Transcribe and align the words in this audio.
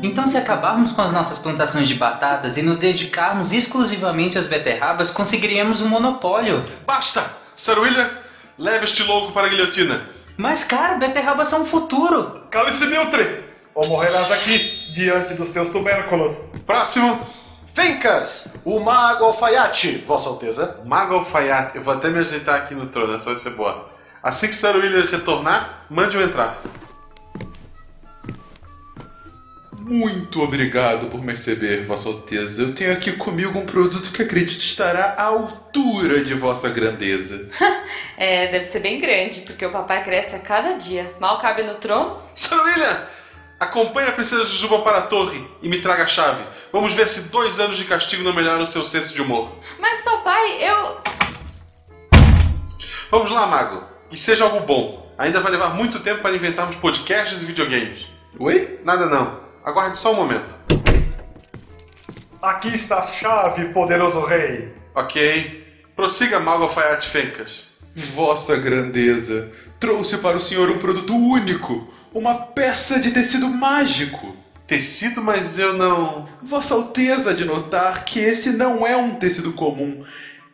Então, 0.00 0.28
se 0.28 0.36
acabarmos 0.36 0.92
com 0.92 1.02
as 1.02 1.10
nossas 1.10 1.38
plantações 1.38 1.88
de 1.88 1.94
batatas 1.94 2.56
e 2.56 2.62
nos 2.62 2.76
dedicarmos 2.76 3.52
exclusivamente 3.52 4.38
às 4.38 4.46
beterrabas, 4.46 5.10
conseguiríamos 5.10 5.82
um 5.82 5.88
monopólio. 5.88 6.64
Basta! 6.86 7.24
Sir 7.56 7.80
William, 7.80 8.08
leve 8.56 8.84
este 8.84 9.02
louco 9.02 9.32
para 9.32 9.48
a 9.48 9.50
guilhotina. 9.50 10.00
Mas, 10.36 10.62
cara, 10.62 10.94
beterrabas 10.98 11.48
são 11.48 11.62
o 11.62 11.66
futuro. 11.66 12.42
Cale-se, 12.48 12.86
Miltre! 12.86 13.44
Ou 13.74 13.88
morrerás 13.88 14.30
aqui, 14.30 14.92
diante 14.94 15.34
dos 15.34 15.50
teus 15.50 15.68
tubérculos. 15.72 16.36
Próximo. 16.64 17.20
Fencas, 17.74 18.54
o 18.64 18.78
mago 18.78 19.24
alfaiate, 19.24 20.04
Vossa 20.06 20.28
Alteza. 20.28 20.80
Mago 20.84 21.14
alfaiate. 21.14 21.76
Eu 21.76 21.82
vou 21.82 21.94
até 21.94 22.08
me 22.08 22.20
ajeitar 22.20 22.54
aqui 22.54 22.74
no 22.74 22.86
trono, 22.86 23.16
essa 23.16 23.30
vai 23.30 23.38
ser 23.38 23.50
boa. 23.50 23.88
Assim 24.22 24.46
que 24.46 24.54
Sir 24.54 24.76
William 24.76 25.04
retornar, 25.06 25.86
mande-o 25.90 26.22
entrar. 26.22 26.56
Muito 29.88 30.42
obrigado 30.42 31.06
por 31.06 31.24
me 31.24 31.32
receber, 31.32 31.86
Vossa 31.86 32.10
Alteza. 32.10 32.60
Eu 32.60 32.74
tenho 32.74 32.92
aqui 32.92 33.12
comigo 33.12 33.58
um 33.58 33.64
produto 33.64 34.12
que 34.12 34.20
acredito 34.20 34.60
estará 34.60 35.14
à 35.16 35.22
altura 35.22 36.22
de 36.22 36.34
Vossa 36.34 36.68
Grandeza. 36.68 37.46
É, 38.20 38.48
deve 38.48 38.66
ser 38.66 38.80
bem 38.80 39.00
grande, 39.00 39.42
porque 39.42 39.64
o 39.64 39.70
papai 39.70 40.02
cresce 40.02 40.34
a 40.34 40.40
cada 40.40 40.72
dia. 40.72 41.14
Mal 41.20 41.40
cabe 41.40 41.62
no 41.62 41.76
trono. 41.76 42.20
Sir 42.34 42.60
William, 42.60 43.06
acompanhe 43.60 44.08
a 44.08 44.12
princesa 44.12 44.44
Jujuba 44.44 44.80
para 44.80 44.98
a 44.98 45.02
torre 45.02 45.40
e 45.62 45.68
me 45.68 45.80
traga 45.80 46.02
a 46.02 46.06
chave. 46.08 46.42
Vamos 46.72 46.92
ver 46.94 47.06
se 47.06 47.28
dois 47.28 47.60
anos 47.60 47.76
de 47.76 47.84
castigo 47.84 48.24
não 48.24 48.32
melhoram 48.32 48.64
o 48.64 48.66
seu 48.66 48.84
senso 48.84 49.14
de 49.14 49.22
humor. 49.22 49.52
Mas 49.78 50.02
papai, 50.02 50.68
eu. 50.68 51.00
Vamos 53.08 53.30
lá, 53.30 53.46
mago. 53.46 53.84
E 54.10 54.16
seja 54.16 54.42
algo 54.42 54.66
bom. 54.66 55.14
Ainda 55.16 55.40
vai 55.40 55.52
levar 55.52 55.74
muito 55.74 56.00
tempo 56.00 56.20
para 56.20 56.34
inventarmos 56.34 56.74
podcasts 56.74 57.40
e 57.40 57.46
videogames. 57.46 58.08
Oi? 58.36 58.80
Nada 58.84 59.06
não. 59.06 59.47
Aguarde 59.68 59.98
só 59.98 60.12
um 60.12 60.16
momento. 60.16 60.54
Aqui 62.42 62.68
está 62.68 63.00
a 63.00 63.06
chave, 63.06 63.66
poderoso 63.66 64.24
rei. 64.24 64.72
Ok. 64.94 65.82
Prossiga, 65.94 66.40
mago 66.40 66.62
alfaiate 66.62 67.06
Fencas. 67.06 67.66
Vossa 67.94 68.56
Grandeza, 68.56 69.52
trouxe 69.78 70.16
para 70.16 70.38
o 70.38 70.40
senhor 70.40 70.70
um 70.70 70.78
produto 70.78 71.14
único, 71.14 71.86
uma 72.14 72.34
peça 72.34 72.98
de 72.98 73.10
tecido 73.10 73.46
mágico. 73.46 74.34
Tecido, 74.66 75.20
mas 75.20 75.58
eu 75.58 75.74
não. 75.74 76.26
Vossa 76.42 76.72
Alteza 76.72 77.34
de 77.34 77.44
notar 77.44 78.06
que 78.06 78.20
esse 78.20 78.48
não 78.48 78.86
é 78.86 78.96
um 78.96 79.16
tecido 79.16 79.52
comum. 79.52 80.02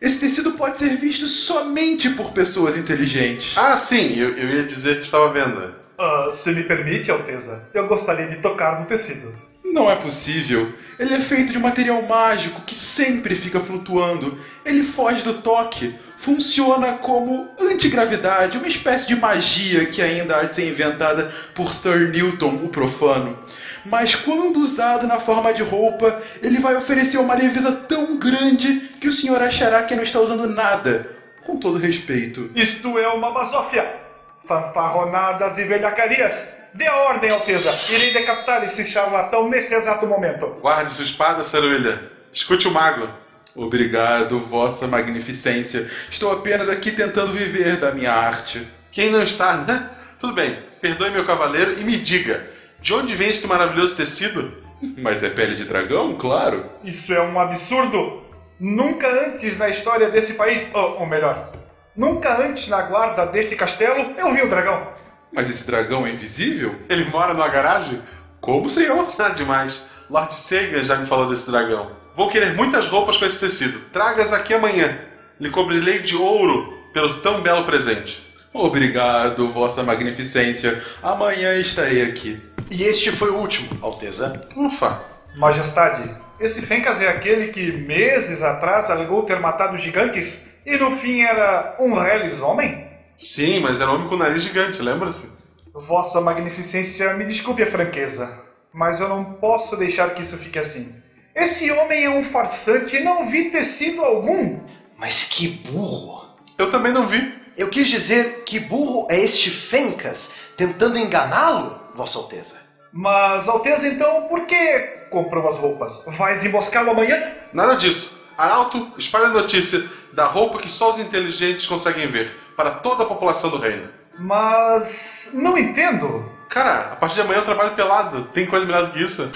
Esse 0.01 0.19
tecido 0.19 0.51
pode 0.53 0.77
ser 0.77 0.89
visto 0.97 1.25
somente 1.25 2.09
por 2.09 2.31
pessoas 2.33 2.75
inteligentes. 2.75 3.57
Ah, 3.57 3.77
sim, 3.77 4.19
eu, 4.19 4.37
eu 4.37 4.57
ia 4.57 4.63
dizer 4.63 4.97
que 4.97 5.03
estava 5.03 5.31
vendo. 5.31 5.84
Ah, 5.97 6.29
se 6.33 6.51
me 6.51 6.63
permite, 6.63 7.09
Alteza, 7.09 7.63
eu 7.73 7.87
gostaria 7.87 8.27
de 8.27 8.37
tocar 8.37 8.79
no 8.79 8.85
tecido. 8.85 9.33
Não 9.63 9.89
é 9.89 9.95
possível. 9.95 10.73
Ele 10.97 11.15
é 11.15 11.19
feito 11.19 11.51
de 11.51 11.59
material 11.59 12.01
mágico 12.03 12.61
que 12.61 12.75
sempre 12.75 13.35
fica 13.35 13.59
flutuando. 13.59 14.37
Ele 14.63 14.83
foge 14.83 15.21
do 15.21 15.41
toque. 15.41 15.95
Funciona 16.17 16.93
como 16.93 17.49
antigravidade, 17.59 18.57
uma 18.57 18.67
espécie 18.67 19.07
de 19.07 19.15
magia 19.15 19.85
que 19.85 20.01
ainda 20.01 20.37
há 20.37 20.43
de 20.43 20.55
ser 20.55 20.67
inventada 20.67 21.31
por 21.53 21.73
Sir 21.73 22.09
Newton, 22.09 22.61
o 22.63 22.69
profano. 22.69 23.37
Mas 23.85 24.15
quando 24.15 24.59
usado 24.59 25.05
na 25.05 25.19
forma 25.19 25.53
de 25.53 25.61
roupa, 25.61 26.21
ele 26.41 26.59
vai 26.59 26.75
oferecer 26.75 27.17
uma 27.17 27.35
leveza 27.35 27.71
tão 27.71 28.17
grande 28.17 28.79
que 28.99 29.07
o 29.07 29.13
senhor 29.13 29.41
achará 29.43 29.83
que 29.83 29.95
não 29.95 30.03
está 30.03 30.19
usando 30.19 30.47
nada. 30.47 31.11
Com 31.43 31.57
todo 31.57 31.77
respeito. 31.77 32.49
Isto 32.55 32.97
é 32.97 33.07
uma 33.09 33.31
basófia. 33.31 34.04
Fanfarronadas 34.47 35.57
e 35.57 35.63
velhacarias. 35.63 36.33
Dê 36.73 36.87
a 36.87 36.95
ordem, 36.97 37.31
Alteza. 37.31 37.95
Irei 37.95 38.13
decapitar 38.13 38.63
esse 38.65 38.85
charlatão 38.85 39.49
neste 39.49 39.73
exato 39.73 40.05
momento. 40.05 40.47
Guarde 40.61 40.91
sua 40.91 41.05
espada, 41.05 41.43
Sir 41.43 41.63
William. 41.63 41.99
Escute 42.33 42.67
o 42.67 42.71
mago. 42.71 43.07
Obrigado, 43.55 44.39
Vossa 44.39 44.85
Magnificência. 44.85 45.89
Estou 46.09 46.33
apenas 46.33 46.67
aqui 46.67 46.91
tentando 46.91 47.31
viver 47.31 47.77
da 47.77 47.93
minha 47.93 48.11
arte. 48.11 48.67
Quem 48.91 49.09
não 49.09 49.23
está, 49.23 49.55
né? 49.55 49.89
Tudo 50.19 50.33
bem. 50.33 50.57
Perdoe 50.81 51.11
meu 51.11 51.25
cavaleiro 51.25 51.79
e 51.79 51.83
me 51.83 51.97
diga, 51.97 52.45
de 52.81 52.93
onde 52.93 53.15
vem 53.15 53.29
este 53.29 53.47
maravilhoso 53.47 53.95
tecido? 53.95 54.53
Mas 55.01 55.23
é 55.23 55.29
pele 55.29 55.55
de 55.55 55.63
dragão, 55.63 56.15
claro. 56.15 56.65
Isso 56.83 57.13
é 57.13 57.21
um 57.21 57.39
absurdo. 57.39 58.23
Nunca 58.59 59.07
antes 59.07 59.57
na 59.57 59.69
história 59.69 60.09
desse 60.11 60.33
país, 60.33 60.67
ou, 60.73 60.99
ou 60.99 61.05
melhor, 61.05 61.53
nunca 61.95 62.41
antes 62.41 62.67
na 62.67 62.81
guarda 62.83 63.25
deste 63.25 63.55
castelo 63.55 64.13
eu 64.17 64.33
vi 64.33 64.43
um 64.43 64.49
dragão. 64.49 64.87
Mas 65.31 65.49
esse 65.49 65.65
dragão 65.65 66.05
é 66.05 66.11
invisível? 66.11 66.75
Ele 66.89 67.05
mora 67.05 67.33
numa 67.33 67.47
garagem? 67.47 68.01
Como, 68.39 68.69
senhor? 68.69 69.13
Nada 69.17 69.33
demais. 69.35 69.89
Lord 70.09 70.33
Sagan 70.35 70.83
já 70.83 70.95
me 70.97 71.05
falou 71.05 71.27
desse 71.27 71.49
dragão. 71.49 71.91
Vou 72.15 72.29
querer 72.29 72.53
muitas 72.53 72.87
roupas 72.87 73.17
com 73.17 73.25
esse 73.25 73.39
tecido. 73.39 73.79
Traga-as 73.91 74.31
aqui 74.31 74.53
amanhã. 74.53 74.97
Lhe 75.39 75.49
cobrirei 75.49 75.99
de 75.99 76.15
ouro 76.15 76.73
pelo 76.93 77.15
tão 77.15 77.41
belo 77.41 77.65
presente. 77.65 78.25
Obrigado, 78.53 79.49
Vossa 79.49 79.83
Magnificência. 79.83 80.81
Amanhã 81.03 81.55
estarei 81.55 82.03
aqui. 82.03 82.41
E 82.71 82.83
este 82.83 83.11
foi 83.11 83.29
o 83.29 83.35
último, 83.35 83.69
Alteza. 83.81 84.47
Ufa. 84.55 85.01
Majestade, 85.35 86.09
esse 86.39 86.61
Fencas 86.61 87.01
é 87.01 87.09
aquele 87.09 87.51
que 87.51 87.73
meses 87.73 88.41
atrás 88.41 88.89
alegou 88.89 89.23
ter 89.23 89.39
matado 89.41 89.77
gigantes 89.77 90.33
e 90.65 90.77
no 90.77 90.97
fim 90.97 91.21
era 91.21 91.75
um 91.79 91.93
reles 91.93 92.39
homem? 92.41 92.87
Sim, 93.15 93.59
mas 93.59 93.79
era 93.79 93.91
um 93.91 93.95
homem 93.95 94.07
com 94.09 94.17
nariz 94.17 94.43
gigante, 94.43 94.81
lembra-se? 94.81 95.31
Vossa 95.73 96.21
Magnificência, 96.21 97.13
me 97.13 97.25
desculpe 97.25 97.61
a 97.63 97.69
franqueza, 97.71 98.41
mas 98.73 98.99
eu 98.99 99.07
não 99.07 99.23
posso 99.35 99.75
deixar 99.75 100.13
que 100.15 100.21
isso 100.21 100.37
fique 100.37 100.57
assim. 100.57 100.93
Esse 101.35 101.69
homem 101.71 102.05
é 102.05 102.09
um 102.09 102.23
farsante 102.23 102.95
e 102.95 103.03
não 103.03 103.29
vi 103.29 103.51
tecido 103.51 104.01
algum. 104.01 104.59
Mas 104.97 105.25
que 105.25 105.47
burro! 105.47 106.25
Eu 106.57 106.69
também 106.69 106.93
não 106.93 107.05
vi. 107.05 107.33
Eu 107.57 107.69
quis 107.69 107.89
dizer 107.89 108.43
que 108.45 108.59
burro 108.59 109.07
é 109.09 109.19
este 109.19 109.49
Fencas 109.49 110.33
tentando 110.55 110.97
enganá-lo, 110.97 111.79
Vossa 111.93 112.17
Alteza. 112.17 112.59
Mas, 112.91 113.47
Alteza, 113.47 113.87
então, 113.87 114.23
por 114.29 114.45
que 114.45 114.79
comprou 115.09 115.49
as 115.49 115.57
roupas? 115.57 116.03
Vais 116.17 116.45
emboscá-lo 116.45 116.91
amanhã? 116.91 117.33
Nada 117.51 117.75
disso. 117.75 118.25
Arauto, 118.37 118.93
espalhe 118.97 119.25
a 119.25 119.29
notícia 119.29 119.83
da 120.15 120.25
roupa 120.25 120.59
que 120.59 120.71
só 120.71 120.93
os 120.93 120.99
inteligentes 120.99 121.67
conseguem 121.67 122.07
ver, 122.07 122.31
para 122.55 122.71
toda 122.71 123.03
a 123.03 123.05
população 123.05 123.49
do 123.49 123.57
reino. 123.57 123.89
Mas. 124.17 125.29
não 125.33 125.57
entendo. 125.57 126.31
Cara, 126.47 126.93
a 126.93 126.95
partir 126.95 127.15
de 127.15 127.21
amanhã 127.21 127.39
eu 127.39 127.43
trabalho 127.43 127.75
pelado. 127.75 128.23
Tem 128.33 128.45
coisa 128.45 128.65
melhor 128.65 128.85
do 128.85 128.91
que 128.91 129.03
isso? 129.03 129.29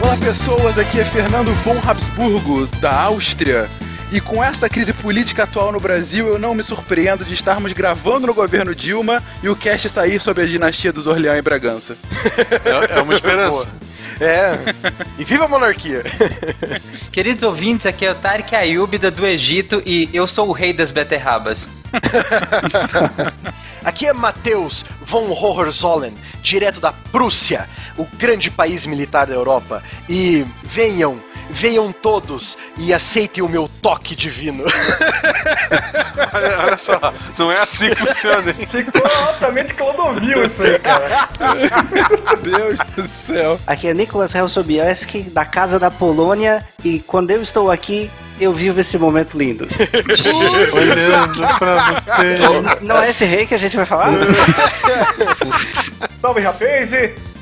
Olá, 0.00 0.16
pessoas. 0.20 0.78
Aqui 0.78 1.00
é 1.00 1.04
Fernando 1.04 1.52
von 1.64 1.80
Habsburgo, 1.84 2.68
da 2.80 3.02
Áustria. 3.02 3.68
E 4.12 4.20
com 4.20 4.44
essa 4.44 4.68
crise 4.68 4.92
política 4.92 5.44
atual 5.44 5.72
no 5.72 5.80
Brasil, 5.80 6.26
eu 6.26 6.38
não 6.38 6.54
me 6.54 6.62
surpreendo 6.62 7.24
de 7.24 7.32
estarmos 7.32 7.72
gravando 7.72 8.26
no 8.26 8.34
governo 8.34 8.74
Dilma 8.74 9.22
e 9.42 9.48
o 9.48 9.56
cast 9.56 9.88
sair 9.88 10.20
sobre 10.20 10.44
a 10.44 10.46
dinastia 10.46 10.92
dos 10.92 11.06
Orleans 11.06 11.38
e 11.38 11.42
Bragança. 11.42 11.96
É, 12.62 12.98
é 12.98 13.02
uma 13.02 13.14
esperança. 13.14 13.70
É. 14.20 14.52
E 15.18 15.24
viva 15.24 15.46
a 15.46 15.48
monarquia! 15.48 16.04
Queridos 17.10 17.42
ouvintes, 17.42 17.86
aqui 17.86 18.04
é 18.04 18.10
o 18.10 18.14
Tarek 18.14 18.54
Ayubida 18.54 19.10
do 19.10 19.26
Egito 19.26 19.82
e 19.86 20.10
eu 20.12 20.26
sou 20.26 20.48
o 20.48 20.52
rei 20.52 20.74
das 20.74 20.90
beterrabas. 20.90 21.66
Aqui 23.84 24.06
é 24.06 24.12
Matheus 24.12 24.84
von 25.02 25.30
Hohenzollern, 25.30 26.16
direto 26.42 26.80
da 26.80 26.92
Prússia, 26.92 27.68
o 27.96 28.06
grande 28.16 28.50
país 28.50 28.86
militar 28.86 29.26
da 29.26 29.34
Europa. 29.34 29.82
E 30.08 30.46
venham, 30.64 31.20
venham 31.50 31.92
todos 31.92 32.58
e 32.76 32.92
aceitem 32.92 33.42
o 33.42 33.48
meu 33.48 33.68
toque 33.80 34.14
divino. 34.16 34.64
Olha, 36.34 36.58
olha 36.60 36.78
só, 36.78 37.12
não 37.38 37.52
é 37.52 37.58
assim 37.60 37.90
que 37.90 37.96
funciona, 37.96 38.50
hein? 38.50 38.66
Ficou 38.70 39.02
altamente 39.26 39.74
clodovil 39.74 40.42
isso 40.44 40.62
aí, 40.62 40.78
cara. 40.78 41.28
Deus 42.42 42.78
do 42.96 43.06
céu. 43.06 43.60
Aqui 43.66 43.88
é 43.88 43.94
Nicolas 43.94 44.34
Helsobieski, 44.34 45.22
da 45.22 45.44
Casa 45.44 45.78
da 45.78 45.90
Polônia, 45.90 46.66
e 46.84 47.00
quando 47.00 47.30
eu 47.30 47.42
estou 47.42 47.70
aqui, 47.70 48.10
eu 48.40 48.52
vivo 48.52 48.80
esse 48.80 48.96
momento 48.98 49.36
lindo. 49.36 49.68
Olhando 50.74 51.58
pra 51.58 51.92
você. 51.92 52.38
Não 52.80 53.00
é 53.00 53.10
esse 53.10 53.24
rei 53.24 53.46
que 53.46 53.54
a 53.54 53.58
gente 53.58 53.76
vai 53.76 53.86
falar? 53.86 54.12
Salve, 56.20 56.40
rapaz! 56.40 56.92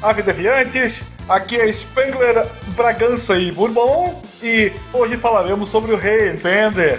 Ave 0.02 0.22
deviantes! 0.22 1.00
Aqui 1.30 1.56
é 1.56 1.72
Spengler, 1.72 2.44
Bragança 2.76 3.36
e 3.38 3.52
Bourbon. 3.52 4.20
E 4.42 4.72
hoje 4.92 5.16
falaremos 5.18 5.68
sobre 5.68 5.92
o 5.92 5.96
rei, 5.96 6.30
entende? 6.30 6.98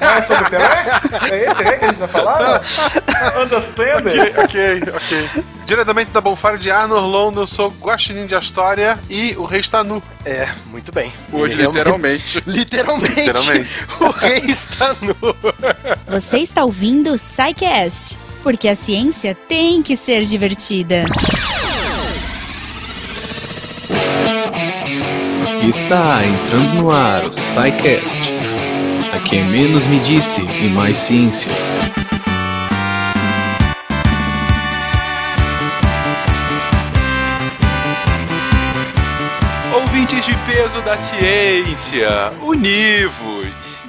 Não 0.00 0.08
é 0.10 0.22
sobre 0.22 0.44
o 0.44 0.50
Pelé? 0.50 0.86
É 1.30 1.50
esse 1.50 1.62
rei 1.62 1.78
que 1.78 1.84
a 1.84 1.88
gente 1.88 1.98
vai 1.98 2.08
falar? 2.08 2.62
Understand? 3.42 4.40
ok, 4.42 4.82
ok. 4.94 5.42
Diretamente 5.66 6.12
da 6.12 6.20
Bonfire 6.20 6.56
de 6.56 6.70
Arnor 6.70 7.04
London, 7.04 7.42
eu 7.42 7.46
sou 7.46 7.68
Guaxinim 7.80 8.26
de 8.26 8.34
Astória 8.34 8.96
e 9.10 9.34
o 9.36 9.44
rei 9.44 9.60
está 9.60 9.82
nu. 9.84 10.02
É, 10.24 10.48
muito 10.66 10.90
bem. 10.92 11.12
Hoje, 11.32 11.56
realmente- 11.56 12.40
literalmente. 12.40 12.42
Literalmente. 12.46 13.20
Literalmente. 13.20 13.70
O 14.00 14.10
rei 14.10 14.38
está 14.46 14.94
nu. 15.02 15.14
Você 16.06 16.38
está 16.38 16.64
ouvindo 16.64 17.12
o 17.12 17.16
Psycast, 17.16 18.18
porque 18.42 18.68
a 18.68 18.74
ciência 18.76 19.34
tem 19.34 19.82
que 19.82 19.96
ser 19.96 20.24
divertida. 20.24 21.04
Está 25.68 26.24
entrando 26.24 26.74
no 26.74 26.92
ar 26.92 27.24
o 27.26 27.32
SciCast. 27.32 28.22
Aqui 29.12 29.38
é 29.38 29.42
menos 29.42 29.84
me 29.88 29.98
disse 29.98 30.40
e 30.40 30.68
mais 30.68 30.96
ciência. 30.96 31.50
Ouvintes 39.74 40.24
de 40.24 40.36
peso 40.46 40.80
da 40.82 40.96
ciência, 40.96 42.30
univos. 42.42 43.45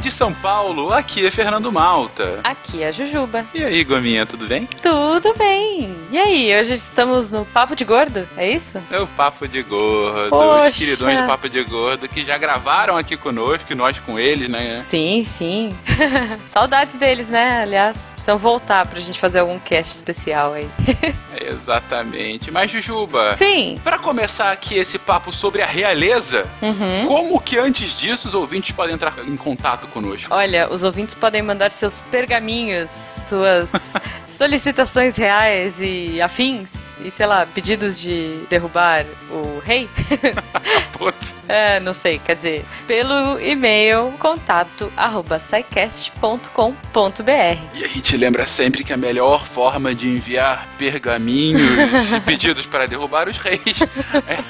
De 0.07 0.13
São 0.13 0.31
Paulo, 0.33 0.93
aqui 0.93 1.25
é 1.27 1.29
Fernando 1.29 1.69
Malta. 1.69 2.39
Aqui 2.41 2.81
é 2.81 2.87
a 2.87 2.91
Jujuba. 2.93 3.45
E 3.53 3.61
aí, 3.61 3.83
Gominha, 3.83 4.25
tudo 4.25 4.47
bem? 4.47 4.65
Tudo 4.81 5.33
bem. 5.37 5.93
E 6.09 6.17
aí, 6.17 6.57
hoje 6.57 6.75
estamos 6.75 7.29
no 7.29 7.43
Papo 7.43 7.75
de 7.75 7.83
Gordo, 7.83 8.25
é 8.37 8.49
isso? 8.49 8.81
É 8.89 9.01
o 9.01 9.05
Papo 9.05 9.45
de 9.49 9.61
Gordo, 9.63 10.29
Poxa. 10.29 10.69
os 10.69 10.77
queridões 10.77 11.19
do 11.19 11.27
Papo 11.27 11.49
de 11.49 11.61
Gordo, 11.61 12.07
que 12.07 12.23
já 12.23 12.37
gravaram 12.37 12.95
aqui 12.95 13.17
conosco, 13.17 13.75
nós 13.75 13.99
com 13.99 14.17
eles, 14.17 14.47
né? 14.47 14.79
Sim, 14.81 15.25
sim. 15.25 15.75
Saudades 16.47 16.95
deles, 16.95 17.27
né? 17.27 17.63
Aliás, 17.63 18.11
precisam 18.13 18.37
voltar 18.37 18.87
pra 18.87 19.01
gente 19.01 19.19
fazer 19.19 19.39
algum 19.39 19.59
cast 19.59 19.93
especial 19.93 20.53
aí. 20.53 20.69
Exatamente. 21.39 22.49
Mas, 22.49 22.71
Jujuba, 22.71 23.33
Sim. 23.33 23.77
Pra 23.83 23.99
começar 23.99 24.51
aqui 24.51 24.75
esse 24.75 24.97
papo 24.97 25.33
sobre 25.33 25.61
a 25.61 25.65
realeza, 25.65 26.47
Uhum. 26.61 27.05
como 27.07 27.41
que 27.41 27.57
antes 27.57 27.93
disso 27.93 28.27
os 28.29 28.33
ouvintes 28.33 28.71
podem 28.71 28.95
entrar 28.95 29.13
em 29.27 29.35
contato 29.37 29.85
conosco? 30.01 30.33
Olha, 30.33 30.71
os 30.71 30.83
ouvintes 30.83 31.15
podem 31.15 31.41
mandar 31.41 31.71
seus 31.71 32.03
pergaminhos, 32.03 32.91
suas 32.91 33.93
solicitações 34.25 35.15
reais 35.15 35.79
e 35.81 36.21
afins, 36.21 36.73
e 37.03 37.09
sei 37.09 37.25
lá, 37.25 37.45
pedidos 37.45 37.99
de 37.99 38.43
derrubar 38.49 39.05
o 39.29 39.59
rei. 39.59 39.89
É, 41.47 41.79
não 41.79 41.93
sei, 41.93 42.19
quer 42.19 42.35
dizer, 42.35 42.65
pelo 42.85 43.39
e-mail 43.39 44.13
contato 44.19 44.91
arroba. 44.97 45.39
E 47.73 47.85
a 47.85 47.87
gente 47.87 48.17
lembra 48.17 48.45
sempre 48.45 48.83
que 48.83 48.91
a 48.91 48.97
melhor 48.97 49.45
forma 49.45 49.95
de 49.95 50.09
enviar 50.09 50.67
pergaminhos 50.77 51.61
e 52.17 52.19
pedidos 52.21 52.65
para 52.65 52.85
derrubar 52.85 53.29
os 53.29 53.37
reis 53.37 53.79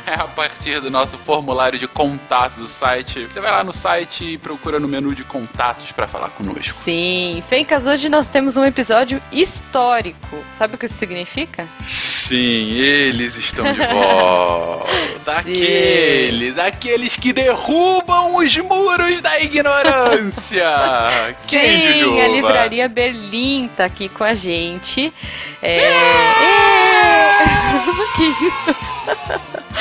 é 0.08 0.14
a 0.14 0.28
partir 0.28 0.82
do 0.82 0.90
nosso 0.90 1.18
formulário 1.18 1.78
de 1.78 1.88
contato 1.88 2.56
do 2.56 2.68
site. 2.68 3.26
Você 3.26 3.40
vai 3.40 3.52
lá 3.52 3.64
no 3.64 3.74
site 3.74 4.34
e 4.34 4.38
procura 4.38 4.80
no 4.80 4.88
menu 4.88 5.14
de 5.14 5.24
contatos 5.38 5.92
para 5.92 6.08
falar 6.08 6.30
conosco. 6.30 6.74
Sim, 6.74 7.44
Fencas, 7.48 7.86
hoje 7.86 8.10
nós 8.10 8.28
temos 8.28 8.58
um 8.58 8.66
episódio 8.66 9.22
histórico. 9.32 10.44
Sabe 10.52 10.74
o 10.74 10.78
que 10.78 10.88
isso 10.88 10.96
significa? 10.96 11.68
Sim, 11.86 12.72
eles 12.74 13.36
estão 13.36 13.72
de 13.72 13.80
volta. 13.80 14.88
Aqueles, 15.38 16.58
aqueles 16.58 17.16
que 17.18 17.34
derrubam 17.34 18.38
os 18.38 18.58
muros 18.58 19.22
da 19.22 19.40
ignorância. 19.40 20.66
Quem, 21.48 21.60
Sim, 21.70 22.00
Jujuba? 22.00 22.24
a 22.24 22.28
Livraria 22.30 22.88
Berlim 22.88 23.70
tá 23.76 23.86
aqui 23.86 24.08
com 24.10 24.24
a 24.24 24.34
gente. 24.34 25.14
É... 25.62 25.78
é... 25.80 27.40
que 28.16 28.24
isso? 28.24 28.97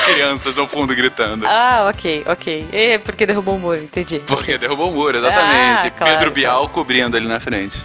Crianças 0.05 0.55
no 0.55 0.67
fundo 0.67 0.95
gritando. 0.95 1.45
Ah, 1.45 1.87
ok, 1.89 2.23
ok. 2.25 2.67
É 2.71 2.97
porque 2.97 3.25
derrubou 3.25 3.55
o 3.55 3.59
muro, 3.59 3.83
entendi. 3.83 4.19
Porque 4.19 4.57
derrubou 4.57 4.89
o 4.89 4.93
muro, 4.93 5.17
exatamente. 5.17 5.87
Ah, 5.87 5.91
claro, 5.91 6.13
Pedro 6.13 6.31
Bial 6.31 6.69
cobrindo 6.69 7.17
ali 7.17 7.27
na 7.27 7.39
frente. 7.39 7.81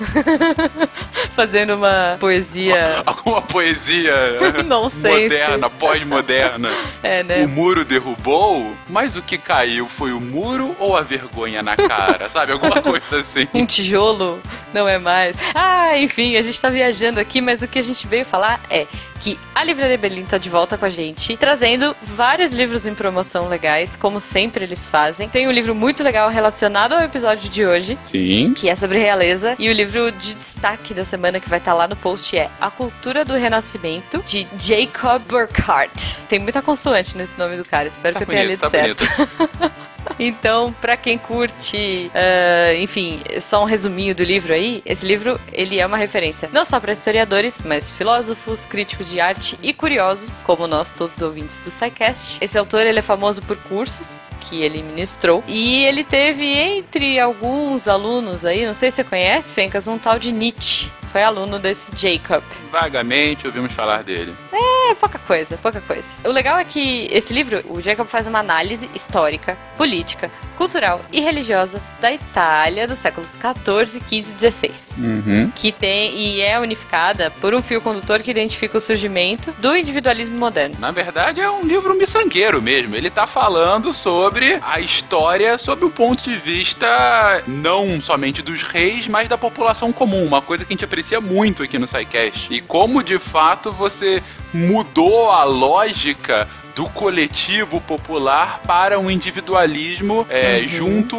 Fazendo 1.35 1.75
uma 1.75 2.17
poesia. 2.21 3.03
Alguma 3.06 3.43
poesia 3.43 4.12
Não 4.67 4.89
sei, 4.89 5.23
moderna, 5.25 5.71
pós-moderna. 5.71 6.71
É, 7.03 7.23
né? 7.23 7.45
O 7.45 7.49
muro 7.49 7.85
derrubou, 7.85 8.73
mas 8.88 9.17
o 9.17 9.23
que 9.23 9.38
caiu 9.38 9.88
foi 9.88 10.12
o 10.12 10.21
muro 10.21 10.77
ou 10.79 10.97
a 10.97 11.03
vergonha 11.03 11.62
na 11.62 11.77
cara? 11.77 12.29
Sabe? 12.29 12.53
Alguma 12.53 12.81
coisa 12.83 13.19
assim. 13.19 13.49
Um 13.55 13.67
tijolo 13.67 14.41
não 14.73 14.89
é 14.89 14.99
mais. 14.99 15.37
Ah, 15.55 15.97
enfim, 15.99 16.37
a 16.37 16.43
gente 16.43 16.61
tá 16.61 16.69
viajando 16.69 17.21
aqui, 17.21 17.41
mas 17.41 17.63
o 17.63 17.69
que 17.69 17.79
a 17.79 17.83
gente 17.83 18.07
veio 18.07 18.25
falar 18.25 18.61
é 18.71 18.87
que 19.21 19.39
a 19.55 19.63
Livraria 19.63 19.97
Berlim 19.97 20.25
tá 20.25 20.37
de 20.37 20.49
volta 20.49 20.77
com 20.77 20.85
a 20.85 20.89
gente, 20.89 21.37
trazendo 21.37 21.95
vários 22.03 22.53
livros 22.53 22.87
em 22.87 22.95
promoção 22.95 23.49
legais, 23.49 23.95
como 23.95 24.19
sempre 24.19 24.65
eles 24.65 24.89
fazem. 24.89 25.29
Tem 25.29 25.47
um 25.47 25.53
livro 25.53 25.75
muito 25.75 26.03
legal 26.03 26.29
relacionado 26.29 26.95
ao 26.95 27.01
episódio 27.03 27.49
de 27.49 27.65
hoje, 27.65 27.97
Sim. 28.03 28.53
que 28.53 28.69
é 28.69 28.75
sobre 28.75 28.99
realeza. 28.99 29.55
E 29.61 29.69
o 29.69 29.73
livro 29.73 30.11
de 30.11 30.35
destaque 30.35 30.93
da 30.93 31.05
semana 31.05 31.39
que 31.39 31.49
vai 31.49 31.61
estar 31.61 31.73
lá 31.73 31.87
no 31.87 31.95
post 31.95 32.37
é 32.37 32.51
A 32.61 32.69
Cultura 32.69 33.25
do 33.25 33.35
Renascimento, 33.35 34.23
de 34.27 34.47
Jacob 34.59 35.23
Burckhardt. 35.29 36.17
Tem 36.29 36.41
muita 36.41 36.61
consoante 36.61 37.17
nesse 37.17 37.39
nome 37.39 37.57
do 37.57 37.65
cara, 37.65 37.87
espero 37.87 38.15
Tá 38.15 38.19
que 38.19 38.25
eu 38.25 38.29
tenha 38.29 38.43
bonito, 38.43 38.61
lido 38.61 38.61
tá 38.61 38.71
certo. 38.71 39.83
Então, 40.25 40.73
pra 40.81 40.97
quem 40.97 41.19
curte, 41.19 42.09
ah, 42.15 42.75
enfim, 42.75 43.21
só 43.41 43.63
um 43.63 43.67
resuminho 43.67 44.15
do 44.15 44.23
livro 44.23 44.53
aí, 44.53 44.81
esse 44.87 45.05
livro 45.05 45.41
ele 45.53 45.81
é 45.81 45.85
uma 45.85 45.97
referência 45.97 46.49
não 46.53 46.65
só 46.65 46.79
para 46.79 46.93
historiadores, 46.93 47.61
mas 47.65 47.93
filósofos, 47.93 48.65
críticos 48.65 49.11
de 49.11 49.21
arte 49.21 49.59
e 49.61 49.73
curiosos, 49.73 50.45
como 50.45 50.69
nós 50.69 50.93
todos 50.93 51.21
ouvintes 51.23 51.59
do 51.59 51.73
SciCast. 51.73 52.39
Esse 52.41 52.57
autor 52.57 52.87
ele 52.87 53.01
é 53.01 53.03
famoso 53.03 53.43
por 53.43 53.57
cursos 53.57 54.17
que 54.41 54.63
ele 54.63 54.83
ministrou 54.83 55.43
e 55.49 55.85
ele 55.85 56.05
teve 56.05 56.47
entre 56.47 57.19
alguns 57.19 57.89
alunos 57.89 58.45
aí, 58.45 58.65
não 58.65 58.75
sei 58.75 58.91
se 58.91 58.97
você 58.97 59.05
conhece, 59.05 59.53
Fencas, 59.53 59.89
um 59.89 59.99
tal 59.99 60.19
de 60.19 60.31
Nietzsche. 60.31 60.89
Foi 61.12 61.23
aluno 61.23 61.59
desse 61.59 61.93
Jacob. 61.94 62.43
Vagamente 62.70 63.47
ouvimos 63.47 63.70
falar 63.73 64.03
dele. 64.03 64.35
É, 64.50 64.94
pouca 64.94 65.19
coisa, 65.19 65.59
pouca 65.59 65.81
coisa. 65.81 66.09
O 66.25 66.31
legal 66.31 66.59
é 66.59 66.64
que 66.64 67.06
esse 67.12 67.35
livro, 67.35 67.62
o 67.69 67.82
Jacob 67.82 68.06
faz 68.06 68.26
uma 68.26 68.38
análise 68.38 68.88
histórica, 68.94 69.59
política, 69.76 70.31
cultural 70.56 71.00
e 71.12 71.20
religiosa 71.20 71.82
da 72.00 72.12
Itália 72.12 72.87
dos 72.87 72.99
séculos 72.99 73.37
14, 73.37 74.00
15 74.00 74.32
e 74.32 74.35
16. 74.35 74.94
Uhum. 74.97 75.53
Que 75.55 75.73
tem 75.73 76.17
e 76.17 76.41
é 76.41 76.59
unificada 76.59 77.31
por 77.41 77.55
um 77.55 77.61
fio 77.61 77.81
condutor 77.81 78.23
que 78.23 78.31
identifica 78.31 78.79
o 78.79 78.81
surgimento 78.81 79.53
do 79.59 79.76
individualismo 79.76 80.38
moderno. 80.38 80.76
Na 80.79 80.91
verdade, 80.91 81.41
é 81.41 81.50
um 81.50 81.62
livro 81.62 81.94
miçangueiro 81.94 82.62
mesmo. 82.62 82.94
Ele 82.94 83.11
tá 83.11 83.26
falando 83.26 83.93
sobre 83.93 84.59
a 84.62 84.81
história 84.81 85.59
sob 85.59 85.85
o 85.85 85.91
ponto 85.91 86.23
de 86.23 86.37
vista 86.37 87.42
não 87.47 88.00
somente 88.00 88.40
dos 88.40 88.62
reis, 88.62 89.07
mas 89.09 89.28
da 89.28 89.37
população 89.37 89.92
comum. 89.92 90.25
Uma 90.25 90.40
coisa 90.40 90.64
que 90.64 90.73
a 90.73 90.75
gente 90.75 90.85
aprecia 91.02 91.21
muito 91.21 91.62
aqui 91.62 91.78
no 91.78 91.87
SciCast. 91.87 92.54
E 92.54 92.61
como, 92.61 93.02
de 93.02 93.18
fato, 93.18 93.73
você 93.73 94.23
mudou 94.54 95.30
a 95.30 95.42
lógica 95.42 96.49
do 96.76 96.85
coletivo 96.87 97.80
popular 97.82 98.61
para 98.66 98.99
um 98.99 99.11
individualismo 99.11 100.26
é, 100.30 100.61
Uhum. 100.61 100.68
junto 100.68 101.16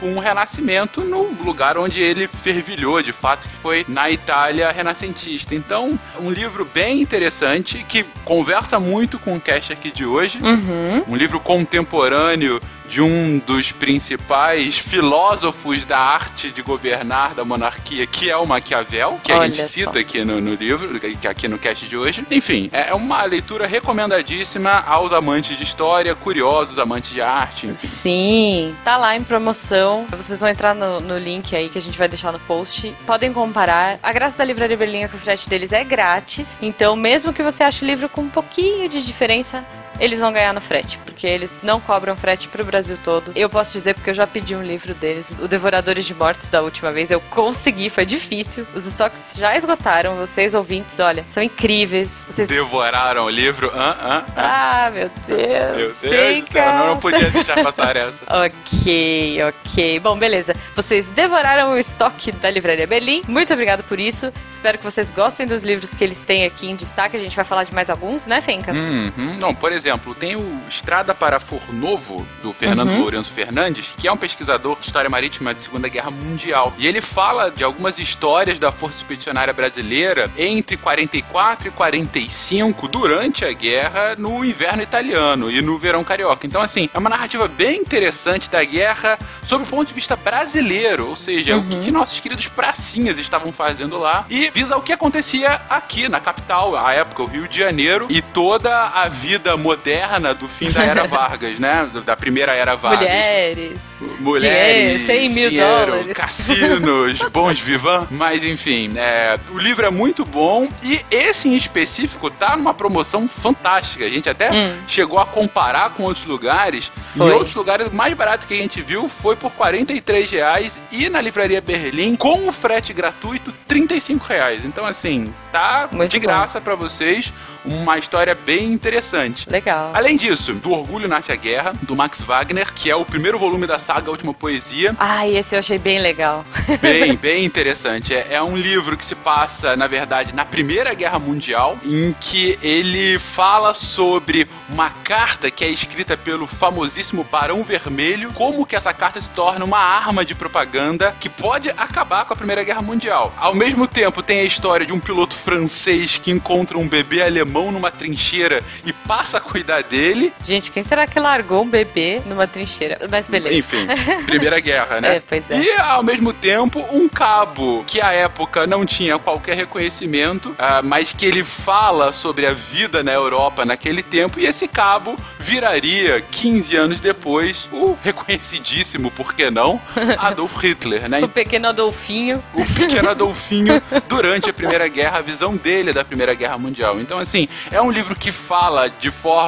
com 0.00 0.14
o 0.14 0.20
Renascimento 0.20 1.02
no 1.02 1.24
lugar 1.44 1.76
onde 1.76 2.00
ele 2.00 2.26
fervilhou, 2.26 3.02
de 3.02 3.12
fato, 3.12 3.46
que 3.46 3.54
foi 3.56 3.84
na 3.86 4.10
Itália 4.10 4.70
renascentista. 4.70 5.54
Então, 5.54 5.98
um 6.20 6.30
livro 6.30 6.64
bem 6.72 7.02
interessante 7.02 7.84
que 7.86 8.04
conversa 8.24 8.80
muito 8.80 9.18
com 9.18 9.36
o 9.36 9.40
cast 9.40 9.72
aqui 9.72 9.90
de 9.90 10.06
hoje. 10.06 10.38
Uhum. 10.40 11.04
Um 11.08 11.16
livro 11.16 11.38
contemporâneo 11.38 12.60
de 12.94 13.02
um 13.02 13.40
dos 13.40 13.72
principais 13.72 14.78
filósofos 14.78 15.84
da 15.84 15.98
arte 15.98 16.52
de 16.52 16.62
governar 16.62 17.34
da 17.34 17.44
monarquia, 17.44 18.06
que 18.06 18.30
é 18.30 18.36
o 18.36 18.46
Maquiavel, 18.46 19.18
que 19.20 19.32
a 19.32 19.38
Olha 19.38 19.52
gente 19.52 19.68
cita 19.68 19.94
só. 19.94 19.98
aqui 19.98 20.24
no, 20.24 20.40
no 20.40 20.54
livro, 20.54 21.00
aqui 21.28 21.48
no 21.48 21.58
cast 21.58 21.88
de 21.88 21.96
hoje. 21.96 22.24
Enfim, 22.30 22.70
é 22.72 22.94
uma 22.94 23.24
leitura 23.24 23.66
recomendadíssima 23.66 24.84
aos 24.86 25.12
amantes 25.12 25.58
de 25.58 25.64
história, 25.64 26.14
curiosos, 26.14 26.78
amantes 26.78 27.10
de 27.10 27.20
arte, 27.20 27.66
enfim. 27.66 27.74
Sim, 27.74 28.76
tá 28.84 28.96
lá 28.96 29.16
em 29.16 29.24
promoção. 29.24 30.06
Vocês 30.10 30.38
vão 30.38 30.48
entrar 30.48 30.72
no, 30.72 31.00
no 31.00 31.18
link 31.18 31.56
aí 31.56 31.68
que 31.68 31.78
a 31.78 31.82
gente 31.82 31.98
vai 31.98 32.06
deixar 32.06 32.30
no 32.30 32.38
post. 32.38 32.94
Podem 33.04 33.32
comparar. 33.32 33.98
A 34.04 34.12
graça 34.12 34.38
da 34.38 34.44
Livraria 34.44 34.76
Berlim 34.76 35.02
é 35.02 35.08
que 35.08 35.16
o 35.16 35.18
frete 35.18 35.48
deles 35.48 35.72
é 35.72 35.82
grátis. 35.82 36.60
Então, 36.62 36.94
mesmo 36.94 37.32
que 37.32 37.42
você 37.42 37.64
ache 37.64 37.84
o 37.84 37.88
livro 37.88 38.08
com 38.08 38.20
um 38.20 38.30
pouquinho 38.30 38.88
de 38.88 39.04
diferença, 39.04 39.64
eles 40.00 40.18
vão 40.18 40.32
ganhar 40.32 40.52
no 40.52 40.60
frete, 40.60 40.98
porque 41.04 41.26
eles 41.26 41.62
não 41.62 41.80
cobram 41.80 42.16
frete 42.16 42.48
pro 42.48 42.64
Brasil 42.64 42.98
todo. 43.04 43.32
Eu 43.34 43.48
posso 43.48 43.72
dizer 43.72 43.94
porque 43.94 44.10
eu 44.10 44.14
já 44.14 44.26
pedi 44.26 44.54
um 44.54 44.62
livro 44.62 44.94
deles, 44.94 45.36
o 45.40 45.48
Devoradores 45.48 46.04
de 46.04 46.14
Mortos 46.14 46.48
da 46.48 46.62
última 46.62 46.92
vez, 46.92 47.10
eu 47.10 47.20
consegui, 47.20 47.90
foi 47.90 48.04
difícil. 48.04 48.66
Os 48.74 48.86
estoques 48.86 49.34
já 49.36 49.56
esgotaram, 49.56 50.16
vocês 50.16 50.54
ouvintes, 50.54 50.98
olha, 51.00 51.24
são 51.28 51.42
incríveis. 51.42 52.26
Vocês... 52.28 52.48
Devoraram 52.48 53.24
o 53.24 53.30
livro? 53.30 53.70
Hã? 53.74 54.24
Ah, 54.36 54.90
meu 54.92 55.10
Deus. 55.26 55.76
Meu 55.76 55.76
Deus 55.76 56.44
do 56.44 56.52
céu, 56.52 56.72
não, 56.72 56.86
não 56.86 57.00
podia 57.00 57.30
deixar 57.30 57.62
passar 57.62 57.96
essa. 57.96 58.24
Ok, 58.44 59.38
ok. 59.42 60.00
Bom, 60.00 60.18
beleza. 60.18 60.54
Vocês 60.74 61.08
devoraram 61.08 61.72
o 61.72 61.78
estoque 61.78 62.32
da 62.32 62.50
Livraria 62.50 62.86
Berlim. 62.86 63.22
Muito 63.28 63.52
obrigado 63.52 63.82
por 63.84 63.98
isso. 63.98 64.32
Espero 64.50 64.78
que 64.78 64.84
vocês 64.84 65.10
gostem 65.10 65.46
dos 65.46 65.62
livros 65.62 65.90
que 65.94 66.02
eles 66.02 66.24
têm 66.24 66.44
aqui 66.44 66.68
em 66.68 66.74
destaque. 66.74 67.16
A 67.16 67.20
gente 67.20 67.36
vai 67.36 67.44
falar 67.44 67.64
de 67.64 67.72
mais 67.72 67.90
alguns, 67.90 68.26
né, 68.26 68.40
Fencas? 68.40 68.76
Uhum. 68.76 69.36
Não, 69.38 69.54
por 69.54 69.72
exemplo, 69.72 69.83
tem 70.18 70.34
o 70.36 70.60
Estrada 70.68 71.14
para 71.14 71.38
Fornovo, 71.38 72.26
do 72.42 72.52
Fernando 72.52 72.88
Uhum. 72.88 73.00
Lourenço 73.00 73.30
Fernandes, 73.30 73.94
que 73.98 74.08
é 74.08 74.12
um 74.12 74.16
pesquisador 74.16 74.78
de 74.80 74.86
história 74.86 75.10
marítima 75.10 75.52
de 75.52 75.62
Segunda 75.62 75.88
Guerra 75.88 76.10
Mundial. 76.10 76.72
E 76.78 76.86
ele 76.86 77.00
fala 77.00 77.50
de 77.50 77.62
algumas 77.62 77.98
histórias 77.98 78.58
da 78.58 78.72
Força 78.72 78.98
Expedicionária 78.98 79.52
Brasileira 79.52 80.30
entre 80.38 80.76
44 80.76 81.68
e 81.68 81.70
45, 81.70 82.88
durante 82.88 83.44
a 83.44 83.52
guerra, 83.52 84.14
no 84.16 84.44
inverno 84.44 84.82
italiano 84.82 85.50
e 85.50 85.60
no 85.60 85.78
verão 85.78 86.02
carioca. 86.02 86.46
Então, 86.46 86.62
assim, 86.62 86.88
é 86.92 86.98
uma 86.98 87.10
narrativa 87.10 87.46
bem 87.46 87.80
interessante 87.80 88.48
da 88.48 88.64
guerra 88.64 89.18
sob 89.46 89.64
o 89.64 89.66
ponto 89.66 89.88
de 89.88 89.94
vista 89.94 90.16
brasileiro, 90.16 91.08
ou 91.08 91.16
seja, 91.16 91.56
o 91.56 91.64
que, 91.64 91.80
que 91.80 91.90
nossos 91.90 92.20
queridos 92.20 92.48
pracinhas 92.48 93.18
estavam 93.18 93.52
fazendo 93.52 93.98
lá 93.98 94.24
e 94.30 94.50
visa 94.50 94.76
o 94.76 94.80
que 94.82 94.92
acontecia 94.92 95.60
aqui 95.68 96.08
na 96.08 96.20
capital, 96.20 96.74
à 96.76 96.92
época, 96.94 97.22
o 97.22 97.26
Rio 97.26 97.46
de 97.46 97.58
Janeiro, 97.58 98.06
e 98.08 98.22
toda 98.22 98.88
a 98.88 99.08
vida 99.08 99.56
moderna 99.56 99.73
do 99.76 100.48
fim 100.48 100.70
da 100.70 100.82
Era 100.82 101.06
Vargas, 101.08 101.58
né? 101.58 101.88
Da 102.04 102.16
primeira 102.16 102.52
Era 102.52 102.74
Vargas. 102.76 103.00
Mulheres. 103.00 103.80
Mulheres, 104.20 105.02
Dinheiro, 105.02 105.20
100 105.22 105.28
mil 105.30 105.50
dinheiro, 105.50 105.86
dólares. 105.92 106.12
cassinos, 106.14 107.18
bons 107.32 107.58
vivant. 107.60 108.06
Mas 108.10 108.44
enfim, 108.44 108.92
é, 108.96 109.38
o 109.50 109.58
livro 109.58 109.84
é 109.86 109.90
muito 109.90 110.24
bom 110.24 110.68
e 110.82 111.00
esse 111.10 111.48
em 111.48 111.56
específico 111.56 112.30
tá 112.30 112.56
numa 112.56 112.74
promoção 112.74 113.28
fantástica. 113.28 114.04
A 114.04 114.10
gente 114.10 114.28
até 114.28 114.50
Hum. 114.52 114.76
chegou 114.86 115.18
a 115.18 115.26
comparar 115.26 115.90
com 115.90 116.02
outros 116.04 116.24
lugares. 116.26 116.90
Foi. 117.16 117.26
Em 117.26 117.32
outros 117.32 117.54
lugares, 117.54 117.88
o 117.88 117.94
mais 117.94 118.14
barato 118.14 118.46
que 118.46 118.54
a 118.54 118.56
gente 118.58 118.80
viu 118.82 119.08
foi 119.08 119.36
por 119.36 119.50
43 119.52 120.30
reais 120.30 120.78
e 120.92 121.08
na 121.08 121.20
livraria 121.20 121.60
Berlim, 121.60 122.14
com 122.16 122.46
o 122.48 122.52
frete 122.52 122.92
gratuito, 122.92 123.52
35 123.66 124.26
reais. 124.26 124.64
Então, 124.64 124.84
assim, 124.86 125.32
tá 125.50 125.88
Muito 125.90 126.10
de 126.10 126.18
bom. 126.20 126.26
graça 126.26 126.60
pra 126.60 126.74
vocês. 126.74 127.32
Uma 127.64 127.96
história 127.96 128.34
bem 128.34 128.64
interessante. 128.72 129.48
Legal. 129.48 129.63
Além 129.92 130.16
disso, 130.16 130.52
do 130.54 130.72
Orgulho 130.72 131.08
Nasce 131.08 131.32
a 131.32 131.36
Guerra, 131.36 131.72
do 131.82 131.96
Max 131.96 132.20
Wagner, 132.20 132.72
que 132.72 132.90
é 132.90 132.96
o 132.96 133.04
primeiro 133.04 133.38
volume 133.38 133.66
da 133.66 133.78
saga 133.78 134.08
A 134.08 134.10
Última 134.10 134.34
Poesia. 134.34 134.94
Ai, 134.98 135.36
esse 135.36 135.54
eu 135.54 135.58
achei 135.58 135.78
bem 135.78 135.98
legal. 135.98 136.44
Bem, 136.80 137.14
bem 137.16 137.44
interessante. 137.44 138.14
É, 138.14 138.34
é 138.34 138.42
um 138.42 138.56
livro 138.56 138.96
que 138.96 139.06
se 139.06 139.14
passa, 139.14 139.76
na 139.76 139.86
verdade, 139.86 140.34
na 140.34 140.44
Primeira 140.44 140.94
Guerra 140.94 141.18
Mundial, 141.18 141.78
em 141.84 142.14
que 142.20 142.58
ele 142.62 143.18
fala 143.18 143.74
sobre 143.74 144.48
uma 144.68 144.90
carta 144.90 145.50
que 145.50 145.64
é 145.64 145.68
escrita 145.68 146.16
pelo 146.16 146.46
famosíssimo 146.46 147.24
Barão 147.24 147.62
Vermelho, 147.62 148.32
como 148.32 148.66
que 148.66 148.76
essa 148.76 148.92
carta 148.92 149.20
se 149.20 149.28
torna 149.30 149.64
uma 149.64 149.78
arma 149.78 150.24
de 150.24 150.34
propaganda 150.34 151.14
que 151.20 151.28
pode 151.28 151.70
acabar 151.70 152.24
com 152.24 152.32
a 152.32 152.36
Primeira 152.36 152.64
Guerra 152.64 152.82
Mundial. 152.82 153.32
Ao 153.36 153.54
mesmo 153.54 153.86
tempo, 153.86 154.22
tem 154.22 154.40
a 154.40 154.44
história 154.44 154.86
de 154.86 154.92
um 154.92 155.00
piloto 155.00 155.36
francês 155.36 156.18
que 156.18 156.30
encontra 156.30 156.78
um 156.78 156.88
bebê 156.88 157.22
alemão 157.22 157.70
numa 157.70 157.90
trincheira 157.90 158.62
e 158.84 158.92
passa 158.92 159.38
a 159.38 159.40
cuidar 159.54 159.84
dele. 159.84 160.32
Gente, 160.42 160.72
quem 160.72 160.82
será 160.82 161.06
que 161.06 161.20
largou 161.20 161.62
um 161.62 161.68
bebê 161.70 162.20
numa 162.26 162.44
trincheira? 162.44 162.98
Mas 163.08 163.28
beleza. 163.28 163.54
Enfim, 163.54 163.86
Primeira 164.26 164.58
Guerra, 164.58 165.00
né? 165.00 165.16
É, 165.16 165.20
pois 165.20 165.48
é. 165.48 165.60
E, 165.62 165.70
ao 165.80 166.02
mesmo 166.02 166.32
tempo, 166.32 166.84
um 166.92 167.08
cabo 167.08 167.84
que 167.86 168.00
à 168.00 168.10
época 168.10 168.66
não 168.66 168.84
tinha 168.84 169.16
qualquer 169.16 169.56
reconhecimento, 169.56 170.52
ah, 170.58 170.82
mas 170.82 171.12
que 171.12 171.24
ele 171.24 171.44
fala 171.44 172.10
sobre 172.12 172.46
a 172.46 172.52
vida 172.52 173.04
na 173.04 173.12
Europa 173.12 173.64
naquele 173.64 174.02
tempo, 174.02 174.40
e 174.40 174.46
esse 174.46 174.66
cabo 174.66 175.16
viraria, 175.38 176.20
15 176.20 176.74
anos 176.74 177.00
depois, 177.00 177.68
o 177.70 177.96
reconhecidíssimo, 178.02 179.08
por 179.12 179.34
que 179.34 179.52
não, 179.52 179.80
Adolf 180.18 180.56
Hitler, 180.60 181.08
né? 181.08 181.20
O 181.22 181.28
pequeno 181.28 181.68
Adolfinho. 181.68 182.42
o 182.54 182.64
pequeno 182.74 183.08
Adolfinho 183.08 183.80
durante 184.08 184.50
a 184.50 184.52
Primeira 184.52 184.88
Guerra, 184.88 185.18
a 185.18 185.22
visão 185.22 185.56
dele 185.56 185.92
da 185.92 186.04
Primeira 186.04 186.34
Guerra 186.34 186.58
Mundial. 186.58 187.00
Então, 187.00 187.20
assim, 187.20 187.46
é 187.70 187.80
um 187.80 187.92
livro 187.92 188.16
que 188.16 188.32
fala 188.32 188.88
de 188.88 189.12
forma 189.12 189.43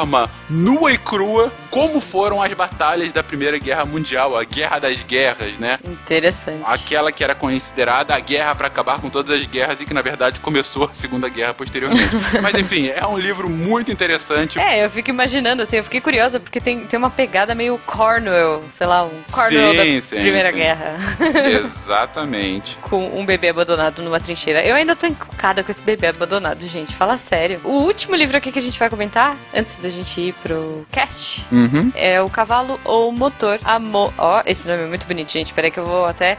nua 0.49 0.93
e 0.93 0.99
crua 0.99 1.53
como 1.71 2.00
foram 2.00 2.43
as 2.43 2.53
batalhas 2.53 3.12
da 3.12 3.23
Primeira 3.23 3.59
Guerra 3.59 3.85
Mundial, 3.85 4.37
a 4.37 4.45
Guerra 4.45 4.79
das 4.79 5.03
Guerras, 5.03 5.59
né? 5.59 5.79
Interessante. 5.85 6.62
Aquela 6.65 7.12
que 7.12 7.23
era 7.23 7.35
considerada 7.35 8.15
a 8.15 8.21
guerra 8.21 8.55
para 8.55 8.67
acabar 8.67 9.00
com 9.00 9.11
todas 9.11 9.38
as 9.38 9.47
guerras 9.47 9.81
e 9.81 9.85
que, 9.85 9.93
na 9.95 10.03
verdade, 10.03 10.41
começou 10.41 10.85
a 10.91 10.95
Segunda 10.95 11.29
Guerra 11.29 11.55
posteriormente. 11.55 12.03
Mas, 12.43 12.55
enfim, 12.55 12.88
é 12.88 13.07
um 13.07 13.19
livro 13.19 13.49
muito 13.49 13.91
interessante. 13.93 14.59
É, 14.59 14.85
eu 14.85 14.91
fico 14.91 15.11
imaginando, 15.11 15.62
assim, 15.62 15.76
eu 15.76 15.85
fiquei 15.85 16.00
curiosa 16.00 16.41
porque 16.41 16.61
tem, 16.61 16.87
tem 16.87 16.99
uma 16.99 17.11
pegada 17.11 17.55
meio 17.55 17.79
Cornwell, 17.85 18.65
sei 18.71 18.87
lá, 18.87 19.05
um 19.05 19.23
Cornwell 19.31 19.73
Sim, 19.73 19.76
da 19.76 20.03
sim, 20.03 20.17
Primeira 20.17 20.50
sim. 20.50 20.57
Guerra. 20.57 20.97
Exatamente. 21.65 22.79
com 22.83 23.19
um 23.19 23.25
bebê 23.25 23.49
abandonado 23.50 24.03
numa 24.03 24.21
trincheira. 24.21 24.65
Eu 24.65 24.75
ainda 24.75 24.97
tô 24.97 25.07
encucada 25.07 25.62
com 25.62 25.71
esse 25.71 25.83
bebê 25.83 26.09
abandonado, 26.09 26.67
gente. 26.67 26.95
Fala 26.95 27.19
sério. 27.19 27.61
O 27.65 27.85
último 27.85 28.15
livro 28.15 28.37
aqui 28.37 28.50
que 28.50 28.59
a 28.59 28.62
gente 28.62 28.79
vai 28.79 28.88
comentar, 28.88 29.37
antes 29.55 29.76
da 29.87 29.90
gente 29.90 30.21
ir 30.21 30.33
pro 30.43 30.85
cast, 30.90 31.47
Uhum. 31.52 31.93
é 31.95 32.21
o 32.21 32.28
Cavalo 32.28 32.78
ou 32.85 33.12
Motor. 33.12 33.61
Amo... 33.64 34.12
Ó, 34.19 34.43
esse 34.45 34.66
nome 34.66 34.83
é 34.83 34.87
muito 34.87 35.07
bonito, 35.07 35.33
gente. 35.33 35.55
Peraí 35.55 35.71
que 35.71 35.78
eu 35.78 35.87
vou 35.87 36.05
até 36.05 36.37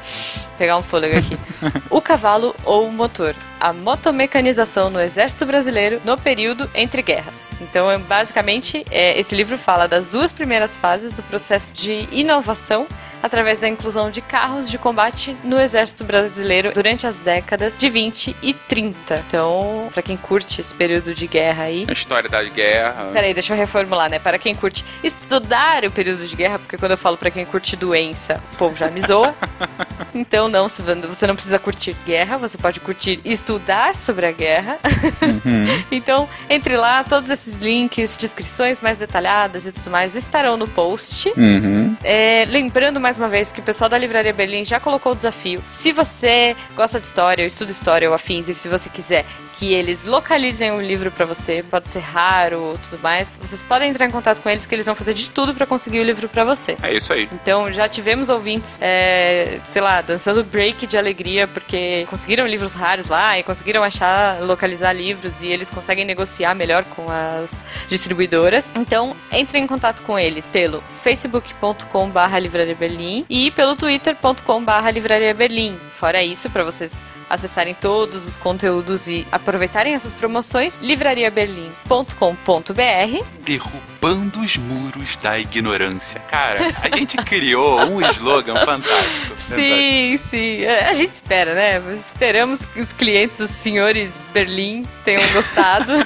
pegar 0.58 0.77
um 0.77 0.82
fôlego 0.84 1.18
aqui. 1.18 1.38
o 1.89 2.01
Cavalo 2.01 2.54
ou 2.66 2.92
Motor. 2.92 3.34
A 3.60 3.72
motomecanização 3.74 4.89
no 4.89 5.00
Exército 5.00 5.46
Brasileiro 5.46 6.01
no 6.04 6.18
período 6.18 6.70
entre 6.75 7.01
guerras. 7.01 7.54
Então, 7.62 7.89
é, 7.89 7.98
basicamente, 7.98 8.86
é, 8.92 9.18
esse 9.20 9.34
livro 9.34 9.58
fala 9.58 9.88
das 9.88 10.08
duas 10.08 10.32
primeiras 10.32 10.77
fases 10.77 11.12
do 11.13 11.24
processo 11.24 11.74
de 11.74 12.08
inovação 12.12 12.86
através 13.22 13.60
da 13.60 13.68
inclusão 13.68 14.10
de 14.10 14.22
carros 14.22 14.70
de 14.70 14.78
combate 14.78 15.36
no 15.44 15.60
Exército 15.60 16.04
Brasileiro 16.04 16.72
durante 16.74 17.06
as 17.08 17.20
décadas 17.20 17.78
de 17.78 17.90
20 17.90 18.36
e 18.42 18.54
30. 18.54 19.24
Então, 19.28 19.90
pra 19.94 20.02
quem 20.02 20.18
curte 20.18 20.62
esse 20.62 20.74
período 20.74 21.14
de 21.14 21.28
guerra 21.28 21.64
aí, 21.64 21.86
A 21.88 21.94
história 21.94 22.30
da 22.30 22.44
guerra. 22.44 23.10
Peraí, 23.14 23.34
deixa 23.34 23.54
eu 23.54 23.58
reformular, 23.58 24.10
né? 24.10 24.20
Para 24.20 24.38
quem 24.38 24.56
curte 24.56 24.84
estudar 25.04 25.84
o 25.86 25.92
período 25.92 26.26
de 26.26 26.36
guerra, 26.36 26.60
porque 26.60 26.78
quando 26.78 26.92
eu 26.92 26.98
falo 26.98 27.18
para 27.18 27.32
quem 27.32 27.46
curte 27.46 27.76
doença, 27.76 28.42
o 28.54 28.58
povo 28.58 28.76
já 28.76 28.90
me 28.90 29.02
zoa. 29.02 29.34
Então, 30.14 30.48
não, 30.48 30.68
você 30.68 31.28
não 31.28 31.36
precisa 31.36 31.60
curtir 31.60 31.96
guerra, 32.06 32.38
você 32.38 32.58
pode 32.58 32.80
curtir 32.80 33.20
estudar 33.24 33.94
sobre 33.94 34.26
a 34.26 34.32
guerra. 34.32 34.80
Então, 35.92 36.28
entre 36.50 36.76
lá, 36.76 37.04
todos 37.04 37.30
esses 37.30 37.58
links, 37.58 38.18
descrições 38.18 38.82
mais 38.82 38.98
detalhadas 38.98 39.66
e 39.66 39.72
tudo 39.72 39.90
mais 39.90 40.16
estarão 40.16 40.58
no 40.58 40.68
post. 40.68 41.32
Uhum. 41.38 41.96
É, 42.04 42.46
lembrando 42.48 43.00
mais 43.00 43.07
uma 43.16 43.30
vez 43.30 43.52
que 43.52 43.60
o 43.60 43.64
pessoal 43.64 43.88
da 43.90 43.98
Livraria 43.98 44.34
Berlim 44.34 44.66
já 44.66 44.80
colocou 44.80 45.12
o 45.12 45.16
desafio. 45.16 45.62
Se 45.64 45.94
você 45.94 46.56
gosta 46.76 47.00
de 47.00 47.06
história, 47.06 47.46
estuda 47.46 47.72
história 47.72 48.10
ou 48.10 48.16
afins, 48.16 48.50
e 48.50 48.56
se 48.56 48.68
você 48.68 48.90
quiser 48.90 49.24
que 49.58 49.74
eles 49.74 50.06
localizem 50.06 50.72
o 50.72 50.80
livro 50.80 51.12
pra 51.12 51.26
você, 51.26 51.64
pode 51.64 51.90
ser 51.90 52.00
raro 52.00 52.60
ou 52.60 52.78
tudo 52.78 53.02
mais, 53.02 53.36
vocês 53.42 53.62
podem 53.62 53.90
entrar 53.90 54.06
em 54.06 54.12
contato 54.12 54.42
com 54.42 54.50
eles 54.50 54.66
que 54.66 54.76
eles 54.76 54.86
vão 54.86 54.96
fazer 54.96 55.14
de 55.14 55.30
tudo 55.30 55.54
pra 55.54 55.66
conseguir 55.66 56.00
o 56.00 56.04
livro 56.04 56.30
pra 56.30 56.44
você. 56.44 56.78
É 56.82 56.94
isso 56.94 57.12
aí. 57.12 57.28
Então 57.34 57.72
já 57.74 57.90
tivemos 57.90 58.30
ouvintes, 58.30 58.78
é, 58.82 59.60
sei 59.64 59.82
lá, 59.82 60.02
dançando 60.02 60.44
break 60.44 60.86
de 60.86 60.98
alegria 60.98 61.48
porque 61.48 62.06
conseguiram 62.10 62.46
livros 62.46 62.74
raros 62.74 63.08
lá 63.08 63.38
e 63.40 63.44
conseguiram 63.44 63.84
achar, 63.84 64.40
localizar 64.42 64.94
livros 64.94 65.42
e 65.42 65.48
eles 65.48 65.70
conseguem 65.70 66.06
negociar 66.06 66.54
melhor 66.54 66.84
com 66.84 67.08
as 67.10 67.60
distribuidoras. 67.90 68.72
Então 68.76 69.16
entre 69.32 69.58
em 69.58 69.66
contato 69.66 70.04
com 70.04 70.20
eles 70.20 70.52
pelo 70.52 70.84
facebook.com/barra 71.02 72.38
livraria 72.38 72.76
Berlim 72.76 73.26
e 73.28 73.50
pelo 73.52 73.76
twitter.com/barra 73.76 74.92
livraria 74.92 75.34
Berlim. 75.34 75.76
Fora 75.96 76.24
isso, 76.24 76.48
para 76.50 76.64
vocês 76.64 77.02
acessarem 77.30 77.74
todos 77.74 78.28
os 78.28 78.38
conteúdos 78.38 79.08
e 79.08 79.28
aproveitarem 79.48 79.94
essas 79.94 80.12
promoções, 80.12 80.77
livrariaberlim.com.br 80.80 83.24
Derrubando 83.42 84.42
os 84.42 84.58
muros 84.58 85.16
da 85.16 85.39
ignorância. 85.39 86.20
Cara, 86.30 86.60
a 86.82 86.89
gente 86.96 87.16
criou 87.18 87.80
um 87.80 88.01
slogan 88.12 88.66
fantástico. 88.66 89.34
Sim, 89.38 90.18
sim. 90.18 90.63
É, 90.63 90.89
A 90.89 90.94
gente 90.94 91.13
espera, 91.13 91.54
né? 91.54 91.82
Esperamos 91.94 92.66
que 92.66 92.82
os 92.82 92.92
clientes, 92.92 93.39
os 93.39 93.50
senhores 93.50 94.22
Berlim, 94.34 94.86
tenham 95.06 95.25
gostado. 95.32 95.94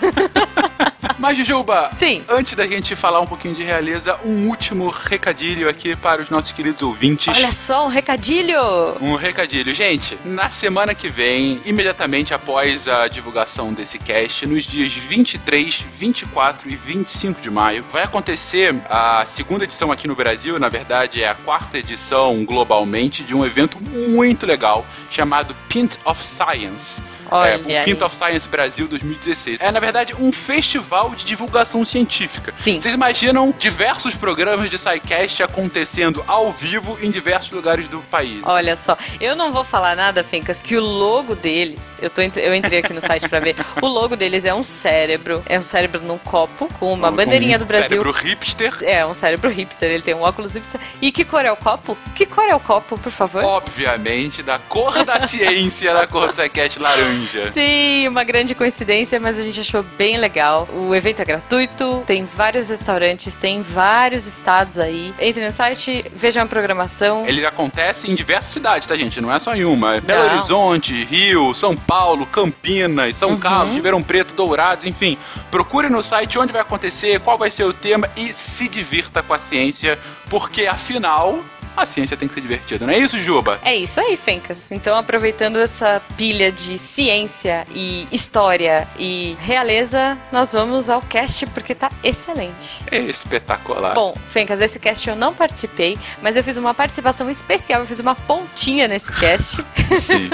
Mas, 1.17 1.37
Jujuba, 1.37 1.91
Sim. 1.97 2.23
antes 2.29 2.55
da 2.55 2.65
gente 2.65 2.95
falar 2.95 3.21
um 3.21 3.27
pouquinho 3.27 3.53
de 3.53 3.63
realeza, 3.63 4.17
um 4.25 4.47
último 4.47 4.89
recadilho 4.89 5.69
aqui 5.69 5.95
para 5.95 6.19
os 6.21 6.31
nossos 6.31 6.51
queridos 6.51 6.81
ouvintes. 6.81 7.35
Olha 7.35 7.51
só, 7.51 7.85
um 7.85 7.89
recadilho! 7.89 8.59
Um 8.99 9.15
recadilho. 9.15 9.71
Gente, 9.73 10.17
na 10.25 10.49
semana 10.49 10.95
que 10.95 11.09
vem, 11.09 11.61
imediatamente 11.63 12.33
após 12.33 12.87
a 12.87 13.07
divulgação 13.07 13.30
desse 13.73 13.97
cast, 13.97 14.45
nos 14.45 14.63
dias 14.63 14.93
23, 14.93 15.85
24 15.97 16.69
e 16.69 16.75
25 16.75 17.41
de 17.41 17.49
maio, 17.49 17.83
vai 17.91 18.03
acontecer 18.03 18.75
a 18.89 19.23
segunda 19.25 19.63
edição 19.63 19.91
aqui 19.91 20.07
no 20.07 20.15
Brasil, 20.15 20.59
na 20.59 20.67
verdade 20.67 21.23
é 21.23 21.29
a 21.29 21.35
quarta 21.35 21.77
edição 21.77 22.43
globalmente, 22.43 23.23
de 23.23 23.33
um 23.33 23.45
evento 23.45 23.81
muito 23.81 24.45
legal 24.45 24.85
chamado 25.09 25.55
Pint 25.69 25.95
of 26.03 26.23
Science. 26.25 27.01
Olha 27.31 27.51
é, 27.51 27.57
o 27.57 27.77
aí. 27.79 27.85
Pint 27.85 28.01
of 28.01 28.15
Science 28.15 28.47
Brasil 28.47 28.87
2016. 28.87 29.59
É, 29.61 29.71
na 29.71 29.79
verdade, 29.79 30.13
um 30.19 30.31
festival 30.31 31.11
de 31.11 31.23
divulgação 31.25 31.83
científica. 31.85 32.51
Sim. 32.51 32.79
Vocês 32.79 32.93
imaginam 32.93 33.53
diversos 33.57 34.13
programas 34.15 34.69
de 34.69 34.77
SciCast 34.77 35.41
acontecendo 35.43 36.23
ao 36.27 36.51
vivo 36.51 36.97
em 37.01 37.09
diversos 37.09 37.51
lugares 37.51 37.87
do 37.87 37.99
país. 38.01 38.41
Olha 38.45 38.75
só, 38.75 38.97
eu 39.19 39.35
não 39.35 39.51
vou 39.53 39.63
falar 39.63 39.95
nada, 39.95 40.23
Fencas, 40.23 40.61
que 40.61 40.75
o 40.75 40.81
logo 40.81 41.35
deles, 41.35 41.97
eu, 42.01 42.09
tô, 42.09 42.21
eu 42.21 42.53
entrei 42.53 42.79
aqui 42.79 42.91
no 42.93 43.01
site 43.01 43.29
pra 43.29 43.39
ver, 43.39 43.55
o 43.81 43.87
logo 43.87 44.15
deles 44.15 44.43
é 44.45 44.53
um 44.53 44.63
cérebro, 44.63 45.41
é 45.47 45.57
um 45.57 45.63
cérebro 45.63 46.01
num 46.01 46.17
copo 46.17 46.67
com 46.79 46.91
uma 46.93 47.09
Um- 47.09 47.15
bandeirinha 47.15 47.55
um 47.55 47.59
do 47.59 47.65
Brasil. 47.65 47.89
Cérebro 47.89 48.11
hipster. 48.11 48.77
É, 48.81 49.05
um 49.05 49.13
cérebro 49.13 49.49
hipster, 49.49 49.89
ele 49.89 50.03
tem 50.03 50.13
um 50.13 50.21
óculos 50.21 50.53
hipster. 50.55 50.79
E 51.01 51.11
que 51.11 51.23
cor 51.23 51.45
é 51.45 51.51
o 51.51 51.55
copo? 51.57 51.97
Que 52.15 52.25
cor 52.25 52.45
é 52.47 52.55
o 52.55 52.59
copo, 52.59 52.97
por 52.97 53.11
favor? 53.11 53.43
Obviamente, 53.43 54.43
da 54.43 54.59
cor 54.59 55.03
da 55.05 55.25
ciência 55.27 55.93
da 55.93 56.05
cor 56.07 56.27
do 56.27 56.33
SciCast 56.35 56.79
laranja. 56.79 57.20
Sim, 57.51 58.07
uma 58.07 58.23
grande 58.23 58.55
coincidência, 58.55 59.19
mas 59.19 59.37
a 59.37 59.43
gente 59.43 59.59
achou 59.59 59.83
bem 59.97 60.17
legal. 60.17 60.67
O 60.73 60.93
evento 60.95 61.21
é 61.21 61.25
gratuito, 61.25 62.03
tem 62.05 62.25
vários 62.25 62.69
restaurantes, 62.69 63.35
tem 63.35 63.61
vários 63.61 64.27
estados 64.27 64.77
aí. 64.77 65.13
Entre 65.19 65.43
no 65.45 65.51
site, 65.51 66.05
veja 66.15 66.41
a 66.41 66.45
programação. 66.45 67.25
Ele 67.27 67.45
acontece 67.45 68.09
em 68.09 68.15
diversas 68.15 68.51
cidades, 68.53 68.87
tá, 68.87 68.95
gente? 68.95 69.19
Não 69.21 69.33
é 69.33 69.39
só 69.39 69.55
em 69.55 69.63
uma. 69.65 69.95
É 69.95 70.01
Belo 70.01 70.27
Não. 70.27 70.35
Horizonte, 70.37 71.03
Rio, 71.03 71.53
São 71.53 71.75
Paulo, 71.75 72.25
Campinas, 72.25 73.15
São 73.15 73.31
Uhum. 73.31 73.39
Carlos, 73.39 73.75
Ribeirão 73.75 74.01
Preto, 74.03 74.33
Dourados, 74.33 74.85
enfim. 74.85 75.17
Procure 75.49 75.89
no 75.89 76.01
site 76.01 76.37
onde 76.37 76.51
vai 76.51 76.61
acontecer, 76.61 77.19
qual 77.19 77.37
vai 77.37 77.49
ser 77.51 77.63
o 77.63 77.73
tema 77.73 78.09
e 78.15 78.31
se 78.33 78.67
divirta 78.67 79.21
com 79.23 79.33
a 79.33 79.39
ciência, 79.39 79.97
porque 80.29 80.65
afinal, 80.67 81.39
a 81.75 81.85
ciência 81.85 82.17
tem 82.17 82.27
que 82.27 82.33
ser 82.33 82.41
divertida, 82.41 82.85
não 82.85 82.93
é 82.93 82.97
isso, 82.97 83.17
Juba? 83.19 83.59
É 83.63 83.75
isso 83.75 83.99
aí, 83.99 84.17
Fencas. 84.17 84.71
Então, 84.71 84.95
aproveitando 84.95 85.57
essa 85.57 86.01
pilha 86.17 86.51
de 86.51 86.77
ciência 86.77 87.65
e 87.73 88.07
história 88.11 88.87
e 88.97 89.35
realeza, 89.39 90.17
nós 90.31 90.53
vamos 90.53 90.89
ao 90.89 91.01
cast 91.01 91.45
porque 91.47 91.73
tá 91.73 91.89
excelente. 92.03 92.81
É 92.89 92.99
espetacular. 92.99 93.93
Bom, 93.93 94.15
Fencas, 94.29 94.59
desse 94.59 94.79
cast 94.79 95.09
eu 95.09 95.15
não 95.15 95.33
participei, 95.33 95.97
mas 96.21 96.37
eu 96.37 96.43
fiz 96.43 96.57
uma 96.57 96.73
participação 96.73 97.29
especial, 97.29 97.81
eu 97.81 97.87
fiz 97.87 97.99
uma 97.99 98.15
pontinha 98.15 98.87
nesse 98.87 99.11
cast. 99.19 99.63
Sim. 99.97 100.29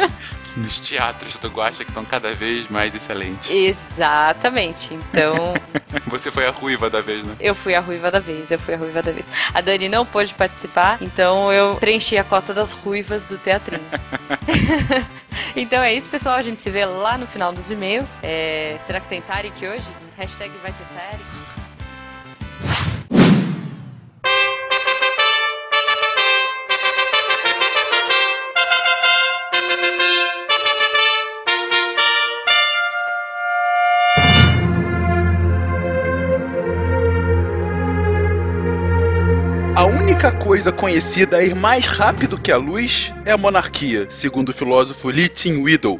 Nos 0.57 0.79
teatros 0.79 1.37
do 1.37 1.49
Guaxa 1.49 1.83
que 1.83 1.91
estão 1.91 2.03
cada 2.03 2.33
vez 2.33 2.69
mais 2.69 2.93
excelentes. 2.93 3.49
Exatamente. 3.49 4.93
Então, 4.93 5.53
Você 6.07 6.31
foi 6.31 6.45
a 6.47 6.51
ruiva 6.51 6.89
da 6.89 7.01
vez, 7.01 7.23
né? 7.23 7.35
eu 7.39 7.53
fui 7.53 7.75
a 7.75 7.79
ruiva 7.79 8.09
da 8.09 8.19
vez, 8.19 8.51
eu 8.51 8.59
fui 8.59 8.73
a 8.73 8.77
ruiva 8.77 9.01
da 9.01 9.11
vez. 9.11 9.29
A 9.53 9.61
Dani 9.61 9.89
não 9.89 10.05
pôde 10.05 10.33
participar, 10.33 10.97
então 11.01 11.51
eu 11.51 11.75
preenchi 11.75 12.17
a 12.17 12.23
cota 12.23 12.53
das 12.53 12.73
ruivas 12.73 13.25
do 13.25 13.37
teatrinho. 13.37 13.83
então 15.55 15.81
é 15.81 15.93
isso, 15.93 16.09
pessoal. 16.09 16.35
A 16.35 16.41
gente 16.41 16.61
se 16.61 16.69
vê 16.69 16.85
lá 16.85 17.17
no 17.17 17.27
final 17.27 17.51
dos 17.51 17.69
e-mails. 17.71 18.19
É, 18.23 18.77
será 18.79 18.99
que 18.99 19.07
tem 19.07 19.21
Tarek 19.21 19.65
hoje? 19.65 19.87
Hashtag 20.17 20.51
vai 20.61 20.71
ter 20.71 20.85
Tarek. 20.93 21.46
Única 39.87 40.31
coisa 40.31 40.71
conhecida 40.71 41.37
a 41.37 41.43
ir 41.43 41.55
mais 41.55 41.85
rápido 41.85 42.37
que 42.37 42.51
a 42.51 42.57
luz 42.57 43.13
é 43.25 43.31
a 43.31 43.37
monarquia, 43.37 44.07
segundo 44.09 44.49
o 44.49 44.53
filósofo 44.53 45.09
Lee 45.09 45.29
Tin 45.29 45.61
Widow. 45.61 45.99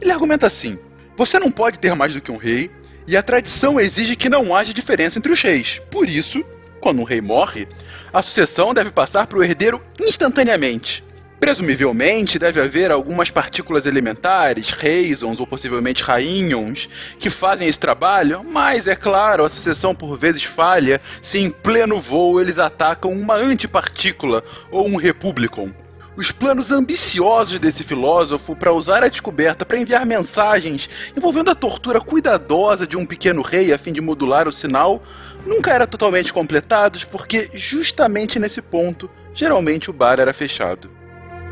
Ele 0.00 0.12
argumenta 0.12 0.46
assim: 0.46 0.78
você 1.16 1.38
não 1.38 1.50
pode 1.50 1.78
ter 1.78 1.94
mais 1.94 2.14
do 2.14 2.20
que 2.20 2.30
um 2.30 2.36
rei, 2.36 2.70
e 3.06 3.16
a 3.16 3.22
tradição 3.22 3.80
exige 3.80 4.14
que 4.14 4.28
não 4.28 4.54
haja 4.54 4.72
diferença 4.72 5.18
entre 5.18 5.32
os 5.32 5.42
reis. 5.42 5.80
Por 5.90 6.08
isso, 6.08 6.44
quando 6.80 7.00
um 7.00 7.04
rei 7.04 7.20
morre, 7.20 7.66
a 8.12 8.22
sucessão 8.22 8.72
deve 8.72 8.90
passar 8.90 9.26
para 9.26 9.38
o 9.38 9.42
herdeiro 9.42 9.82
instantaneamente. 9.98 11.02
Presumivelmente, 11.44 12.38
deve 12.38 12.58
haver 12.58 12.90
algumas 12.90 13.30
partículas 13.30 13.84
elementares, 13.84 14.70
reisons 14.70 15.38
ou 15.38 15.46
possivelmente 15.46 16.02
rainhons, 16.02 16.88
que 17.18 17.28
fazem 17.28 17.68
esse 17.68 17.78
trabalho, 17.78 18.42
mas 18.42 18.86
é 18.86 18.96
claro, 18.96 19.44
a 19.44 19.50
sucessão 19.50 19.94
por 19.94 20.18
vezes 20.18 20.42
falha 20.44 21.02
se 21.20 21.38
em 21.38 21.50
pleno 21.50 22.00
voo 22.00 22.40
eles 22.40 22.58
atacam 22.58 23.12
uma 23.12 23.34
antipartícula 23.34 24.42
ou 24.70 24.88
um 24.88 24.96
republicon. 24.96 25.68
Os 26.16 26.32
planos 26.32 26.70
ambiciosos 26.70 27.58
desse 27.58 27.82
filósofo 27.82 28.56
para 28.56 28.72
usar 28.72 29.04
a 29.04 29.08
descoberta 29.08 29.66
para 29.66 29.78
enviar 29.78 30.06
mensagens 30.06 30.88
envolvendo 31.14 31.50
a 31.50 31.54
tortura 31.54 32.00
cuidadosa 32.00 32.86
de 32.86 32.96
um 32.96 33.04
pequeno 33.04 33.42
rei 33.42 33.70
a 33.70 33.76
fim 33.76 33.92
de 33.92 34.00
modular 34.00 34.48
o 34.48 34.52
sinal 34.52 35.02
nunca 35.44 35.74
eram 35.74 35.86
totalmente 35.86 36.32
completados 36.32 37.04
porque 37.04 37.50
justamente 37.52 38.38
nesse 38.38 38.62
ponto, 38.62 39.10
geralmente 39.34 39.90
o 39.90 39.92
bar 39.92 40.18
era 40.18 40.32
fechado. 40.32 40.93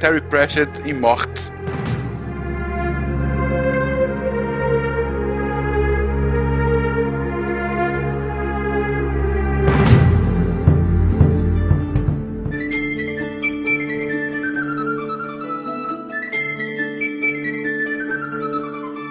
Terry 0.03 0.21
Pratchett 0.21 0.83
em 0.85 0.95
Morte. 0.95 1.53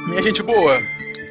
Minha 0.10 0.22
gente 0.22 0.44
boa, 0.44 0.78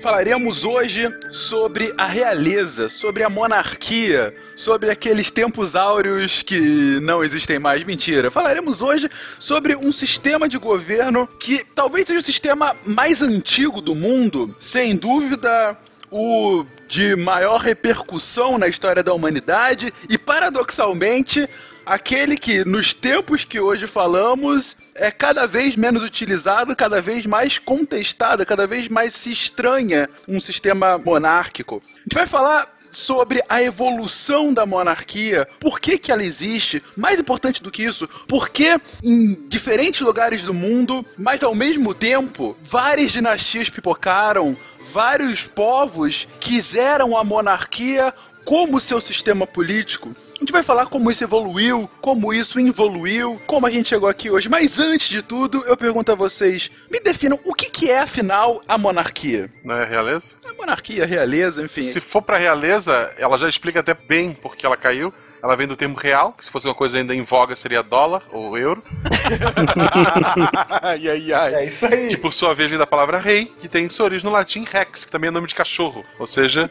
falaremos 0.01 0.65
hoje 0.65 1.09
sobre 1.31 1.93
a 1.97 2.07
realeza, 2.07 2.89
sobre 2.89 3.23
a 3.23 3.29
monarquia, 3.29 4.35
sobre 4.57 4.91
aqueles 4.91 5.31
tempos 5.31 5.77
áureos 5.77 6.43
que 6.43 6.99
não 7.01 7.23
existem 7.23 7.59
mais. 7.59 7.85
Mentira. 7.85 8.31
Falaremos 8.31 8.81
hoje 8.81 9.09
sobre 9.39 9.77
um 9.77 9.93
sistema 9.93 10.49
de 10.49 10.59
governo 10.59 11.29
que 11.39 11.65
talvez 11.75 12.07
seja 12.07 12.21
o 12.21 12.23
sistema 12.23 12.75
mais 12.85 13.21
antigo 13.21 13.81
do 13.81 13.95
mundo, 13.95 14.55
sem 14.59 14.97
dúvida 14.97 15.77
o 16.11 16.65
de 16.89 17.15
maior 17.15 17.61
repercussão 17.61 18.59
na 18.59 18.67
história 18.67 19.03
da 19.03 19.15
humanidade 19.15 19.95
e, 20.09 20.19
paradoxalmente, 20.19 21.49
aquele 21.85 22.37
que, 22.37 22.65
nos 22.65 22.93
tempos 22.95 23.45
que 23.45 23.61
hoje 23.61 23.87
falamos, 23.87 24.77
é 24.95 25.11
cada 25.11 25.47
vez 25.47 25.77
menos 25.77 26.03
utilizado, 26.03 26.77
cada 26.77 27.01
vez 27.01 27.27
mais 27.27 27.59
contestado, 27.59 28.45
cada 28.47 28.67
vez 28.67 28.89
mais 28.89 29.15
se 29.15 29.33
estranha 29.33 30.09
um 30.29 30.41
sistema 30.41 30.99
monárquico. 30.99 31.83
A 31.97 32.01
gente 32.01 32.15
vai 32.15 32.27
falar 32.27 32.81
sobre 32.93 33.43
a 33.49 33.63
evolução 33.63 34.53
da 34.53 34.67
monarquia, 34.67 35.49
por 35.61 35.81
que, 35.81 35.99
que 35.99 36.11
ela 36.11 36.25
existe, 36.25 36.83
mais 36.97 37.19
importante 37.19 37.63
do 37.63 37.71
que 37.71 37.85
isso, 37.85 38.09
por 38.27 38.49
que 38.49 38.81
em 39.03 39.49
diferentes 39.49 40.01
lugares 40.01 40.43
do 40.43 40.53
mundo, 40.53 41.05
mas 41.17 41.43
ao 41.43 41.55
mesmo 41.55 41.95
tempo, 41.95 42.57
várias 42.63 43.13
dinastias 43.13 43.71
pipocaram, 43.71 44.57
vários 44.93 45.43
povos 45.43 46.27
quiseram 46.41 47.17
a 47.17 47.23
monarquia 47.23 48.13
como 48.51 48.81
seu 48.81 49.01
sistema 49.01 49.47
político. 49.47 50.13
A 50.35 50.39
gente 50.41 50.51
vai 50.51 50.65
falar 50.65 50.87
como 50.87 51.09
isso 51.09 51.23
evoluiu, 51.23 51.89
como 52.01 52.35
isso 52.35 52.59
involuiu, 52.59 53.41
como 53.47 53.65
a 53.65 53.71
gente 53.71 53.91
chegou 53.91 54.09
aqui 54.09 54.29
hoje. 54.29 54.49
Mas 54.49 54.77
antes 54.81 55.09
de 55.09 55.23
tudo, 55.23 55.65
eu 55.67 55.77
pergunto 55.77 56.11
a 56.11 56.17
vocês: 56.17 56.69
me 56.91 56.99
definam 56.99 57.39
o 57.45 57.55
que, 57.55 57.71
que 57.71 57.89
é, 57.89 58.01
afinal, 58.01 58.61
a 58.67 58.77
monarquia? 58.77 59.49
Não 59.65 59.77
é 59.77 59.85
realeza? 59.85 60.35
A 60.45 60.53
monarquia, 60.55 61.05
a 61.05 61.07
realeza, 61.07 61.63
enfim. 61.63 61.83
Se 61.83 62.01
for 62.01 62.23
pra 62.23 62.39
realeza, 62.39 63.13
ela 63.17 63.39
já 63.39 63.49
explica 63.49 63.79
até 63.79 63.95
bem 63.95 64.33
por 64.33 64.57
que 64.57 64.67
ela 64.67 64.77
caiu. 64.77 65.15
Ela 65.43 65.57
vem 65.57 65.67
do 65.67 65.77
termo 65.77 65.97
real, 65.97 66.33
que 66.33 66.45
se 66.45 66.51
fosse 66.51 66.67
uma 66.67 66.75
coisa 66.75 66.99
ainda 66.99 67.15
em 67.15 67.23
voga 67.23 67.57
seria 67.57 67.83
dólar 67.83 68.23
ou 68.31 68.57
euro. 68.59 68.83
ai, 70.83 71.09
ai, 71.09 71.33
ai. 71.33 71.55
É 71.55 71.65
isso 71.67 71.87
aí. 71.87 72.09
Que 72.09 72.17
por 72.17 72.33
sua 72.33 72.55
vez 72.55 72.71
vem 72.71 72.79
da 72.79 72.87
palavra 72.87 73.19
rei, 73.19 73.47
que 73.59 73.69
tem 73.69 73.89
sua 73.89 74.07
origem 74.07 74.25
no 74.29 74.33
latim 74.33 74.65
rex, 74.65 75.05
que 75.05 75.11
também 75.11 75.29
é 75.29 75.31
nome 75.31 75.47
de 75.47 75.55
cachorro. 75.55 76.05
Ou 76.19 76.27
seja, 76.27 76.71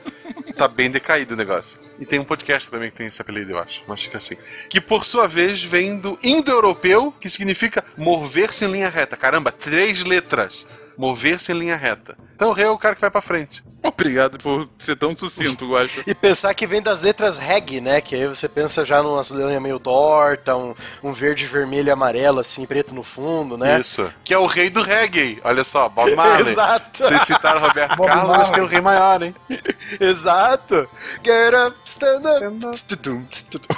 tá 0.58 0.68
bem 0.68 0.90
decaído 0.92 1.34
o 1.34 1.38
negócio. 1.38 1.80
E 2.00 2.06
tem 2.06 2.20
um 2.20 2.26
podcast 2.26 2.70
também 2.70 2.90
que 2.92 2.98
tem 2.98 3.08
esse 3.08 3.22
apelido, 3.22 3.52
eu 3.52 3.60
acho. 3.60 3.82
Mas 3.88 4.04
fica 4.04 4.18
assim. 4.18 4.36
Que 4.70 4.80
por 4.80 5.06
sua 5.06 5.28
vez 5.28 5.64
vem 5.64 5.98
do 5.98 6.18
indo-europeu, 6.24 7.14
que 7.20 7.30
significa 7.30 7.84
mover-se 7.98 8.66
em 8.66 8.72
linha 8.72 8.90
reta. 8.90 9.18
Caramba, 9.18 9.52
três 9.52 10.04
letras. 10.04 10.66
mover-se 10.98 11.52
em 11.54 11.58
linha 11.58 11.78
reta. 11.78 12.18
Então 12.36 12.50
o 12.50 12.54
rei 12.54 12.66
é 12.66 12.70
o 12.70 12.78
cara 12.78 12.94
que 12.94 13.02
vai 13.02 13.10
pra 13.10 13.22
frente. 13.22 13.64
Obrigado 13.82 14.38
por 14.38 14.68
ser 14.78 14.96
tão 14.96 15.16
sucinto, 15.18 15.70
Guacho. 15.70 16.04
E 16.06 16.14
pensar 16.14 16.54
que 16.54 16.68
vem 16.68 16.82
das 16.82 17.02
letras 17.02 17.38
reg, 17.38 17.80
né? 17.80 18.02
Que 18.02 18.16
aí 18.16 18.28
você 18.28 18.48
pensa 18.50 18.84
já 18.84 19.02
numa 19.02 19.22
linha 19.32 19.60
meio 19.60 19.80
torta, 19.80 20.56
um, 20.56 20.76
um 21.02 21.14
verde, 21.14 21.46
vermelho 21.46 21.88
e 21.88 21.92
amarelo, 21.92 22.40
assim, 22.40 22.66
preto 22.66 22.94
no 22.94 23.04
fundo, 23.04 23.58
né? 23.58 23.80
Isso. 23.80 24.12
Que 24.24 24.34
é 24.34 24.38
o 24.38 24.46
rei 24.46 24.70
do 24.70 24.82
reggae. 24.82 25.40
Olha 25.44 25.64
só, 25.64 25.88
Bob 25.88 26.14
Marley. 26.16 26.52
Exato. 26.52 27.04
Vocês 27.04 27.24
citaram 27.24 27.62
Roberto 27.62 27.96
Bob 27.96 28.08
Carlos, 28.08 28.28
Marley. 28.28 28.54
tem 28.54 28.64
o 28.64 28.68
rei 28.68 28.82
maior, 28.82 29.24
hein? 29.24 29.36
Exato. 30.00 30.90
Get 31.24 31.54
up, 31.56 31.78
stand 31.86 32.22
up. 32.26 32.84
Tudum, 32.88 33.24
tudum. 33.50 33.70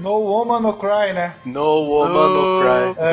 No 0.00 0.12
woman, 0.18 0.60
no 0.60 0.72
cry, 0.74 1.12
né? 1.12 1.34
No 1.44 1.62
woman, 1.62 2.28
no 2.28 2.60
cry. 2.60 3.04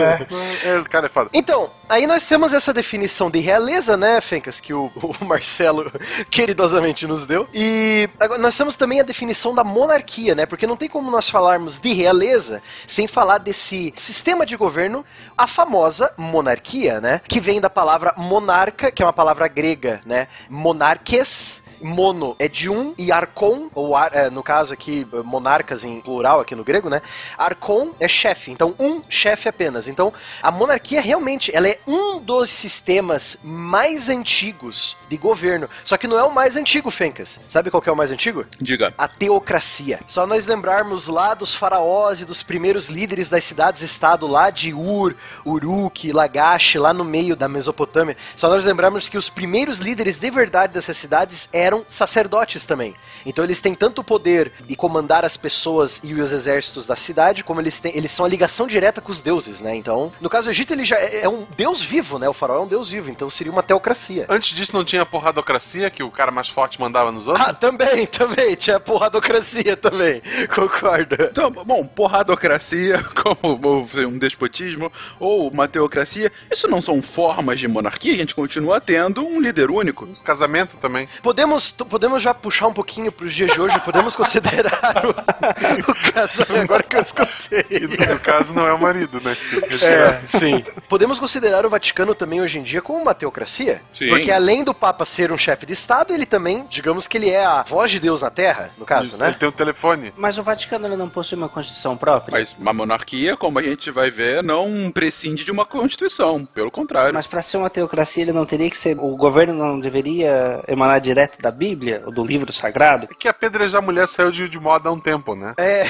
É. 0.63 0.67
É, 0.69 0.79
o 0.79 0.83
cara 0.89 1.05
é 1.07 1.09
foda. 1.09 1.29
Então, 1.33 1.69
aí 1.89 2.07
nós 2.07 2.25
temos 2.25 2.53
essa 2.53 2.73
definição 2.73 3.29
de 3.29 3.39
realeza, 3.39 3.97
né, 3.97 4.19
Fencas, 4.21 4.59
que 4.59 4.73
o, 4.73 4.91
o 4.95 5.25
Marcelo 5.25 5.91
queridosamente 6.29 7.07
nos 7.07 7.25
deu. 7.25 7.47
E 7.53 8.09
agora 8.19 8.41
nós 8.41 8.57
temos 8.57 8.75
também 8.75 8.99
a 8.99 9.03
definição 9.03 9.53
da 9.53 9.63
monarquia, 9.63 10.35
né? 10.35 10.45
Porque 10.45 10.67
não 10.67 10.77
tem 10.77 10.89
como 10.89 11.11
nós 11.11 11.29
falarmos 11.29 11.77
de 11.77 11.93
realeza 11.93 12.61
sem 12.85 13.07
falar 13.07 13.37
desse 13.37 13.93
sistema 13.95 14.45
de 14.45 14.55
governo, 14.55 15.05
a 15.37 15.47
famosa 15.47 16.13
monarquia, 16.17 16.99
né? 17.01 17.21
Que 17.27 17.39
vem 17.39 17.59
da 17.59 17.69
palavra 17.69 18.13
monarca, 18.17 18.91
que 18.91 19.01
é 19.01 19.05
uma 19.05 19.13
palavra 19.13 19.47
grega, 19.47 20.01
né? 20.05 20.27
Monarques. 20.49 21.61
Mono 21.81 22.35
é 22.39 22.47
de 22.47 22.69
um 22.69 22.93
e 22.97 23.11
arcon, 23.11 23.69
ou 23.73 23.95
ar- 23.95 24.11
é, 24.13 24.29
no 24.29 24.41
caso 24.43 24.73
aqui, 24.73 25.07
monarcas 25.23 25.83
em 25.83 25.99
plural 26.01 26.39
aqui 26.39 26.55
no 26.55 26.63
grego, 26.63 26.89
né? 26.89 27.01
Arcon 27.37 27.91
é 27.99 28.07
chefe, 28.07 28.51
então 28.51 28.73
um 28.79 29.01
chefe 29.09 29.47
apenas. 29.49 29.87
Então 29.87 30.13
a 30.41 30.51
monarquia 30.51 31.01
realmente 31.01 31.55
ela 31.55 31.67
é 31.67 31.79
um 31.87 32.19
dos 32.19 32.49
sistemas 32.49 33.37
mais 33.43 34.09
antigos 34.09 34.95
de 35.09 35.17
governo. 35.17 35.69
Só 35.83 35.97
que 35.97 36.07
não 36.07 36.17
é 36.17 36.23
o 36.23 36.31
mais 36.33 36.55
antigo, 36.55 36.89
Fencas. 36.89 37.39
Sabe 37.47 37.69
qual 37.69 37.81
que 37.81 37.89
é 37.89 37.91
o 37.91 37.95
mais 37.97 38.11
antigo? 38.11 38.45
Diga. 38.59 38.93
A 38.97 39.07
teocracia. 39.07 39.99
Só 40.07 40.25
nós 40.25 40.45
lembrarmos 40.45 41.07
lá 41.07 41.33
dos 41.33 41.53
faraós 41.55 42.21
e 42.21 42.25
dos 42.25 42.41
primeiros 42.43 42.87
líderes 42.87 43.29
das 43.29 43.43
cidades-estado 43.43 44.25
lá 44.27 44.49
de 44.49 44.73
Ur, 44.73 45.15
Uruk, 45.45 46.11
Lagash, 46.11 46.75
lá 46.75 46.93
no 46.93 47.03
meio 47.03 47.35
da 47.35 47.47
Mesopotâmia. 47.47 48.17
Só 48.35 48.47
nós 48.49 48.65
lembrarmos 48.65 49.07
que 49.09 49.17
os 49.17 49.29
primeiros 49.29 49.79
líderes 49.79 50.17
de 50.17 50.29
verdade 50.29 50.73
dessas 50.73 50.97
cidades 50.97 51.49
eram 51.51 51.66
sacerdotes 51.87 52.65
também. 52.65 52.95
Então 53.25 53.43
eles 53.43 53.59
têm 53.59 53.75
tanto 53.75 54.01
o 54.01 54.03
poder 54.03 54.51
de 54.61 54.75
comandar 54.75 55.25
as 55.25 55.35
pessoas 55.35 55.99
e 56.03 56.13
os 56.13 56.31
exércitos 56.31 56.87
da 56.87 56.95
cidade, 56.95 57.43
como 57.43 57.59
eles 57.59 57.79
têm, 57.79 57.95
eles 57.95 58.11
são 58.11 58.25
a 58.25 58.29
ligação 58.29 58.67
direta 58.67 59.01
com 59.01 59.11
os 59.11 59.21
deuses, 59.21 59.61
né? 59.61 59.75
Então, 59.75 60.11
no 60.21 60.29
caso 60.29 60.47
do 60.47 60.51
Egito, 60.51 60.73
ele 60.73 60.85
já 60.85 60.97
é 60.97 61.27
é 61.27 61.29
um 61.29 61.45
deus 61.55 61.81
vivo, 61.81 62.17
né? 62.17 62.27
O 62.29 62.33
faraó 62.33 62.57
é 62.57 62.61
um 62.61 62.67
deus 62.67 62.89
vivo, 62.89 63.09
então 63.09 63.29
seria 63.29 63.51
uma 63.51 63.63
teocracia. 63.63 64.25
Antes 64.29 64.55
disso 64.55 64.73
não 64.73 64.83
tinha 64.83 65.05
porradocracia, 65.05 65.89
que 65.89 66.03
o 66.03 66.11
cara 66.11 66.31
mais 66.31 66.49
forte 66.49 66.79
mandava 66.79 67.11
nos 67.11 67.27
outros? 67.27 67.47
Ah, 67.47 67.53
também, 67.53 68.05
também. 68.07 68.55
Tinha 68.55 68.79
porradocracia 68.79 69.75
também. 69.75 70.21
Concordo. 70.53 71.15
Então, 71.19 71.51
bom, 71.51 71.85
porradocracia, 71.85 73.03
como 73.21 73.59
um 74.07 74.17
despotismo, 74.17 74.91
ou 75.19 75.49
uma 75.49 75.67
teocracia, 75.67 76.31
isso 76.51 76.67
não 76.67 76.81
são 76.81 77.01
formas 77.01 77.59
de 77.59 77.67
monarquia, 77.67 78.13
a 78.13 78.17
gente 78.17 78.35
continua 78.35 78.79
tendo 78.79 79.25
um 79.25 79.39
líder 79.39 79.69
único. 79.69 80.05
Os 80.05 80.21
casamentos 80.21 80.77
também. 80.79 81.07
Podemos, 81.21 81.56
t- 81.59 81.85
podemos 81.85 82.21
já 82.21 82.33
puxar 82.33 82.67
um 82.67 82.73
pouquinho 82.73 83.11
pros 83.11 83.33
dias 83.33 83.51
de 83.51 83.59
hoje, 83.61 83.79
podemos 83.81 84.15
considerar 84.15 85.03
o, 85.05 85.91
o 85.91 86.11
casamento, 86.13 86.61
agora 86.61 86.83
que 86.83 86.95
eu 86.95 87.01
escutei. 87.01 87.65
No 88.09 88.19
caso, 88.19 88.53
não 88.53 88.67
é 88.67 88.73
o 88.73 88.79
marido, 88.79 89.19
né? 89.21 89.35
É, 89.81 90.21
sim. 90.27 90.63
Podemos 90.87 91.19
considerar 91.19 91.65
o 91.65 91.69
Vaticano 91.69 92.13
também 92.15 92.41
hoje 92.41 92.59
em 92.59 92.63
dia 92.63 92.81
como 92.81 93.01
uma 93.01 93.13
teocracia? 93.13 93.81
Sim. 93.93 94.09
Porque 94.09 94.31
além 94.31 94.63
do 94.63 94.73
Papa 94.73 95.05
ser 95.05 95.31
um 95.31 95.37
chefe 95.37 95.65
de 95.65 95.73
Estado, 95.73 96.13
ele 96.13 96.25
também, 96.25 96.65
digamos 96.69 97.07
que 97.07 97.17
ele 97.17 97.29
é 97.29 97.45
a 97.45 97.63
voz 97.63 97.91
de 97.91 97.99
Deus 97.99 98.21
na 98.21 98.29
Terra, 98.29 98.71
no 98.77 98.85
caso, 98.85 99.09
Isso, 99.09 99.21
né? 99.21 99.29
Ele 99.29 99.37
tem 99.37 99.49
um 99.49 99.51
telefone. 99.51 100.13
Mas 100.17 100.37
o 100.37 100.43
Vaticano 100.43 100.87
ele 100.87 100.95
não 100.95 101.09
possui 101.09 101.37
uma 101.37 101.49
constituição 101.49 101.97
própria? 101.97 102.37
Mas 102.37 102.55
uma 102.59 102.73
monarquia, 102.73 103.35
como 103.35 103.59
a 103.59 103.63
gente 103.63 103.91
vai 103.91 104.09
ver, 104.09 104.43
não 104.43 104.91
prescinde 104.91 105.43
de 105.43 105.51
uma 105.51 105.65
constituição, 105.65 106.45
pelo 106.45 106.71
contrário. 106.71 107.13
Mas 107.13 107.27
para 107.27 107.41
ser 107.43 107.57
uma 107.57 107.69
teocracia 107.69 108.23
ele 108.23 108.31
não 108.31 108.45
teria 108.45 108.69
que 108.69 108.77
ser. 108.81 108.97
O 108.99 109.15
governo 109.15 109.53
não 109.53 109.79
deveria 109.79 110.63
emanar 110.67 110.99
direto 111.01 111.37
da 111.41 111.46
Bíblia 111.51 112.03
ou 112.05 112.11
do 112.11 112.23
livro 112.25 112.51
sagrado? 112.53 113.07
É 113.11 113.15
que 113.17 113.27
apedrejar 113.27 113.81
a 113.81 113.85
mulher 113.85 114.07
saiu 114.07 114.31
de, 114.31 114.47
de 114.49 114.59
moda 114.59 114.89
há 114.89 114.91
um 114.91 114.99
tempo, 114.99 115.35
né? 115.35 115.53
É. 115.57 115.83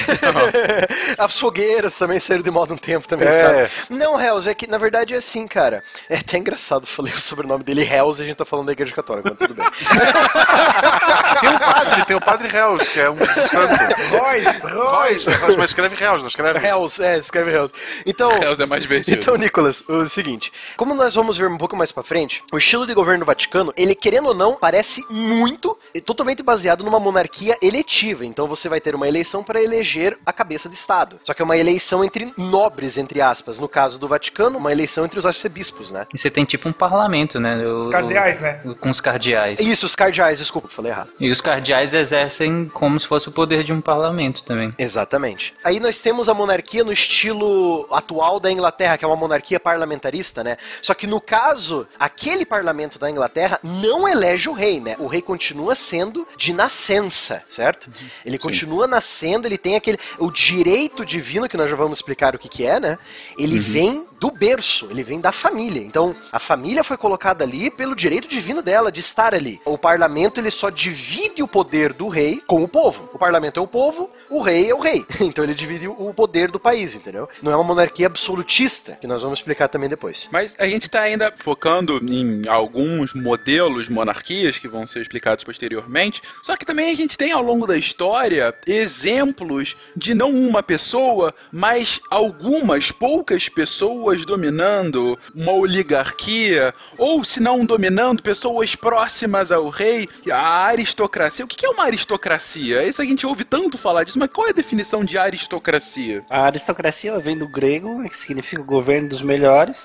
As 1.18 1.38
fogueiras 1.38 1.96
também 1.96 2.18
saíram 2.20 2.42
de 2.42 2.50
moda 2.50 2.72
um 2.74 2.76
tempo 2.76 3.06
também, 3.08 3.28
É. 3.28 3.32
sabe? 3.68 3.70
Não, 3.90 4.20
Hells, 4.20 4.48
é 4.48 4.54
que 4.54 4.66
na 4.66 4.78
verdade 4.78 5.14
é 5.14 5.16
assim, 5.16 5.46
cara. 5.46 5.82
É 6.08 6.16
até 6.18 6.38
engraçado, 6.38 6.86
falei 6.86 7.12
o 7.12 7.20
sobrenome 7.20 7.64
dele 7.64 7.82
Hells 7.82 8.20
e 8.20 8.24
a 8.24 8.26
gente 8.28 8.36
tá 8.36 8.44
falando 8.44 8.66
da 8.66 8.72
igreja 8.72 8.94
católica, 8.94 9.30
mas 9.30 9.38
tudo 9.38 9.54
bem. 9.54 9.66
Tem 11.40 11.50
um 11.50 11.58
padre, 11.58 12.04
tem 12.04 12.16
o 12.16 12.20
padre 12.20 12.48
Hells, 12.56 12.90
que 12.90 13.00
é 13.00 13.10
um, 13.10 13.14
um 13.14 13.46
santo. 13.46 13.74
Royce, 14.10 14.58
Royce, 14.62 15.30
Royce. 15.30 15.56
mas 15.58 15.70
escreve 15.70 15.94
Hells, 16.02 16.20
não 16.20 16.28
escreve? 16.28 16.66
Hells, 16.66 17.02
é, 17.02 17.18
escreve 17.18 17.50
Hells. 17.52 17.72
Então. 18.04 18.30
Hells 18.42 18.60
é 18.62 18.66
mais 18.66 18.82
divertido. 18.82 19.16
Então, 19.18 19.36
Nicolas, 19.36 19.82
o 19.88 20.04
seguinte, 20.06 20.52
como 20.76 20.94
nós 20.94 21.14
vamos 21.14 21.36
ver 21.36 21.48
um 21.48 21.58
pouco 21.58 21.76
mais 21.76 21.92
pra 21.92 22.02
frente, 22.02 22.42
o 22.52 22.58
estilo 22.58 22.86
de 22.86 22.94
governo 22.94 23.20
do 23.24 23.26
Vaticano, 23.26 23.72
ele 23.76 23.94
querendo 23.94 24.28
ou 24.28 24.34
não, 24.34 24.54
parece 24.56 25.04
muito 25.10 25.47
e 25.94 26.00
totalmente 26.00 26.42
baseado 26.42 26.84
numa 26.84 27.00
monarquia 27.00 27.56
eletiva. 27.62 28.24
Então 28.24 28.46
você 28.46 28.68
vai 28.68 28.80
ter 28.80 28.94
uma 28.94 29.06
eleição 29.08 29.42
para 29.42 29.62
eleger 29.62 30.18
a 30.24 30.32
cabeça 30.32 30.68
de 30.68 30.74
Estado. 30.74 31.18
Só 31.24 31.32
que 31.34 31.42
é 31.42 31.44
uma 31.44 31.56
eleição 31.56 32.04
entre 32.04 32.32
nobres, 32.36 32.98
entre 32.98 33.20
aspas. 33.20 33.58
No 33.58 33.68
caso 33.68 33.98
do 33.98 34.08
Vaticano, 34.08 34.58
uma 34.58 34.72
eleição 34.72 35.04
entre 35.04 35.18
os 35.18 35.26
arcebispos, 35.26 35.90
né? 35.90 36.06
E 36.12 36.18
você 36.18 36.30
tem 36.30 36.44
tipo 36.44 36.68
um 36.68 36.72
parlamento, 36.72 37.38
né? 37.40 37.56
O- 37.66 37.80
Os 37.80 37.86
cardeais, 37.90 38.40
né? 38.40 38.60
o- 38.64 38.74
com 38.74 38.90
os 38.90 39.00
cardeais. 39.00 39.60
Isso, 39.60 39.86
os 39.86 39.94
cardeais, 39.94 40.38
desculpa, 40.38 40.68
falei 40.68 40.92
errado. 40.92 41.10
E 41.18 41.30
os 41.30 41.40
cardeais 41.40 41.94
exercem 41.94 42.66
como 42.66 42.98
se 43.00 43.06
fosse 43.06 43.28
o 43.28 43.32
poder 43.32 43.62
de 43.64 43.72
um 43.72 43.80
parlamento 43.80 44.42
também. 44.44 44.70
Exatamente. 44.78 45.54
Aí 45.64 45.80
nós 45.80 46.00
temos 46.00 46.28
a 46.28 46.34
monarquia 46.34 46.84
no 46.84 46.92
estilo 46.92 47.86
atual 47.90 48.38
da 48.40 48.50
Inglaterra, 48.50 48.96
que 48.98 49.04
é 49.04 49.08
uma 49.08 49.16
monarquia 49.16 49.58
parlamentarista, 49.60 50.42
né? 50.44 50.56
Só 50.82 50.94
que 50.94 51.06
no 51.06 51.20
caso, 51.20 51.86
aquele 51.98 52.44
parlamento 52.44 52.98
da 52.98 53.10
Inglaterra 53.10 53.58
não 53.62 54.06
elege 54.08 54.48
o 54.48 54.52
rei, 54.52 54.80
né? 54.80 54.96
O 54.98 55.06
rei 55.06 55.22
continua 55.22 55.37
sendo 55.74 56.26
de 56.36 56.52
nascença, 56.52 57.42
certo? 57.48 57.90
Ele 58.24 58.38
continua 58.38 58.86
nascendo, 58.86 59.46
ele 59.46 59.58
tem 59.58 59.76
aquele 59.76 59.98
o 60.18 60.30
direito 60.30 61.04
divino 61.04 61.48
que 61.48 61.56
nós 61.56 61.70
já 61.70 61.76
vamos 61.76 61.98
explicar 61.98 62.34
o 62.34 62.38
que 62.38 62.48
que 62.48 62.64
é, 62.64 62.80
né? 62.80 62.98
Ele 63.38 63.58
vem 63.58 64.06
do 64.18 64.30
berço, 64.30 64.88
ele 64.90 65.02
vem 65.02 65.20
da 65.20 65.32
família. 65.32 65.82
Então, 65.82 66.14
a 66.32 66.38
família 66.38 66.82
foi 66.82 66.96
colocada 66.96 67.44
ali 67.44 67.70
pelo 67.70 67.94
direito 67.94 68.28
divino 68.28 68.62
dela 68.62 68.90
de 68.90 69.00
estar 69.00 69.34
ali. 69.34 69.60
O 69.64 69.78
parlamento 69.78 70.40
ele 70.40 70.50
só 70.50 70.70
divide 70.70 71.42
o 71.42 71.48
poder 71.48 71.92
do 71.92 72.08
rei 72.08 72.42
com 72.46 72.62
o 72.62 72.68
povo. 72.68 73.08
O 73.12 73.18
parlamento 73.18 73.60
é 73.60 73.62
o 73.62 73.66
povo, 73.66 74.10
o 74.30 74.40
rei 74.40 74.70
é 74.70 74.74
o 74.74 74.80
rei. 74.80 75.04
Então 75.28 75.44
ele 75.44 75.54
divide 75.54 75.86
o 75.86 76.12
poder 76.14 76.50
do 76.50 76.58
país, 76.58 76.94
entendeu? 76.94 77.28
Não 77.42 77.52
é 77.52 77.54
uma 77.54 77.64
monarquia 77.64 78.06
absolutista, 78.06 78.96
que 79.00 79.06
nós 79.06 79.20
vamos 79.22 79.38
explicar 79.38 79.68
também 79.68 79.88
depois. 79.88 80.28
Mas 80.32 80.54
a 80.58 80.66
gente 80.66 80.82
está 80.82 81.02
ainda 81.02 81.32
focando 81.36 81.98
em 82.02 82.48
alguns 82.48 83.12
modelos 83.12 83.86
de 83.86 83.92
monarquias 83.92 84.58
que 84.58 84.66
vão 84.66 84.86
ser 84.86 85.00
explicados 85.00 85.44
posteriormente. 85.44 86.22
Só 86.42 86.56
que 86.56 86.64
também 86.64 86.90
a 86.90 86.94
gente 86.94 87.18
tem 87.18 87.32
ao 87.32 87.42
longo 87.42 87.66
da 87.66 87.76
história 87.76 88.54
exemplos 88.66 89.76
de 89.94 90.14
não 90.14 90.30
uma 90.30 90.62
pessoa, 90.62 91.34
mas 91.52 92.00
algumas 92.10 92.90
poucas 92.90 93.48
pessoas 93.48 94.24
dominando 94.24 95.18
uma 95.34 95.52
oligarquia, 95.52 96.74
ou 96.96 97.24
se 97.24 97.40
não 97.40 97.64
dominando 97.64 98.22
pessoas 98.22 98.74
próximas 98.74 99.52
ao 99.52 99.68
rei, 99.68 100.08
a 100.30 100.64
aristocracia. 100.66 101.44
O 101.44 101.48
que 101.48 101.66
é 101.66 101.68
uma 101.68 101.84
aristocracia? 101.84 102.84
Isso 102.84 103.02
a 103.02 103.04
gente 103.04 103.26
ouve 103.26 103.44
tanto 103.44 103.76
falar 103.76 104.04
disso, 104.04 104.17
mas 104.18 104.30
qual 104.30 104.48
é 104.48 104.50
a 104.50 104.54
definição 104.54 105.04
de 105.04 105.16
aristocracia? 105.16 106.24
A 106.28 106.46
aristocracia 106.46 107.16
vem 107.18 107.38
do 107.38 107.48
grego, 107.48 108.02
que 108.02 108.16
significa 108.26 108.62
governo 108.62 109.08
dos 109.08 109.22
melhores, 109.22 109.76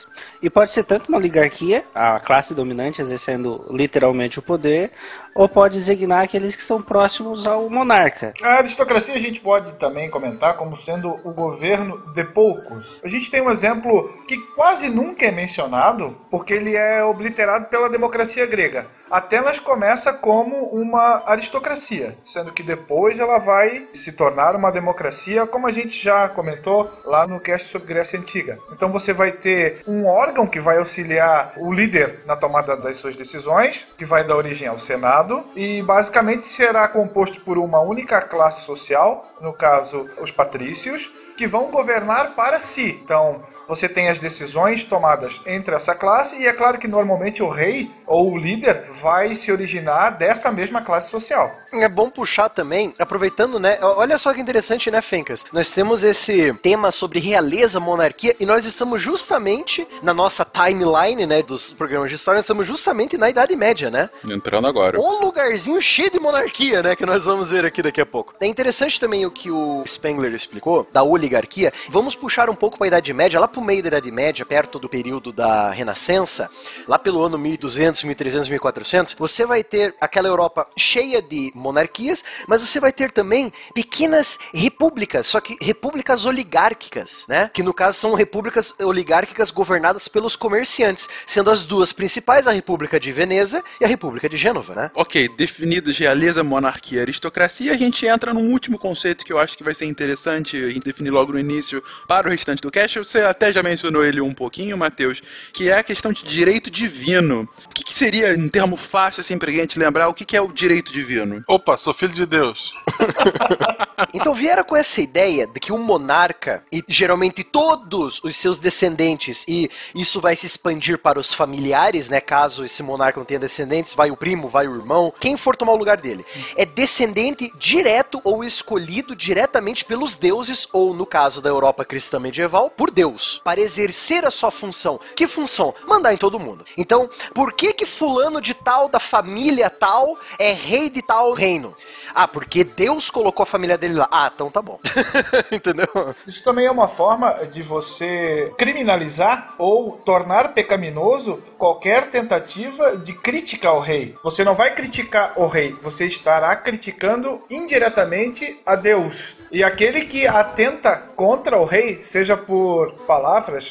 e 0.41 0.49
pode 0.49 0.73
ser 0.73 0.83
tanto 0.83 1.07
uma 1.07 1.19
oligarquia, 1.19 1.85
a 1.93 2.19
classe 2.19 2.53
dominante 2.53 3.01
exercendo 3.01 3.65
literalmente 3.69 4.39
o 4.39 4.41
poder, 4.41 4.91
ou 5.35 5.47
pode 5.49 5.79
designar 5.79 6.23
aqueles 6.23 6.55
que 6.55 6.67
são 6.67 6.81
próximos 6.81 7.45
ao 7.45 7.69
monarca. 7.69 8.33
A 8.41 8.57
aristocracia 8.57 9.13
a 9.13 9.19
gente 9.19 9.39
pode 9.39 9.71
também 9.73 10.09
comentar 10.09 10.55
como 10.57 10.77
sendo 10.77 11.19
o 11.23 11.31
governo 11.31 11.97
de 12.13 12.23
poucos. 12.23 12.99
A 13.03 13.07
gente 13.07 13.29
tem 13.29 13.41
um 13.41 13.51
exemplo 13.51 14.13
que 14.27 14.37
quase 14.55 14.89
nunca 14.89 15.25
é 15.25 15.31
mencionado, 15.31 16.15
porque 16.29 16.53
ele 16.53 16.75
é 16.75 17.03
obliterado 17.03 17.65
pela 17.65 17.89
democracia 17.89 18.45
grega. 18.45 18.85
Atenas 19.13 19.59
começa 19.59 20.11
como 20.11 20.65
uma 20.71 21.21
aristocracia, 21.27 22.17
sendo 22.25 22.51
que 22.51 22.63
depois 22.63 23.19
ela 23.19 23.37
vai 23.37 23.85
se 23.93 24.11
tornar 24.11 24.55
uma 24.55 24.71
democracia, 24.71 25.45
como 25.45 25.67
a 25.67 25.71
gente 25.71 26.03
já 26.03 26.27
comentou 26.29 26.91
lá 27.05 27.27
no 27.27 27.39
cast 27.39 27.71
sobre 27.71 27.93
Grécia 27.93 28.19
Antiga. 28.19 28.57
Então 28.71 28.91
você 28.91 29.13
vai 29.13 29.31
ter 29.31 29.83
um 29.87 30.07
órgão 30.07 30.47
que 30.47 30.59
vai 30.59 30.79
auxiliar 30.79 31.53
o 31.57 31.71
líder 31.71 32.21
na 32.25 32.35
tomada 32.35 32.75
das 32.75 32.97
suas 32.97 33.15
decisões, 33.15 33.85
que 33.99 34.03
vai 34.03 34.23
dar 34.23 34.35
origem 34.35 34.67
ao 34.67 34.79
Senado, 34.79 35.22
e 35.55 35.81
basicamente 35.81 36.45
será 36.45 36.87
composto 36.87 37.39
por 37.41 37.57
uma 37.57 37.79
única 37.79 38.21
classe 38.21 38.61
social, 38.65 39.25
no 39.41 39.53
caso, 39.53 40.09
os 40.21 40.31
patrícios, 40.31 41.11
que 41.37 41.47
vão 41.47 41.71
governar 41.71 42.35
para 42.35 42.59
si. 42.59 42.99
Então, 43.03 43.41
você 43.67 43.87
tem 43.87 44.09
as 44.09 44.19
decisões 44.19 44.83
tomadas 44.83 45.33
entre 45.45 45.75
essa 45.75 45.95
classe, 45.95 46.35
e 46.35 46.47
é 46.47 46.53
claro 46.53 46.77
que 46.77 46.87
normalmente 46.87 47.41
o 47.41 47.49
rei 47.49 47.89
ou 48.05 48.31
o 48.31 48.37
líder 48.37 48.91
vai 49.01 49.35
se 49.35 49.51
originar 49.51 50.17
dessa 50.17 50.51
mesma 50.51 50.81
classe 50.81 51.09
social. 51.09 51.51
É 51.71 51.89
bom 51.89 52.09
puxar 52.09 52.49
também, 52.49 52.93
aproveitando, 52.99 53.59
né? 53.59 53.79
Olha 53.81 54.17
só 54.17 54.33
que 54.33 54.41
interessante, 54.41 54.91
né, 54.91 55.01
Fencas? 55.01 55.45
Nós 55.51 55.71
temos 55.71 56.03
esse 56.03 56.53
tema 56.55 56.91
sobre 56.91 57.19
realeza, 57.19 57.79
monarquia, 57.79 58.35
e 58.39 58.45
nós 58.45 58.65
estamos 58.65 59.01
justamente 59.01 59.87
na 60.01 60.13
nossa 60.13 60.45
timeline, 60.45 61.25
né, 61.25 61.41
dos 61.41 61.69
programas 61.71 62.09
de 62.09 62.15
história, 62.15 62.37
nós 62.37 62.45
estamos 62.45 62.67
justamente 62.67 63.17
na 63.17 63.29
Idade 63.29 63.55
Média, 63.55 63.89
né? 63.89 64.09
Entrando 64.25 64.67
agora. 64.67 64.99
Um 64.99 65.21
lugarzinho 65.21 65.81
cheio 65.81 66.11
de 66.11 66.19
monarquia, 66.19 66.83
né, 66.83 66.95
que 66.95 67.05
nós 67.05 67.25
vamos 67.25 67.49
ver 67.49 67.65
aqui 67.65 67.81
daqui 67.81 68.01
a 68.01 68.05
pouco. 68.05 68.35
É 68.41 68.45
interessante 68.45 68.99
também 68.99 69.25
o 69.25 69.31
que 69.31 69.49
o 69.49 69.83
Spengler 69.85 70.33
explicou, 70.33 70.87
da 70.91 71.03
oligarquia. 71.03 71.73
Vamos 71.89 72.15
puxar 72.15 72.49
um 72.49 72.55
pouco 72.55 72.77
para 72.77 72.85
a 72.85 72.89
Idade 72.89 73.13
Média, 73.13 73.39
lá 73.39 73.47
pro 73.53 73.61
meio 73.61 73.81
da 73.81 73.87
Idade 73.87 74.11
Média, 74.11 74.45
perto 74.45 74.79
do 74.79 74.89
período 74.89 75.31
da 75.31 75.71
Renascença, 75.71 76.49
lá 76.87 76.99
pelo 76.99 77.23
ano 77.23 77.37
1200, 77.37 78.03
1300, 78.03 78.49
1400, 78.49 79.13
você 79.13 79.45
vai 79.45 79.63
ter 79.63 79.95
aquela 80.01 80.27
Europa 80.27 80.67
cheia 80.75 81.21
de 81.21 81.51
monarquias, 81.55 82.23
mas 82.47 82.61
você 82.61 82.79
vai 82.79 82.91
ter 82.91 83.11
também 83.11 83.51
pequenas 83.73 84.37
repúblicas, 84.53 85.27
só 85.27 85.39
que 85.39 85.57
repúblicas 85.61 86.25
oligárquicas, 86.25 87.25
né? 87.27 87.49
Que 87.53 87.63
no 87.63 87.73
caso 87.73 87.99
são 87.99 88.13
repúblicas 88.13 88.77
oligárquicas 88.79 89.51
governadas 89.51 90.07
pelos 90.07 90.35
comerciantes, 90.35 91.07
sendo 91.27 91.49
as 91.49 91.63
duas 91.63 91.93
principais 91.93 92.47
a 92.47 92.51
República 92.51 92.99
de 92.99 93.11
Veneza 93.11 93.63
e 93.79 93.85
a 93.85 93.87
República 93.87 94.27
de 94.27 94.35
Gênova, 94.35 94.75
né? 94.75 94.91
Ok, 94.95 95.29
definidos 95.29 95.97
realeza, 95.97 96.43
monarquia, 96.43 97.01
aristocracia, 97.01 97.71
a 97.71 97.77
gente 97.77 98.05
entra 98.05 98.33
num 98.33 98.51
último 98.51 98.77
conceito 98.77 99.23
que 99.23 99.31
eu 99.31 99.39
acho 99.39 99.57
que 99.57 99.63
vai 99.63 99.75
ser 99.75 99.85
interessante 99.85 100.57
definir 100.83 101.09
logo 101.09 101.33
no 101.33 101.39
início 101.39 101.83
para 102.07 102.27
o 102.27 102.31
restante 102.31 102.61
do 102.61 102.69
cast. 102.69 102.99
Você 102.99 103.19
até 103.21 103.42
já 103.51 103.63
mencionou 103.63 104.05
ele 104.05 104.21
um 104.21 104.33
pouquinho, 104.33 104.77
Matheus, 104.77 105.21
que 105.51 105.69
é 105.69 105.77
a 105.77 105.83
questão 105.83 106.11
de 106.11 106.23
direito 106.23 106.69
divino. 106.69 107.47
O 107.65 107.73
que, 107.73 107.83
que 107.83 107.93
seria, 107.93 108.33
em 108.33 108.49
termo 108.49 108.77
fácil, 108.77 109.21
assim, 109.21 109.37
pra 109.37 109.51
gente 109.51 109.79
lembrar, 109.79 110.07
o 110.07 110.13
que, 110.13 110.25
que 110.25 110.37
é 110.37 110.41
o 110.41 110.51
direito 110.51 110.91
divino? 110.91 111.43
Opa, 111.47 111.77
sou 111.77 111.93
filho 111.93 112.13
de 112.13 112.25
Deus. 112.25 112.73
Então 114.13 114.33
vieram 114.33 114.63
com 114.63 114.75
essa 114.75 115.01
ideia 115.01 115.47
de 115.47 115.59
que 115.59 115.71
um 115.71 115.77
monarca, 115.77 116.63
e 116.71 116.83
geralmente 116.87 117.43
todos 117.43 118.21
os 118.23 118.35
seus 118.35 118.57
descendentes, 118.57 119.45
e 119.47 119.69
isso 119.95 120.19
vai 120.19 120.35
se 120.35 120.45
expandir 120.45 120.97
para 120.97 121.19
os 121.19 121.33
familiares, 121.33 122.09
né? 122.09 122.19
Caso 122.19 122.65
esse 122.65 122.83
monarca 122.83 123.19
não 123.19 123.25
tenha 123.25 123.39
descendentes, 123.39 123.93
vai 123.93 124.11
o 124.11 124.17
primo, 124.17 124.47
vai 124.47 124.67
o 124.67 124.75
irmão, 124.75 125.13
quem 125.19 125.37
for 125.37 125.55
tomar 125.55 125.73
o 125.73 125.77
lugar 125.77 125.97
dele. 125.97 126.25
É 126.55 126.65
descendente 126.65 127.51
direto 127.57 128.21
ou 128.23 128.43
escolhido 128.43 129.15
diretamente 129.15 129.85
pelos 129.85 130.15
deuses, 130.15 130.67
ou 130.71 130.93
no 130.93 131.05
caso 131.05 131.41
da 131.41 131.49
Europa 131.49 131.85
cristã 131.85 132.19
medieval, 132.19 132.69
por 132.69 132.91
Deus, 132.91 133.32
para 133.39 133.61
exercer 133.61 134.25
a 134.25 134.31
sua 134.31 134.51
função. 134.51 134.99
Que 135.15 135.27
função? 135.27 135.73
Mandar 135.85 136.13
em 136.13 136.17
todo 136.17 136.39
mundo. 136.39 136.65
Então, 136.77 137.09
por 137.33 137.53
que 137.53 137.73
que 137.73 137.85
fulano 137.85 138.41
de 138.41 138.53
tal, 138.53 138.89
da 138.89 138.99
família 138.99 139.69
tal, 139.69 140.17
é 140.39 140.51
rei 140.51 140.89
de 140.89 141.01
tal 141.01 141.33
reino? 141.33 141.75
Ah, 142.13 142.27
porque 142.27 142.63
Deus 142.63 143.09
colocou 143.09 143.43
a 143.43 143.47
família 143.47 143.77
dele 143.77 143.95
lá. 143.95 144.07
Ah, 144.11 144.31
então 144.33 144.51
tá 144.51 144.61
bom. 144.61 144.79
Entendeu? 145.51 145.87
Isso 146.27 146.43
também 146.43 146.65
é 146.65 146.71
uma 146.71 146.87
forma 146.87 147.45
de 147.51 147.61
você 147.63 148.51
criminalizar 148.57 149.55
ou 149.57 149.97
tornar 150.05 150.53
pecaminoso 150.53 151.41
qualquer 151.57 152.11
tentativa 152.11 152.97
de 152.97 153.13
crítica 153.13 153.69
ao 153.69 153.79
rei. 153.79 154.15
Você 154.23 154.43
não 154.43 154.55
vai 154.55 154.75
criticar 154.75 155.39
o 155.39 155.47
rei, 155.47 155.75
você 155.81 156.05
estará 156.05 156.55
criticando 156.55 157.41
indiretamente 157.49 158.59
a 158.65 158.75
Deus. 158.75 159.35
E 159.51 159.63
aquele 159.63 160.05
que 160.05 160.27
atenta 160.27 160.95
contra 161.15 161.59
o 161.59 161.65
rei, 161.65 162.03
seja 162.11 162.35
por 162.35 162.93
palavras, 163.05 163.22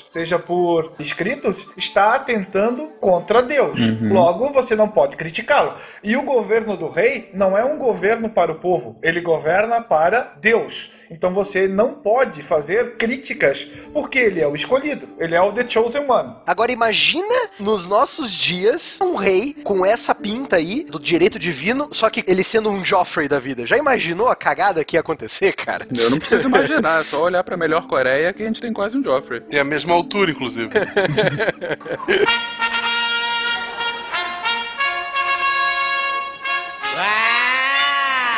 seja 0.06 0.38
por 0.38 0.92
escritos, 0.98 1.66
está 1.76 2.14
atentando 2.14 2.88
contra 3.00 3.42
Deus. 3.42 3.78
Uhum. 3.78 4.12
Logo, 4.12 4.52
você 4.52 4.74
não 4.74 4.88
pode 4.88 5.16
criticá-lo. 5.16 5.74
E 6.02 6.16
o 6.16 6.22
governo 6.22 6.76
do 6.76 6.88
rei 6.88 7.30
não 7.34 7.56
é 7.56 7.64
um 7.64 7.78
governo 7.78 8.28
para 8.28 8.52
o 8.52 8.56
povo, 8.56 8.98
ele 9.02 9.20
governa 9.20 9.80
para 9.80 10.34
Deus. 10.40 10.90
Então 11.12 11.34
você 11.34 11.68
não 11.68 11.92
pode 11.92 12.42
fazer 12.42 12.96
críticas, 12.96 13.68
porque 13.92 14.18
ele 14.18 14.40
é 14.40 14.48
o 14.48 14.56
escolhido, 14.56 15.06
ele 15.18 15.34
é 15.34 15.42
o 15.42 15.52
The 15.52 15.68
Chosen 15.68 16.06
One. 16.08 16.36
Agora 16.46 16.72
imagina 16.72 17.50
nos 17.60 17.86
nossos 17.86 18.32
dias 18.32 18.98
um 18.98 19.14
rei 19.14 19.54
com 19.62 19.84
essa 19.84 20.14
pinta 20.14 20.56
aí 20.56 20.84
do 20.84 20.98
direito 20.98 21.38
divino, 21.38 21.90
só 21.92 22.08
que 22.08 22.24
ele 22.26 22.42
sendo 22.42 22.70
um 22.70 22.82
Joffrey 22.82 23.28
da 23.28 23.38
vida. 23.38 23.66
Já 23.66 23.76
imaginou 23.76 24.28
a 24.28 24.34
cagada 24.34 24.82
que 24.84 24.96
ia 24.96 25.00
acontecer, 25.00 25.52
cara? 25.52 25.86
Eu 25.94 26.08
não 26.08 26.18
preciso 26.18 26.48
imaginar, 26.48 27.02
é 27.02 27.04
só 27.04 27.22
olhar 27.22 27.44
pra 27.44 27.58
melhor 27.58 27.86
Coreia 27.86 28.32
que 28.32 28.42
a 28.42 28.46
gente 28.46 28.62
tem 28.62 28.72
quase 28.72 28.96
um 28.96 29.04
Joffrey. 29.04 29.42
Tem 29.42 29.60
a 29.60 29.64
mesma 29.64 29.92
altura, 29.92 30.30
inclusive. 30.30 30.70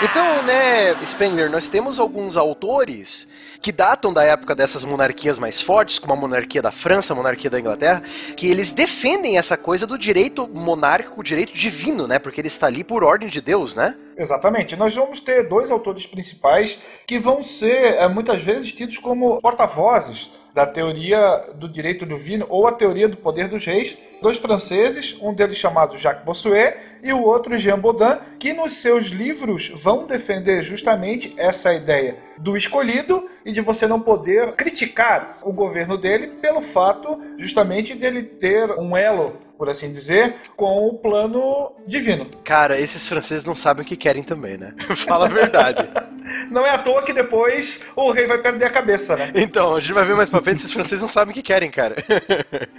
Então, 0.04 0.42
né, 0.42 0.92
Spengler, 1.02 1.50
nós 1.50 1.70
temos 1.70 1.98
alguns 1.98 2.36
autores 2.36 3.26
que 3.62 3.72
datam 3.72 4.12
da 4.12 4.22
época 4.22 4.54
dessas 4.54 4.84
monarquias 4.84 5.38
mais 5.38 5.62
fortes, 5.62 5.98
como 5.98 6.12
a 6.12 6.16
monarquia 6.16 6.60
da 6.60 6.70
França, 6.70 7.14
a 7.14 7.16
monarquia 7.16 7.48
da 7.48 7.58
Inglaterra, 7.58 8.02
que 8.36 8.46
eles 8.46 8.70
defendem 8.70 9.38
essa 9.38 9.56
coisa 9.56 9.86
do 9.86 9.96
direito 9.96 10.46
monárquico, 10.46 11.20
o 11.20 11.24
direito 11.24 11.54
divino, 11.54 12.06
né? 12.06 12.18
Porque 12.18 12.38
ele 12.38 12.48
está 12.48 12.66
ali 12.66 12.84
por 12.84 13.02
ordem 13.02 13.30
de 13.30 13.40
Deus, 13.40 13.74
né? 13.74 13.96
Exatamente. 14.18 14.76
Nós 14.76 14.94
vamos 14.94 15.20
ter 15.20 15.48
dois 15.48 15.70
autores 15.70 16.04
principais 16.04 16.78
que 17.06 17.18
vão 17.18 17.42
ser 17.42 17.94
eh, 17.94 18.06
muitas 18.06 18.44
vezes 18.44 18.72
tidos 18.72 18.98
como 18.98 19.40
porta-vozes 19.40 20.28
da 20.52 20.66
teoria 20.66 21.46
do 21.54 21.66
direito 21.66 22.04
divino 22.04 22.44
ou 22.50 22.66
a 22.66 22.72
teoria 22.72 23.08
do 23.08 23.16
poder 23.16 23.48
dos 23.48 23.64
reis, 23.64 23.96
dois 24.20 24.36
franceses, 24.36 25.16
um 25.22 25.32
deles 25.32 25.56
chamado 25.56 25.96
Jacques 25.96 26.24
Bossuet 26.26 26.76
e 27.04 27.12
o 27.12 27.22
outro 27.22 27.58
Jean 27.58 27.78
Baudin, 27.78 28.18
que 28.38 28.54
nos 28.54 28.76
seus 28.76 29.04
livros 29.08 29.68
vão 29.76 30.06
defender 30.06 30.62
justamente 30.62 31.34
essa 31.36 31.74
ideia 31.74 32.16
do 32.38 32.56
escolhido 32.56 33.28
e 33.44 33.52
de 33.52 33.60
você 33.60 33.86
não 33.86 34.00
poder 34.00 34.52
criticar 34.52 35.38
o 35.42 35.52
governo 35.52 35.98
dele 35.98 36.28
pelo 36.40 36.62
fato 36.62 37.20
justamente 37.38 37.94
dele 37.94 38.22
ter 38.22 38.70
um 38.78 38.96
elo, 38.96 39.36
por 39.56 39.68
assim 39.70 39.92
dizer, 39.92 40.34
com 40.56 40.86
o 40.88 40.94
plano 40.94 41.72
divino. 41.86 42.26
Cara, 42.44 42.78
esses 42.78 43.08
franceses 43.08 43.44
não 43.44 43.54
sabem 43.54 43.82
o 43.84 43.86
que 43.86 43.96
querem 43.96 44.22
também, 44.22 44.56
né? 44.58 44.74
Fala 45.06 45.26
a 45.26 45.28
verdade. 45.28 45.88
Não 46.50 46.64
é 46.66 46.70
à 46.70 46.78
toa 46.78 47.02
que 47.04 47.12
depois 47.12 47.80
o 47.96 48.10
rei 48.10 48.26
vai 48.26 48.38
perder 48.38 48.64
a 48.66 48.70
cabeça, 48.70 49.14
né? 49.16 49.30
Então, 49.34 49.76
a 49.76 49.80
gente 49.80 49.92
vai 49.92 50.04
ver 50.04 50.14
mais 50.14 50.28
pra 50.30 50.40
frente, 50.42 50.58
esses 50.58 50.72
franceses 50.72 51.00
não 51.00 51.08
sabem 51.08 51.32
o 51.32 51.34
que 51.34 51.42
querem, 51.42 51.70
cara. 51.70 51.96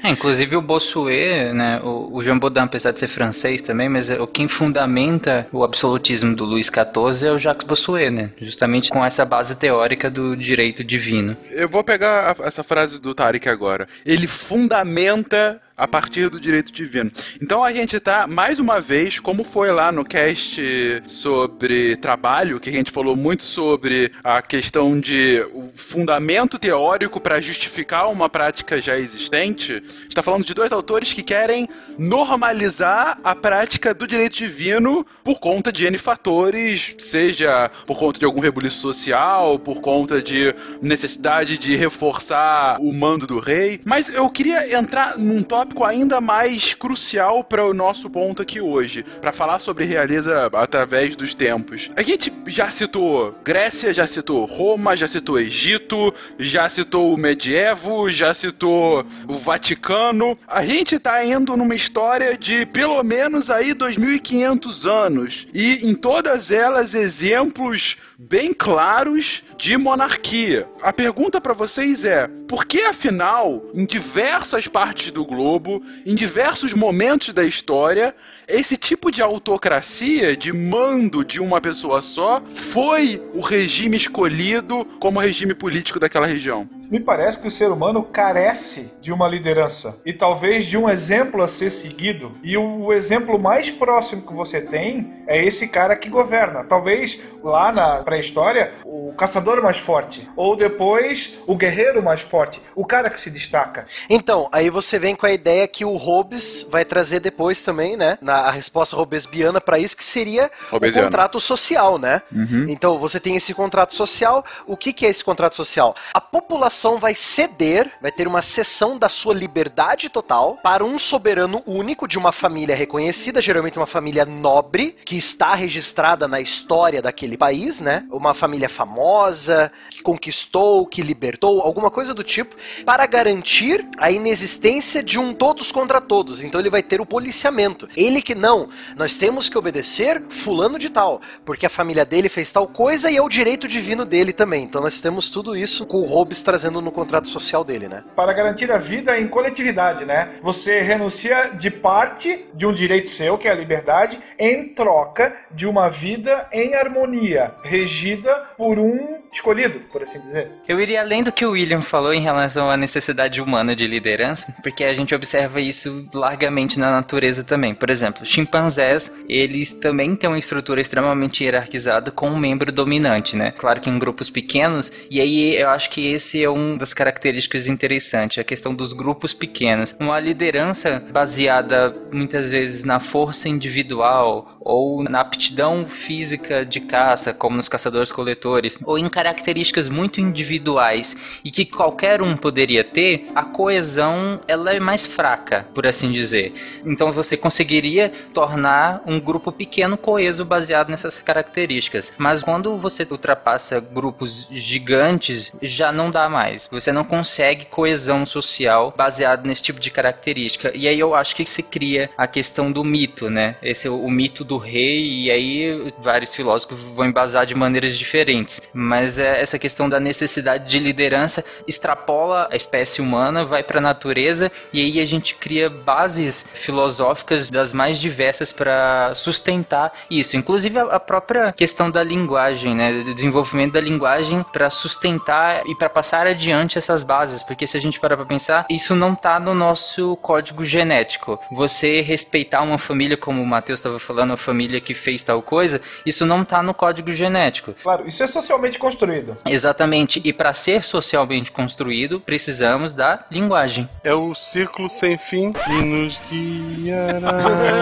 É, 0.03 0.09
inclusive 0.09 0.55
o 0.55 0.61
Bossuet, 0.61 1.51
né, 1.53 1.79
o, 1.83 2.09
o 2.15 2.21
Jean 2.23 2.37
Baudin, 2.37 2.59
apesar 2.59 2.91
de 2.91 2.99
ser 2.99 3.07
francês 3.07 3.61
também, 3.61 3.89
mas 3.89 4.09
é, 4.09 4.19
o 4.21 4.27
quem 4.27 4.47
fundamenta 4.47 5.47
o 5.51 5.63
absolutismo 5.63 6.35
do 6.35 6.43
Luís 6.45 6.67
XIV 6.67 7.27
é 7.27 7.31
o 7.31 7.39
Jacques 7.39 7.65
Bossuet, 7.67 8.09
né? 8.11 8.29
Justamente 8.39 8.89
com 8.89 9.03
essa 9.03 9.25
base 9.25 9.55
teórica 9.55 10.09
do 10.11 10.35
direito 10.35 10.83
divino. 10.83 11.35
Eu 11.49 11.67
vou 11.67 11.83
pegar 11.83 12.35
a- 12.39 12.45
essa 12.47 12.63
frase 12.63 12.99
do 13.01 13.15
Tarek 13.15 13.47
agora. 13.49 13.87
Ele 14.05 14.27
fundamenta 14.27 15.59
a 15.77 15.87
partir 15.87 16.29
do 16.29 16.39
direito 16.39 16.71
divino. 16.71 17.11
Então 17.41 17.63
a 17.63 17.71
gente 17.71 17.99
tá, 17.99 18.25
mais 18.27 18.59
uma 18.59 18.79
vez, 18.79 19.19
como 19.19 19.43
foi 19.43 19.71
lá 19.71 19.91
no 19.91 20.05
cast 20.05 21.03
sobre 21.05 21.97
trabalho, 21.97 22.59
que 22.59 22.69
a 22.69 22.73
gente 22.73 22.91
falou 22.91 23.15
muito 23.15 23.43
sobre 23.43 24.11
a 24.23 24.41
questão 24.41 24.99
de 24.99 25.45
o 25.53 25.69
fundamento 25.75 26.57
teórico 26.57 27.19
para 27.19 27.41
justificar 27.41 28.09
uma 28.09 28.29
prática 28.29 28.79
já 28.79 28.97
existente, 28.97 29.83
está 30.07 30.23
falando 30.23 30.45
de 30.45 30.53
dois 30.53 30.71
autores 30.71 31.11
que 31.11 31.23
querem 31.23 31.67
normalizar 31.97 33.19
a 33.23 33.35
prática 33.35 33.93
do 33.93 34.07
direito 34.07 34.35
divino 34.35 35.05
por 35.23 35.39
conta 35.39 35.71
de 35.71 35.85
N 35.85 35.97
fatores, 35.97 36.95
seja 36.99 37.69
por 37.85 37.97
conta 37.97 38.19
de 38.19 38.25
algum 38.25 38.39
rebuliço 38.39 38.79
social, 38.79 39.59
por 39.59 39.81
conta 39.81 40.21
de 40.21 40.53
necessidade 40.81 41.57
de 41.57 41.75
reforçar 41.75 42.77
o 42.79 42.93
mando 42.93 43.27
do 43.27 43.39
rei. 43.39 43.81
Mas 43.83 44.09
eu 44.09 44.29
queria 44.29 44.77
entrar 44.77 45.17
num 45.17 45.43
tópico 45.43 45.64
ainda 45.83 46.19
mais 46.19 46.73
crucial 46.73 47.43
para 47.43 47.65
o 47.65 47.73
nosso 47.73 48.09
ponto 48.09 48.41
aqui 48.41 48.61
hoje, 48.61 49.03
para 49.21 49.31
falar 49.31 49.59
sobre 49.59 49.85
realeza 49.85 50.49
através 50.53 51.15
dos 51.15 51.33
tempos. 51.33 51.91
A 51.95 52.01
gente 52.01 52.31
já 52.47 52.69
citou 52.69 53.35
Grécia, 53.43 53.93
já 53.93 54.07
citou 54.07 54.45
Roma, 54.45 54.95
já 54.95 55.07
citou 55.07 55.39
Egito, 55.39 56.13
já 56.39 56.67
citou 56.69 57.13
o 57.13 57.17
medievo, 57.17 58.09
já 58.09 58.33
citou 58.33 59.05
o 59.27 59.35
Vaticano. 59.35 60.37
A 60.47 60.65
gente 60.65 60.99
tá 60.99 61.23
indo 61.23 61.55
numa 61.57 61.75
história 61.75 62.37
de 62.37 62.65
pelo 62.65 63.01
menos 63.03 63.49
aí 63.49 63.73
2500 63.73 64.87
anos 64.87 65.47
e 65.53 65.87
em 65.87 65.95
todas 65.95 66.51
elas 66.51 66.93
exemplos 66.93 67.97
bem 68.27 68.53
claros 68.53 69.43
de 69.57 69.77
monarquia. 69.77 70.67
A 70.81 70.91
pergunta 70.91 71.39
para 71.39 71.53
vocês 71.53 72.05
é: 72.05 72.27
por 72.47 72.65
que 72.65 72.81
afinal, 72.81 73.63
em 73.73 73.85
diversas 73.85 74.67
partes 74.67 75.11
do 75.11 75.23
globo 75.23 75.83
em 76.05 76.15
diversos 76.15 76.73
momentos 76.73 77.33
da 77.33 77.43
história, 77.43 78.15
esse 78.47 78.77
tipo 78.77 79.11
de 79.11 79.21
autocracia, 79.21 80.35
de 80.35 80.53
mando 80.53 81.23
de 81.23 81.39
uma 81.39 81.59
pessoa 81.59 82.01
só, 82.01 82.41
foi 82.41 83.21
o 83.33 83.41
regime 83.41 83.97
escolhido 83.97 84.85
como 84.99 85.19
regime 85.19 85.53
político 85.53 85.99
daquela 85.99 86.27
região. 86.27 86.67
Me 86.89 86.99
parece 86.99 87.39
que 87.39 87.47
o 87.47 87.51
ser 87.51 87.71
humano 87.71 88.03
carece 88.03 88.91
de 89.01 89.11
uma 89.11 89.27
liderança 89.27 89.97
e 90.05 90.13
talvez 90.13 90.67
de 90.67 90.77
um 90.77 90.87
exemplo 90.87 91.41
a 91.41 91.47
ser 91.47 91.71
seguido. 91.71 92.31
E 92.43 92.55
o 92.55 92.93
exemplo 92.93 93.39
mais 93.39 93.71
próximo 93.71 94.21
que 94.21 94.33
você 94.33 94.61
tem 94.61 95.11
é 95.27 95.43
esse 95.43 95.67
cara 95.67 95.95
que 95.95 96.09
governa. 96.09 96.63
Talvez 96.63 97.19
lá 97.43 97.71
na 97.71 98.03
pré-história, 98.03 98.73
o 98.83 99.13
caçador 99.13 99.61
mais 99.61 99.77
forte, 99.77 100.27
ou 100.35 100.55
depois 100.55 101.37
o 101.47 101.55
guerreiro 101.55 102.03
mais 102.03 102.21
forte, 102.21 102.61
o 102.75 102.85
cara 102.85 103.09
que 103.09 103.19
se 103.19 103.29
destaca. 103.29 103.85
Então, 104.09 104.49
aí 104.51 104.69
você 104.69 104.97
vem 104.97 105.15
com 105.15 105.25
a 105.25 105.31
ideia 105.31 105.67
que 105.67 105.85
o 105.85 105.95
Hobbes 105.95 106.67
vai 106.69 106.83
trazer 106.83 107.19
depois 107.19 107.61
também, 107.61 107.95
né? 107.95 108.17
Na 108.21 108.34
a 108.39 108.51
resposta 108.51 108.95
robesbiana 108.95 109.59
para 109.59 109.79
isso, 109.79 109.95
que 109.95 110.03
seria 110.03 110.51
Hobbesiano. 110.71 111.07
o 111.07 111.09
contrato 111.09 111.39
social, 111.39 111.97
né? 111.97 112.21
Uhum. 112.31 112.65
Então, 112.69 112.97
você 112.97 113.19
tem 113.19 113.35
esse 113.35 113.53
contrato 113.53 113.95
social. 113.95 114.43
O 114.65 114.77
que, 114.77 114.93
que 114.93 115.05
é 115.05 115.09
esse 115.09 115.23
contrato 115.23 115.55
social? 115.55 115.95
A 116.13 116.21
população 116.21 116.99
vai 116.99 117.15
ceder, 117.15 117.91
vai 118.01 118.11
ter 118.11 118.27
uma 118.27 118.41
cessão 118.41 118.97
da 118.97 119.09
sua 119.09 119.33
liberdade 119.33 120.09
total 120.09 120.57
para 120.61 120.83
um 120.83 120.97
soberano 120.99 121.63
único 121.65 122.07
de 122.07 122.17
uma 122.17 122.31
família 122.31 122.75
reconhecida, 122.75 123.41
geralmente 123.41 123.77
uma 123.77 123.85
família 123.85 124.25
nobre, 124.25 124.95
que 125.05 125.17
está 125.17 125.53
registrada 125.55 126.27
na 126.27 126.41
história 126.41 127.01
daquele 127.01 127.37
país, 127.37 127.79
né? 127.79 128.05
Uma 128.11 128.33
família 128.33 128.69
famosa, 128.69 129.71
que 129.89 130.01
conquistou, 130.01 130.85
que 130.85 131.01
libertou, 131.01 131.61
alguma 131.61 131.91
coisa 131.91 132.13
do 132.13 132.23
tipo, 132.23 132.55
para 132.85 133.05
garantir 133.05 133.87
a 133.97 134.11
inexistência 134.11 135.03
de 135.03 135.19
um 135.19 135.33
todos 135.33 135.71
contra 135.71 136.01
todos. 136.01 136.41
Então 136.41 136.59
ele 136.59 136.69
vai 136.69 136.83
ter 136.83 137.01
o 137.01 137.05
policiamento. 137.05 137.87
Ele 137.95 138.21
que 138.25 138.35
não, 138.35 138.67
nós 138.97 139.15
temos 139.15 139.47
que 139.47 139.57
obedecer 139.57 140.21
fulano 140.29 140.77
de 140.77 140.89
tal, 140.89 141.21
porque 141.45 141.65
a 141.65 141.69
família 141.69 142.03
dele 142.03 142.27
fez 142.27 142.51
tal 142.51 142.67
coisa 142.67 143.09
e 143.09 143.17
é 143.17 143.21
o 143.21 143.29
direito 143.29 143.67
divino 143.67 144.03
dele 144.03 144.33
também. 144.33 144.63
Então 144.63 144.81
nós 144.81 144.99
temos 144.99 145.29
tudo 145.29 145.55
isso 145.55 145.85
com 145.85 145.97
o 145.97 146.05
Hobbes 146.05 146.41
trazendo 146.41 146.81
no 146.81 146.91
contrato 146.91 147.29
social 147.29 147.63
dele, 147.63 147.87
né? 147.87 148.03
Para 148.15 148.33
garantir 148.33 148.71
a 148.71 148.77
vida 148.77 149.17
em 149.17 149.27
coletividade, 149.27 150.03
né? 150.03 150.35
Você 150.41 150.81
renuncia 150.81 151.51
de 151.57 151.69
parte 151.69 152.45
de 152.53 152.65
um 152.65 152.73
direito 152.73 153.11
seu, 153.11 153.37
que 153.37 153.47
é 153.47 153.51
a 153.51 153.55
liberdade, 153.55 154.19
em 154.39 154.69
troca 154.69 155.35
de 155.51 155.67
uma 155.67 155.89
vida 155.89 156.47
em 156.51 156.73
harmonia, 156.73 157.53
regida 157.63 158.33
por 158.57 158.79
um 158.79 159.21
escolhido, 159.31 159.81
por 159.91 160.01
assim 160.01 160.19
dizer. 160.19 160.51
Eu 160.67 160.79
iria 160.79 161.01
além 161.01 161.21
do 161.21 161.31
que 161.31 161.45
o 161.45 161.51
William 161.51 161.81
falou 161.81 162.13
em 162.13 162.21
relação 162.21 162.69
à 162.69 162.75
necessidade 162.75 163.41
humana 163.41 163.75
de 163.75 163.85
liderança, 163.85 164.53
porque 164.63 164.83
a 164.83 164.93
gente 164.93 165.13
observa 165.13 165.59
isso 165.59 166.07
largamente 166.13 166.79
na 166.79 166.91
natureza 166.91 167.43
também. 167.43 167.75
Por 167.75 167.89
exemplo, 167.89 168.14
chimpanzés, 168.23 169.11
eles 169.27 169.73
também 169.73 170.15
têm 170.15 170.29
uma 170.29 170.39
estrutura 170.39 170.81
extremamente 170.81 171.43
hierarquizada 171.43 172.11
com 172.11 172.29
um 172.29 172.37
membro 172.37 172.71
dominante, 172.71 173.35
né? 173.35 173.51
Claro 173.51 173.81
que 173.81 173.89
em 173.89 173.99
grupos 173.99 174.29
pequenos, 174.29 174.91
e 175.09 175.19
aí 175.19 175.55
eu 175.55 175.69
acho 175.69 175.89
que 175.89 176.07
esse 176.07 176.43
é 176.43 176.49
um 176.49 176.77
das 176.77 176.93
características 176.93 177.67
interessantes, 177.67 178.37
a 178.37 178.43
questão 178.43 178.73
dos 178.73 178.93
grupos 178.93 179.33
pequenos. 179.33 179.95
Uma 179.99 180.19
liderança 180.19 181.03
baseada 181.11 181.95
muitas 182.11 182.51
vezes 182.51 182.83
na 182.83 182.99
força 182.99 183.49
individual 183.49 184.57
ou 184.65 185.03
na 185.03 185.21
aptidão 185.21 185.85
física 185.85 186.65
de 186.65 186.79
caça, 186.79 187.31
como 187.31 187.55
nos 187.55 187.69
caçadores-coletores, 187.69 188.79
ou 188.83 188.97
em 188.97 189.07
características 189.07 189.87
muito 189.87 190.19
individuais 190.19 191.39
e 191.43 191.51
que 191.51 191.65
qualquer 191.65 192.19
um 192.21 192.35
poderia 192.35 192.83
ter, 192.83 193.27
a 193.35 193.43
coesão 193.43 194.41
ela 194.47 194.73
é 194.73 194.79
mais 194.79 195.05
fraca, 195.05 195.67
por 195.73 195.85
assim 195.85 196.11
dizer. 196.11 196.53
Então 196.83 197.11
você 197.11 197.37
conseguiria 197.37 198.04
tornar 198.33 199.01
um 199.05 199.19
grupo 199.19 199.51
pequeno 199.51 199.97
coeso 199.97 200.45
baseado 200.45 200.89
nessas 200.89 201.19
características. 201.19 202.13
Mas 202.17 202.43
quando 202.43 202.77
você 202.77 203.07
ultrapassa 203.09 203.79
grupos 203.79 204.47
gigantes, 204.51 205.51
já 205.61 205.91
não 205.91 206.11
dá 206.11 206.29
mais. 206.29 206.67
Você 206.71 206.91
não 206.91 207.03
consegue 207.03 207.65
coesão 207.65 208.25
social 208.25 208.93
baseado 208.95 209.45
nesse 209.45 209.63
tipo 209.63 209.79
de 209.79 209.91
característica. 209.91 210.71
E 210.75 210.87
aí 210.87 210.99
eu 210.99 211.15
acho 211.15 211.35
que 211.35 211.45
se 211.45 211.63
cria 211.63 212.09
a 212.17 212.27
questão 212.27 212.71
do 212.71 212.83
mito, 212.83 213.29
né? 213.29 213.55
Esse 213.61 213.87
é 213.87 213.91
o 213.91 214.09
mito 214.09 214.43
do 214.43 214.57
rei, 214.57 215.25
e 215.25 215.31
aí 215.31 215.93
vários 215.99 216.33
filósofos 216.33 216.79
vão 216.79 217.05
embasar 217.05 217.45
de 217.45 217.55
maneiras 217.55 217.97
diferentes. 217.97 218.61
Mas 218.73 219.19
é 219.19 219.41
essa 219.41 219.59
questão 219.59 219.87
da 219.87 219.99
necessidade 219.99 220.67
de 220.67 220.79
liderança 220.79 221.43
extrapola 221.67 222.47
a 222.51 222.55
espécie 222.55 223.01
humana, 223.01 223.45
vai 223.45 223.63
para 223.63 223.79
a 223.79 223.81
natureza, 223.81 224.51
e 224.71 224.81
aí 224.81 224.99
a 224.99 225.05
gente 225.05 225.35
cria 225.35 225.69
bases 225.69 226.45
filosóficas 226.53 227.49
das 227.49 227.71
mais 227.73 227.94
diversas 227.99 228.51
para 228.51 229.13
sustentar 229.15 229.91
isso. 230.09 230.37
Inclusive 230.37 230.79
a 230.79 230.99
própria 230.99 231.51
questão 231.51 231.89
da 231.89 232.03
linguagem, 232.03 232.75
né? 232.75 232.91
Do 233.03 233.13
desenvolvimento 233.13 233.73
da 233.73 233.81
linguagem 233.81 234.43
para 234.51 234.69
sustentar 234.69 235.61
e 235.65 235.75
para 235.75 235.89
passar 235.89 236.27
adiante 236.27 236.77
essas 236.77 237.03
bases. 237.03 237.43
Porque 237.43 237.67
se 237.67 237.77
a 237.77 237.81
gente 237.81 237.99
parar 237.99 238.17
para 238.17 238.25
pensar, 238.25 238.65
isso 238.69 238.95
não 238.95 239.15
tá 239.15 239.39
no 239.39 239.53
nosso 239.53 240.15
código 240.17 240.63
genético. 240.63 241.39
Você 241.51 242.01
respeitar 242.01 242.61
uma 242.61 242.77
família, 242.77 243.17
como 243.17 243.41
o 243.41 243.45
Matheus 243.45 243.79
estava 243.79 243.99
falando, 243.99 244.33
a 244.33 244.37
família 244.37 244.79
que 244.81 244.93
fez 244.93 245.23
tal 245.23 245.41
coisa, 245.41 245.81
isso 246.05 246.25
não 246.25 246.43
tá 246.43 246.61
no 246.61 246.73
código 246.73 247.11
genético. 247.11 247.73
Claro, 247.81 248.07
isso 248.07 248.23
é 248.23 248.27
socialmente 248.27 248.77
construído. 248.77 249.37
Exatamente. 249.45 250.21
E 250.23 250.33
para 250.33 250.53
ser 250.53 250.83
socialmente 250.83 251.51
construído, 251.51 252.19
precisamos 252.19 252.93
da 252.93 253.25
linguagem. 253.29 253.89
É 254.03 254.13
o 254.13 254.33
círculo 254.33 254.89
sem 254.89 255.17
fim 255.17 255.51
que 255.51 255.81
nos 255.83 256.19
guiará. 256.29 257.31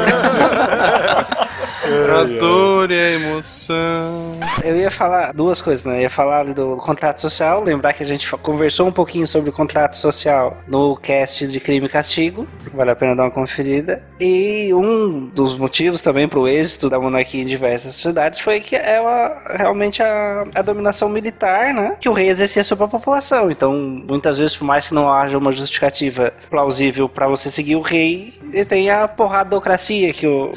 a 2.11 2.23
dor 2.39 2.91
e 2.91 2.99
a 2.99 3.09
emoção. 3.11 4.31
Eu 4.63 4.75
ia 4.77 4.91
falar 4.91 5.33
duas 5.33 5.59
coisas, 5.61 5.85
né? 5.85 5.97
Eu 5.97 6.01
ia 6.03 6.09
falar 6.09 6.41
ali 6.41 6.53
do 6.53 6.75
contrato 6.77 7.19
social, 7.21 7.63
lembrar 7.63 7.93
que 7.93 8.03
a 8.03 8.05
gente 8.05 8.29
conversou 8.37 8.87
um 8.87 8.91
pouquinho 8.91 9.27
sobre 9.27 9.49
o 9.49 9.53
contrato 9.53 9.95
social 9.97 10.57
no 10.67 10.95
cast 10.95 11.47
de 11.47 11.59
crime 11.59 11.85
e 11.85 11.89
castigo, 11.89 12.47
vale 12.73 12.91
a 12.91 12.95
pena 12.95 13.15
dar 13.15 13.23
uma 13.23 13.31
conferida. 13.31 14.01
E 14.19 14.71
um 14.73 15.27
dos 15.33 15.57
motivos 15.57 16.01
também 16.01 16.27
para 16.27 16.39
o 16.39 16.47
êxito 16.47 16.89
da 16.89 16.99
monarquia 16.99 17.41
em 17.41 17.45
diversas 17.45 17.93
sociedades 17.95 18.39
foi 18.39 18.59
que 18.59 18.75
uma- 18.77 19.55
realmente 19.57 20.01
a, 20.03 20.45
a 20.55 20.61
dominação 20.61 21.09
militar, 21.09 21.73
né? 21.73 21.95
Que 21.99 22.09
o 22.09 22.13
rei 22.13 22.29
exercia 22.29 22.63
sobre 22.63 22.85
a 22.85 22.87
população. 22.87 23.49
Então, 23.51 23.73
muitas 23.73 24.37
vezes, 24.37 24.55
por 24.55 24.65
mais 24.65 24.87
que 24.89 24.93
não 24.93 25.11
haja 25.11 25.37
uma 25.37 25.51
justificativa 25.51 26.33
plausível 26.49 27.09
para 27.09 27.27
você 27.27 27.49
seguir 27.49 27.75
o 27.75 27.81
rei, 27.81 28.33
ele 28.53 28.65
tem 28.65 28.89
a 28.89 29.07
porradocracia 29.07 29.90
que 30.13 30.25
o, 30.27 30.51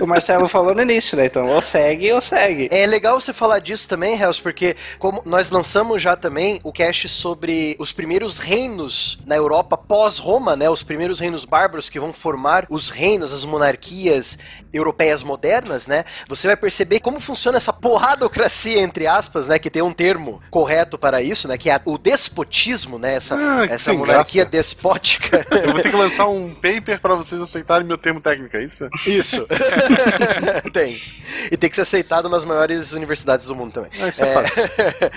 o 0.00 0.06
Marcelo 0.06 0.48
falou 0.48 0.74
no 0.74 0.82
início, 0.82 1.16
né? 1.16 1.26
Então, 1.26 1.46
ou 1.46 1.62
segue 1.62 2.12
ou 2.12 2.20
segue. 2.20 2.68
É 2.70 2.86
legal 2.86 3.20
você 3.20 3.32
falar 3.32 3.58
disso 3.60 3.88
também, 3.88 4.20
Hells, 4.20 4.40
porque 4.40 4.76
como 4.98 5.22
nós 5.24 5.50
lançamos 5.50 6.00
já 6.02 6.16
também 6.16 6.60
o 6.64 6.72
cast 6.72 7.08
sobre 7.08 7.76
os 7.78 7.92
primeiros 7.92 8.38
reinos 8.38 9.18
na 9.26 9.36
Europa 9.36 9.76
pós-Roma, 9.76 10.56
né? 10.56 10.68
Os 10.68 10.82
primeiros 10.82 11.20
reinos 11.20 11.44
bárbaros 11.44 11.88
que 11.88 12.00
vão 12.00 12.12
formar 12.12 12.66
os 12.68 12.90
reinos, 12.90 13.32
as 13.32 13.44
monarquias 13.44 14.38
europeias 14.72 15.22
modernas, 15.22 15.86
né? 15.86 16.04
Você 16.28 16.46
vai 16.46 16.56
perceber 16.56 17.00
como 17.00 17.20
funciona 17.20 17.56
essa 17.58 17.72
porradocracia, 17.72 18.80
entre 18.80 19.06
aspas, 19.06 19.46
né? 19.46 19.58
Que 19.58 19.70
tem 19.70 19.82
um 19.82 19.92
termo 19.92 20.40
correto 20.50 20.98
para 20.98 21.22
isso, 21.22 21.46
né? 21.46 21.56
Que 21.56 21.70
é 21.70 21.80
o 21.84 21.96
despotismo, 21.98 22.98
né? 22.98 23.14
Essa, 23.14 23.36
Ah, 23.36 23.66
essa 23.68 23.92
monarquia 23.92 24.44
graça. 24.44 24.50
despótica. 24.56 25.46
Eu 25.50 25.72
vou 25.72 25.82
ter 25.82 25.90
que 25.90 25.96
lançar 25.96 26.26
um 26.26 26.54
paper 26.54 27.00
pra 27.00 27.14
vocês 27.14 27.40
aceitarem 27.40 27.86
meu 27.86 27.98
termo 27.98 28.20
técnico, 28.20 28.56
é 28.62 28.64
isso? 28.64 28.88
Isso. 29.06 29.46
tem. 30.72 31.00
E 31.50 31.56
tem 31.56 31.68
que 31.68 31.76
ser 31.76 31.82
aceitado 31.82 32.28
nas 32.28 32.44
maiores 32.44 32.92
universidades 32.92 33.46
do 33.46 33.54
mundo 33.54 33.72
também. 33.72 33.90
Ah, 34.00 34.08
isso 34.08 34.22
é 34.22 34.32
fácil. 34.32 34.62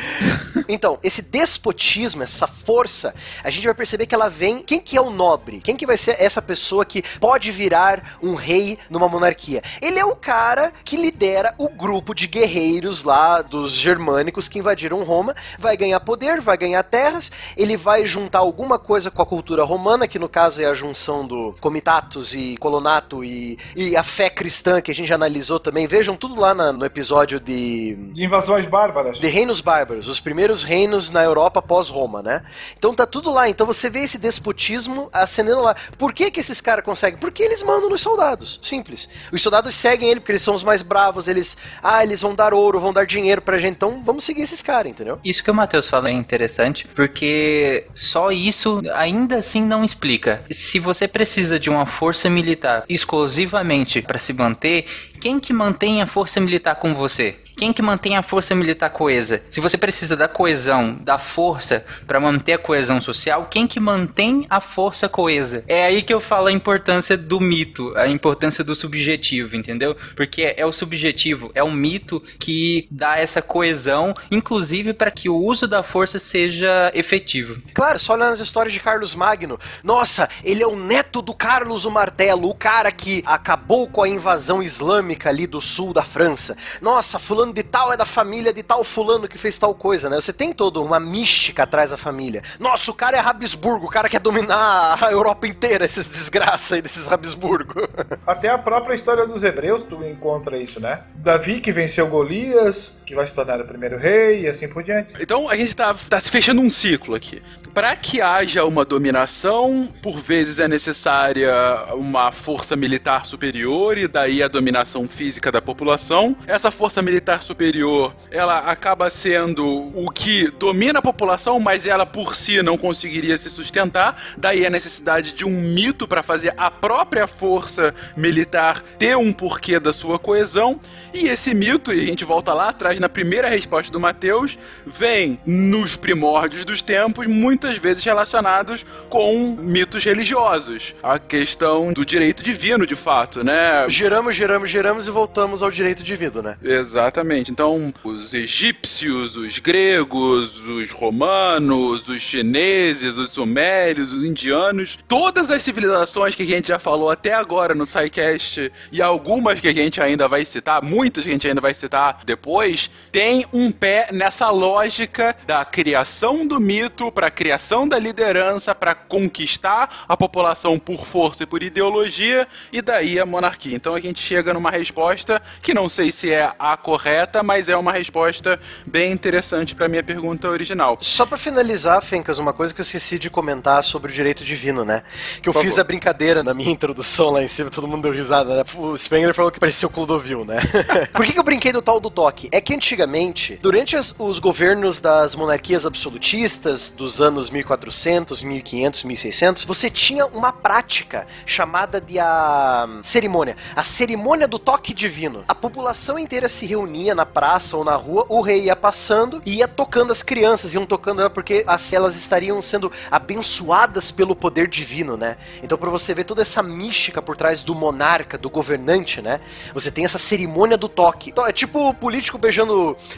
então, 0.67 0.99
esse 1.03 1.21
despotismo, 1.21 2.23
essa 2.23 2.47
força, 2.47 3.13
a 3.43 3.49
gente 3.49 3.65
vai 3.65 3.73
perceber 3.73 4.05
que 4.05 4.15
ela 4.15 4.29
vem. 4.29 4.63
Quem 4.63 4.79
que 4.79 4.97
é 4.97 5.01
o 5.01 5.09
nobre? 5.09 5.61
Quem 5.61 5.75
que 5.75 5.85
vai 5.85 5.97
ser 5.97 6.15
essa 6.19 6.41
pessoa 6.41 6.85
que 6.85 7.03
pode 7.19 7.51
virar 7.51 8.17
um 8.21 8.35
rei 8.35 8.77
numa 8.89 9.07
monarquia? 9.07 9.61
Ele 9.81 9.99
é 9.99 10.05
o 10.05 10.15
cara 10.15 10.73
que 10.83 10.97
lidera 10.97 11.53
o 11.57 11.69
grupo 11.69 12.13
de 12.13 12.27
guerreiros 12.27 13.03
lá 13.03 13.41
dos 13.41 13.71
germânicos 13.71 14.47
que 14.47 14.59
invadiram 14.59 15.03
Roma, 15.03 15.35
vai 15.59 15.77
ganhar 15.77 15.99
poder, 15.99 16.41
vai 16.41 16.57
ganhar 16.57 16.83
terras, 16.83 17.31
ele 17.55 17.77
vai 17.77 18.05
juntar 18.05 18.39
alguma 18.39 18.79
coisa 18.79 19.11
com 19.11 19.21
a 19.21 19.25
cultura 19.25 19.63
romana, 19.63 20.07
que 20.07 20.19
no 20.19 20.27
caso 20.27 20.61
é 20.61 20.65
a 20.65 20.73
junção 20.73 21.25
do 21.25 21.55
comitatus 21.61 22.33
e 22.33 22.57
colonato 22.57 23.23
e, 23.23 23.34
e 23.75 23.95
a 23.97 24.03
fé 24.03 24.29
cristã 24.29 24.81
que 24.81 24.91
a 24.91 24.95
gente 24.95 25.07
já 25.07 25.15
analisou 25.15 25.59
também. 25.59 25.87
Vejam 25.87 26.15
tudo 26.15 26.39
lá 26.39 26.53
na- 26.53 26.71
no 26.73 26.85
episódio 26.85 27.39
de 27.39 27.95
De 28.13 28.23
invasões 28.23 28.65
bárbaras. 28.67 29.19
de 29.19 29.27
reinos 29.27 29.61
bárbaros, 29.61 30.07
os 30.07 30.19
primeiros 30.19 30.63
reinos 30.63 31.09
na 31.09 31.23
Europa 31.23 31.61
pós-Roma, 31.61 32.21
né? 32.21 32.41
Então 32.77 32.93
tá 32.93 33.05
tudo 33.05 33.31
lá. 33.31 33.49
Então 33.49 33.65
você 33.65 33.89
vê 33.89 33.99
esse 33.99 34.17
despotismo 34.17 35.09
acendendo 35.13 35.61
lá. 35.61 35.75
Por 35.97 36.13
que 36.13 36.29
que 36.31 36.39
esses 36.39 36.61
caras 36.61 36.83
conseguem? 36.85 37.19
Porque 37.19 37.43
eles 37.43 37.61
mandam 37.63 37.89
nos 37.89 38.01
soldados. 38.01 38.59
Simples. 38.61 39.09
Os 39.31 39.41
soldados 39.41 39.73
seguem 39.75 40.09
ele 40.09 40.19
porque 40.19 40.31
eles 40.33 40.41
são 40.43 40.53
os 40.53 40.63
mais 40.63 40.81
bravos. 40.81 41.27
Eles, 41.27 41.57
ah, 41.81 42.03
eles 42.03 42.21
vão 42.21 42.33
dar 42.35 42.53
ouro, 42.53 42.79
vão 42.79 42.93
dar 42.93 43.05
dinheiro 43.05 43.41
pra 43.41 43.57
gente. 43.57 43.75
Então 43.75 44.01
vamos 44.03 44.23
seguir 44.23 44.41
esses 44.41 44.61
caras, 44.61 44.91
entendeu? 44.91 45.19
Isso 45.23 45.43
que 45.43 45.51
o 45.51 45.53
Matheus 45.53 45.87
fala 45.89 46.09
é 46.09 46.11
interessante, 46.11 46.87
porque 46.95 47.87
só 47.93 48.31
isso 48.31 48.81
ainda 48.93 49.37
assim 49.37 49.63
não 49.63 49.83
explica. 49.83 50.43
Se 50.49 50.79
você 50.79 51.07
precisa 51.07 51.59
de 51.59 51.69
uma 51.69 51.85
força 51.85 52.29
militar 52.29 52.83
exclusivamente 53.25 54.01
para 54.01 54.17
se 54.17 54.33
manter, 54.33 54.85
quem 55.19 55.39
que 55.39 55.51
mantém 55.51 56.01
a 56.01 56.07
força 56.07 56.39
militar 56.39 56.75
com 56.75 56.93
você? 56.93 57.37
Quem 57.57 57.71
que 57.71 57.81
mantém 57.81 58.17
a 58.17 58.21
força 58.21 58.53
militar 58.53 58.89
coesa? 58.89 59.41
Se 59.49 59.61
você 59.61 59.77
precisa 59.77 60.15
da 60.15 60.27
coesão, 60.27 60.97
da 61.01 61.17
força 61.17 61.85
para 62.05 62.19
manter 62.19 62.53
a 62.53 62.57
coesão 62.57 62.99
social, 62.99 63.47
quem 63.49 63.65
que 63.65 63.79
mantém 63.79 64.45
a 64.49 64.59
força 64.59 65.07
coesa? 65.07 65.63
É 65.67 65.85
aí 65.85 66.01
que 66.01 66.13
eu 66.13 66.19
falo 66.19 66.47
a 66.47 66.51
importância 66.51 67.17
do 67.17 67.39
mito, 67.39 67.95
a 67.95 68.07
importância 68.07 68.63
do 68.63 68.75
subjetivo, 68.75 69.55
entendeu? 69.55 69.95
Porque 70.15 70.53
é 70.57 70.65
o 70.65 70.71
subjetivo, 70.71 71.49
é 71.55 71.63
o 71.63 71.71
mito 71.71 72.21
que 72.37 72.87
dá 72.91 73.17
essa 73.17 73.41
coesão, 73.41 74.13
inclusive 74.29 74.93
para 74.93 75.09
que 75.09 75.29
o 75.29 75.37
uso 75.37 75.65
da 75.65 75.81
força 75.81 76.19
seja 76.19 76.91
efetivo. 76.93 77.61
Claro, 77.73 77.99
só 77.99 78.13
olhando 78.13 78.33
as 78.33 78.39
histórias 78.41 78.73
de 78.73 78.79
Carlos 78.81 79.15
Magno. 79.15 79.57
Nossa, 79.81 80.29
ele 80.43 80.61
é 80.61 80.67
o 80.67 80.75
neto 80.75 81.21
do 81.21 81.33
Carlos 81.33 81.85
o 81.85 81.91
Martelo, 81.91 82.49
o 82.49 82.55
cara 82.55 82.91
que 82.91 83.23
acabou 83.25 83.87
com 83.87 84.03
a 84.03 84.09
invasão 84.09 84.61
islâmica 84.61 85.29
ali 85.29 85.47
do 85.47 85.61
sul 85.61 85.93
da 85.93 86.03
França. 86.03 86.57
Nossa, 86.81 87.17
fulano 87.17 87.44
de 87.53 87.63
tal 87.63 87.91
é 87.93 87.97
da 87.97 88.05
família 88.05 88.53
de 88.53 88.63
tal 88.63 88.83
fulano 88.83 89.27
que 89.27 89.37
fez 89.37 89.57
tal 89.57 89.73
coisa, 89.73 90.09
né? 90.09 90.15
Você 90.15 90.33
tem 90.33 90.53
toda 90.53 90.79
uma 90.79 90.99
mística 90.99 91.63
atrás 91.63 91.91
da 91.91 91.97
família. 91.97 92.43
Nossa, 92.59 92.91
o 92.91 92.93
cara 92.93 93.17
é 93.17 93.19
Habsburgo, 93.19 93.85
o 93.85 93.89
cara 93.89 94.09
quer 94.09 94.19
dominar 94.19 94.97
a 95.03 95.11
Europa 95.11 95.47
inteira, 95.47 95.85
esses 95.85 96.05
desgraça 96.07 96.75
aí 96.75 96.81
desses 96.81 97.11
Habsburgo. 97.11 97.87
Até 98.25 98.49
a 98.49 98.57
própria 98.57 98.95
história 98.95 99.25
dos 99.25 99.43
hebreus 99.43 99.83
tu 99.89 100.03
encontra 100.03 100.57
isso, 100.57 100.79
né? 100.79 101.03
Davi 101.15 101.61
que 101.61 101.71
venceu 101.71 102.07
Golias, 102.07 102.91
que 103.05 103.13
vai 103.13 103.27
se 103.27 103.33
tornar 103.33 103.61
o 103.61 103.65
primeiro 103.65 103.97
rei 103.97 104.41
e 104.41 104.47
assim 104.47 104.67
por 104.67 104.83
diante. 104.83 105.13
Então 105.21 105.47
a 105.47 105.55
gente 105.55 105.75
tá, 105.75 105.93
tá 106.09 106.19
se 106.19 106.29
fechando 106.29 106.61
um 106.61 106.69
ciclo 106.69 107.15
aqui. 107.15 107.41
Para 107.73 107.95
que 107.95 108.21
haja 108.21 108.63
uma 108.63 108.85
dominação, 108.85 109.89
por 110.01 110.19
vezes 110.19 110.59
é 110.59 110.67
necessária 110.67 111.51
uma 111.93 112.31
força 112.31 112.75
militar 112.75 113.25
superior 113.25 113.97
e 113.97 114.07
daí 114.07 114.41
a 114.41 114.47
dominação 114.47 115.07
física 115.07 115.51
da 115.51 115.61
população. 115.61 116.35
Essa 116.47 116.71
força 116.71 117.01
militar 117.01 117.43
superior, 117.43 118.15
ela 118.31 118.59
acaba 118.59 119.09
sendo 119.09 119.91
o 119.93 120.09
que 120.09 120.49
domina 120.51 120.99
a 120.99 121.01
população, 121.01 121.59
mas 121.59 121.85
ela 121.85 122.05
por 122.05 122.33
si 122.35 122.61
não 122.61 122.77
conseguiria 122.77 123.37
se 123.37 123.49
sustentar. 123.49 124.23
Daí 124.37 124.65
a 124.65 124.69
necessidade 124.69 125.33
de 125.33 125.45
um 125.45 125.51
mito 125.51 126.07
para 126.07 126.23
fazer 126.23 126.53
a 126.57 126.71
própria 126.71 127.27
força 127.27 127.93
militar 128.15 128.81
ter 128.97 129.17
um 129.17 129.33
porquê 129.33 129.79
da 129.79 129.91
sua 129.91 130.17
coesão. 130.17 130.79
E 131.13 131.27
esse 131.27 131.53
mito, 131.53 131.93
e 131.93 131.99
a 131.99 132.05
gente 132.05 132.23
volta 132.23 132.53
lá 132.53 132.69
atrás 132.69 132.94
na 132.99 133.09
primeira 133.09 133.49
resposta 133.49 133.91
do 133.91 133.99
Mateus, 133.99 134.57
vem 134.85 135.39
nos 135.45 135.95
primórdios 135.95 136.65
dos 136.65 136.81
tempos, 136.81 137.27
muitas 137.27 137.77
vezes 137.77 138.03
relacionados 138.03 138.85
com 139.09 139.55
mitos 139.59 140.03
religiosos. 140.03 140.95
A 141.01 141.19
questão 141.19 141.93
do 141.93 142.05
direito 142.05 142.43
divino, 142.43 142.85
de 142.85 142.95
fato, 142.95 143.43
né? 143.43 143.85
Giramos, 143.89 144.35
giramos, 144.35 144.69
giramos 144.69 145.07
e 145.07 145.11
voltamos 145.11 145.61
ao 145.61 145.71
direito 145.71 146.03
divino, 146.03 146.41
né? 146.41 146.57
Exatamente. 146.63 147.51
Então, 147.51 147.93
os 148.03 148.33
egípcios, 148.33 149.35
os 149.35 149.59
gregos, 149.59 150.59
os 150.59 150.91
romanos, 150.91 152.07
os 152.07 152.21
chineses, 152.21 153.17
os 153.17 153.31
sumérios, 153.31 154.11
os 154.11 154.23
indianos, 154.23 154.97
todas 155.07 155.49
as 155.51 155.61
civilizações 155.63 156.35
que 156.35 156.43
a 156.43 156.45
gente 156.45 156.67
já 156.69 156.79
falou 156.79 157.09
até 157.09 157.33
agora 157.33 157.73
no 157.73 157.85
SciCast 157.85 158.71
e 158.91 159.01
algumas 159.01 159.59
que 159.59 159.67
a 159.67 159.73
gente 159.73 160.01
ainda 160.01 160.27
vai 160.27 160.45
citar, 160.45 160.83
muitas 160.83 161.23
que 161.23 161.29
a 161.29 161.33
gente 161.33 161.47
ainda 161.47 161.61
vai 161.61 161.73
citar 161.73 162.19
depois, 162.25 162.84
tem 163.11 163.45
um 163.53 163.71
pé 163.71 164.09
nessa 164.11 164.49
lógica 164.49 165.35
da 165.47 165.63
criação 165.63 166.45
do 166.45 166.59
mito 166.59 167.11
para 167.11 167.27
a 167.27 167.31
criação 167.31 167.87
da 167.87 167.97
liderança 167.97 168.75
para 168.75 168.93
conquistar 168.93 170.03
a 170.07 170.17
população 170.17 170.77
por 170.77 171.05
força 171.05 171.43
e 171.43 171.45
por 171.45 171.63
ideologia 171.63 172.47
e 172.71 172.81
daí 172.81 173.19
a 173.19 173.25
monarquia. 173.25 173.75
Então 173.75 173.95
a 173.95 173.99
gente 174.01 174.21
chega 174.21 174.53
numa 174.53 174.69
resposta 174.69 175.41
que 175.61 175.73
não 175.73 175.87
sei 175.87 176.11
se 176.11 176.31
é 176.31 176.51
a 176.59 176.75
correta, 176.77 177.41
mas 177.41 177.69
é 177.69 177.77
uma 177.77 177.91
resposta 177.91 178.59
bem 178.85 179.11
interessante 179.11 179.73
para 179.73 179.87
minha 179.87 180.03
pergunta 180.03 180.49
original. 180.49 180.97
Só 181.01 181.25
para 181.25 181.37
finalizar, 181.37 182.01
Fencas, 182.01 182.37
uma 182.37 182.53
coisa 182.53 182.73
que 182.73 182.81
eu 182.81 182.83
esqueci 182.83 183.17
de 183.17 183.29
comentar 183.29 183.83
sobre 183.83 184.11
o 184.11 184.13
direito 184.13 184.43
divino, 184.43 184.85
né? 184.85 185.03
Que 185.41 185.49
eu 185.49 185.53
Por 185.53 185.61
fiz 185.61 185.71
favor. 185.71 185.81
a 185.81 185.83
brincadeira 185.85 186.43
na 186.43 186.53
minha 186.53 186.69
introdução 186.71 187.29
lá 187.29 187.43
em 187.43 187.47
cima, 187.47 187.69
todo 187.69 187.87
mundo 187.87 188.03
deu 188.03 188.11
risada, 188.11 188.57
né? 188.57 188.63
O 188.75 188.97
Spengler 188.97 189.33
falou 189.33 189.51
que 189.51 189.59
parecia 189.59 189.87
o 189.87 189.91
Clodovil, 189.91 190.45
né? 190.45 190.59
Por 191.13 191.25
que, 191.25 191.33
que 191.33 191.39
eu 191.39 191.43
brinquei 191.43 191.71
do 191.71 191.81
tal 191.81 191.99
do 191.99 192.09
toque? 192.09 192.49
É 192.51 192.59
que 192.59 192.73
antigamente, 192.75 193.57
durante 193.61 193.95
as- 193.95 194.13
os 194.19 194.37
governos 194.39 194.99
das 194.99 195.33
monarquias 195.35 195.85
absolutistas 195.85 196.89
dos 196.95 197.21
anos 197.21 197.49
1400, 197.49 198.43
1500, 198.43 199.03
1600, 199.03 199.63
você 199.65 199.89
tinha 199.89 200.25
uma 200.25 200.51
prática 200.51 201.25
chamada 201.45 201.99
de 201.99 202.19
a 202.19 202.87
cerimônia, 203.01 203.55
a 203.75 203.83
cerimônia 203.83 204.47
do 204.47 204.59
toque 204.59 204.93
divino. 204.93 205.43
A 205.47 205.55
população 205.55 206.19
inteira 206.19 206.47
se 206.49 206.65
reunia 206.65 207.15
na 207.15 207.25
praça 207.25 207.77
ou 207.77 207.83
na 207.83 207.95
rua, 207.95 208.25
o 208.29 208.41
rei 208.41 208.65
ia 208.65 208.75
passando 208.75 209.41
e 209.45 209.55
ia 209.55 209.67
tocando 209.67 210.11
as 210.11 210.21
crianças, 210.21 210.73
iam 210.73 210.85
tocando 210.85 211.27
porque 211.29 211.63
as, 211.65 211.93
elas 211.93 212.15
estariam 212.15 212.61
sendo 212.61 212.91
abençoadas 213.09 214.11
pelo 214.11 214.35
poder 214.35 214.67
divino, 214.67 215.15
né? 215.17 215.37
Então, 215.63 215.77
pra 215.77 215.89
você 215.89 216.13
ver 216.13 216.23
toda 216.25 216.41
essa 216.41 216.61
mística 216.61 217.21
por 217.21 217.35
trás 217.37 217.61
do 217.61 217.73
monarca, 217.73 218.37
do 218.37 218.49
governante, 218.49 219.21
né? 219.21 219.39
Você 219.73 219.89
tem 219.89 220.03
essa 220.05 220.17
cerimônia 220.19 220.77
do 220.77 220.89
toque. 220.89 221.29
Então, 221.29 221.45
É 221.45 221.53
tipo 221.53 221.87
o 221.89 221.93
político 221.93 222.37
beijando 222.37 222.64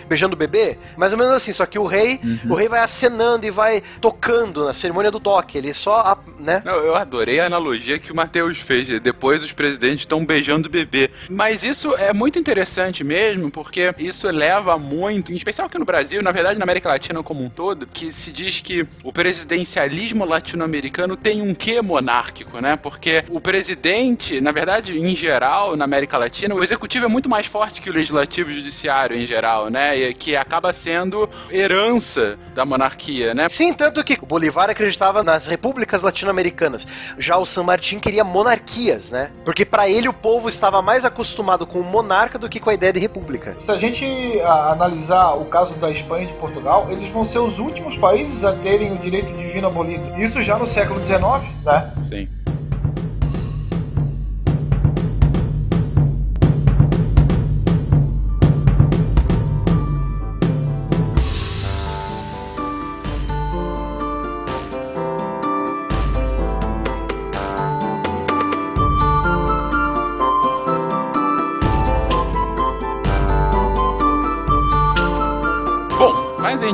beijando 0.07 0.33
o 0.33 0.37
bebê, 0.37 0.77
mais 0.97 1.13
ou 1.13 1.19
menos 1.19 1.33
assim, 1.33 1.51
só 1.51 1.65
que 1.65 1.77
o 1.79 1.85
rei, 1.85 2.19
o 2.49 2.55
rei 2.55 2.67
vai 2.67 2.79
acenando 2.79 3.45
e 3.45 3.51
vai 3.51 3.81
tocando 4.01 4.65
na 4.65 4.73
cerimônia 4.73 5.11
do 5.11 5.19
toque. 5.19 5.57
Ele 5.57 5.73
só, 5.73 5.97
a- 5.99 6.17
né? 6.39 6.61
Não, 6.65 6.73
eu 6.75 6.95
adorei 6.95 7.39
a 7.39 7.45
analogia 7.45 7.99
que 7.99 8.11
o 8.11 8.15
Matheus 8.15 8.59
fez. 8.59 8.87
Depois 8.99 9.43
os 9.43 9.51
presidentes 9.51 10.01
estão 10.01 10.25
beijando 10.25 10.67
o 10.67 10.71
bebê. 10.71 11.09
Mas 11.29 11.63
isso 11.63 11.95
é 11.95 12.13
muito 12.13 12.37
interessante 12.39 13.03
mesmo, 13.03 13.49
porque 13.51 13.93
isso 13.99 14.29
leva 14.29 14.77
muito, 14.77 15.31
em 15.31 15.35
especial 15.35 15.67
aqui 15.67 15.77
no 15.77 15.85
Brasil, 15.85 16.21
na 16.21 16.31
verdade 16.31 16.57
na 16.59 16.63
América 16.63 16.89
Latina 16.89 17.21
como 17.23 17.43
um 17.43 17.49
todo, 17.49 17.85
que 17.87 18.11
se 18.11 18.31
diz 18.31 18.59
que 18.59 18.85
o 19.03 19.11
presidencialismo 19.11 20.25
latino-americano 20.25 21.15
tem 21.15 21.41
um 21.41 21.53
quê 21.53 21.81
monárquico, 21.81 22.59
né? 22.59 22.75
Porque 22.75 23.23
o 23.29 23.39
presidente, 23.39 24.39
na 24.41 24.51
verdade, 24.51 24.97
em 24.97 25.15
geral, 25.15 25.75
na 25.75 25.85
América 25.85 26.17
Latina, 26.17 26.53
o 26.55 26.63
executivo 26.63 27.05
é 27.05 27.07
muito 27.07 27.29
mais 27.29 27.45
forte 27.45 27.81
que 27.81 27.89
o 27.89 27.93
legislativo 27.93 28.49
e 28.49 28.53
o 28.53 28.57
judiciário 28.57 29.15
em 29.17 29.25
geral, 29.25 29.36
né? 29.69 29.97
E 29.97 30.13
que 30.13 30.35
acaba 30.35 30.73
sendo 30.73 31.29
herança 31.49 32.37
da 32.53 32.65
monarquia, 32.65 33.33
né? 33.33 33.47
Sim, 33.49 33.73
tanto 33.73 34.03
que 34.03 34.17
o 34.21 34.25
Bolivar 34.25 34.69
acreditava 34.69 35.23
nas 35.23 35.47
repúblicas 35.47 36.01
latino-americanas. 36.01 36.87
Já 37.17 37.37
o 37.37 37.45
San 37.45 37.63
Martín 37.63 37.99
queria 37.99 38.23
monarquias, 38.23 39.11
né? 39.11 39.31
Porque 39.45 39.65
pra 39.65 39.89
ele 39.89 40.07
o 40.07 40.13
povo 40.13 40.47
estava 40.47 40.81
mais 40.81 41.05
acostumado 41.05 41.65
com 41.65 41.79
o 41.79 41.83
monarca 41.83 42.37
do 42.37 42.49
que 42.49 42.59
com 42.59 42.69
a 42.69 42.73
ideia 42.73 42.93
de 42.93 42.99
república. 42.99 43.55
Se 43.65 43.71
a 43.71 43.77
gente 43.77 44.05
a, 44.41 44.71
analisar 44.71 45.33
o 45.33 45.45
caso 45.45 45.73
da 45.75 45.91
Espanha 45.91 46.25
e 46.25 46.27
de 46.27 46.33
Portugal, 46.33 46.87
eles 46.89 47.11
vão 47.11 47.25
ser 47.25 47.39
os 47.39 47.59
últimos 47.59 47.97
países 47.97 48.43
a 48.43 48.53
terem 48.53 48.93
o 48.93 48.97
direito 48.97 49.31
divino 49.33 49.67
abolido. 49.67 50.21
Isso 50.21 50.41
já 50.41 50.57
no 50.57 50.67
século 50.67 50.99
XIX, 50.99 51.21
né? 51.63 51.91
Sim. 52.07 52.36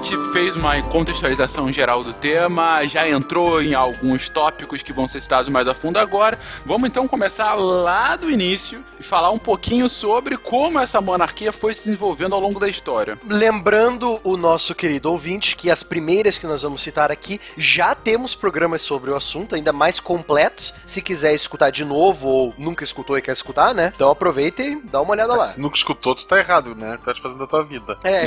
Gente 0.04 0.23
fez 0.34 0.56
uma 0.56 0.82
contextualização 0.82 1.72
geral 1.72 2.04
do 2.04 2.12
tema, 2.12 2.84
já 2.86 3.08
entrou 3.08 3.62
em 3.62 3.76
alguns 3.76 4.30
tópicos 4.30 4.82
que 4.82 4.92
vão 4.92 5.08
ser 5.08 5.22
citados 5.22 5.48
mais 5.48 5.68
a 5.68 5.76
fundo 5.76 6.00
agora. 6.00 6.40
Vamos 6.66 6.90
então 6.90 7.08
começar 7.08 7.54
lá 7.54 8.16
do 8.16 8.32
início 8.32 8.84
e 9.00 9.04
falar 9.04 9.30
um 9.30 9.38
pouquinho 9.38 9.88
sobre 9.88 10.36
como 10.36 10.80
essa 10.80 11.00
monarquia 11.00 11.54
foi 11.54 11.76
se 11.76 11.86
desenvolvendo 11.86 12.34
ao 12.34 12.42
longo 12.42 12.60
da 12.60 12.68
história. 12.68 13.20
Lembrando 13.28 14.20
o 14.24 14.36
nosso 14.36 14.74
querido 14.74 15.12
ouvinte 15.12 15.56
que 15.56 15.70
as 15.70 15.84
primeiras 15.84 16.36
que 16.36 16.48
nós 16.48 16.64
vamos 16.64 16.82
citar 16.82 17.12
aqui 17.12 17.40
já 17.56 17.94
temos 17.94 18.34
programas 18.34 18.82
sobre 18.82 19.12
o 19.12 19.16
assunto, 19.16 19.54
ainda 19.54 19.72
mais 19.72 20.00
completos. 20.00 20.74
Se 20.84 21.00
quiser 21.00 21.36
escutar 21.36 21.70
de 21.70 21.86
novo 21.86 22.28
ou 22.28 22.56
nunca 22.58 22.84
escutou 22.84 23.20
e 23.20 23.22
quer 23.22 23.34
escutar, 23.34 23.76
né? 23.76 23.92
Então 23.94 24.10
aproveita 24.10 24.64
e 24.64 24.82
dá 24.82 25.00
uma 25.00 25.12
olhada 25.12 25.34
lá. 25.36 25.46
Se 25.46 25.62
nunca 25.62 25.78
escutou, 25.78 26.16
tu 26.16 26.26
tá 26.26 26.40
errado, 26.40 26.74
né? 26.74 26.98
Tá 27.06 27.14
te 27.14 27.22
fazendo 27.22 27.44
a 27.44 27.48
tua 27.48 27.64
vida. 27.64 28.00
É. 28.04 28.24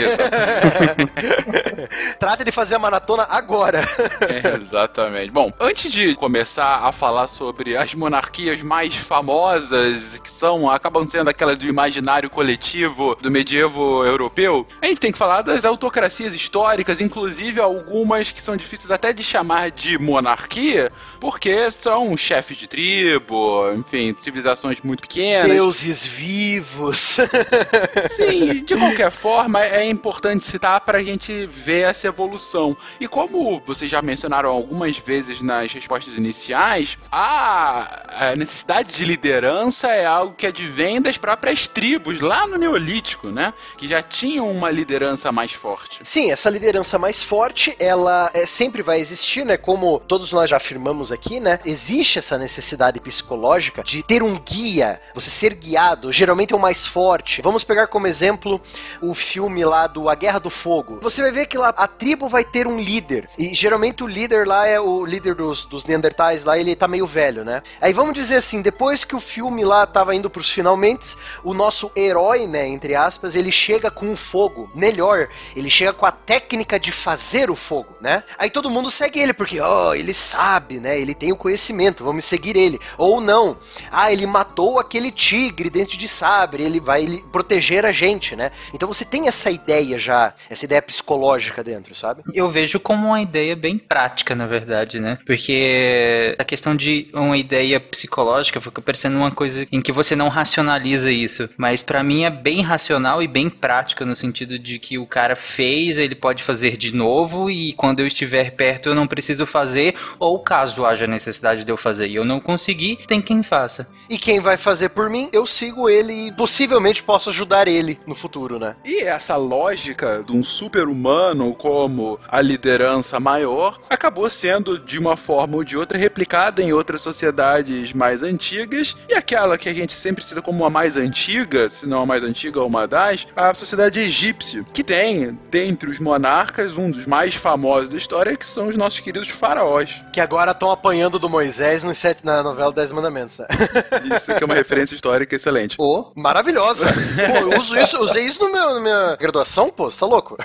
Trata 2.18 2.44
de 2.44 2.50
fazer 2.50 2.74
a 2.74 2.78
maratona 2.78 3.26
agora. 3.28 3.86
É, 4.26 4.56
exatamente. 4.60 5.30
Bom, 5.30 5.52
antes 5.60 5.90
de 5.90 6.14
começar 6.14 6.84
a 6.84 6.90
falar 6.90 7.28
sobre 7.28 7.76
as 7.76 7.94
monarquias 7.94 8.60
mais 8.62 8.96
famosas, 8.96 10.18
que 10.18 10.30
são, 10.30 10.70
acabam 10.70 11.06
sendo 11.06 11.30
aquelas 11.30 11.58
do 11.58 11.66
imaginário 11.66 12.28
coletivo 12.28 13.16
do 13.20 13.30
medievo 13.30 14.04
europeu, 14.04 14.66
a 14.80 14.86
gente 14.86 15.00
tem 15.00 15.12
que 15.12 15.18
falar 15.18 15.42
das 15.42 15.64
autocracias 15.64 16.34
históricas, 16.34 17.00
inclusive 17.00 17.60
algumas 17.60 18.30
que 18.30 18.40
são 18.40 18.56
difíceis 18.56 18.90
até 18.90 19.12
de 19.12 19.22
chamar 19.22 19.70
de 19.70 19.98
monarquia, 19.98 20.90
porque 21.20 21.70
são 21.70 22.16
chefes 22.16 22.56
de 22.56 22.66
tribo, 22.66 23.72
enfim, 23.74 24.16
civilizações 24.20 24.80
muito 24.82 25.02
pequenas. 25.02 25.50
Deuses 25.50 26.06
vivos. 26.06 27.18
Sim, 28.10 28.64
de 28.64 28.76
qualquer 28.76 29.10
forma, 29.10 29.62
é 29.62 29.84
importante 29.84 30.44
citar 30.44 30.80
para 30.80 30.98
a 30.98 31.02
gente 31.02 31.46
ver 31.46 31.85
essa 31.86 32.06
evolução. 32.06 32.76
E 33.00 33.08
como 33.08 33.60
vocês 33.64 33.90
já 33.90 34.02
mencionaram 34.02 34.50
algumas 34.50 34.96
vezes 34.98 35.42
nas 35.42 35.72
respostas 35.72 36.14
iniciais, 36.14 36.98
a, 37.10 38.34
necessidade 38.36 38.92
de 38.92 39.04
liderança 39.04 39.88
é 39.88 40.04
algo 40.04 40.34
que 40.34 40.46
advém 40.46 41.00
das 41.00 41.16
próprias 41.16 41.68
tribos, 41.68 42.20
lá 42.20 42.46
no 42.46 42.56
Neolítico, 42.56 43.28
né? 43.28 43.52
Que 43.76 43.86
já 43.86 44.02
tinham 44.02 44.50
uma 44.50 44.70
liderança 44.70 45.30
mais 45.32 45.52
forte. 45.52 46.00
Sim, 46.04 46.30
essa 46.30 46.50
liderança 46.50 46.98
mais 46.98 47.22
forte, 47.22 47.76
ela 47.78 48.30
é, 48.34 48.46
sempre 48.46 48.82
vai 48.82 49.00
existir, 49.00 49.44
né? 49.44 49.56
Como 49.56 50.00
todos 50.00 50.32
nós 50.32 50.50
já 50.50 50.56
afirmamos 50.56 51.12
aqui, 51.12 51.40
né? 51.40 51.58
Existe 51.64 52.18
essa 52.18 52.38
necessidade 52.38 53.00
psicológica 53.00 53.82
de 53.82 54.02
ter 54.02 54.22
um 54.22 54.38
guia, 54.38 55.00
você 55.14 55.30
ser 55.30 55.54
guiado, 55.54 56.12
geralmente 56.12 56.52
é 56.52 56.56
o 56.56 56.60
mais 56.60 56.86
forte. 56.86 57.42
Vamos 57.42 57.64
pegar 57.64 57.86
como 57.86 58.06
exemplo 58.06 58.60
o 59.00 59.14
filme 59.14 59.64
lá 59.64 59.86
do 59.86 60.08
A 60.08 60.14
Guerra 60.14 60.38
do 60.38 60.50
Fogo. 60.50 60.98
Você 61.02 61.22
vai 61.22 61.32
ver 61.32 61.46
que 61.46 61.58
lá 61.58 61.72
a 61.76 61.86
tribo 61.86 62.28
vai 62.28 62.44
ter 62.44 62.66
um 62.66 62.80
líder, 62.80 63.28
e 63.38 63.54
geralmente 63.54 64.02
o 64.02 64.06
líder 64.06 64.46
lá 64.46 64.66
é 64.66 64.80
o 64.80 65.04
líder 65.04 65.34
dos, 65.34 65.64
dos 65.64 65.84
Neandertais 65.84 66.44
lá, 66.44 66.58
ele 66.58 66.74
tá 66.74 66.88
meio 66.88 67.06
velho, 67.06 67.44
né? 67.44 67.62
Aí 67.80 67.92
vamos 67.92 68.14
dizer 68.14 68.36
assim, 68.36 68.62
depois 68.62 69.04
que 69.04 69.14
o 69.14 69.20
filme 69.20 69.64
lá 69.64 69.86
tava 69.86 70.14
indo 70.14 70.30
pros 70.30 70.50
finalmente, 70.50 71.16
o 71.44 71.52
nosso 71.52 71.90
herói, 71.94 72.46
né, 72.46 72.66
entre 72.66 72.94
aspas, 72.94 73.34
ele 73.34 73.52
chega 73.52 73.90
com 73.90 74.12
o 74.12 74.16
fogo, 74.16 74.70
melhor, 74.74 75.28
ele 75.54 75.70
chega 75.70 75.92
com 75.92 76.06
a 76.06 76.12
técnica 76.12 76.78
de 76.78 76.90
fazer 76.90 77.50
o 77.50 77.56
fogo, 77.56 77.94
né? 78.00 78.24
Aí 78.38 78.50
todo 78.50 78.70
mundo 78.70 78.90
segue 78.90 79.20
ele, 79.20 79.32
porque, 79.32 79.60
ó, 79.60 79.90
oh, 79.90 79.94
ele 79.94 80.14
sabe, 80.14 80.80
né? 80.80 80.98
Ele 80.98 81.14
tem 81.14 81.32
o 81.32 81.36
conhecimento, 81.36 82.04
vamos 82.04 82.24
seguir 82.24 82.56
ele. 82.56 82.80
Ou 82.96 83.20
não, 83.20 83.56
ah, 83.90 84.12
ele 84.12 84.26
matou 84.26 84.78
aquele 84.78 85.10
tigre 85.10 85.68
dentro 85.68 85.96
de 85.96 86.08
sabre, 86.08 86.62
ele 86.62 86.80
vai 86.80 87.02
ele 87.02 87.24
proteger 87.30 87.84
a 87.84 87.92
gente, 87.92 88.34
né? 88.34 88.50
Então 88.72 88.88
você 88.88 89.04
tem 89.04 89.28
essa 89.28 89.50
ideia 89.50 89.98
já, 89.98 90.34
essa 90.48 90.64
ideia 90.64 90.82
psicológica 90.82 91.62
dentro, 91.66 91.94
sabe? 91.94 92.22
Eu 92.32 92.48
vejo 92.48 92.78
como 92.78 93.08
uma 93.08 93.20
ideia 93.20 93.56
bem 93.56 93.76
prática, 93.76 94.34
na 94.34 94.46
verdade, 94.46 95.00
né? 95.00 95.18
Porque 95.26 96.36
a 96.38 96.44
questão 96.44 96.76
de 96.76 97.08
uma 97.12 97.36
ideia 97.36 97.80
psicológica 97.80 98.60
fica 98.60 98.80
parecendo 98.80 99.16
uma 99.16 99.32
coisa 99.32 99.66
em 99.72 99.82
que 99.82 99.90
você 99.90 100.14
não 100.14 100.28
racionaliza 100.28 101.10
isso. 101.10 101.48
Mas 101.56 101.82
para 101.82 102.04
mim 102.04 102.22
é 102.22 102.30
bem 102.30 102.62
racional 102.62 103.20
e 103.20 103.26
bem 103.26 103.50
prática 103.50 104.06
no 104.06 104.14
sentido 104.14 104.58
de 104.58 104.78
que 104.78 104.96
o 104.96 105.06
cara 105.06 105.34
fez, 105.34 105.98
ele 105.98 106.14
pode 106.14 106.44
fazer 106.44 106.76
de 106.76 106.94
novo 106.94 107.50
e 107.50 107.72
quando 107.72 108.00
eu 108.00 108.06
estiver 108.06 108.52
perto 108.52 108.88
eu 108.88 108.94
não 108.94 109.08
preciso 109.08 109.44
fazer, 109.44 109.94
ou 110.20 110.38
caso 110.38 110.86
haja 110.86 111.06
necessidade 111.06 111.64
de 111.64 111.72
eu 111.72 111.76
fazer 111.76 112.06
e 112.06 112.14
eu 112.14 112.24
não 112.24 112.38
conseguir, 112.38 112.98
tem 113.08 113.20
quem 113.20 113.42
faça. 113.42 113.88
E 114.08 114.18
quem 114.18 114.40
vai 114.40 114.56
fazer 114.56 114.90
por 114.90 115.10
mim, 115.10 115.28
eu 115.32 115.46
sigo 115.46 115.88
ele 115.88 116.28
e 116.28 116.32
possivelmente 116.32 117.02
posso 117.02 117.30
ajudar 117.30 117.68
ele 117.68 117.98
no 118.06 118.14
futuro, 118.14 118.58
né? 118.58 118.76
E 118.84 119.00
essa 119.00 119.36
lógica 119.36 120.22
de 120.24 120.32
um 120.32 120.42
super-humano 120.42 121.54
como 121.54 122.18
a 122.28 122.40
liderança 122.40 123.18
maior 123.18 123.78
acabou 123.88 124.28
sendo, 124.30 124.78
de 124.78 124.98
uma 124.98 125.16
forma 125.16 125.56
ou 125.56 125.64
de 125.64 125.76
outra, 125.76 125.98
replicada 125.98 126.62
em 126.62 126.72
outras 126.72 127.02
sociedades 127.02 127.92
mais 127.92 128.22
antigas 128.22 128.96
e 129.08 129.14
aquela 129.14 129.58
que 129.58 129.68
a 129.68 129.74
gente 129.74 129.92
sempre 129.92 130.24
cita 130.24 130.42
como 130.42 130.64
a 130.64 130.70
mais 130.70 130.96
antiga, 130.96 131.68
se 131.68 131.86
não 131.86 132.02
a 132.02 132.06
mais 132.06 132.22
antiga 132.22 132.60
ou 132.60 132.66
uma 132.66 132.86
das, 132.86 133.26
a 133.34 133.54
sociedade 133.54 134.00
egípcia, 134.00 134.64
que 134.72 134.84
tem, 134.84 135.38
dentre 135.50 135.90
os 135.90 135.98
monarcas, 135.98 136.76
um 136.76 136.90
dos 136.90 137.06
mais 137.06 137.34
famosos 137.34 137.88
da 137.88 137.96
história, 137.96 138.36
que 138.36 138.46
são 138.46 138.68
os 138.68 138.76
nossos 138.76 139.00
queridos 139.00 139.28
faraós. 139.28 140.02
Que 140.12 140.20
agora 140.20 140.52
estão 140.52 140.70
apanhando 140.70 141.18
do 141.18 141.28
Moisés 141.28 141.82
no 141.82 141.94
set, 141.94 142.24
na 142.24 142.42
novela 142.42 142.72
Dez 142.72 142.92
Mandamentos. 142.92 143.38
Né? 143.38 143.46
Isso 144.04 144.34
que 144.34 144.42
é 144.42 144.46
uma 144.46 144.54
referência 144.54 144.94
histórica 144.94 145.36
excelente. 145.36 145.76
Pô, 145.76 146.12
maravilhosa. 146.14 146.86
Pô, 147.26 147.52
eu 147.52 147.60
uso 147.60 147.76
isso, 147.78 147.98
usei 148.02 148.24
isso 148.24 148.44
no 148.44 148.52
meu, 148.52 148.74
na 148.74 148.80
minha 148.80 149.16
graduação, 149.16 149.70
pô, 149.70 149.90
você 149.90 150.00
tá 150.00 150.06
louco? 150.06 150.36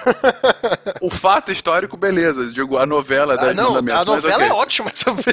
o 1.02 1.10
fato 1.10 1.52
histórico, 1.52 1.98
beleza. 1.98 2.52
Digo, 2.54 2.78
a 2.78 2.86
novela 2.86 3.38
Dez 3.38 3.52
ah, 3.52 3.54
não. 3.54 3.78
A 3.78 4.06
novela 4.06 4.36
okay. 4.36 4.48
é 4.48 4.54
ótima 4.54 4.92
também. 4.92 5.24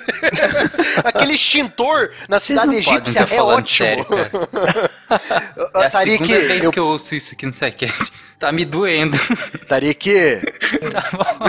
Aquele 1.04 1.34
extintor 1.34 2.10
na 2.28 2.40
cidade 2.40 2.76
egípcia 2.76 3.26
é 3.30 3.42
ótimo. 3.42 3.88
Sério, 3.88 4.06
é 5.74 5.86
a 5.86 5.90
Tarik, 5.90 6.26
segunda 6.26 6.48
vez 6.48 6.64
eu... 6.64 6.70
que 6.70 6.78
eu 6.78 6.86
ouço 6.86 7.14
isso 7.14 7.34
aqui 7.34 7.46
no 7.46 7.52
SciCast. 7.52 8.12
Tá 8.38 8.52
me 8.52 8.64
doendo. 8.64 9.18
Tarik. 9.66 10.08
tá 10.92 11.08
bom. 11.12 11.46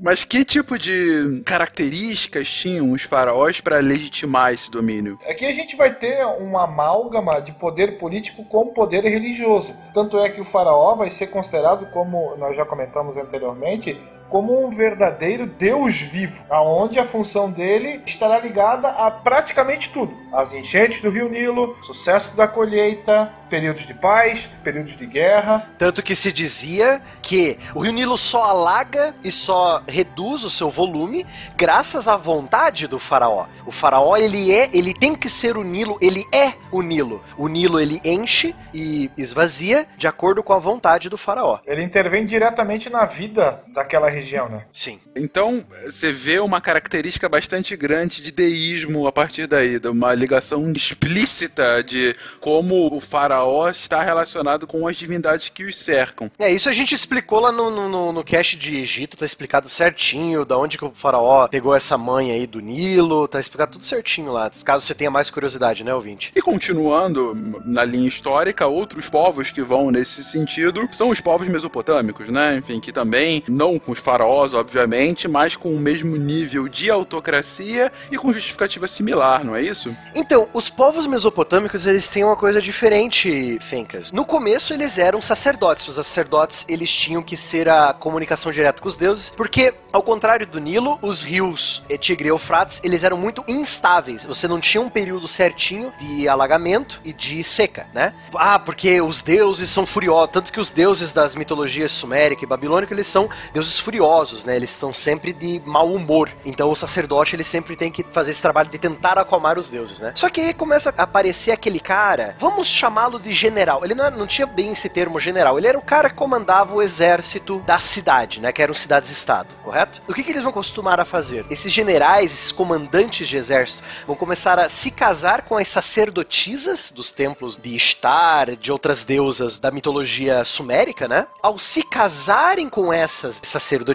Mas 0.00 0.22
que 0.22 0.44
tipo 0.44 0.78
de 0.78 1.42
características 1.44 2.48
tinham 2.48 2.92
os 2.92 3.02
faraós 3.02 3.60
para 3.60 3.80
legitimar 3.80 4.52
esse 4.52 4.70
domínio? 4.70 5.18
Aqui 5.28 5.44
a 5.44 5.52
gente 5.52 5.76
vai 5.76 5.92
ter 6.00 6.24
uma 6.24 6.64
amálgama 6.64 7.40
de 7.40 7.52
poder 7.52 7.98
político 7.98 8.42
com 8.44 8.72
poder 8.72 9.04
religioso. 9.04 9.72
Tanto 9.94 10.18
é 10.18 10.30
que 10.30 10.40
o 10.40 10.46
faraó 10.46 10.94
vai 10.94 11.10
ser 11.10 11.28
considerado 11.28 11.86
como 11.92 12.34
nós 12.36 12.56
já 12.56 12.64
comentamos 12.64 13.16
anteriormente, 13.16 14.00
como 14.30 14.64
um 14.64 14.70
verdadeiro 14.70 15.46
Deus 15.46 15.96
vivo, 15.96 16.44
aonde 16.48 16.98
a 16.98 17.06
função 17.06 17.50
dele 17.50 18.00
estará 18.06 18.38
ligada 18.38 18.88
a 18.88 19.10
praticamente 19.10 19.90
tudo: 19.90 20.16
as 20.32 20.52
enchentes 20.54 21.02
do 21.02 21.10
Rio 21.10 21.28
Nilo, 21.28 21.76
sucesso 21.82 22.34
da 22.36 22.46
colheita, 22.46 23.30
períodos 23.50 23.86
de 23.86 23.92
paz, 23.92 24.48
períodos 24.62 24.96
de 24.96 25.04
guerra. 25.04 25.68
Tanto 25.76 26.02
que 26.02 26.14
se 26.14 26.32
dizia 26.32 27.02
que 27.20 27.58
o 27.74 27.80
Rio 27.80 27.92
Nilo 27.92 28.16
só 28.16 28.44
alaga 28.44 29.14
e 29.24 29.32
só 29.32 29.82
reduz 29.86 30.44
o 30.44 30.50
seu 30.50 30.70
volume 30.70 31.26
graças 31.56 32.06
à 32.06 32.16
vontade 32.16 32.86
do 32.86 32.98
faraó. 32.98 33.46
O 33.66 33.72
faraó 33.72 34.16
ele 34.16 34.52
é, 34.52 34.70
ele 34.72 34.94
tem 34.94 35.14
que 35.14 35.28
ser 35.28 35.56
o 35.56 35.64
Nilo, 35.64 35.98
ele 36.00 36.24
é 36.32 36.52
o 36.70 36.80
Nilo. 36.80 37.22
O 37.36 37.48
Nilo 37.48 37.80
ele 37.80 38.00
enche 38.04 38.54
e 38.72 39.10
esvazia 39.18 39.86
de 39.96 40.06
acordo 40.06 40.42
com 40.42 40.52
a 40.52 40.58
vontade 40.58 41.08
do 41.08 41.18
faraó. 41.18 41.58
Ele 41.66 41.82
intervém 41.82 42.24
diretamente 42.24 42.88
na 42.88 43.04
vida 43.04 43.62
daquela 43.74 44.08
região, 44.08 44.19
né? 44.48 44.64
Sim. 44.72 45.00
Então, 45.14 45.64
você 45.84 46.12
vê 46.12 46.38
uma 46.38 46.60
característica 46.60 47.28
bastante 47.28 47.76
grande 47.76 48.22
de 48.22 48.30
deísmo 48.30 49.06
a 49.06 49.12
partir 49.12 49.46
daí, 49.46 49.78
de 49.78 49.88
uma 49.88 50.14
ligação 50.14 50.70
explícita 50.72 51.82
de 51.82 52.14
como 52.40 52.94
o 52.94 53.00
faraó 53.00 53.68
está 53.70 54.02
relacionado 54.02 54.66
com 54.66 54.86
as 54.86 54.96
divindades 54.96 55.48
que 55.48 55.64
os 55.64 55.76
cercam. 55.76 56.30
É, 56.38 56.50
isso 56.50 56.68
a 56.68 56.72
gente 56.72 56.94
explicou 56.94 57.40
lá 57.40 57.52
no, 57.52 57.70
no, 57.70 58.12
no 58.12 58.24
cast 58.24 58.56
de 58.56 58.76
Egito, 58.76 59.16
tá 59.16 59.24
explicado 59.24 59.68
certinho 59.68 60.44
da 60.44 60.56
onde 60.56 60.78
que 60.78 60.84
o 60.84 60.92
faraó 60.94 61.48
pegou 61.48 61.74
essa 61.74 61.96
mãe 61.96 62.30
aí 62.30 62.46
do 62.46 62.60
Nilo, 62.60 63.28
tá 63.28 63.40
explicado 63.40 63.72
tudo 63.72 63.84
certinho 63.84 64.32
lá, 64.32 64.50
caso 64.64 64.86
você 64.86 64.94
tenha 64.94 65.10
mais 65.10 65.30
curiosidade, 65.30 65.84
né, 65.84 65.94
ouvinte? 65.94 66.32
E 66.34 66.42
continuando 66.42 67.34
na 67.64 67.84
linha 67.84 68.08
histórica, 68.08 68.66
outros 68.66 69.08
povos 69.08 69.50
que 69.50 69.62
vão 69.62 69.90
nesse 69.90 70.22
sentido 70.22 70.88
são 70.92 71.08
os 71.08 71.20
povos 71.20 71.48
mesopotâmicos, 71.48 72.28
né? 72.28 72.56
Enfim, 72.58 72.80
que 72.80 72.92
também, 72.92 73.42
não 73.48 73.78
com 73.78 73.92
os 73.92 74.00
faraós, 74.10 74.54
obviamente, 74.54 75.28
mas 75.28 75.54
com 75.54 75.72
o 75.72 75.78
mesmo 75.78 76.16
nível 76.16 76.66
de 76.66 76.90
autocracia 76.90 77.92
e 78.10 78.18
com 78.18 78.32
justificativa 78.32 78.88
similar, 78.88 79.44
não 79.44 79.54
é 79.54 79.62
isso? 79.62 79.96
Então, 80.16 80.48
os 80.52 80.68
povos 80.68 81.06
mesopotâmicos, 81.06 81.86
eles 81.86 82.08
têm 82.08 82.24
uma 82.24 82.34
coisa 82.34 82.60
diferente, 82.60 83.56
Fencas. 83.60 84.10
No 84.10 84.24
começo, 84.24 84.74
eles 84.74 84.98
eram 84.98 85.22
sacerdotes. 85.22 85.86
Os 85.86 85.94
sacerdotes, 85.94 86.66
eles 86.68 86.90
tinham 86.92 87.22
que 87.22 87.36
ser 87.36 87.68
a 87.68 87.92
comunicação 87.92 88.50
direta 88.50 88.82
com 88.82 88.88
os 88.88 88.96
deuses, 88.96 89.30
porque, 89.36 89.74
ao 89.92 90.02
contrário 90.02 90.44
do 90.44 90.58
Nilo, 90.58 90.98
os 91.00 91.22
rios 91.22 91.84
Tigre 92.00 92.26
e 92.26 92.30
Eufrates, 92.30 92.80
eles 92.82 93.04
eram 93.04 93.16
muito 93.16 93.44
instáveis. 93.46 94.26
Você 94.26 94.48
não 94.48 94.58
tinha 94.58 94.80
um 94.80 94.90
período 94.90 95.28
certinho 95.28 95.92
de 96.00 96.28
alagamento 96.28 97.00
e 97.04 97.12
de 97.12 97.44
seca, 97.44 97.86
né? 97.94 98.12
Ah, 98.34 98.58
porque 98.58 99.00
os 99.00 99.22
deuses 99.22 99.70
são 99.70 99.86
furiosos. 99.86 100.30
Tanto 100.32 100.52
que 100.52 100.58
os 100.58 100.70
deuses 100.70 101.12
das 101.12 101.36
mitologias 101.36 101.92
sumérica 101.92 102.42
e 102.42 102.48
babilônica, 102.48 102.92
eles 102.92 103.06
são 103.06 103.28
deuses 103.52 103.78
furiosos, 103.78 103.99
né? 104.44 104.56
Eles 104.56 104.70
estão 104.70 104.92
sempre 104.92 105.32
de 105.32 105.60
mau 105.64 105.92
humor. 105.92 106.30
Então 106.44 106.70
o 106.70 106.76
sacerdote, 106.76 107.36
ele 107.36 107.44
sempre 107.44 107.76
tem 107.76 107.90
que 107.90 108.04
fazer 108.12 108.30
esse 108.32 108.42
trabalho 108.42 108.70
de 108.70 108.78
tentar 108.78 109.18
acalmar 109.18 109.58
os 109.58 109.68
deuses, 109.68 110.00
né? 110.00 110.12
Só 110.14 110.28
que 110.28 110.40
aí 110.40 110.54
começa 110.54 110.92
a 110.96 111.02
aparecer 111.02 111.52
aquele 111.52 111.80
cara, 111.80 112.34
vamos 112.38 112.66
chamá-lo 112.66 113.18
de 113.18 113.32
general. 113.32 113.84
Ele 113.84 113.94
não, 113.94 114.04
era, 114.04 114.16
não 114.16 114.26
tinha 114.26 114.46
bem 114.46 114.72
esse 114.72 114.88
termo 114.88 115.18
general. 115.18 115.58
Ele 115.58 115.66
era 115.66 115.78
o 115.78 115.82
cara 115.82 116.10
que 116.10 116.16
comandava 116.16 116.74
o 116.74 116.82
exército 116.82 117.60
da 117.60 117.78
cidade, 117.78 118.40
né? 118.40 118.52
Que 118.52 118.62
eram 118.62 118.74
cidades-estado, 118.74 119.48
correto? 119.64 120.02
O 120.08 120.14
que, 120.14 120.22
que 120.22 120.30
eles 120.30 120.44
vão 120.44 120.52
costumar 120.52 121.00
a 121.00 121.04
fazer? 121.04 121.44
Esses 121.50 121.72
generais, 121.72 122.32
esses 122.32 122.52
comandantes 122.52 123.28
de 123.28 123.36
exército, 123.36 123.82
vão 124.06 124.16
começar 124.16 124.58
a 124.58 124.68
se 124.68 124.90
casar 124.90 125.42
com 125.42 125.56
as 125.56 125.68
sacerdotisas 125.68 125.90
sacerdotisas 126.30 126.92
dos 126.92 127.10
templos 127.10 127.56
de 127.56 127.74
Ishtar, 127.74 128.56
de 128.56 128.72
outras 128.72 129.04
deusas 129.04 129.58
da 129.58 129.70
mitologia 129.70 130.44
sumérica, 130.44 131.08
né? 131.08 131.26
Ao 131.42 131.58
se 131.58 131.82
casarem 131.82 132.68
com 132.68 132.92
essas 132.92 133.40
sacerdotisas, 133.42 133.89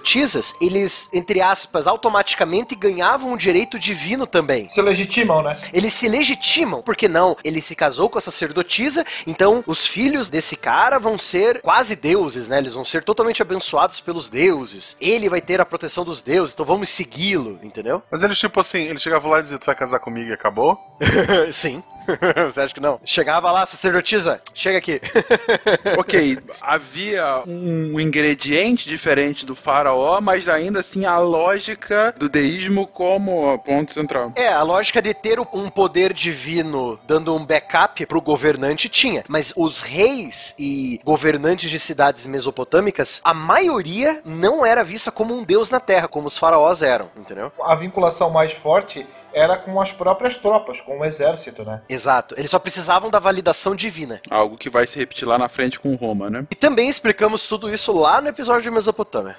eles, 0.62 1.10
entre 1.14 1.42
aspas, 1.42 1.88
automaticamente 1.88 2.76
ganhavam 2.76 3.34
um 3.34 3.38
direito 3.38 3.78
divino 3.80 4.26
também. 4.26 4.70
Se 4.70 4.82
legitimam, 4.82 5.42
né? 5.42 5.58
Eles 5.74 5.94
se 5.94 6.08
legitimam, 6.08 6.82
porque 6.82 7.08
não? 7.08 7.36
Ele 7.44 7.62
se 7.62 7.76
casou 7.76 8.10
com 8.10 8.18
a 8.18 8.22
sacerdotisa, 8.22 9.06
então 9.26 9.64
os 9.68 9.86
filhos 9.86 10.30
desse 10.30 10.56
cara 10.56 11.00
vão 11.00 11.18
ser 11.18 11.62
quase 11.62 11.96
deuses, 11.96 12.48
né? 12.48 12.58
Eles 12.58 12.74
vão 12.74 12.84
ser 12.84 13.04
totalmente 13.04 13.42
abençoados 13.42 14.00
pelos 14.00 14.28
deuses. 14.28 14.96
Ele 15.00 15.30
vai 15.30 15.42
ter 15.42 15.60
a 15.62 15.66
proteção 15.66 16.04
dos 16.04 16.22
deuses, 16.22 16.54
então 16.54 16.66
vamos 16.66 16.90
segui-lo, 16.90 17.60
entendeu? 17.64 18.02
Mas 18.12 18.24
eles, 18.24 18.38
tipo 18.38 18.60
assim, 18.60 18.84
ele 18.84 19.00
chegava 19.00 19.28
lá 19.28 19.40
e 19.40 19.44
dizia: 19.44 19.58
Tu 19.58 19.66
vai 19.66 19.76
casar 19.76 20.00
comigo 20.00 20.30
e 20.30 20.34
acabou? 20.34 20.78
Sim. 21.52 21.84
Você 22.46 22.62
acha 22.62 22.74
que 22.74 22.80
não? 22.80 23.00
Chegava 23.04 23.52
lá, 23.52 23.66
sacerdotisa, 23.66 24.42
chega 24.54 24.78
aqui. 24.78 25.02
ok, 25.98 26.38
havia 26.62 27.44
um 27.48 28.00
ingrediente 28.00 28.88
diferente 28.88 29.46
do 29.46 29.56
faraó, 29.56 30.20
mas 30.22 30.48
ainda 30.48 30.80
assim 30.80 31.06
a 31.06 31.18
lógica 31.18 32.14
do 32.18 32.30
deísmo 32.30 32.88
como 32.88 33.58
ponto 33.60 33.94
central. 33.94 34.32
É, 34.36 34.50
a 34.50 34.64
lógica 34.64 35.02
de 35.02 35.14
ter 35.14 35.40
um 35.40 35.70
poder 35.70 36.14
divino 36.14 37.00
dando 37.08 37.36
um 37.36 37.46
backup 37.46 38.06
pro 38.06 38.22
governante 38.22 38.90
tinha. 38.90 39.24
Mas 39.28 39.54
os 39.56 39.82
reis 39.82 40.56
e 40.58 41.00
governantes 41.04 41.70
de 41.70 41.80
cidades 41.80 42.26
mesopotâmicas, 42.26 43.22
a 43.24 43.34
maioria 43.34 44.22
não 44.26 44.66
era 44.66 44.84
vista 44.84 45.12
como 45.12 45.34
um 45.34 45.44
deus 45.44 45.70
na 45.70 45.80
terra, 45.80 46.08
como 46.08 46.28
os 46.28 46.38
faraós 46.38 46.82
eram, 46.82 47.10
entendeu? 47.16 47.52
A 47.64 47.76
vinculação 47.76 48.30
mais 48.30 48.54
forte 48.54 49.06
era 49.36 49.58
com 49.58 49.80
as 49.82 49.92
próprias 49.92 50.38
tropas, 50.38 50.80
com 50.82 51.00
o 51.00 51.06
exército, 51.06 51.66
né? 51.66 51.82
Exato. 51.90 52.34
Eles 52.38 52.50
só 52.50 52.58
precisavam 52.58 53.12
da 53.12 53.20
validação 53.20 53.76
divina. 53.76 54.22
Algo 54.32 54.58
que 54.58 54.70
vai 54.70 54.88
se 54.88 54.98
repetir 54.98 55.28
lá 55.28 55.38
na 55.38 55.50
frente 55.50 55.78
com 55.78 55.94
Roma, 55.96 56.30
né? 56.30 56.48
E 56.50 56.56
também 56.56 56.88
explicamos 56.88 57.46
tudo 57.46 57.72
isso 57.72 57.92
lá 57.92 58.22
no 58.22 58.30
episódio 58.30 58.64
de 58.64 58.72
Mesopotâmia. 58.72 59.36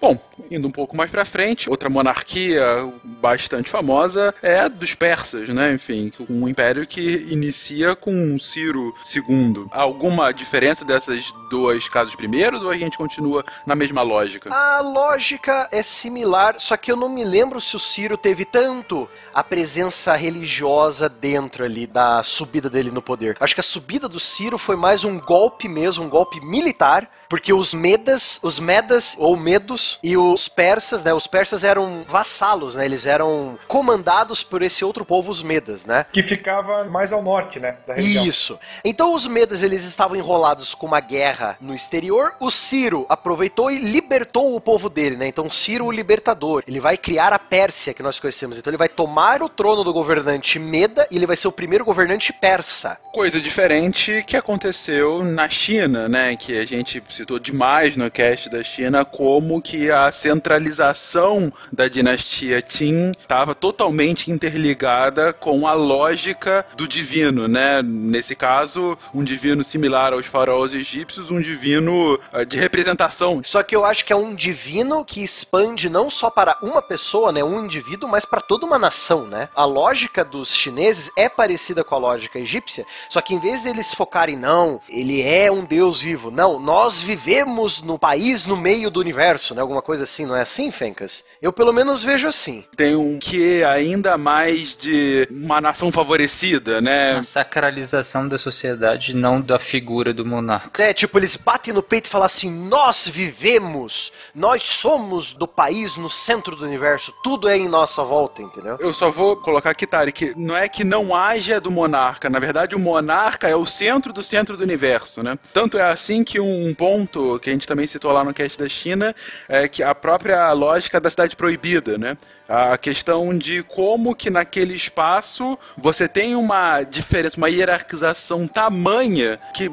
Bom, 0.00 0.16
indo 0.48 0.68
um 0.68 0.70
pouco 0.70 0.96
mais 0.96 1.10
para 1.10 1.24
frente, 1.24 1.68
outra 1.68 1.90
monarquia 1.90 2.62
bastante 3.02 3.68
famosa 3.68 4.32
é 4.40 4.60
a 4.60 4.68
dos 4.68 4.94
persas, 4.94 5.48
né? 5.48 5.72
Enfim, 5.72 6.12
um 6.30 6.48
império 6.48 6.86
que 6.86 7.26
inicia 7.28 7.96
com 7.96 8.38
Ciro 8.38 8.94
II. 9.12 9.66
Há 9.72 9.82
alguma 9.82 10.32
diferença 10.32 10.84
dessas 10.84 11.32
duas 11.50 11.88
casos 11.88 12.14
primeiros 12.14 12.62
ou 12.62 12.70
a 12.70 12.76
gente 12.76 12.96
continua 12.96 13.44
na 13.66 13.74
mesma 13.74 14.02
lógica? 14.02 14.54
A 14.54 14.80
lógica 14.80 15.68
é 15.72 15.82
similar, 15.82 16.60
só 16.60 16.76
que 16.76 16.92
eu 16.92 16.96
não 16.96 17.08
me 17.08 17.24
lembro 17.24 17.60
se 17.60 17.74
o 17.74 17.80
Ciro 17.80 18.16
teve 18.16 18.44
tanto 18.44 19.08
a 19.38 19.44
presença 19.44 20.16
religiosa 20.16 21.08
dentro 21.08 21.64
ali 21.64 21.86
da 21.86 22.24
subida 22.24 22.68
dele 22.68 22.90
no 22.90 23.00
poder. 23.00 23.36
Acho 23.38 23.54
que 23.54 23.60
a 23.60 23.62
subida 23.62 24.08
do 24.08 24.18
Ciro 24.18 24.58
foi 24.58 24.74
mais 24.74 25.04
um 25.04 25.20
golpe 25.20 25.68
mesmo, 25.68 26.04
um 26.04 26.08
golpe 26.08 26.40
militar 26.44 27.08
porque 27.28 27.52
os 27.52 27.74
Medas, 27.74 28.40
os 28.42 28.58
Medas 28.58 29.14
ou 29.18 29.36
Medos 29.36 29.98
e 30.02 30.16
os 30.16 30.48
persas, 30.48 31.02
né? 31.02 31.12
Os 31.12 31.26
persas 31.26 31.62
eram 31.62 32.04
vassalos, 32.08 32.74
né? 32.74 32.84
Eles 32.84 33.06
eram 33.06 33.58
comandados 33.68 34.42
por 34.42 34.62
esse 34.62 34.84
outro 34.84 35.04
povo, 35.04 35.30
os 35.30 35.42
Medas, 35.42 35.84
né? 35.84 36.06
Que 36.10 36.22
ficava 36.22 36.84
mais 36.84 37.12
ao 37.12 37.22
norte, 37.22 37.60
né? 37.60 37.76
Da 37.86 37.94
região. 37.94 38.24
Isso. 38.24 38.58
Então 38.82 39.14
os 39.14 39.26
Medas 39.26 39.62
eles 39.62 39.84
estavam 39.84 40.16
enrolados 40.16 40.74
com 40.74 40.86
uma 40.86 41.00
guerra 41.00 41.56
no 41.60 41.74
exterior. 41.74 42.34
O 42.40 42.50
Ciro 42.50 43.04
aproveitou 43.08 43.70
e 43.70 43.78
libertou 43.78 44.56
o 44.56 44.60
povo 44.60 44.88
dele, 44.88 45.16
né? 45.16 45.26
Então 45.26 45.50
Ciro 45.50 45.84
o 45.84 45.92
libertador, 45.92 46.62
ele 46.66 46.80
vai 46.80 46.96
criar 46.96 47.32
a 47.32 47.38
Pérsia 47.38 47.92
que 47.92 48.02
nós 48.02 48.18
conhecemos. 48.18 48.58
Então 48.58 48.70
ele 48.70 48.78
vai 48.78 48.88
tomar 48.88 49.27
o 49.42 49.48
trono 49.48 49.84
do 49.84 49.92
governante 49.92 50.58
Meda 50.58 51.06
e 51.10 51.16
ele 51.16 51.26
vai 51.26 51.36
ser 51.36 51.48
o 51.48 51.52
primeiro 51.52 51.84
governante 51.84 52.32
persa. 52.32 52.98
Coisa 53.12 53.40
diferente 53.40 54.24
que 54.26 54.36
aconteceu 54.36 55.22
na 55.22 55.48
China, 55.48 56.08
né? 56.08 56.34
Que 56.36 56.58
a 56.58 56.66
gente 56.66 57.02
citou 57.10 57.38
demais 57.38 57.96
no 57.96 58.10
cast 58.10 58.48
da 58.48 58.62
China 58.62 59.04
como 59.04 59.60
que 59.60 59.90
a 59.90 60.10
centralização 60.10 61.52
da 61.72 61.88
dinastia 61.88 62.62
Qin 62.62 63.12
estava 63.20 63.54
totalmente 63.54 64.30
interligada 64.30 65.32
com 65.32 65.66
a 65.66 65.74
lógica 65.74 66.64
do 66.76 66.88
divino, 66.88 67.46
né? 67.46 67.82
Nesse 67.82 68.34
caso, 68.34 68.96
um 69.14 69.22
divino 69.22 69.62
similar 69.62 70.12
aos 70.12 70.26
faraós 70.26 70.72
egípcios, 70.72 71.30
um 71.30 71.40
divino 71.40 72.18
uh, 72.32 72.46
de 72.46 72.56
representação. 72.56 73.42
Só 73.44 73.62
que 73.62 73.76
eu 73.76 73.84
acho 73.84 74.04
que 74.04 74.12
é 74.12 74.16
um 74.16 74.34
divino 74.34 75.04
que 75.04 75.22
expande 75.22 75.88
não 75.90 76.10
só 76.10 76.30
para 76.30 76.56
uma 76.62 76.80
pessoa, 76.80 77.32
né, 77.32 77.42
um 77.42 77.64
indivíduo, 77.64 78.08
mas 78.08 78.24
para 78.24 78.40
toda 78.40 78.66
uma 78.66 78.78
nação, 78.78 79.17
né? 79.26 79.48
A 79.54 79.64
lógica 79.64 80.24
dos 80.24 80.54
chineses 80.54 81.10
é 81.16 81.28
parecida 81.28 81.84
com 81.84 81.94
a 81.94 81.98
lógica 81.98 82.38
egípcia, 82.38 82.84
só 83.08 83.20
que 83.20 83.34
em 83.34 83.38
vez 83.38 83.62
deles 83.62 83.94
focarem 83.94 84.36
não, 84.36 84.80
ele 84.88 85.22
é 85.22 85.50
um 85.50 85.64
deus 85.64 86.00
vivo. 86.00 86.30
Não, 86.30 86.58
nós 86.58 87.00
vivemos 87.00 87.82
no 87.82 87.98
país 87.98 88.46
no 88.46 88.56
meio 88.56 88.90
do 88.90 89.00
universo, 89.00 89.54
né? 89.54 89.60
Alguma 89.60 89.82
coisa 89.82 90.04
assim, 90.04 90.26
não 90.26 90.36
é 90.36 90.42
assim, 90.42 90.70
Fencas? 90.70 91.24
Eu 91.40 91.52
pelo 91.52 91.72
menos 91.72 92.02
vejo 92.02 92.28
assim. 92.28 92.64
Tem 92.76 92.94
um 92.94 93.18
que 93.18 93.62
ainda 93.64 94.16
mais 94.16 94.76
de 94.76 95.26
uma 95.30 95.60
nação 95.60 95.90
favorecida, 95.90 96.80
né? 96.80 97.18
A 97.18 97.22
sacralização 97.22 98.28
da 98.28 98.38
sociedade, 98.38 99.14
não 99.14 99.40
da 99.40 99.58
figura 99.58 100.12
do 100.12 100.24
monarca. 100.24 100.82
É, 100.82 100.92
tipo, 100.92 101.18
eles 101.18 101.36
batem 101.36 101.72
no 101.72 101.82
peito 101.82 102.06
e 102.06 102.10
falam 102.10 102.26
assim: 102.26 102.50
nós 102.50 103.06
vivemos, 103.08 104.12
nós 104.34 104.62
somos 104.62 105.32
do 105.32 105.46
país 105.46 105.96
no 105.96 106.10
centro 106.10 106.56
do 106.56 106.64
universo, 106.64 107.12
tudo 107.22 107.48
é 107.48 107.56
em 107.56 107.68
nossa 107.68 108.02
volta, 108.02 108.42
entendeu? 108.42 108.76
Eu 108.78 108.92
só 108.98 109.10
vou 109.10 109.36
colocar 109.36 109.70
aqui, 109.70 109.86
que 110.12 110.36
não 110.36 110.56
é 110.56 110.68
que 110.68 110.82
não 110.82 111.14
haja 111.14 111.60
do 111.60 111.70
monarca, 111.70 112.28
na 112.28 112.40
verdade 112.40 112.74
o 112.74 112.80
monarca 112.80 113.48
é 113.48 113.54
o 113.54 113.64
centro 113.64 114.12
do 114.12 114.24
centro 114.24 114.56
do 114.56 114.64
universo, 114.64 115.22
né? 115.22 115.38
Tanto 115.52 115.78
é 115.78 115.88
assim 115.88 116.24
que 116.24 116.40
um 116.40 116.74
ponto 116.74 117.38
que 117.38 117.48
a 117.48 117.52
gente 117.52 117.66
também 117.66 117.86
citou 117.86 118.10
lá 118.10 118.24
no 118.24 118.34
cast 118.34 118.58
da 118.58 118.68
China 118.68 119.14
é 119.48 119.68
que 119.68 119.84
a 119.84 119.94
própria 119.94 120.52
lógica 120.52 121.00
da 121.00 121.08
cidade 121.08 121.36
proibida, 121.36 121.96
né? 121.96 122.18
A 122.48 122.78
questão 122.78 123.36
de 123.36 123.62
como 123.62 124.14
que 124.14 124.30
naquele 124.30 124.74
espaço 124.74 125.58
você 125.76 126.08
tem 126.08 126.34
uma 126.34 126.82
diferença, 126.82 127.36
uma 127.36 127.50
hierarquização 127.50 128.46
tamanha 128.46 129.38
que 129.52 129.70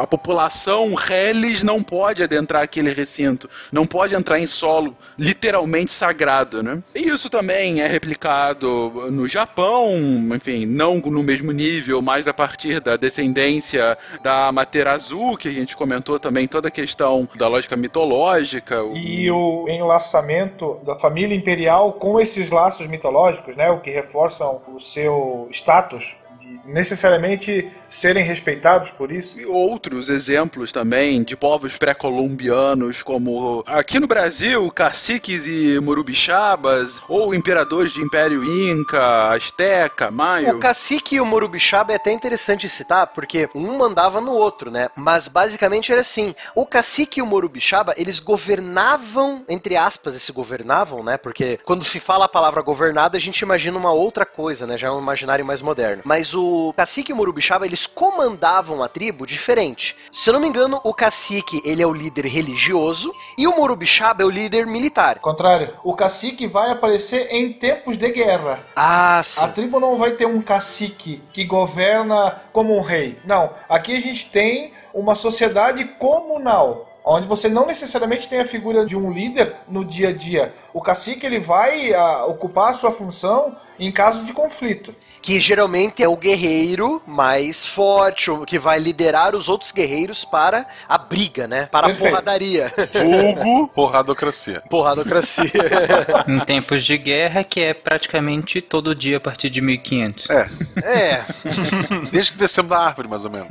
a 0.00 0.06
população 0.06 0.94
reles 0.94 1.64
não 1.64 1.82
pode 1.82 2.22
adentrar 2.22 2.62
aquele 2.62 2.90
recinto, 2.90 3.50
não 3.72 3.84
pode 3.84 4.14
entrar 4.14 4.38
em 4.38 4.46
solo 4.46 4.96
literalmente 5.18 5.92
sagrado, 5.92 6.62
né? 6.62 6.80
E 6.94 7.08
isso 7.08 7.28
também 7.28 7.80
é 7.80 7.88
replicado 7.88 9.08
no 9.10 9.26
Japão, 9.26 9.96
enfim, 10.34 10.64
não 10.64 10.98
no 10.98 11.22
mesmo 11.22 11.50
nível, 11.50 12.00
mas 12.00 12.28
a 12.28 12.34
partir 12.34 12.80
da 12.80 12.96
descendência 12.96 13.98
da 14.22 14.52
Materazu, 14.52 15.36
que 15.36 15.48
a 15.48 15.52
gente 15.52 15.76
comentou 15.76 16.20
também 16.20 16.46
toda 16.46 16.68
a 16.68 16.70
questão 16.70 17.28
da 17.34 17.48
lógica 17.48 17.76
mitológica. 17.76 18.76
E 18.94 19.28
o 19.30 19.66
enlaçamento 19.68 20.78
da 20.86 20.94
família 20.94 21.34
imperial 21.34 21.94
com 21.94 22.11
esses 22.20 22.50
laços 22.50 22.86
mitológicos, 22.86 23.56
né, 23.56 23.70
o 23.70 23.80
que 23.80 23.90
reforçam 23.90 24.60
o 24.68 24.80
seu 24.80 25.48
status 25.50 26.04
de 26.42 26.60
necessariamente 26.70 27.70
serem 27.88 28.24
respeitados 28.24 28.90
por 28.90 29.12
isso. 29.12 29.38
E 29.38 29.44
outros 29.44 30.08
exemplos 30.08 30.72
também 30.72 31.22
de 31.22 31.36
povos 31.36 31.76
pré-colombianos, 31.76 33.02
como 33.02 33.62
aqui 33.66 34.00
no 34.00 34.06
Brasil, 34.06 34.70
caciques 34.70 35.46
e 35.46 35.78
morubixabas, 35.80 37.00
ou 37.08 37.34
imperadores 37.34 37.92
de 37.92 38.00
Império 38.00 38.42
Inca, 38.42 39.30
Azteca, 39.32 40.10
Maio. 40.10 40.56
O 40.56 40.60
cacique 40.60 41.16
e 41.16 41.20
o 41.20 41.26
morubixaba 41.26 41.92
é 41.92 41.96
até 41.96 42.12
interessante 42.12 42.68
citar, 42.68 43.08
porque 43.08 43.48
um 43.54 43.76
mandava 43.76 44.20
no 44.20 44.32
outro, 44.32 44.70
né? 44.70 44.88
Mas 44.96 45.28
basicamente 45.28 45.92
era 45.92 46.00
assim: 46.00 46.34
o 46.54 46.66
cacique 46.66 47.20
e 47.20 47.22
o 47.22 47.26
morubixaba, 47.26 47.94
eles 47.96 48.18
governavam, 48.18 49.44
entre 49.48 49.76
aspas, 49.76 50.14
esse 50.14 50.32
governavam, 50.32 51.02
né? 51.04 51.16
Porque 51.16 51.58
quando 51.64 51.84
se 51.84 52.00
fala 52.00 52.24
a 52.24 52.28
palavra 52.28 52.62
governado, 52.62 53.16
a 53.16 53.20
gente 53.20 53.40
imagina 53.40 53.76
uma 53.76 53.92
outra 53.92 54.24
coisa, 54.24 54.66
né? 54.66 54.78
Já 54.78 54.88
é 54.88 54.90
um 54.90 55.00
imaginário 55.00 55.44
mais 55.44 55.60
moderno. 55.60 56.02
Mas 56.04 56.31
o 56.34 56.72
cacique 56.76 57.10
e 57.10 57.14
o 57.14 57.16
morubixaba, 57.16 57.66
eles 57.66 57.86
comandavam 57.86 58.82
a 58.82 58.88
tribo 58.88 59.26
diferente. 59.26 59.96
Se 60.12 60.28
eu 60.28 60.34
não 60.34 60.40
me 60.40 60.48
engano, 60.48 60.80
o 60.84 60.94
cacique, 60.94 61.62
ele 61.64 61.82
é 61.82 61.86
o 61.86 61.92
líder 61.92 62.26
religioso 62.26 63.12
e 63.36 63.46
o 63.46 63.56
morubixaba 63.56 64.22
é 64.22 64.26
o 64.26 64.30
líder 64.30 64.66
militar. 64.66 65.18
Contrário, 65.18 65.74
o 65.84 65.94
cacique 65.94 66.46
vai 66.46 66.70
aparecer 66.70 67.28
em 67.30 67.52
tempos 67.52 67.96
de 67.96 68.10
guerra. 68.10 68.60
Ah, 68.76 69.22
sim. 69.24 69.44
A 69.44 69.48
tribo 69.48 69.80
não 69.80 69.98
vai 69.98 70.12
ter 70.12 70.26
um 70.26 70.42
cacique 70.42 71.22
que 71.32 71.44
governa 71.44 72.42
como 72.52 72.76
um 72.76 72.82
rei. 72.82 73.18
Não, 73.24 73.50
aqui 73.68 73.96
a 73.96 74.00
gente 74.00 74.28
tem 74.30 74.72
uma 74.92 75.14
sociedade 75.14 75.84
comunal 75.98 76.88
onde 77.04 77.26
você 77.26 77.48
não 77.48 77.66
necessariamente 77.66 78.28
tem 78.28 78.40
a 78.40 78.46
figura 78.46 78.86
de 78.86 78.96
um 78.96 79.10
líder 79.10 79.56
no 79.68 79.84
dia 79.84 80.10
a 80.10 80.12
dia. 80.12 80.54
O 80.72 80.80
cacique 80.80 81.26
ele 81.26 81.40
vai 81.40 81.92
ah, 81.92 82.26
ocupar 82.26 82.70
a 82.70 82.74
sua 82.74 82.92
função 82.92 83.56
em 83.86 83.92
caso 83.92 84.24
de 84.24 84.32
conflito. 84.32 84.94
Que 85.20 85.40
geralmente 85.40 86.02
é 86.02 86.08
o 86.08 86.16
guerreiro 86.16 87.00
mais 87.06 87.64
forte, 87.64 88.28
que 88.44 88.58
vai 88.58 88.80
liderar 88.80 89.36
os 89.36 89.48
outros 89.48 89.70
guerreiros 89.70 90.24
para 90.24 90.66
a 90.88 90.98
briga, 90.98 91.46
né? 91.46 91.66
Para 91.66 91.86
a 91.86 91.90
Perfeito. 91.90 92.10
porradaria. 92.10 92.72
Vulgo 92.92 93.68
porradocracia. 93.74 94.62
Porradocracia. 94.68 95.52
Em 96.26 96.40
tempos 96.40 96.84
de 96.84 96.98
guerra, 96.98 97.44
que 97.44 97.60
é 97.60 97.72
praticamente 97.72 98.60
todo 98.60 98.94
dia 98.96 99.18
a 99.18 99.20
partir 99.20 99.48
de 99.48 99.60
1500. 99.60 100.28
É, 100.28 100.46
é. 100.82 101.24
desde 102.10 102.32
que 102.32 102.38
descemos 102.38 102.70
da 102.70 102.78
árvore, 102.78 103.06
mais 103.06 103.24
ou 103.24 103.30
menos. 103.30 103.48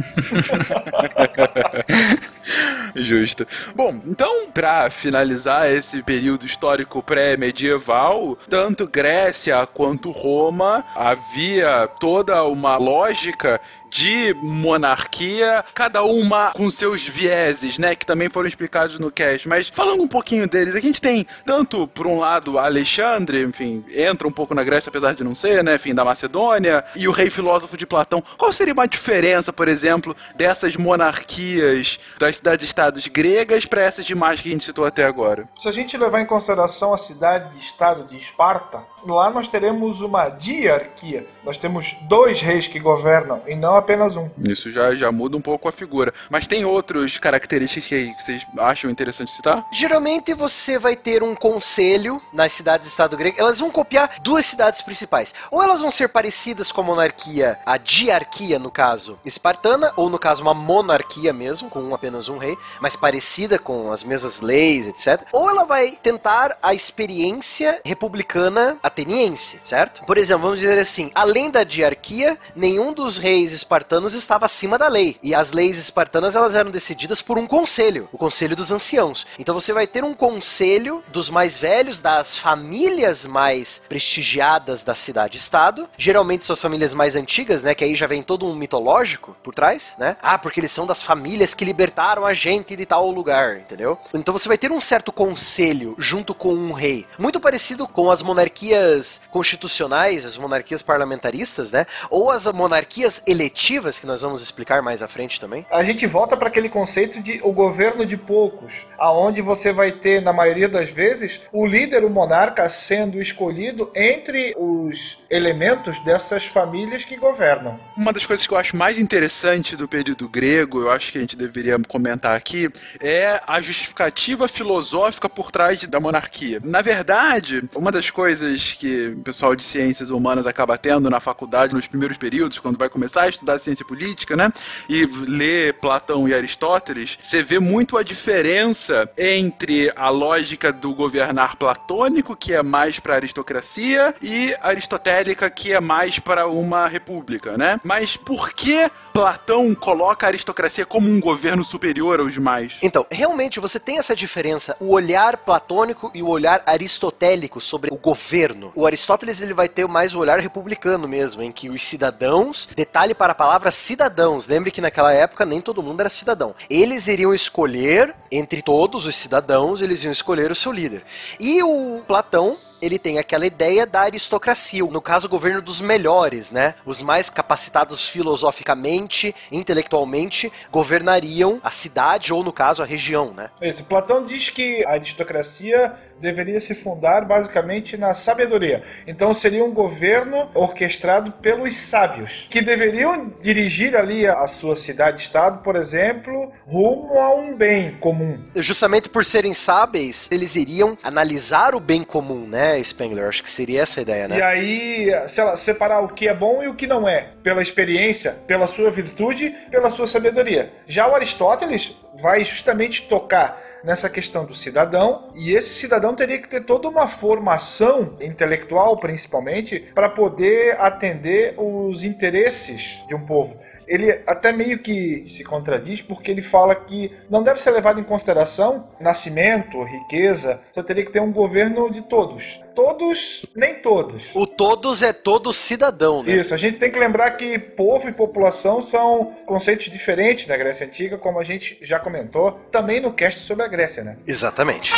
Justo. 2.95 3.47
Bom, 3.73 4.01
então, 4.05 4.49
pra 4.53 4.89
finalizar 4.89 5.71
esse 5.71 6.03
período 6.03 6.45
histórico 6.45 7.01
pré-medieval, 7.01 8.37
tanto 8.49 8.87
Grécia 8.87 9.65
quanto 9.65 10.11
Roma 10.21 10.85
havia 10.95 11.87
toda 11.87 12.43
uma 12.43 12.77
lógica 12.77 13.59
de 13.91 14.33
monarquia, 14.41 15.63
cada 15.73 16.01
uma 16.01 16.51
com 16.51 16.71
seus 16.71 17.05
vieses, 17.05 17.77
né, 17.77 17.93
que 17.93 18.05
também 18.05 18.29
foram 18.29 18.47
explicados 18.47 18.97
no 18.97 19.11
cast. 19.11 19.47
Mas 19.47 19.67
falando 19.67 20.01
um 20.01 20.07
pouquinho 20.07 20.47
deles, 20.47 20.75
a 20.75 20.79
gente 20.79 21.01
tem 21.01 21.27
tanto 21.45 21.85
por 21.87 22.07
um 22.07 22.17
lado 22.17 22.57
Alexandre, 22.57 23.43
enfim, 23.43 23.83
entra 23.93 24.27
um 24.27 24.31
pouco 24.31 24.55
na 24.55 24.63
Grécia 24.63 24.89
apesar 24.89 25.13
de 25.13 25.23
não 25.23 25.35
ser, 25.35 25.63
né, 25.63 25.75
enfim, 25.75 25.93
da 25.93 26.05
Macedônia, 26.05 26.83
e 26.95 27.07
o 27.07 27.11
rei 27.11 27.29
filósofo 27.29 27.75
de 27.75 27.85
Platão. 27.85 28.23
Qual 28.37 28.53
seria 28.53 28.73
uma 28.73 28.87
diferença, 28.87 29.51
por 29.51 29.67
exemplo, 29.67 30.15
dessas 30.35 30.77
monarquias 30.77 31.99
das 32.17 32.37
cidades-estados 32.37 33.07
gregas 33.07 33.65
para 33.65 33.81
essas 33.81 34.05
demais 34.05 34.39
que 34.39 34.47
a 34.47 34.51
gente 34.53 34.63
citou 34.63 34.85
até 34.85 35.03
agora? 35.03 35.49
Se 35.61 35.67
a 35.67 35.71
gente 35.71 35.97
levar 35.97 36.21
em 36.21 36.25
consideração 36.25 36.93
a 36.93 36.97
cidade-estado 36.97 38.05
de 38.05 38.17
Esparta, 38.17 38.79
lá 39.05 39.29
nós 39.29 39.47
teremos 39.49 39.99
uma 40.01 40.29
diarquia. 40.29 41.25
Nós 41.43 41.57
temos 41.57 41.93
dois 42.03 42.39
reis 42.39 42.67
que 42.67 42.79
governam 42.79 43.41
e 43.47 43.55
não 43.55 43.80
apenas 43.81 44.15
um. 44.15 44.29
Isso 44.47 44.71
já, 44.71 44.95
já 44.95 45.11
muda 45.11 45.37
um 45.37 45.41
pouco 45.41 45.67
a 45.67 45.71
figura. 45.71 46.13
Mas 46.29 46.47
tem 46.47 46.65
outras 46.65 47.17
características 47.17 47.85
que 47.85 48.23
vocês 48.23 48.45
acham 48.57 48.89
interessante 48.89 49.31
citar? 49.31 49.65
Geralmente 49.71 50.33
você 50.33 50.79
vai 50.79 50.95
ter 50.95 51.23
um 51.23 51.35
conselho 51.35 52.21
nas 52.33 52.53
cidades-estado 52.53 53.17
gregas. 53.17 53.39
Elas 53.39 53.59
vão 53.59 53.69
copiar 53.69 54.19
duas 54.21 54.45
cidades 54.45 54.81
principais. 54.81 55.33
Ou 55.49 55.61
elas 55.61 55.81
vão 55.81 55.91
ser 55.91 56.09
parecidas 56.09 56.71
com 56.71 56.81
a 56.81 56.83
monarquia, 56.83 57.59
a 57.65 57.77
diarquia, 57.77 58.57
no 58.59 58.71
caso, 58.71 59.19
espartana, 59.25 59.91
ou 59.95 60.09
no 60.09 60.19
caso, 60.19 60.41
uma 60.41 60.53
monarquia 60.53 61.33
mesmo, 61.33 61.69
com 61.69 61.93
apenas 61.93 62.29
um 62.29 62.37
rei, 62.37 62.57
mas 62.79 62.95
parecida 62.95 63.57
com 63.57 63.91
as 63.91 64.03
mesmas 64.03 64.41
leis, 64.41 64.87
etc. 64.87 65.25
Ou 65.31 65.49
ela 65.49 65.65
vai 65.65 65.91
tentar 65.91 66.57
a 66.61 66.73
experiência 66.73 67.81
republicana 67.85 68.77
ateniense, 68.81 69.59
certo? 69.63 70.03
Por 70.05 70.17
exemplo, 70.17 70.43
vamos 70.43 70.59
dizer 70.59 70.77
assim: 70.77 71.11
além 71.13 71.49
da 71.49 71.63
diarquia, 71.63 72.37
nenhum 72.55 72.93
dos 72.93 73.17
reis 73.17 73.53
espartanos 73.53 73.70
estava 74.13 74.45
acima 74.45 74.77
da 74.77 74.89
lei. 74.89 75.17
E 75.23 75.33
as 75.33 75.53
leis 75.53 75.77
espartanas 75.77 76.35
elas 76.35 76.55
eram 76.55 76.69
decididas 76.69 77.21
por 77.21 77.37
um 77.37 77.47
conselho, 77.47 78.09
o 78.11 78.17
conselho 78.17 78.53
dos 78.53 78.69
anciãos. 78.69 79.25
Então 79.39 79.55
você 79.55 79.71
vai 79.71 79.87
ter 79.87 80.03
um 80.03 80.13
conselho 80.13 81.01
dos 81.07 81.29
mais 81.29 81.57
velhos, 81.57 81.99
das 81.99 82.37
famílias 82.37 83.25
mais 83.25 83.81
prestigiadas 83.87 84.83
da 84.83 84.93
cidade-estado, 84.93 85.87
geralmente 85.97 86.45
suas 86.45 86.61
famílias 86.61 86.93
mais 86.93 87.15
antigas, 87.15 87.63
né? 87.63 87.73
Que 87.73 87.85
aí 87.85 87.95
já 87.95 88.07
vem 88.07 88.21
todo 88.21 88.45
um 88.45 88.53
mitológico 88.53 89.37
por 89.41 89.55
trás, 89.55 89.95
né? 89.97 90.17
Ah, 90.21 90.37
porque 90.37 90.59
eles 90.59 90.71
são 90.71 90.85
das 90.85 91.01
famílias 91.01 91.53
que 91.53 91.63
libertaram 91.63 92.25
a 92.25 92.33
gente 92.33 92.75
de 92.75 92.85
tal 92.85 93.09
lugar, 93.09 93.59
entendeu? 93.59 93.97
Então 94.13 94.33
você 94.33 94.49
vai 94.49 94.57
ter 94.57 94.71
um 94.71 94.81
certo 94.81 95.13
conselho 95.13 95.95
junto 95.97 96.33
com 96.33 96.53
um 96.53 96.73
rei, 96.73 97.07
muito 97.17 97.39
parecido 97.39 97.87
com 97.87 98.11
as 98.11 98.21
monarquias 98.21 99.21
constitucionais, 99.31 100.25
as 100.25 100.35
monarquias 100.35 100.81
parlamentaristas, 100.81 101.71
né? 101.71 101.85
Ou 102.09 102.29
as 102.29 102.45
monarquias 102.47 103.23
eletivas 103.25 103.60
que 103.99 104.07
nós 104.07 104.21
vamos 104.21 104.41
explicar 104.41 104.81
mais 104.81 105.01
à 105.01 105.07
frente 105.07 105.39
também. 105.39 105.65
A 105.71 105.83
gente 105.83 106.07
volta 106.07 106.35
para 106.35 106.47
aquele 106.47 106.67
conceito 106.67 107.21
de 107.21 107.39
o 107.43 107.51
governo 107.51 108.05
de 108.05 108.17
poucos, 108.17 108.73
aonde 108.97 109.41
você 109.41 109.71
vai 109.71 109.91
ter, 109.91 110.21
na 110.21 110.33
maioria 110.33 110.67
das 110.67 110.89
vezes, 110.89 111.39
o 111.51 111.65
líder, 111.65 112.03
o 112.03 112.09
monarca, 112.09 112.69
sendo 112.69 113.21
escolhido 113.21 113.91
entre 113.95 114.55
os 114.57 115.17
elementos 115.29 116.03
dessas 116.03 116.43
famílias 116.45 117.05
que 117.05 117.15
governam. 117.15 117.79
Uma 117.95 118.11
das 118.11 118.25
coisas 118.25 118.45
que 118.45 118.53
eu 118.53 118.57
acho 118.57 118.75
mais 118.75 118.97
interessante 118.97 119.75
do 119.75 119.87
período 119.87 120.27
grego, 120.27 120.81
eu 120.81 120.91
acho 120.91 121.11
que 121.11 121.17
a 121.17 121.21
gente 121.21 121.37
deveria 121.37 121.77
comentar 121.87 122.35
aqui, 122.35 122.69
é 122.99 123.41
a 123.47 123.61
justificativa 123.61 124.47
filosófica 124.47 125.29
por 125.29 125.51
trás 125.51 125.87
da 125.87 125.99
monarquia. 125.99 126.59
Na 126.63 126.81
verdade, 126.81 127.63
uma 127.75 127.91
das 127.91 128.09
coisas 128.09 128.73
que 128.73 129.09
o 129.09 129.21
pessoal 129.21 129.55
de 129.55 129.63
ciências 129.63 130.09
humanas 130.09 130.47
acaba 130.47 130.77
tendo 130.77 131.09
na 131.09 131.19
faculdade 131.19 131.73
nos 131.73 131.87
primeiros 131.87 132.17
períodos, 132.17 132.59
quando 132.59 132.77
vai 132.77 132.89
começar 132.89 133.23
a 133.23 133.29
estudar 133.29 133.50
ciência 133.59 133.85
política, 133.85 134.35
né? 134.35 134.51
E 134.87 135.05
ler 135.05 135.73
Platão 135.75 136.27
e 136.27 136.33
Aristóteles, 136.33 137.17
você 137.21 137.43
vê 137.43 137.59
muito 137.59 137.97
a 137.97 138.03
diferença 138.03 139.09
entre 139.17 139.91
a 139.95 140.09
lógica 140.09 140.71
do 140.71 140.93
governar 140.93 141.55
platônico, 141.55 142.35
que 142.35 142.53
é 142.53 142.63
mais 142.63 142.99
para 142.99 143.15
aristocracia, 143.15 144.13
e 144.21 144.55
aristotélica, 144.61 145.49
que 145.49 145.73
é 145.73 145.79
mais 145.79 146.19
para 146.19 146.47
uma 146.47 146.87
república, 146.87 147.57
né? 147.57 147.79
Mas 147.83 148.17
por 148.17 148.51
que 148.53 148.89
Platão 149.13 149.73
coloca 149.75 150.25
a 150.25 150.29
aristocracia 150.29 150.85
como 150.85 151.09
um 151.09 151.19
governo 151.19 151.63
superior 151.63 152.19
aos 152.19 152.33
demais? 152.33 152.77
Então, 152.81 153.05
realmente 153.09 153.59
você 153.59 153.79
tem 153.79 153.97
essa 153.97 154.15
diferença, 154.15 154.75
o 154.79 154.91
olhar 154.91 155.37
platônico 155.37 156.11
e 156.13 156.21
o 156.21 156.27
olhar 156.27 156.61
aristotélico 156.65 157.59
sobre 157.59 157.93
o 157.93 157.97
governo. 157.97 158.71
O 158.75 158.85
Aristóteles 158.85 159.41
ele 159.41 159.53
vai 159.53 159.67
ter 159.67 159.87
mais 159.87 160.15
o 160.15 160.19
olhar 160.19 160.39
republicano 160.39 161.07
mesmo, 161.07 161.41
em 161.41 161.51
que 161.51 161.69
os 161.69 161.83
cidadãos, 161.83 162.67
detalhe 162.75 163.13
para 163.13 163.30
a 163.31 163.35
palavra 163.35 163.71
cidadãos, 163.71 164.45
lembre 164.45 164.71
que 164.71 164.81
naquela 164.81 165.13
época 165.13 165.45
nem 165.45 165.61
todo 165.61 165.81
mundo 165.81 166.01
era 166.01 166.09
cidadão. 166.09 166.53
Eles 166.69 167.07
iriam 167.07 167.33
escolher 167.33 168.13
entre 168.29 168.61
todos 168.61 169.05
os 169.05 169.15
cidadãos, 169.15 169.81
eles 169.81 170.03
iam 170.03 170.11
escolher 170.11 170.51
o 170.51 170.55
seu 170.55 170.71
líder. 170.71 171.03
E 171.39 171.63
o 171.63 172.01
Platão 172.05 172.57
ele 172.81 172.97
tem 172.97 173.19
aquela 173.19 173.45
ideia 173.45 173.85
da 173.85 174.01
aristocracia, 174.01 174.83
no 174.83 175.01
caso, 175.01 175.27
o 175.27 175.29
governo 175.29 175.61
dos 175.61 175.81
melhores, 175.81 176.51
né? 176.51 176.75
Os 176.85 177.01
mais 177.01 177.29
capacitados 177.29 178.07
filosoficamente, 178.07 179.35
intelectualmente, 179.51 180.51
governariam 180.71 181.59
a 181.63 181.69
cidade 181.69 182.33
ou, 182.33 182.43
no 182.43 182.51
caso, 182.51 182.81
a 182.81 182.85
região, 182.85 183.33
né? 183.33 183.49
Isso. 183.61 183.83
Platão 183.83 184.25
diz 184.25 184.49
que 184.49 184.83
a 184.85 184.91
aristocracia 184.91 185.93
deveria 186.21 186.61
se 186.61 186.75
fundar 186.75 187.25
basicamente 187.25 187.97
na 187.97 188.13
sabedoria. 188.13 188.83
Então 189.07 189.33
seria 189.33 189.65
um 189.65 189.73
governo 189.73 190.49
orquestrado 190.53 191.31
pelos 191.31 191.75
sábios, 191.75 192.47
que 192.49 192.61
deveriam 192.61 193.33
dirigir 193.41 193.95
ali 193.95 194.27
a 194.27 194.47
sua 194.47 194.75
cidade-estado, 194.75 195.63
por 195.63 195.75
exemplo, 195.75 196.51
rumo 196.67 197.19
a 197.19 197.35
um 197.35 197.55
bem 197.55 197.95
comum. 197.95 198.39
Justamente 198.55 199.09
por 199.09 199.25
serem 199.25 199.53
sábeis, 199.53 200.31
eles 200.31 200.55
iriam 200.55 200.97
analisar 201.01 201.73
o 201.73 201.79
bem 201.79 202.03
comum, 202.03 202.47
né, 202.47 202.70
Spengler? 202.79 203.27
Acho 203.27 203.43
que 203.43 203.49
seria 203.49 203.81
essa 203.81 203.99
a 203.99 204.03
ideia, 204.03 204.27
né? 204.27 204.37
E 204.37 204.41
aí, 204.41 205.29
sei 205.29 205.43
lá, 205.43 205.57
separar 205.57 206.01
o 206.01 206.09
que 206.09 206.27
é 206.27 206.33
bom 206.33 206.63
e 206.63 206.67
o 206.67 206.75
que 206.75 206.87
não 206.87 207.07
é, 207.07 207.29
pela 207.43 207.61
experiência, 207.61 208.35
pela 208.47 208.67
sua 208.67 208.89
virtude, 208.91 209.53
pela 209.69 209.91
sua 209.91 210.07
sabedoria. 210.07 210.71
Já 210.87 211.07
o 211.07 211.15
Aristóteles 211.15 211.95
vai 212.21 212.43
justamente 212.45 213.07
tocar 213.07 213.61
nessa 213.83 214.09
questão 214.09 214.45
do 214.45 214.55
cidadão, 214.55 215.31
e 215.33 215.53
esse 215.53 215.73
cidadão 215.73 216.15
teria 216.15 216.39
que 216.39 216.47
ter 216.47 216.63
toda 216.63 216.87
uma 216.87 217.07
formação 217.07 218.15
intelectual, 218.21 218.97
principalmente, 218.97 219.79
para 219.93 220.09
poder 220.09 220.79
atender 220.79 221.55
os 221.57 222.03
interesses 222.03 222.99
de 223.07 223.15
um 223.15 223.25
povo. 223.25 223.57
Ele 223.91 224.21
até 224.25 224.53
meio 224.53 224.79
que 224.79 225.25
se 225.27 225.43
contradiz 225.43 226.01
porque 226.01 226.31
ele 226.31 226.41
fala 226.41 226.73
que 226.73 227.11
não 227.29 227.43
deve 227.43 227.61
ser 227.61 227.71
levado 227.71 227.99
em 227.99 228.03
consideração 228.03 228.87
nascimento, 229.01 229.83
riqueza, 229.83 230.61
só 230.73 230.81
teria 230.81 231.05
que 231.05 231.11
ter 231.11 231.19
um 231.19 231.31
governo 231.31 231.91
de 231.91 232.01
todos. 232.03 232.61
Todos, 232.73 233.41
nem 233.53 233.75
todos. 233.75 234.23
O 234.33 234.47
todos 234.47 235.03
é 235.03 235.11
todo 235.11 235.51
cidadão, 235.51 236.23
né? 236.23 236.37
Isso, 236.37 236.53
a 236.53 236.57
gente 236.57 236.79
tem 236.79 236.89
que 236.89 236.97
lembrar 236.97 237.31
que 237.31 237.59
povo 237.59 238.07
e 238.07 238.13
população 238.13 238.81
são 238.81 239.33
conceitos 239.45 239.91
diferentes 239.91 240.47
na 240.47 240.55
Grécia 240.55 240.87
Antiga, 240.87 241.17
como 241.17 241.37
a 241.37 241.43
gente 241.43 241.77
já 241.81 241.99
comentou, 241.99 242.53
também 242.71 243.01
no 243.01 243.11
cast 243.11 243.41
sobre 243.41 243.65
a 243.65 243.67
Grécia, 243.67 244.05
né? 244.05 244.15
Exatamente. 244.25 244.93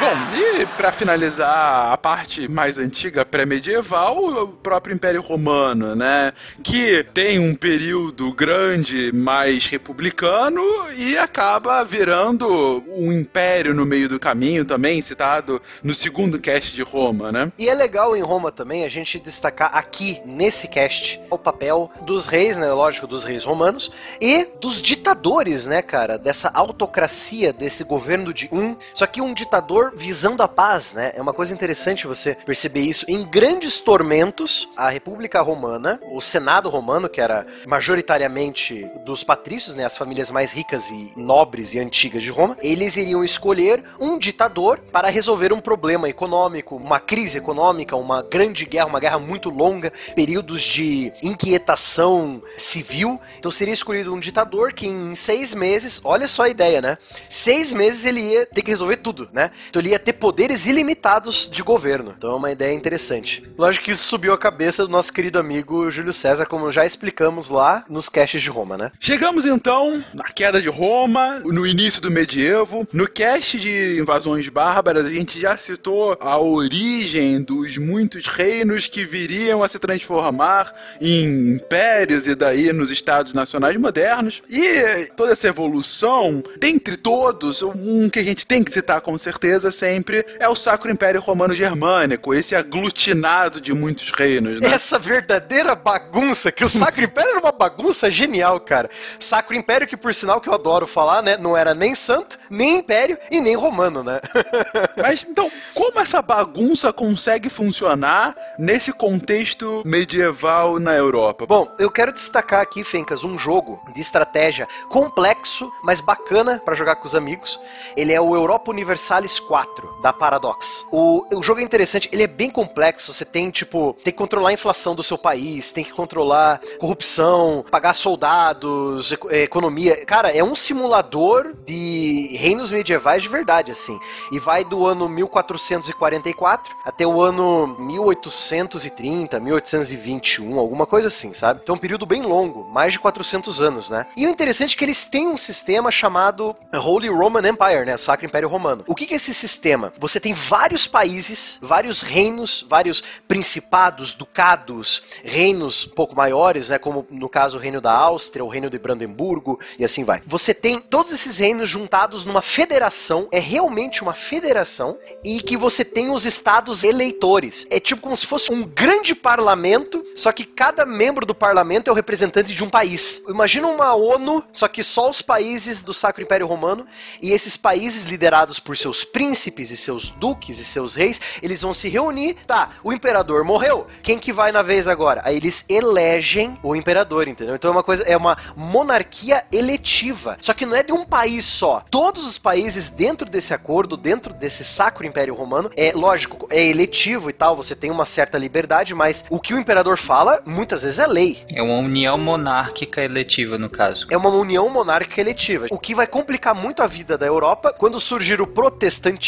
Bom, 0.00 0.16
e 0.34 0.64
pra 0.78 0.90
finalizar 0.90 1.92
a 1.92 1.96
parte 1.98 2.48
mais 2.48 2.78
antiga, 2.78 3.22
pré-medieval, 3.22 4.44
o 4.44 4.48
próprio 4.48 4.94
Império 4.94 5.20
Romano, 5.20 5.94
né? 5.94 6.32
Que 6.62 7.04
tem 7.12 7.38
um 7.38 7.54
período 7.54 8.32
grande 8.32 9.12
mais 9.12 9.66
republicano 9.66 10.62
e 10.96 11.18
acaba 11.18 11.84
virando 11.84 12.82
um 12.88 13.12
império 13.12 13.74
no 13.74 13.84
meio 13.84 14.08
do 14.08 14.18
caminho 14.18 14.64
também, 14.64 15.02
citado 15.02 15.60
no 15.82 15.94
segundo 15.94 16.38
cast 16.38 16.74
de 16.74 16.80
Roma, 16.80 17.30
né? 17.30 17.52
E 17.58 17.68
é 17.68 17.74
legal 17.74 18.16
em 18.16 18.22
Roma 18.22 18.50
também 18.50 18.86
a 18.86 18.88
gente 18.88 19.18
destacar 19.18 19.76
aqui, 19.76 20.18
nesse 20.24 20.66
cast, 20.66 21.20
o 21.28 21.36
papel 21.36 21.90
dos 22.06 22.26
reis, 22.26 22.56
né? 22.56 22.72
Lógico, 22.72 23.06
dos 23.06 23.22
reis 23.22 23.44
romanos 23.44 23.92
e 24.18 24.46
dos 24.62 24.80
ditadores, 24.80 25.66
né, 25.66 25.82
cara? 25.82 26.16
Dessa 26.16 26.50
autocracia, 26.54 27.52
desse 27.52 27.84
governo 27.84 28.32
de 28.32 28.48
um. 28.50 28.74
Só 28.94 29.06
que 29.06 29.20
um 29.20 29.34
ditador 29.34 29.89
visando 29.94 30.42
a 30.42 30.48
paz, 30.48 30.92
né? 30.92 31.12
É 31.14 31.22
uma 31.22 31.32
coisa 31.32 31.52
interessante 31.52 32.06
você 32.06 32.34
perceber 32.34 32.80
isso. 32.80 33.04
Em 33.08 33.24
grandes 33.24 33.78
tormentos, 33.78 34.68
a 34.76 34.88
República 34.90 35.40
Romana, 35.40 36.00
o 36.12 36.20
Senado 36.20 36.68
Romano, 36.68 37.08
que 37.08 37.20
era 37.20 37.46
majoritariamente 37.66 38.88
dos 39.04 39.24
patrícios, 39.24 39.74
né? 39.74 39.84
As 39.84 39.96
famílias 39.96 40.30
mais 40.30 40.52
ricas 40.52 40.90
e 40.90 41.12
nobres 41.16 41.74
e 41.74 41.78
antigas 41.78 42.22
de 42.22 42.30
Roma, 42.30 42.56
eles 42.62 42.96
iriam 42.96 43.24
escolher 43.24 43.82
um 43.98 44.18
ditador 44.18 44.80
para 44.92 45.08
resolver 45.08 45.52
um 45.52 45.60
problema 45.60 46.08
econômico, 46.08 46.76
uma 46.76 47.00
crise 47.00 47.38
econômica, 47.38 47.96
uma 47.96 48.22
grande 48.22 48.64
guerra, 48.64 48.86
uma 48.86 49.00
guerra 49.00 49.18
muito 49.18 49.50
longa, 49.50 49.92
períodos 50.14 50.62
de 50.62 51.12
inquietação 51.22 52.42
civil. 52.56 53.20
Então 53.38 53.50
seria 53.50 53.74
escolhido 53.74 54.12
um 54.14 54.20
ditador 54.20 54.72
que 54.72 54.86
em 54.86 55.14
seis 55.14 55.54
meses, 55.54 56.00
olha 56.04 56.28
só 56.28 56.44
a 56.44 56.48
ideia, 56.48 56.80
né? 56.80 56.98
Seis 57.28 57.72
meses 57.72 58.04
ele 58.04 58.20
ia 58.20 58.46
ter 58.46 58.62
que 58.62 58.70
resolver 58.70 58.96
tudo, 58.98 59.28
né? 59.32 59.50
Então 59.68 59.79
ele 59.80 59.90
ia 59.90 59.98
ter 59.98 60.12
poderes 60.12 60.66
ilimitados 60.66 61.48
de 61.50 61.62
governo. 61.62 62.14
Então 62.16 62.32
é 62.32 62.34
uma 62.34 62.52
ideia 62.52 62.72
interessante. 62.72 63.42
Lógico 63.58 63.86
que 63.86 63.90
isso 63.90 64.04
subiu 64.04 64.32
a 64.32 64.38
cabeça 64.38 64.84
do 64.84 64.92
nosso 64.92 65.12
querido 65.12 65.38
amigo 65.38 65.90
Júlio 65.90 66.12
César, 66.12 66.46
como 66.46 66.70
já 66.70 66.86
explicamos 66.86 67.48
lá 67.48 67.84
nos 67.88 68.08
caches 68.08 68.42
de 68.42 68.50
Roma, 68.50 68.76
né? 68.76 68.92
Chegamos 69.00 69.44
então 69.44 70.04
na 70.14 70.24
queda 70.24 70.60
de 70.60 70.68
Roma, 70.68 71.40
no 71.40 71.66
início 71.66 72.00
do 72.00 72.10
medievo. 72.10 72.86
No 72.92 73.08
cast 73.08 73.58
de 73.58 73.98
invasões 73.98 74.48
bárbaras, 74.48 75.06
a 75.06 75.10
gente 75.10 75.40
já 75.40 75.56
citou 75.56 76.16
a 76.20 76.38
origem 76.38 77.42
dos 77.42 77.78
muitos 77.78 78.26
reinos 78.26 78.86
que 78.86 79.04
viriam 79.04 79.62
a 79.62 79.68
se 79.68 79.78
transformar 79.78 80.74
em 81.00 81.54
impérios 81.54 82.26
e 82.26 82.34
daí 82.34 82.72
nos 82.72 82.90
estados 82.90 83.32
nacionais 83.32 83.76
modernos. 83.76 84.42
E 84.48 85.10
toda 85.16 85.32
essa 85.32 85.48
evolução, 85.48 86.42
dentre 86.58 86.96
todos, 86.96 87.62
um 87.62 88.08
que 88.08 88.18
a 88.18 88.24
gente 88.24 88.46
tem 88.46 88.62
que 88.62 88.72
citar 88.72 89.00
com 89.00 89.16
certeza 89.16 89.69
sempre 89.70 90.24
é 90.38 90.48
o 90.48 90.56
Sacro 90.56 90.90
Império 90.90 91.20
Romano 91.20 91.54
Germânico, 91.54 92.34
esse 92.34 92.54
aglutinado 92.54 93.60
de 93.60 93.72
muitos 93.72 94.10
reinos, 94.10 94.60
né? 94.60 94.68
Essa 94.68 94.98
verdadeira 94.98 95.74
bagunça, 95.74 96.52
que 96.52 96.64
o 96.64 96.68
Sacro 96.68 97.04
Império 97.04 97.30
era 97.30 97.40
uma 97.40 97.52
bagunça 97.52 98.10
genial, 98.10 98.60
cara. 98.60 98.90
Sacro 99.18 99.54
Império, 99.54 99.86
que 99.86 99.96
por 99.96 100.14
sinal 100.14 100.40
que 100.40 100.48
eu 100.48 100.54
adoro 100.54 100.86
falar, 100.86 101.22
né? 101.22 101.36
Não 101.36 101.56
era 101.56 101.74
nem 101.74 101.94
santo, 101.94 102.38
nem 102.48 102.78
império 102.78 103.18
e 103.30 103.40
nem 103.40 103.56
romano, 103.56 104.02
né? 104.02 104.20
Mas 104.96 105.26
então, 105.28 105.50
como 105.74 106.00
essa 106.00 106.22
bagunça 106.22 106.92
consegue 106.92 107.48
funcionar 107.48 108.34
nesse 108.58 108.92
contexto 108.92 109.82
medieval 109.84 110.78
na 110.78 110.94
Europa? 110.94 111.46
Bom, 111.46 111.74
eu 111.78 111.90
quero 111.90 112.12
destacar 112.12 112.60
aqui, 112.60 112.84
Fencas, 112.84 113.24
um 113.24 113.38
jogo 113.38 113.80
de 113.94 114.00
estratégia 114.00 114.66
complexo, 114.88 115.70
mas 115.82 116.00
bacana 116.00 116.60
para 116.64 116.74
jogar 116.74 116.96
com 116.96 117.04
os 117.04 117.14
amigos. 117.14 117.60
Ele 117.96 118.12
é 118.12 118.20
o 118.20 118.34
Europa 118.34 118.70
Universalis 118.70 119.38
4, 119.38 119.59
da 120.02 120.12
Paradox. 120.12 120.86
O, 120.90 121.24
o 121.34 121.42
jogo 121.42 121.60
é 121.60 121.62
interessante, 121.62 122.08
ele 122.12 122.22
é 122.22 122.26
bem 122.26 122.50
complexo. 122.50 123.12
Você 123.12 123.24
tem, 123.24 123.50
tipo, 123.50 123.96
tem 124.04 124.12
que 124.12 124.18
controlar 124.18 124.50
a 124.50 124.52
inflação 124.52 124.94
do 124.94 125.02
seu 125.02 125.18
país, 125.18 125.70
tem 125.72 125.84
que 125.84 125.92
controlar 125.92 126.60
corrupção, 126.78 127.64
pagar 127.70 127.94
soldados, 127.94 129.12
eh, 129.30 129.42
economia. 129.42 130.04
Cara, 130.04 130.30
é 130.30 130.42
um 130.42 130.54
simulador 130.54 131.54
de 131.66 132.36
reinos 132.36 132.70
medievais 132.70 133.22
de 133.22 133.28
verdade, 133.28 133.70
assim. 133.70 133.98
E 134.32 134.38
vai 134.38 134.64
do 134.64 134.86
ano 134.86 135.08
1444 135.08 136.74
até 136.84 137.06
o 137.06 137.20
ano 137.20 137.76
1830, 137.78 139.38
1821, 139.40 140.58
alguma 140.58 140.86
coisa 140.86 141.08
assim, 141.08 141.32
sabe? 141.34 141.60
Então 141.62 141.74
é 141.74 141.78
um 141.78 141.80
período 141.80 142.06
bem 142.06 142.22
longo, 142.22 142.64
mais 142.70 142.92
de 142.92 142.98
400 142.98 143.60
anos, 143.60 143.90
né? 143.90 144.06
E 144.16 144.26
o 144.26 144.30
interessante 144.30 144.74
é 144.74 144.78
que 144.78 144.84
eles 144.84 145.04
têm 145.04 145.28
um 145.28 145.36
sistema 145.36 145.90
chamado 145.90 146.56
Holy 146.72 147.08
Roman 147.08 147.48
Empire, 147.48 147.84
né? 147.84 147.96
Sacro 147.96 148.26
Império 148.26 148.48
Romano. 148.48 148.84
O 148.86 148.94
que 148.94 149.06
que 149.06 149.14
é 149.14 149.16
esse 149.16 149.34
sistema? 149.34 149.49
Você 149.98 150.20
tem 150.20 150.34
vários 150.34 150.86
países, 150.86 151.58
vários 151.60 152.02
reinos, 152.02 152.64
vários 152.68 153.02
principados, 153.26 154.12
ducados, 154.12 155.02
reinos 155.24 155.86
um 155.86 155.90
pouco 155.90 156.14
maiores, 156.14 156.70
né? 156.70 156.78
Como 156.78 157.06
no 157.10 157.28
caso 157.28 157.58
o 157.58 157.60
reino 157.60 157.80
da 157.80 157.92
Áustria, 157.92 158.44
o 158.44 158.48
reino 158.48 158.70
de 158.70 158.78
Brandemburgo 158.78 159.58
e 159.78 159.84
assim 159.84 160.04
vai. 160.04 160.22
Você 160.26 160.52
tem 160.54 160.78
todos 160.78 161.12
esses 161.12 161.38
reinos 161.38 161.68
juntados 161.68 162.24
numa 162.24 162.42
federação, 162.42 163.28
é 163.32 163.38
realmente 163.38 164.02
uma 164.02 164.14
federação, 164.14 164.98
e 165.24 165.40
que 165.40 165.56
você 165.56 165.84
tem 165.84 166.10
os 166.10 166.26
estados 166.26 166.84
eleitores. 166.84 167.66
É 167.70 167.80
tipo 167.80 168.02
como 168.02 168.16
se 168.16 168.26
fosse 168.26 168.52
um 168.52 168.62
grande 168.62 169.14
parlamento, 169.14 170.04
só 170.14 170.32
que 170.32 170.44
cada 170.44 170.84
membro 170.84 171.24
do 171.24 171.34
parlamento 171.34 171.88
é 171.88 171.92
o 171.92 171.96
representante 171.96 172.54
de 172.54 172.64
um 172.64 172.70
país. 172.70 173.22
Imagina 173.28 173.66
uma 173.68 173.94
ONU, 173.94 174.44
só 174.52 174.68
que 174.68 174.82
só 174.82 175.08
os 175.08 175.22
países 175.22 175.82
do 175.82 175.92
Sacro 175.92 176.22
Império 176.22 176.46
Romano, 176.46 176.86
e 177.20 177.32
esses 177.32 177.56
países 177.56 178.04
liderados 178.04 178.58
por 178.58 178.76
seus 178.76 179.04
príncipes 179.04 179.29
e 179.70 179.76
seus 179.76 180.10
duques 180.10 180.58
e 180.58 180.64
seus 180.64 180.94
reis, 180.94 181.20
eles 181.42 181.62
vão 181.62 181.72
se 181.72 181.88
reunir. 181.88 182.36
Tá, 182.46 182.70
o 182.82 182.92
imperador 182.92 183.44
morreu. 183.44 183.86
Quem 184.02 184.18
que 184.18 184.32
vai 184.32 184.52
na 184.52 184.62
vez 184.62 184.88
agora? 184.88 185.22
Aí 185.24 185.36
eles 185.36 185.64
elegem 185.68 186.58
o 186.62 186.74
imperador, 186.74 187.28
entendeu? 187.28 187.54
Então 187.54 187.70
é 187.70 187.72
uma 187.72 187.82
coisa, 187.82 188.02
é 188.04 188.16
uma 188.16 188.36
monarquia 188.56 189.44
eletiva. 189.52 190.38
Só 190.40 190.52
que 190.54 190.66
não 190.66 190.76
é 190.76 190.82
de 190.82 190.92
um 190.92 191.04
país 191.04 191.44
só. 191.44 191.82
Todos 191.90 192.26
os 192.26 192.38
países 192.38 192.88
dentro 192.88 193.28
desse 193.28 193.52
acordo, 193.52 193.96
dentro 193.96 194.32
desse 194.32 194.64
Sacro 194.64 195.06
Império 195.06 195.34
Romano, 195.34 195.70
é 195.76 195.92
lógico, 195.94 196.46
é 196.50 196.64
eletivo 196.64 197.30
e 197.30 197.32
tal, 197.32 197.56
você 197.56 197.74
tem 197.74 197.90
uma 197.90 198.06
certa 198.06 198.38
liberdade, 198.38 198.94
mas 198.94 199.24
o 199.30 199.40
que 199.40 199.54
o 199.54 199.58
imperador 199.58 199.96
fala, 199.96 200.42
muitas 200.44 200.82
vezes 200.82 200.98
é 200.98 201.06
lei. 201.06 201.44
É 201.52 201.62
uma 201.62 201.78
união 201.78 202.18
monárquica 202.18 203.02
eletiva, 203.02 203.58
no 203.58 203.68
caso. 203.68 204.06
É 204.10 204.16
uma 204.16 204.30
união 204.30 204.68
monárquica 204.68 205.20
eletiva. 205.20 205.66
O 205.70 205.78
que 205.78 205.94
vai 205.94 206.06
complicar 206.06 206.54
muito 206.54 206.82
a 206.82 206.86
vida 206.86 207.16
da 207.16 207.26
Europa 207.26 207.72
quando 207.76 208.00
surgir 208.00 208.40
o 208.40 208.46
protestantismo, 208.46 209.19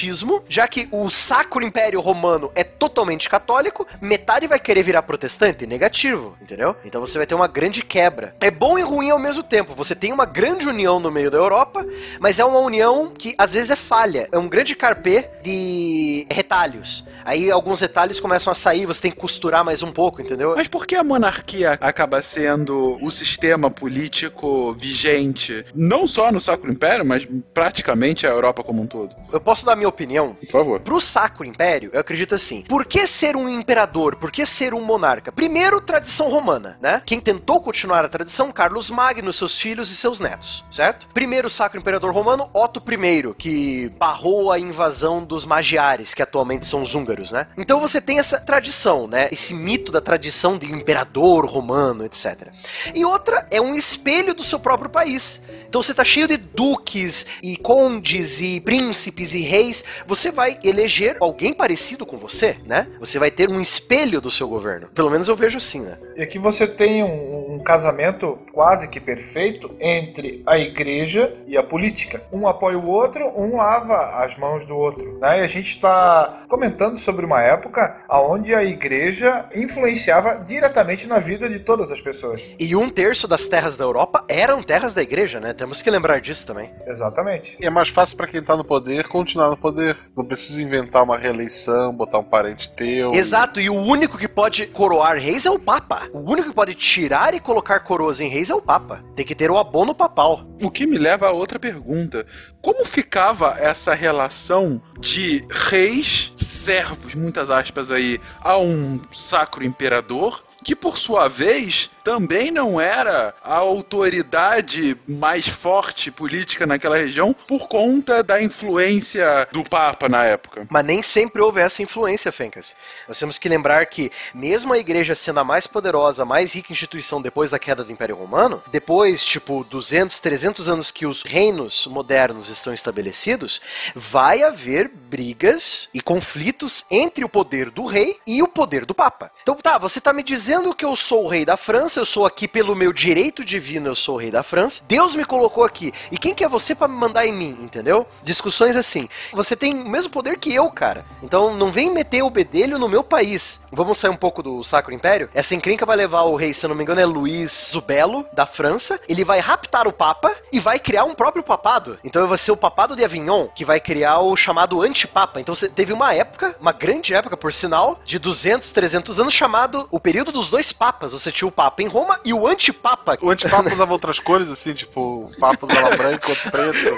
já 0.48 0.66
que 0.66 0.88
o 0.90 1.10
Sacro 1.10 1.64
Império 1.64 2.00
Romano 2.00 2.50
é 2.54 2.64
totalmente 2.64 3.28
católico, 3.28 3.86
metade 4.00 4.46
vai 4.46 4.58
querer 4.58 4.82
virar 4.82 5.02
protestante? 5.02 5.66
Negativo, 5.66 6.36
entendeu? 6.40 6.74
Então 6.84 7.00
você 7.00 7.18
vai 7.18 7.26
ter 7.26 7.34
uma 7.34 7.48
grande 7.48 7.82
quebra. 7.82 8.34
É 8.40 8.50
bom 8.50 8.78
e 8.78 8.82
ruim 8.82 9.10
ao 9.10 9.18
mesmo 9.18 9.42
tempo. 9.42 9.74
Você 9.74 9.94
tem 9.94 10.12
uma 10.12 10.24
grande 10.24 10.66
união 10.68 10.98
no 10.98 11.10
meio 11.10 11.30
da 11.30 11.38
Europa, 11.38 11.84
mas 12.18 12.38
é 12.38 12.44
uma 12.44 12.58
união 12.58 13.12
que 13.16 13.34
às 13.36 13.54
vezes 13.54 13.70
é 13.70 13.76
falha. 13.76 14.28
É 14.32 14.38
um 14.38 14.48
grande 14.48 14.74
carpê 14.74 15.28
de 15.42 16.26
retalhos. 16.30 17.04
Aí 17.24 17.50
alguns 17.50 17.80
retalhos 17.80 18.18
começam 18.18 18.50
a 18.50 18.54
sair, 18.54 18.86
você 18.86 19.02
tem 19.02 19.10
que 19.10 19.16
costurar 19.16 19.64
mais 19.64 19.82
um 19.82 19.92
pouco, 19.92 20.20
entendeu? 20.20 20.54
Mas 20.56 20.68
por 20.68 20.86
que 20.86 20.96
a 20.96 21.04
monarquia 21.04 21.78
acaba 21.80 22.20
sendo 22.22 22.98
o 23.00 23.10
sistema 23.10 23.70
político 23.70 24.72
vigente, 24.72 25.64
não 25.74 26.06
só 26.06 26.32
no 26.32 26.40
Sacro 26.40 26.70
Império, 26.70 27.04
mas 27.04 27.26
praticamente 27.54 28.26
a 28.26 28.30
Europa 28.30 28.62
como 28.62 28.82
um 28.82 28.86
todo? 28.86 29.14
Eu 29.32 29.40
posso 29.40 29.64
dar 29.64 29.76
minha 29.82 29.88
opinião? 29.88 30.34
Por 30.34 30.50
favor. 30.50 30.80
Pro 30.80 31.00
Sacro 31.00 31.44
Império, 31.44 31.90
eu 31.92 32.00
acredito 32.00 32.34
assim. 32.34 32.62
Por 32.62 32.84
que 32.84 33.06
ser 33.06 33.36
um 33.36 33.48
imperador? 33.48 34.16
Por 34.16 34.30
que 34.30 34.46
ser 34.46 34.72
um 34.74 34.80
monarca? 34.80 35.32
Primeiro, 35.32 35.80
tradição 35.80 36.30
romana, 36.30 36.78
né? 36.80 37.02
Quem 37.04 37.20
tentou 37.20 37.60
continuar 37.60 38.04
a 38.04 38.08
tradição, 38.08 38.52
Carlos 38.52 38.90
Magno, 38.90 39.32
seus 39.32 39.58
filhos 39.58 39.90
e 39.90 39.96
seus 39.96 40.20
netos, 40.20 40.64
certo? 40.70 41.08
Primeiro 41.12 41.50
Sacro 41.50 41.80
Imperador 41.80 42.12
Romano, 42.12 42.48
Otto 42.54 42.82
I, 42.88 43.34
que 43.34 43.88
barrou 43.98 44.52
a 44.52 44.58
invasão 44.58 45.24
dos 45.24 45.44
magiares, 45.44 46.14
que 46.14 46.22
atualmente 46.22 46.66
são 46.66 46.82
os 46.82 46.94
húngaros, 46.94 47.32
né? 47.32 47.48
Então 47.58 47.80
você 47.80 48.00
tem 48.00 48.18
essa 48.18 48.38
tradição, 48.40 49.08
né? 49.08 49.28
Esse 49.32 49.52
mito 49.52 49.90
da 49.90 50.00
tradição 50.00 50.56
de 50.56 50.70
imperador 50.70 51.44
romano, 51.46 52.04
etc. 52.04 52.48
E 52.94 53.04
outra 53.04 53.46
é 53.50 53.60
um 53.60 53.74
espelho 53.74 54.34
do 54.34 54.44
seu 54.44 54.60
próprio 54.60 54.90
país. 54.90 55.42
Então 55.68 55.82
você 55.82 55.94
tá 55.94 56.04
cheio 56.04 56.28
de 56.28 56.36
duques 56.36 57.26
e 57.42 57.56
condes 57.56 58.40
e 58.40 58.60
príncipes 58.60 59.32
e 59.32 59.40
reis. 59.40 59.71
Você 60.06 60.30
vai 60.30 60.58
eleger 60.62 61.16
alguém 61.20 61.54
parecido 61.54 62.04
com 62.04 62.16
você, 62.16 62.56
né? 62.66 62.88
Você 63.00 63.18
vai 63.18 63.30
ter 63.30 63.48
um 63.48 63.60
espelho 63.60 64.20
do 64.20 64.30
seu 64.30 64.48
governo. 64.48 64.88
Pelo 64.88 65.10
menos 65.10 65.28
eu 65.28 65.36
vejo 65.36 65.56
assim, 65.56 65.80
né? 65.80 65.98
E 66.16 66.22
aqui 66.22 66.38
você 66.38 66.66
tem 66.66 67.02
um, 67.02 67.54
um 67.54 67.58
casamento 67.60 68.38
quase 68.52 68.88
que 68.88 69.00
perfeito 69.00 69.74
entre 69.80 70.42
a 70.46 70.58
igreja 70.58 71.32
e 71.46 71.56
a 71.56 71.62
política. 71.62 72.22
Um 72.32 72.46
apoia 72.46 72.78
o 72.78 72.86
outro, 72.86 73.26
um 73.36 73.56
lava 73.56 74.22
as 74.22 74.36
mãos 74.38 74.66
do 74.66 74.76
outro. 74.76 75.18
Né? 75.18 75.40
E 75.40 75.44
a 75.44 75.48
gente 75.48 75.74
está 75.74 76.44
comentando 76.48 76.98
sobre 76.98 77.24
uma 77.24 77.42
época 77.42 78.04
onde 78.10 78.54
a 78.54 78.62
igreja 78.62 79.46
influenciava 79.54 80.44
diretamente 80.46 81.06
na 81.06 81.18
vida 81.18 81.48
de 81.48 81.60
todas 81.60 81.90
as 81.90 82.00
pessoas. 82.00 82.42
E 82.58 82.76
um 82.76 82.88
terço 82.90 83.26
das 83.26 83.46
terras 83.46 83.76
da 83.76 83.84
Europa 83.84 84.24
eram 84.28 84.62
terras 84.62 84.94
da 84.94 85.02
igreja, 85.02 85.40
né? 85.40 85.52
Temos 85.52 85.80
que 85.80 85.90
lembrar 85.90 86.20
disso 86.20 86.46
também. 86.46 86.70
Exatamente. 86.86 87.56
E 87.60 87.66
é 87.66 87.70
mais 87.70 87.88
fácil 87.88 88.16
pra 88.16 88.26
quem 88.26 88.42
tá 88.42 88.56
no 88.56 88.64
poder 88.64 89.08
continuar 89.08 89.50
no 89.50 89.56
poder. 89.62 89.96
Não 90.16 90.24
precisa 90.24 90.60
inventar 90.60 91.04
uma 91.04 91.16
reeleição, 91.16 91.94
botar 91.94 92.18
um 92.18 92.24
parente 92.24 92.68
teu. 92.70 93.12
Exato, 93.12 93.60
e 93.60 93.70
o 93.70 93.74
único 93.74 94.18
que 94.18 94.28
pode 94.28 94.66
coroar 94.66 95.16
reis 95.16 95.46
é 95.46 95.50
o 95.50 95.58
Papa. 95.58 96.08
O 96.12 96.18
único 96.18 96.48
que 96.48 96.54
pode 96.54 96.74
tirar 96.74 97.34
e 97.34 97.40
colocar 97.40 97.80
coroas 97.80 98.20
em 98.20 98.28
reis 98.28 98.50
é 98.50 98.54
o 98.54 98.60
Papa. 98.60 99.02
Tem 99.14 99.24
que 99.24 99.34
ter 99.34 99.50
o 99.50 99.56
abono 99.56 99.94
papal. 99.94 100.44
O 100.60 100.70
que 100.70 100.86
me 100.86 100.98
leva 100.98 101.28
a 101.28 101.32
outra 101.32 101.58
pergunta. 101.58 102.26
Como 102.60 102.84
ficava 102.84 103.56
essa 103.58 103.94
relação 103.94 104.82
de 104.98 105.46
reis, 105.50 106.32
servos, 106.38 107.14
muitas 107.14 107.50
aspas 107.50 107.90
aí, 107.90 108.20
a 108.40 108.58
um 108.58 109.00
sacro 109.12 109.64
imperador, 109.64 110.42
que 110.62 110.74
por 110.74 110.98
sua 110.98 111.28
vez 111.28 111.90
também 112.02 112.50
não 112.50 112.80
era 112.80 113.34
a 113.42 113.54
autoridade 113.54 114.96
mais 115.06 115.48
forte 115.48 116.10
política 116.10 116.66
naquela 116.66 116.96
região 116.96 117.34
por 117.46 117.68
conta 117.68 118.22
da 118.22 118.42
influência 118.42 119.46
do 119.52 119.62
Papa 119.62 120.08
na 120.08 120.24
época. 120.24 120.66
Mas 120.68 120.84
nem 120.84 121.02
sempre 121.02 121.40
houve 121.40 121.60
essa 121.60 121.82
influência, 121.82 122.32
Fencas. 122.32 122.76
Nós 123.06 123.18
temos 123.18 123.38
que 123.38 123.48
lembrar 123.48 123.86
que, 123.86 124.10
mesmo 124.34 124.72
a 124.72 124.78
igreja 124.78 125.14
sendo 125.14 125.40
a 125.40 125.44
mais 125.44 125.66
poderosa, 125.66 126.24
mais 126.24 126.54
rica 126.54 126.72
instituição 126.72 127.22
depois 127.22 127.50
da 127.50 127.58
queda 127.58 127.84
do 127.84 127.92
Império 127.92 128.16
Romano, 128.16 128.62
depois, 128.70 129.24
tipo, 129.24 129.64
200, 129.64 130.18
300 130.20 130.68
anos 130.68 130.90
que 130.90 131.06
os 131.06 131.22
reinos 131.22 131.86
modernos 131.86 132.48
estão 132.48 132.74
estabelecidos, 132.74 133.60
vai 133.94 134.42
haver 134.42 134.90
brigas 135.12 135.90
e 135.92 136.00
conflitos 136.00 136.86
entre 136.90 137.22
o 137.22 137.28
poder 137.28 137.68
do 137.68 137.84
rei 137.84 138.16
e 138.26 138.42
o 138.42 138.48
poder 138.48 138.86
do 138.86 138.94
Papa. 138.94 139.30
Então, 139.42 139.54
tá, 139.56 139.76
você 139.76 140.00
tá 140.00 140.10
me 140.10 140.22
dizendo 140.22 140.74
que 140.74 140.86
eu 140.86 140.96
sou 140.96 141.26
o 141.26 141.28
rei 141.28 141.44
da 141.44 141.54
França, 141.54 142.00
eu 142.00 142.06
sou 142.06 142.24
aqui 142.24 142.48
pelo 142.48 142.74
meu 142.74 142.94
direito 142.94 143.44
divino, 143.44 143.88
eu 143.88 143.94
sou 143.94 144.14
o 144.14 144.18
rei 144.18 144.30
da 144.30 144.42
França. 144.42 144.82
Deus 144.88 145.14
me 145.14 145.26
colocou 145.26 145.64
aqui. 145.64 145.92
E 146.10 146.16
quem 146.16 146.34
que 146.34 146.42
é 146.42 146.48
você 146.48 146.74
para 146.74 146.88
me 146.88 146.96
mandar 146.96 147.26
em 147.26 147.32
mim, 147.32 147.58
entendeu? 147.60 148.06
Discussões 148.22 148.74
assim. 148.74 149.06
Você 149.34 149.54
tem 149.54 149.74
o 149.74 149.86
mesmo 149.86 150.10
poder 150.10 150.38
que 150.38 150.54
eu, 150.54 150.70
cara. 150.70 151.04
Então 151.22 151.54
não 151.54 151.70
vem 151.70 151.90
meter 151.90 152.22
o 152.22 152.30
bedelho 152.30 152.78
no 152.78 152.88
meu 152.88 153.04
país. 153.04 153.60
Vamos 153.70 153.98
sair 153.98 154.10
um 154.10 154.16
pouco 154.16 154.42
do 154.42 154.64
Sacro 154.64 154.94
Império? 154.94 155.28
Essa 155.34 155.54
encrenca 155.54 155.84
vai 155.84 155.96
levar 155.96 156.22
o 156.22 156.36
rei, 156.36 156.54
se 156.54 156.64
eu 156.64 156.68
não 156.68 156.76
me 156.76 156.84
engano, 156.84 157.00
é 157.02 157.06
Luís 157.06 157.70
Zubelo, 157.72 158.24
da 158.32 158.46
França. 158.46 158.98
Ele 159.06 159.24
vai 159.24 159.40
raptar 159.40 159.86
o 159.86 159.92
Papa 159.92 160.34
e 160.50 160.58
vai 160.58 160.78
criar 160.78 161.04
um 161.04 161.14
próprio 161.14 161.42
papado. 161.42 161.98
Então 162.02 162.26
vai 162.26 162.38
ser 162.38 162.52
o 162.52 162.56
papado 162.56 162.96
de 162.96 163.04
Avignon, 163.04 163.48
que 163.48 163.64
vai 163.64 163.78
criar 163.78 164.20
o 164.20 164.34
chamado 164.36 164.82
antipapa. 165.02 165.40
Então 165.40 165.54
você 165.54 165.68
teve 165.68 165.92
uma 165.92 166.14
época, 166.14 166.54
uma 166.60 166.72
grande 166.72 167.14
época, 167.14 167.36
por 167.36 167.52
sinal, 167.52 168.00
de 168.04 168.18
200, 168.18 168.70
300 168.70 169.20
anos, 169.20 169.34
chamado 169.34 169.86
o 169.90 169.98
período 169.98 170.32
dos 170.32 170.48
dois 170.48 170.72
papas. 170.72 171.12
Você 171.12 171.32
tinha 171.32 171.48
o 171.48 171.52
Papa 171.52 171.82
em 171.82 171.88
Roma 171.88 172.18
e 172.24 172.32
o 172.32 172.46
antipapa. 172.46 173.18
O 173.20 173.30
antipapa 173.30 173.72
usava 173.72 173.92
outras 173.92 174.18
cores, 174.18 174.50
assim, 174.50 174.72
tipo, 174.72 175.30
Papa 175.38 175.66
usava 175.66 175.96
branco, 175.96 176.30
outro 176.30 176.50
preto. 176.50 176.96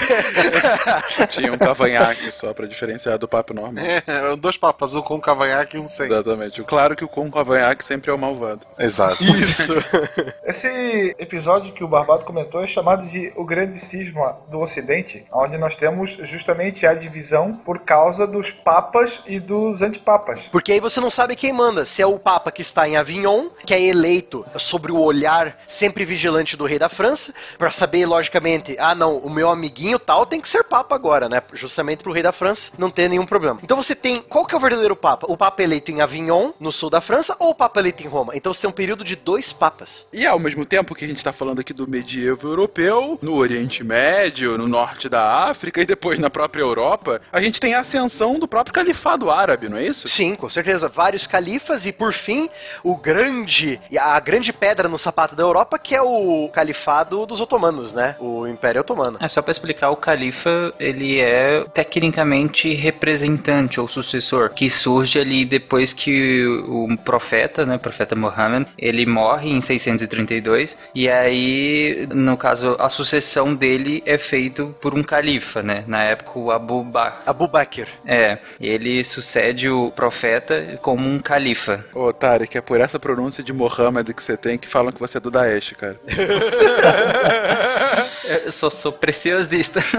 Tinha 1.30 1.52
um 1.52 1.59
cavanhaque 1.59 2.30
só 2.30 2.52
pra 2.52 2.66
diferenciar 2.66 3.18
do 3.18 3.26
Papa 3.26 3.55
normal. 3.55 3.84
É, 3.84 4.02
eram 4.07 4.36
dois 4.36 4.57
papas, 4.57 4.94
um 4.94 5.02
com 5.02 5.20
cavanhaque 5.20 5.76
e 5.76 5.80
um 5.80 5.86
sem. 5.86 6.07
Exatamente. 6.07 6.62
Claro 6.62 6.96
que 6.96 7.05
o 7.05 7.09
com 7.09 7.30
cavanhaque 7.30 7.84
sempre 7.84 8.11
é 8.11 8.14
o 8.14 8.18
malvado. 8.18 8.66
Exato. 8.78 9.22
Isso. 9.22 9.74
Esse 10.44 11.14
episódio 11.18 11.72
que 11.72 11.82
o 11.82 11.88
Barbado 11.88 12.24
comentou 12.24 12.62
é 12.62 12.66
chamado 12.66 13.07
de 13.09 13.32
O 13.36 13.44
Grande 13.44 13.80
Cisma 13.80 14.36
do 14.50 14.61
Ocidente, 14.61 15.24
onde 15.32 15.57
nós 15.57 15.76
temos 15.76 16.11
justamente 16.22 16.86
a 16.86 16.94
divisão 16.94 17.55
por 17.55 17.80
causa 17.80 17.93
dos 18.28 18.51
papas 18.51 19.12
e 19.26 19.38
dos 19.38 19.80
antipapas. 19.80 20.40
Porque 20.51 20.72
aí 20.72 20.80
você 20.80 21.01
não 21.01 21.11
sabe 21.11 21.36
quem 21.36 21.53
manda. 21.53 21.84
Se 21.84 22.03
é 22.03 22.07
o 22.07 22.18
Papa 22.18 22.51
que 22.51 22.62
está 22.62 22.88
em 22.88 22.97
Avignon, 22.97 23.49
que 23.64 23.72
é 23.72 23.80
eleito 23.80 24.45
sobre 24.57 24.90
o 24.90 25.01
olhar 25.01 25.59
sempre 25.66 26.05
vigilante 26.05 26.57
do 26.57 26.64
rei 26.64 26.78
da 26.78 26.88
França, 26.88 27.32
para 27.57 27.70
saber, 27.70 28.07
logicamente, 28.07 28.76
ah, 28.78 28.95
não, 28.95 29.18
o 29.18 29.30
meu 29.30 29.49
amiguinho 29.49 29.99
tal 29.99 30.26
tem 30.26 30.40
que 30.40 30.49
ser 30.49 30.64
Papa 30.64 30.95
agora, 30.95 31.28
né? 31.28 31.42
Justamente 31.53 32.03
pro 32.03 32.12
rei 32.12 32.22
da 32.22 32.32
França 32.32 32.70
não 32.76 32.90
ter 32.90 33.09
nenhum 33.09 33.26
problema. 33.26 33.61
Então 33.62 33.76
você 33.76 33.95
tem. 33.95 34.20
Qual 34.20 34.45
que 34.45 34.55
é 34.55 34.59
o 34.59 34.61
verdadeiro 34.61 34.97
Papa? 34.97 35.26
O 35.30 35.36
Papa 35.36 35.62
eleito 35.62 35.90
em 35.90 36.01
Avignon, 36.01 36.53
no 36.59 36.72
sul 36.72 36.90
da 36.90 37.01
França, 37.01 37.36
ou 37.38 37.51
o 37.51 37.55
Papa 37.55 37.80
eleito 37.80 38.03
em 38.03 38.09
Roma? 38.09 38.34
Então 38.34 38.53
você 38.53 38.62
tem 38.62 38.70
um 38.70 38.72
período 38.72 39.05
de 39.05 39.16
dois 39.16 39.53
papas. 39.53 40.09
E 40.12 40.26
ao 40.26 40.38
mesmo 40.38 40.64
tempo 40.64 40.95
que 40.95 41.05
a 41.05 41.09
gente 41.09 41.18
está 41.18 41.32
falando 41.32 41.61
aqui 41.61 41.72
do 41.72 41.88
medievo 41.88 42.49
europeu, 42.49 43.18
no 43.22 43.36
Oriente 43.36 43.84
Médio, 43.84 44.59
no 44.59 44.66
norte 44.66 45.09
da 45.09 45.49
África 45.49 45.80
e 45.80 45.86
depois 45.86 46.18
na 46.18 46.30
própria 46.30 46.62
Europa, 46.62 47.20
a 47.30 47.40
gente 47.40 47.61
tem 47.61 47.74
a 47.74 47.84
ascensão 47.85 48.39
do 48.39 48.49
próprio 48.49 48.74
califado 48.74 49.30
árabe, 49.30 49.68
não 49.68 49.76
é 49.76 49.87
isso? 49.87 50.09
Sim, 50.09 50.35
com 50.35 50.49
certeza. 50.49 50.89
Vários 50.89 51.26
califas 51.26 51.87
e, 51.87 51.93
por 51.93 52.12
fim, 52.12 52.49
o 52.82 52.97
grande. 52.97 53.80
a 53.99 54.18
grande 54.18 54.53
pedra 54.53 54.89
no 54.89 54.99
sapato 54.99 55.37
da 55.37 55.43
Europa, 55.43 55.78
que 55.78 55.95
é 55.95 56.03
o 56.03 56.49
califado 56.53 57.26
dos 57.26 57.41
otomanos, 57.41 57.93
né? 57.93 58.16
O 58.18 58.47
Império 58.47 58.80
Otomano. 58.80 59.18
É 59.20 59.28
só 59.28 59.43
pra 59.43 59.53
explicar, 59.53 59.91
o 59.91 59.97
califa, 59.97 60.72
ele 60.78 61.20
é 61.20 61.64
tecnicamente 61.72 62.72
representante 62.74 63.80
ou 63.80 63.89
sucessor, 63.89 64.51
que 64.51 64.68
surge 64.70 65.18
ali 65.18 65.45
depois 65.45 65.93
que 65.93 66.47
o 66.47 66.97
profeta, 67.05 67.66
né, 67.66 67.76
o 67.76 67.78
profeta 67.78 68.16
Muhammad, 68.16 68.66
ele 68.78 69.07
morre 69.07 69.51
em 69.51 69.61
632, 69.61 70.76
e 70.95 71.09
aí, 71.09 72.09
no 72.12 72.37
caso, 72.37 72.76
a 72.78 72.89
sucessão 72.89 73.55
dele 73.55 74.03
é 74.07 74.18
feito 74.18 74.74
por 74.80 74.95
um 74.95 75.03
califa, 75.03 75.62
né? 75.62 75.85
Na 75.87 76.03
época, 76.03 76.39
o 76.39 76.51
Abu 76.51 76.82
Bakr. 76.82 77.22
Abu 77.26 77.49
Bakr. 77.49 77.63
É, 78.04 78.38
ele 78.60 79.02
sucede 79.04 79.68
o 79.68 79.90
profeta 79.90 80.78
como 80.82 81.08
um 81.08 81.18
califa. 81.18 81.84
Ô, 81.94 82.12
Tarek, 82.12 82.58
é 82.58 82.60
por 82.60 82.80
essa 82.80 82.98
pronúncia 82.98 83.42
de 83.42 83.52
Mohammed 83.52 84.12
que 84.12 84.22
você 84.22 84.36
tem 84.36 84.58
que 84.58 84.68
falam 84.68 84.92
que 84.92 85.00
você 85.00 85.18
é 85.18 85.20
do 85.20 85.30
Daesh, 85.30 85.72
cara. 85.72 86.00
Eu 88.44 88.50
só 88.50 88.70
sou 88.70 88.92
preciosista. 88.92 89.80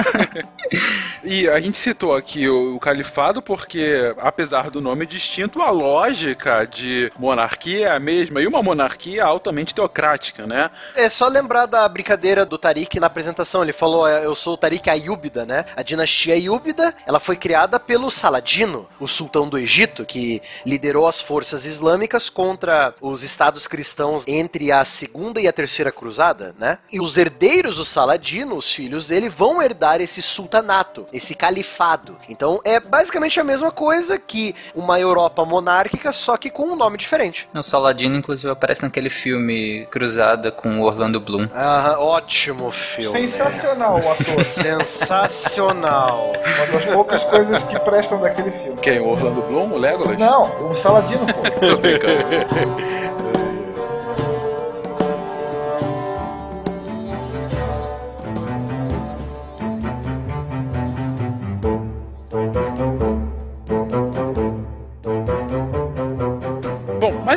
E 1.24 1.50
a 1.50 1.60
gente 1.60 1.78
citou 1.78 2.16
aqui 2.16 2.48
o, 2.48 2.76
o 2.76 2.80
califado 2.80 3.42
porque, 3.42 4.14
apesar 4.20 4.70
do 4.70 4.80
nome 4.80 5.08
distinto, 5.08 5.62
a 5.62 5.72
lógica 5.72 6.66
de 6.66 7.12
monarquia 7.18 7.88
é 7.88 7.92
a 7.92 8.00
mesma 8.00 8.42
e 8.42 8.48
uma 8.48 8.62
monarquia 8.62 9.26
altamente 9.26 9.74
teocrática, 9.74 10.46
né? 10.46 10.70
É 10.96 11.10
só 11.10 11.28
lembrar 11.28 11.66
da 11.66 11.88
brincadeira 11.90 12.46
do 12.46 12.60
Tariq 12.60 13.00
na 13.00 13.08
apresentação. 13.08 13.64
Ele 13.64 13.74
falou: 13.74 14.08
"É, 14.08 14.24
Eu 14.24 14.36
sou 14.36 14.54
o 14.54 14.58
Tariq 14.58 14.88
Ayúbida, 14.88 15.46
né? 15.46 15.66
A 15.76 15.82
dinastia 15.82 16.36
Ayúbida 16.36 16.94
ela 17.08 17.20
foi 17.20 17.36
criada 17.36 17.55
pelo 17.80 18.12
Saladino, 18.12 18.88
o 19.00 19.08
sultão 19.08 19.48
do 19.48 19.58
Egito, 19.58 20.06
que 20.06 20.42
liderou 20.66 21.08
as 21.08 21.22
forças 21.22 21.66
islâmicas 21.66 22.30
contra 22.30 22.94
os 23.00 23.24
estados 23.24 23.66
cristãos 23.68 24.24
entre 24.28 24.72
a 24.72 24.84
segunda 24.84 25.40
e 25.40 25.48
a 25.48 25.54
terceira 25.54 25.92
cruzada, 25.92 26.54
né? 26.60 26.80
E 26.92 27.00
os 27.00 27.18
herdeiros 27.18 27.78
do 27.78 27.86
Saladino, 27.86 28.56
os 28.56 28.72
filhos 28.72 29.08
dele, 29.08 29.30
vão 29.30 29.62
herdar 29.62 30.02
esse 30.02 30.22
sultanato, 30.22 31.08
esse 31.14 31.34
califado. 31.34 32.18
Então 32.28 32.60
é 32.64 32.80
basicamente 32.80 33.40
a 33.40 33.44
mesma 33.44 33.72
coisa 33.72 34.20
que 34.20 34.54
uma 34.76 35.00
Europa 35.00 35.46
monárquica, 35.46 36.12
só 36.12 36.36
que 36.36 36.50
com 36.50 36.74
um 36.74 36.76
nome 36.76 36.98
diferente. 36.98 37.48
O 37.54 37.64
Saladino, 37.64 38.18
inclusive, 38.18 38.52
aparece 38.52 38.84
naquele 38.84 39.10
filme 39.10 39.88
Cruzada 39.90 40.52
com 40.52 40.82
o 40.82 40.84
Orlando 40.84 41.20
Bloom. 41.20 41.48
Ah, 41.54 41.96
ótimo 42.00 42.70
filme. 42.72 43.28
Sensacional 43.28 44.02
o 44.02 44.12
ator. 44.12 44.44
Sensacional. 44.44 46.34
Uma 46.34 46.66
das 46.80 46.86
poucas 46.94 47.24
coisas 47.24 47.45
que 47.68 47.80
prestam 47.80 48.20
daquele 48.20 48.52
filme. 48.52 48.78
Quem? 48.82 49.00
O 49.00 49.10
Orlando 49.10 49.42
Bloom, 49.42 49.74
o 49.74 49.78
Legolas? 49.78 50.18
Não, 50.18 50.72
o 50.72 50.76
Saladino, 50.76 51.26
pô. 51.26 51.42
Tô 51.60 51.78
brincando. 51.78 52.95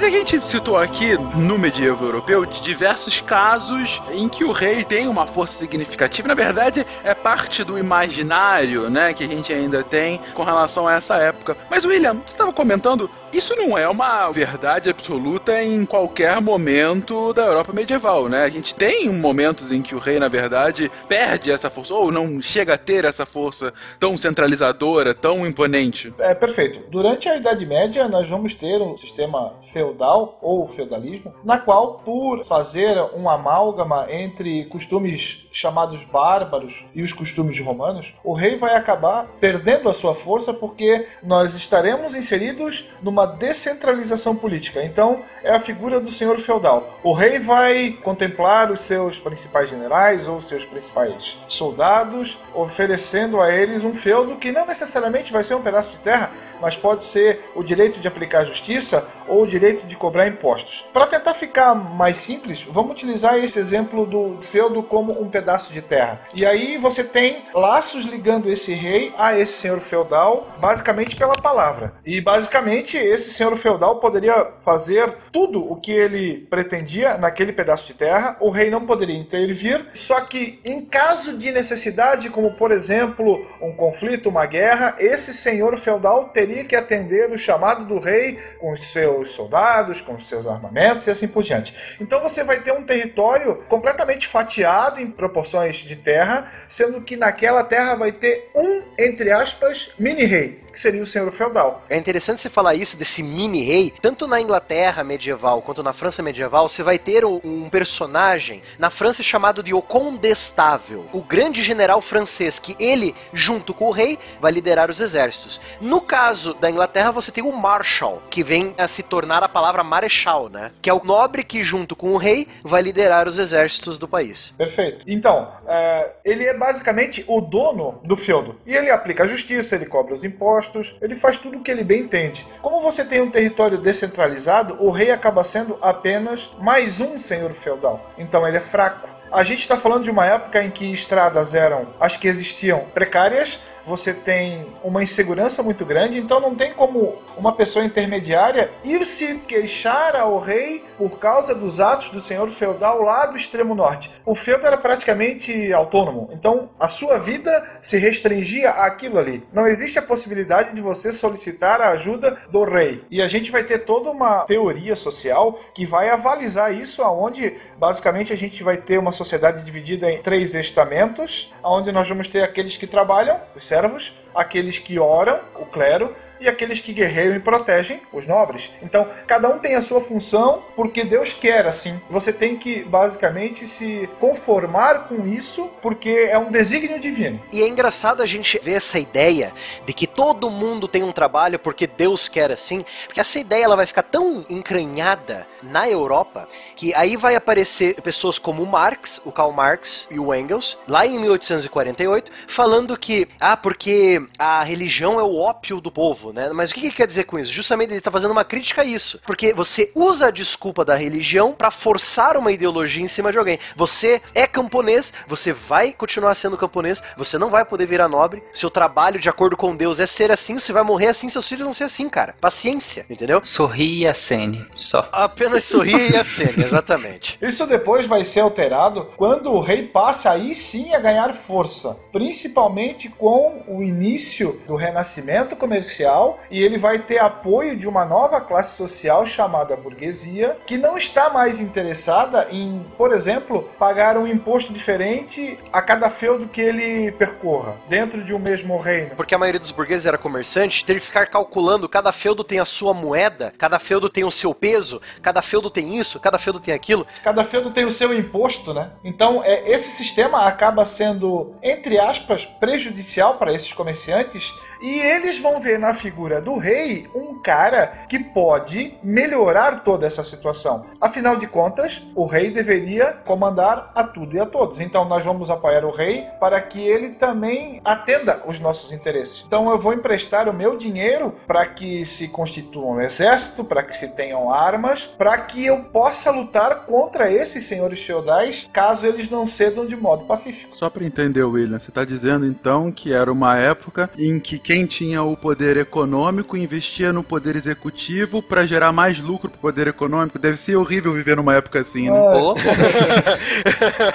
A 0.08 0.10
gente 0.10 0.48
citou 0.48 0.78
aqui 0.78 1.18
no 1.36 1.58
medievo 1.58 2.06
europeu 2.06 2.46
diversos 2.46 3.20
casos 3.20 4.00
em 4.10 4.26
que 4.26 4.42
o 4.42 4.52
rei 4.52 4.82
tem 4.82 5.06
uma 5.06 5.26
força 5.26 5.58
significativa. 5.58 6.26
Na 6.26 6.34
verdade, 6.34 6.86
é 7.04 7.12
parte 7.12 7.62
do 7.62 7.78
imaginário, 7.78 8.88
né, 8.88 9.12
que 9.12 9.22
a 9.22 9.28
gente 9.28 9.52
ainda 9.52 9.82
tem 9.82 10.18
com 10.34 10.42
relação 10.42 10.88
a 10.88 10.94
essa 10.94 11.16
época. 11.16 11.58
Mas 11.70 11.84
William, 11.84 12.14
você 12.14 12.32
estava 12.32 12.52
comentando, 12.54 13.10
isso 13.32 13.54
não 13.56 13.76
é 13.76 13.88
uma 13.88 14.30
verdade 14.30 14.88
absoluta 14.88 15.62
em 15.62 15.84
qualquer 15.84 16.40
momento 16.40 17.32
da 17.32 17.44
Europa 17.44 17.72
medieval, 17.72 18.28
né? 18.28 18.42
A 18.42 18.48
gente 18.48 18.74
tem 18.74 19.08
momentos 19.10 19.70
em 19.70 19.82
que 19.82 19.94
o 19.94 19.98
rei, 19.98 20.18
na 20.18 20.28
verdade, 20.28 20.90
perde 21.08 21.50
essa 21.50 21.68
força 21.68 21.94
ou 21.94 22.10
não 22.10 22.40
chega 22.40 22.74
a 22.74 22.78
ter 22.78 23.04
essa 23.04 23.26
força 23.26 23.72
tão 23.98 24.16
centralizadora, 24.16 25.14
tão 25.14 25.46
imponente. 25.46 26.12
É 26.18 26.34
perfeito. 26.34 26.80
Durante 26.90 27.28
a 27.28 27.36
Idade 27.36 27.66
Média, 27.66 28.08
nós 28.08 28.28
vamos 28.28 28.54
ter 28.54 28.80
um 28.80 28.96
sistema 28.96 29.54
feudal 29.72 30.38
ou 30.40 30.68
feudalismo, 30.68 31.34
na 31.44 31.58
qual, 31.58 32.00
por 32.04 32.44
fazer 32.46 32.96
um 33.14 33.28
amálgama 33.28 34.06
entre 34.10 34.64
costumes 34.66 35.46
chamados 35.52 36.02
bárbaros 36.04 36.72
e 36.94 37.02
os 37.02 37.12
costumes 37.12 37.58
romanos, 37.60 38.14
o 38.24 38.32
rei 38.32 38.56
vai 38.56 38.74
acabar 38.74 39.26
perdendo 39.40 39.88
a 39.88 39.94
sua 39.94 40.14
força 40.14 40.54
porque 40.54 41.06
nós 41.22 41.54
estaremos 41.54 42.14
inseridos 42.14 42.84
numa 43.02 43.17
descentralização 43.26 44.34
política. 44.34 44.82
Então, 44.82 45.22
é 45.42 45.50
a 45.54 45.60
figura 45.60 46.00
do 46.00 46.10
senhor 46.10 46.38
feudal. 46.40 46.98
O 47.02 47.12
rei 47.12 47.38
vai 47.38 47.98
contemplar 48.02 48.70
os 48.70 48.82
seus 48.82 49.18
principais 49.18 49.70
generais 49.70 50.26
ou 50.26 50.42
seus 50.42 50.64
principais 50.64 51.38
soldados, 51.48 52.38
oferecendo 52.54 53.40
a 53.40 53.52
eles 53.52 53.84
um 53.84 53.94
feudo 53.94 54.36
que 54.36 54.52
não 54.52 54.66
necessariamente 54.66 55.32
vai 55.32 55.44
ser 55.44 55.54
um 55.54 55.62
pedaço 55.62 55.90
de 55.90 55.98
terra, 55.98 56.30
mas 56.60 56.76
pode 56.76 57.04
ser 57.04 57.40
o 57.54 57.62
direito 57.62 58.00
de 58.00 58.08
aplicar 58.08 58.44
justiça 58.44 59.06
ou 59.26 59.42
o 59.42 59.46
direito 59.46 59.86
de 59.86 59.96
cobrar 59.96 60.26
impostos. 60.26 60.84
Para 60.92 61.06
tentar 61.06 61.34
ficar 61.34 61.74
mais 61.74 62.18
simples, 62.18 62.62
vamos 62.70 62.92
utilizar 62.92 63.36
esse 63.38 63.58
exemplo 63.58 64.06
do 64.06 64.40
feudo 64.42 64.82
como 64.82 65.20
um 65.20 65.28
pedaço 65.28 65.72
de 65.72 65.82
terra. 65.82 66.20
E 66.34 66.44
aí 66.46 66.78
você 66.78 67.04
tem 67.04 67.44
laços 67.54 68.04
ligando 68.04 68.50
esse 68.50 68.72
rei 68.72 69.12
a 69.18 69.38
esse 69.38 69.52
senhor 69.52 69.80
feudal, 69.80 70.48
basicamente 70.58 71.16
pela 71.16 71.34
palavra. 71.34 71.94
E 72.04 72.20
basicamente 72.20 72.96
esse 72.96 73.32
senhor 73.32 73.56
feudal 73.56 74.00
poderia 74.00 74.46
fazer 74.64 75.14
tudo 75.32 75.60
o 75.60 75.76
que 75.80 75.92
ele 75.92 76.46
pretendia 76.48 77.18
naquele 77.18 77.52
pedaço 77.52 77.86
de 77.86 77.94
terra, 77.94 78.36
o 78.40 78.50
rei 78.50 78.70
não 78.70 78.86
poderia 78.86 79.16
intervir, 79.16 79.86
só 79.94 80.20
que 80.20 80.60
em 80.64 80.84
caso 80.84 81.36
de 81.36 81.50
necessidade, 81.50 82.30
como 82.30 82.54
por 82.54 82.70
exemplo 82.70 83.46
um 83.60 83.72
conflito, 83.72 84.28
uma 84.28 84.46
guerra, 84.46 84.96
esse 84.98 85.34
senhor 85.34 85.76
feudal 85.78 86.28
teria 86.28 86.47
que 86.64 86.76
atender 86.76 87.30
o 87.30 87.38
chamado 87.38 87.84
do 87.84 87.98
rei 87.98 88.38
com 88.58 88.72
os 88.72 88.90
seus 88.90 89.30
soldados, 89.32 90.00
com 90.00 90.14
os 90.14 90.28
seus 90.28 90.46
armamentos 90.46 91.06
e 91.06 91.10
assim 91.10 91.28
por 91.28 91.42
diante. 91.42 91.74
Então 92.00 92.20
você 92.20 92.44
vai 92.44 92.60
ter 92.60 92.72
um 92.72 92.84
território 92.84 93.64
completamente 93.68 94.26
fatiado 94.26 95.00
em 95.00 95.10
proporções 95.10 95.76
de 95.76 95.96
terra, 95.96 96.50
sendo 96.68 97.00
que 97.00 97.16
naquela 97.16 97.64
terra 97.64 97.94
vai 97.94 98.12
ter 98.12 98.50
um, 98.54 98.82
entre 98.98 99.30
aspas, 99.30 99.90
mini-rei, 99.98 100.60
que 100.72 100.80
seria 100.80 101.02
o 101.02 101.06
senhor 101.06 101.30
feudal. 101.32 101.84
É 101.88 101.96
interessante 101.96 102.40
você 102.40 102.50
falar 102.50 102.74
isso 102.74 102.96
desse 102.96 103.22
mini-rei, 103.22 103.92
tanto 104.00 104.26
na 104.26 104.40
Inglaterra 104.40 105.04
medieval 105.04 105.62
quanto 105.62 105.82
na 105.82 105.92
França 105.92 106.22
medieval, 106.22 106.68
você 106.68 106.82
vai 106.82 106.98
ter 106.98 107.24
um 107.24 107.68
personagem 107.68 108.62
na 108.78 108.90
França 108.90 109.22
chamado 109.22 109.62
de 109.62 109.74
O 109.74 109.82
Condestável, 109.82 111.06
o 111.12 111.22
grande 111.22 111.62
general 111.62 112.00
francês, 112.00 112.58
que 112.58 112.76
ele, 112.78 113.14
junto 113.32 113.74
com 113.74 113.86
o 113.86 113.90
rei, 113.90 114.18
vai 114.40 114.52
liderar 114.52 114.90
os 114.90 115.00
exércitos. 115.00 115.60
No 115.80 116.00
caso 116.00 116.37
da 116.60 116.70
Inglaterra, 116.70 117.10
você 117.10 117.30
tem 117.30 117.44
o 117.44 117.52
Marshal, 117.52 118.22
que 118.30 118.42
vem 118.42 118.74
a 118.78 118.86
se 118.88 119.02
tornar 119.02 119.42
a 119.42 119.48
palavra 119.48 119.82
marechal, 119.82 120.48
né? 120.48 120.70
Que 120.80 120.90
é 120.90 120.94
o 120.94 121.04
nobre 121.04 121.44
que, 121.44 121.62
junto 121.62 121.96
com 121.96 122.12
o 122.12 122.16
rei, 122.16 122.48
vai 122.62 122.82
liderar 122.82 123.26
os 123.26 123.38
exércitos 123.38 123.98
do 123.98 124.08
país. 124.08 124.54
Perfeito. 124.56 125.04
Então, 125.06 125.52
é, 125.66 126.12
ele 126.24 126.44
é 126.44 126.54
basicamente 126.54 127.24
o 127.26 127.40
dono 127.40 128.00
do 128.04 128.16
feudo. 128.16 128.56
E 128.66 128.74
ele 128.74 128.90
aplica 128.90 129.24
a 129.24 129.28
justiça, 129.28 129.74
ele 129.74 129.86
cobra 129.86 130.14
os 130.14 130.24
impostos, 130.24 130.94
ele 131.00 131.16
faz 131.16 131.36
tudo 131.38 131.58
o 131.58 131.62
que 131.62 131.70
ele 131.70 131.84
bem 131.84 132.02
entende. 132.02 132.46
Como 132.62 132.80
você 132.80 133.04
tem 133.04 133.20
um 133.20 133.30
território 133.30 133.78
descentralizado, 133.78 134.76
o 134.82 134.90
rei 134.90 135.10
acaba 135.10 135.44
sendo 135.44 135.78
apenas 135.80 136.48
mais 136.58 137.00
um 137.00 137.18
senhor 137.18 137.52
feudal. 137.54 138.12
Então 138.18 138.46
ele 138.46 138.58
é 138.58 138.60
fraco. 138.60 139.08
A 139.30 139.44
gente 139.44 139.60
está 139.60 139.78
falando 139.78 140.04
de 140.04 140.10
uma 140.10 140.24
época 140.24 140.62
em 140.62 140.70
que 140.70 140.90
estradas 140.92 141.54
eram 141.54 141.88
as 142.00 142.16
que 142.16 142.26
existiam 142.26 142.86
precárias, 142.94 143.58
você 143.88 144.12
tem 144.12 144.66
uma 144.84 145.02
insegurança 145.02 145.62
muito 145.62 145.84
grande, 145.84 146.18
então 146.18 146.38
não 146.38 146.54
tem 146.54 146.74
como 146.74 147.16
uma 147.36 147.52
pessoa 147.52 147.84
intermediária 147.84 148.70
ir 148.84 149.04
se 149.06 149.38
queixar 149.38 150.14
ao 150.14 150.38
rei 150.38 150.84
por 150.96 151.18
causa 151.18 151.54
dos 151.54 151.80
atos 151.80 152.10
do 152.10 152.20
senhor 152.20 152.50
feudal 152.50 153.02
lá 153.02 153.26
do 153.26 153.36
extremo 153.36 153.74
norte. 153.74 154.10
O 154.26 154.34
feudo 154.34 154.66
era 154.66 154.76
praticamente 154.76 155.72
autônomo, 155.72 156.28
então 156.32 156.68
a 156.78 156.86
sua 156.86 157.18
vida 157.18 157.64
se 157.80 157.96
restringia 157.96 158.70
àquilo 158.70 159.18
ali. 159.18 159.42
Não 159.52 159.66
existe 159.66 159.98
a 159.98 160.02
possibilidade 160.02 160.74
de 160.74 160.80
você 160.80 161.12
solicitar 161.12 161.80
a 161.80 161.90
ajuda 161.90 162.38
do 162.50 162.64
rei. 162.64 163.02
E 163.10 163.22
a 163.22 163.28
gente 163.28 163.50
vai 163.50 163.64
ter 163.64 163.84
toda 163.84 164.10
uma 164.10 164.44
teoria 164.44 164.96
social 164.96 165.58
que 165.74 165.86
vai 165.86 166.10
avalizar 166.10 166.74
isso, 166.74 167.02
aonde 167.02 167.56
basicamente 167.78 168.32
a 168.32 168.36
gente 168.36 168.62
vai 168.62 168.76
ter 168.76 168.98
uma 168.98 169.12
sociedade 169.12 169.64
dividida 169.64 170.10
em 170.10 170.20
três 170.20 170.54
estamentos, 170.54 171.52
onde 171.62 171.92
nós 171.92 172.08
vamos 172.08 172.26
ter 172.26 172.42
aqueles 172.42 172.76
que 172.76 172.86
trabalham, 172.86 173.40
os 173.54 173.64
servos, 173.64 174.12
aqueles 174.34 174.78
que 174.78 174.98
oram, 174.98 175.38
o 175.54 175.64
clero, 175.64 176.14
e 176.40 176.48
aqueles 176.48 176.80
que 176.80 176.92
guerreiam 176.92 177.36
e 177.36 177.40
protegem, 177.40 178.00
os 178.12 178.26
nobres. 178.26 178.70
Então, 178.82 179.08
cada 179.26 179.48
um 179.48 179.58
tem 179.58 179.74
a 179.74 179.82
sua 179.82 180.00
função 180.00 180.62
porque 180.76 181.04
Deus 181.04 181.32
quer 181.32 181.66
assim. 181.66 182.00
Você 182.10 182.32
tem 182.32 182.56
que 182.56 182.82
basicamente 182.82 183.68
se 183.68 184.08
conformar 184.20 185.08
com 185.08 185.26
isso 185.26 185.70
porque 185.82 186.08
é 186.08 186.38
um 186.38 186.50
desígnio 186.50 187.00
divino. 187.00 187.40
E 187.52 187.62
é 187.62 187.68
engraçado 187.68 188.22
a 188.22 188.26
gente 188.26 188.58
ver 188.62 188.74
essa 188.74 188.98
ideia 188.98 189.52
de 189.86 189.92
que 189.92 190.06
todo 190.06 190.50
mundo 190.50 190.88
tem 190.88 191.02
um 191.02 191.12
trabalho 191.12 191.58
porque 191.58 191.86
Deus 191.86 192.28
quer 192.28 192.50
assim, 192.50 192.84
porque 193.06 193.20
essa 193.20 193.38
ideia 193.38 193.64
ela 193.64 193.76
vai 193.76 193.86
ficar 193.86 194.02
tão 194.02 194.44
encranhada 194.48 195.46
na 195.62 195.88
Europa 195.88 196.48
que 196.76 196.94
aí 196.94 197.16
vai 197.16 197.34
aparecer 197.34 198.00
pessoas 198.00 198.38
como 198.38 198.64
Marx, 198.64 199.20
o 199.24 199.32
Karl 199.32 199.52
Marx 199.52 200.06
e 200.10 200.18
o 200.18 200.34
Engels, 200.34 200.78
lá 200.86 201.06
em 201.06 201.18
1848, 201.18 202.30
falando 202.46 202.96
que 202.96 203.28
ah, 203.40 203.56
porque 203.56 204.22
a 204.38 204.62
religião 204.62 205.18
é 205.18 205.22
o 205.22 205.36
ópio 205.36 205.80
do 205.80 205.90
povo, 205.90 206.27
né? 206.32 206.50
Mas 206.52 206.70
o 206.70 206.74
que, 206.74 206.80
que 206.82 206.90
quer 206.90 207.06
dizer 207.06 207.24
com 207.24 207.38
isso? 207.38 207.52
Justamente 207.52 207.90
ele 207.90 207.98
está 207.98 208.10
fazendo 208.10 208.30
uma 208.30 208.44
crítica 208.44 208.82
a 208.82 208.84
isso, 208.84 209.20
porque 209.26 209.52
você 209.52 209.90
usa 209.94 210.26
a 210.26 210.30
desculpa 210.30 210.84
da 210.84 210.94
religião 210.94 211.52
para 211.52 211.70
forçar 211.70 212.36
uma 212.36 212.52
ideologia 212.52 213.02
em 213.02 213.08
cima 213.08 213.32
de 213.32 213.38
alguém. 213.38 213.58
Você 213.76 214.20
é 214.34 214.46
camponês, 214.46 215.12
você 215.26 215.52
vai 215.52 215.92
continuar 215.92 216.34
sendo 216.34 216.56
camponês, 216.56 217.02
você 217.16 217.38
não 217.38 217.50
vai 217.50 217.64
poder 217.64 217.86
virar 217.86 218.08
nobre. 218.08 218.42
Seu 218.52 218.70
trabalho, 218.70 219.20
de 219.20 219.28
acordo 219.28 219.56
com 219.56 219.76
Deus, 219.76 220.00
é 220.00 220.06
ser 220.06 220.30
assim, 220.30 220.58
você 220.58 220.72
vai 220.72 220.82
morrer 220.82 221.08
assim, 221.08 221.28
seus 221.28 221.48
filhos 221.48 221.64
vão 221.64 221.72
ser 221.72 221.84
assim, 221.84 222.08
cara. 222.08 222.34
Paciência, 222.40 223.06
entendeu? 223.08 223.40
Sorri 223.44 224.00
e 224.00 224.06
acene, 224.06 224.66
só. 224.76 225.08
Apenas 225.12 225.64
sorri 225.64 226.10
e 226.10 226.16
acene, 226.16 226.64
exatamente. 226.64 227.38
Isso 227.42 227.66
depois 227.66 228.06
vai 228.06 228.24
ser 228.24 228.40
alterado 228.40 229.12
quando 229.16 229.50
o 229.50 229.60
rei 229.60 229.86
passa 229.86 230.30
aí 230.30 230.54
sim 230.54 230.94
a 230.94 230.98
ganhar 230.98 231.44
força, 231.46 231.96
principalmente 232.12 233.08
com 233.08 233.62
o 233.66 233.82
início 233.82 234.60
do 234.66 234.76
renascimento 234.76 235.56
comercial 235.56 236.17
e 236.50 236.62
ele 236.62 236.78
vai 236.78 236.98
ter 236.98 237.18
apoio 237.18 237.76
de 237.76 237.86
uma 237.86 238.04
nova 238.04 238.40
classe 238.40 238.76
social 238.76 239.26
chamada 239.26 239.76
burguesia, 239.76 240.56
que 240.66 240.76
não 240.76 240.96
está 240.96 241.30
mais 241.30 241.60
interessada 241.60 242.48
em, 242.50 242.84
por 242.96 243.12
exemplo, 243.12 243.68
pagar 243.78 244.16
um 244.16 244.26
imposto 244.26 244.72
diferente 244.72 245.58
a 245.72 245.80
cada 245.80 246.10
feudo 246.10 246.48
que 246.48 246.60
ele 246.60 247.12
percorra 247.12 247.76
dentro 247.88 248.22
de 248.24 248.34
um 248.34 248.38
mesmo 248.38 248.78
reino. 248.78 249.10
Porque 249.16 249.34
a 249.34 249.38
maioria 249.38 249.60
dos 249.60 249.70
burgueses 249.70 250.06
era 250.06 250.18
comerciante, 250.18 250.84
ter 250.84 250.94
que 250.94 251.00
ficar 251.00 251.26
calculando, 251.26 251.88
cada 251.88 252.12
feudo 252.12 252.42
tem 252.42 252.58
a 252.58 252.64
sua 252.64 252.92
moeda, 252.92 253.52
cada 253.58 253.78
feudo 253.78 254.08
tem 254.08 254.24
o 254.24 254.30
seu 254.30 254.54
peso, 254.54 255.00
cada 255.22 255.42
feudo 255.42 255.70
tem 255.70 255.98
isso, 255.98 256.18
cada 256.18 256.38
feudo 256.38 256.60
tem 256.60 256.74
aquilo. 256.74 257.06
Cada 257.22 257.44
feudo 257.44 257.70
tem 257.70 257.84
o 257.84 257.92
seu 257.92 258.12
imposto, 258.12 258.74
né? 258.74 258.90
Então, 259.04 259.42
é, 259.44 259.70
esse 259.70 259.96
sistema 259.96 260.46
acaba 260.46 260.84
sendo, 260.84 261.54
entre 261.62 261.98
aspas, 261.98 262.44
prejudicial 262.58 263.36
para 263.36 263.52
esses 263.52 263.72
comerciantes 263.72 264.52
e 264.80 265.00
eles 265.00 265.38
vão 265.38 265.60
ver 265.60 265.78
na 265.78 265.94
figura 265.94 266.40
do 266.40 266.56
rei 266.56 267.06
um 267.14 267.40
cara 267.42 268.06
que 268.08 268.18
pode 268.18 268.94
melhorar 269.02 269.80
toda 269.80 270.06
essa 270.06 270.24
situação. 270.24 270.86
Afinal 271.00 271.36
de 271.36 271.46
contas, 271.46 272.02
o 272.14 272.26
rei 272.26 272.50
deveria 272.50 273.12
comandar 273.24 273.90
a 273.94 274.04
tudo 274.04 274.36
e 274.36 274.40
a 274.40 274.46
todos. 274.46 274.80
Então 274.80 275.08
nós 275.08 275.24
vamos 275.24 275.50
apoiar 275.50 275.84
o 275.84 275.90
rei 275.90 276.24
para 276.40 276.60
que 276.60 276.80
ele 276.80 277.10
também 277.10 277.80
atenda 277.84 278.42
os 278.46 278.58
nossos 278.58 278.92
interesses. 278.92 279.44
Então 279.46 279.70
eu 279.70 279.78
vou 279.78 279.92
emprestar 279.92 280.48
o 280.48 280.54
meu 280.54 280.76
dinheiro 280.76 281.34
para 281.46 281.66
que 281.66 282.04
se 282.06 282.28
constitua 282.28 282.86
um 282.86 283.00
exército, 283.00 283.64
para 283.64 283.82
que 283.82 283.96
se 283.96 284.08
tenham 284.08 284.52
armas, 284.52 285.02
para 285.18 285.36
que 285.38 285.66
eu 285.66 285.84
possa 285.84 286.30
lutar 286.30 286.86
contra 286.86 287.32
esses 287.32 287.64
senhores 287.64 288.00
feudais 288.04 288.68
caso 288.72 289.06
eles 289.06 289.30
não 289.30 289.46
cedam 289.46 289.86
de 289.86 289.96
modo 289.96 290.24
pacífico. 290.24 290.76
Só 290.76 290.90
para 290.90 291.04
entender, 291.04 291.42
William, 291.42 291.78
você 291.78 291.90
está 291.90 292.04
dizendo 292.04 292.46
então 292.46 292.90
que 292.92 293.12
era 293.12 293.30
uma 293.30 293.58
época 293.58 294.10
em 294.18 294.38
que 294.38 294.58
quem 294.68 294.84
tinha 294.84 295.22
o 295.22 295.34
poder 295.34 295.78
econômico 295.78 296.54
investia 296.54 297.10
no 297.10 297.24
poder 297.24 297.56
executivo 297.56 298.42
para 298.42 298.66
gerar 298.66 298.92
mais 298.92 299.18
lucro 299.18 299.48
pro 299.48 299.58
poder 299.58 299.88
econômico. 299.88 300.38
Deve 300.38 300.58
ser 300.58 300.76
horrível 300.76 301.14
viver 301.14 301.38
numa 301.38 301.54
época 301.54 301.80
assim, 301.80 302.10
né? 302.10 302.18
É. 302.18 302.20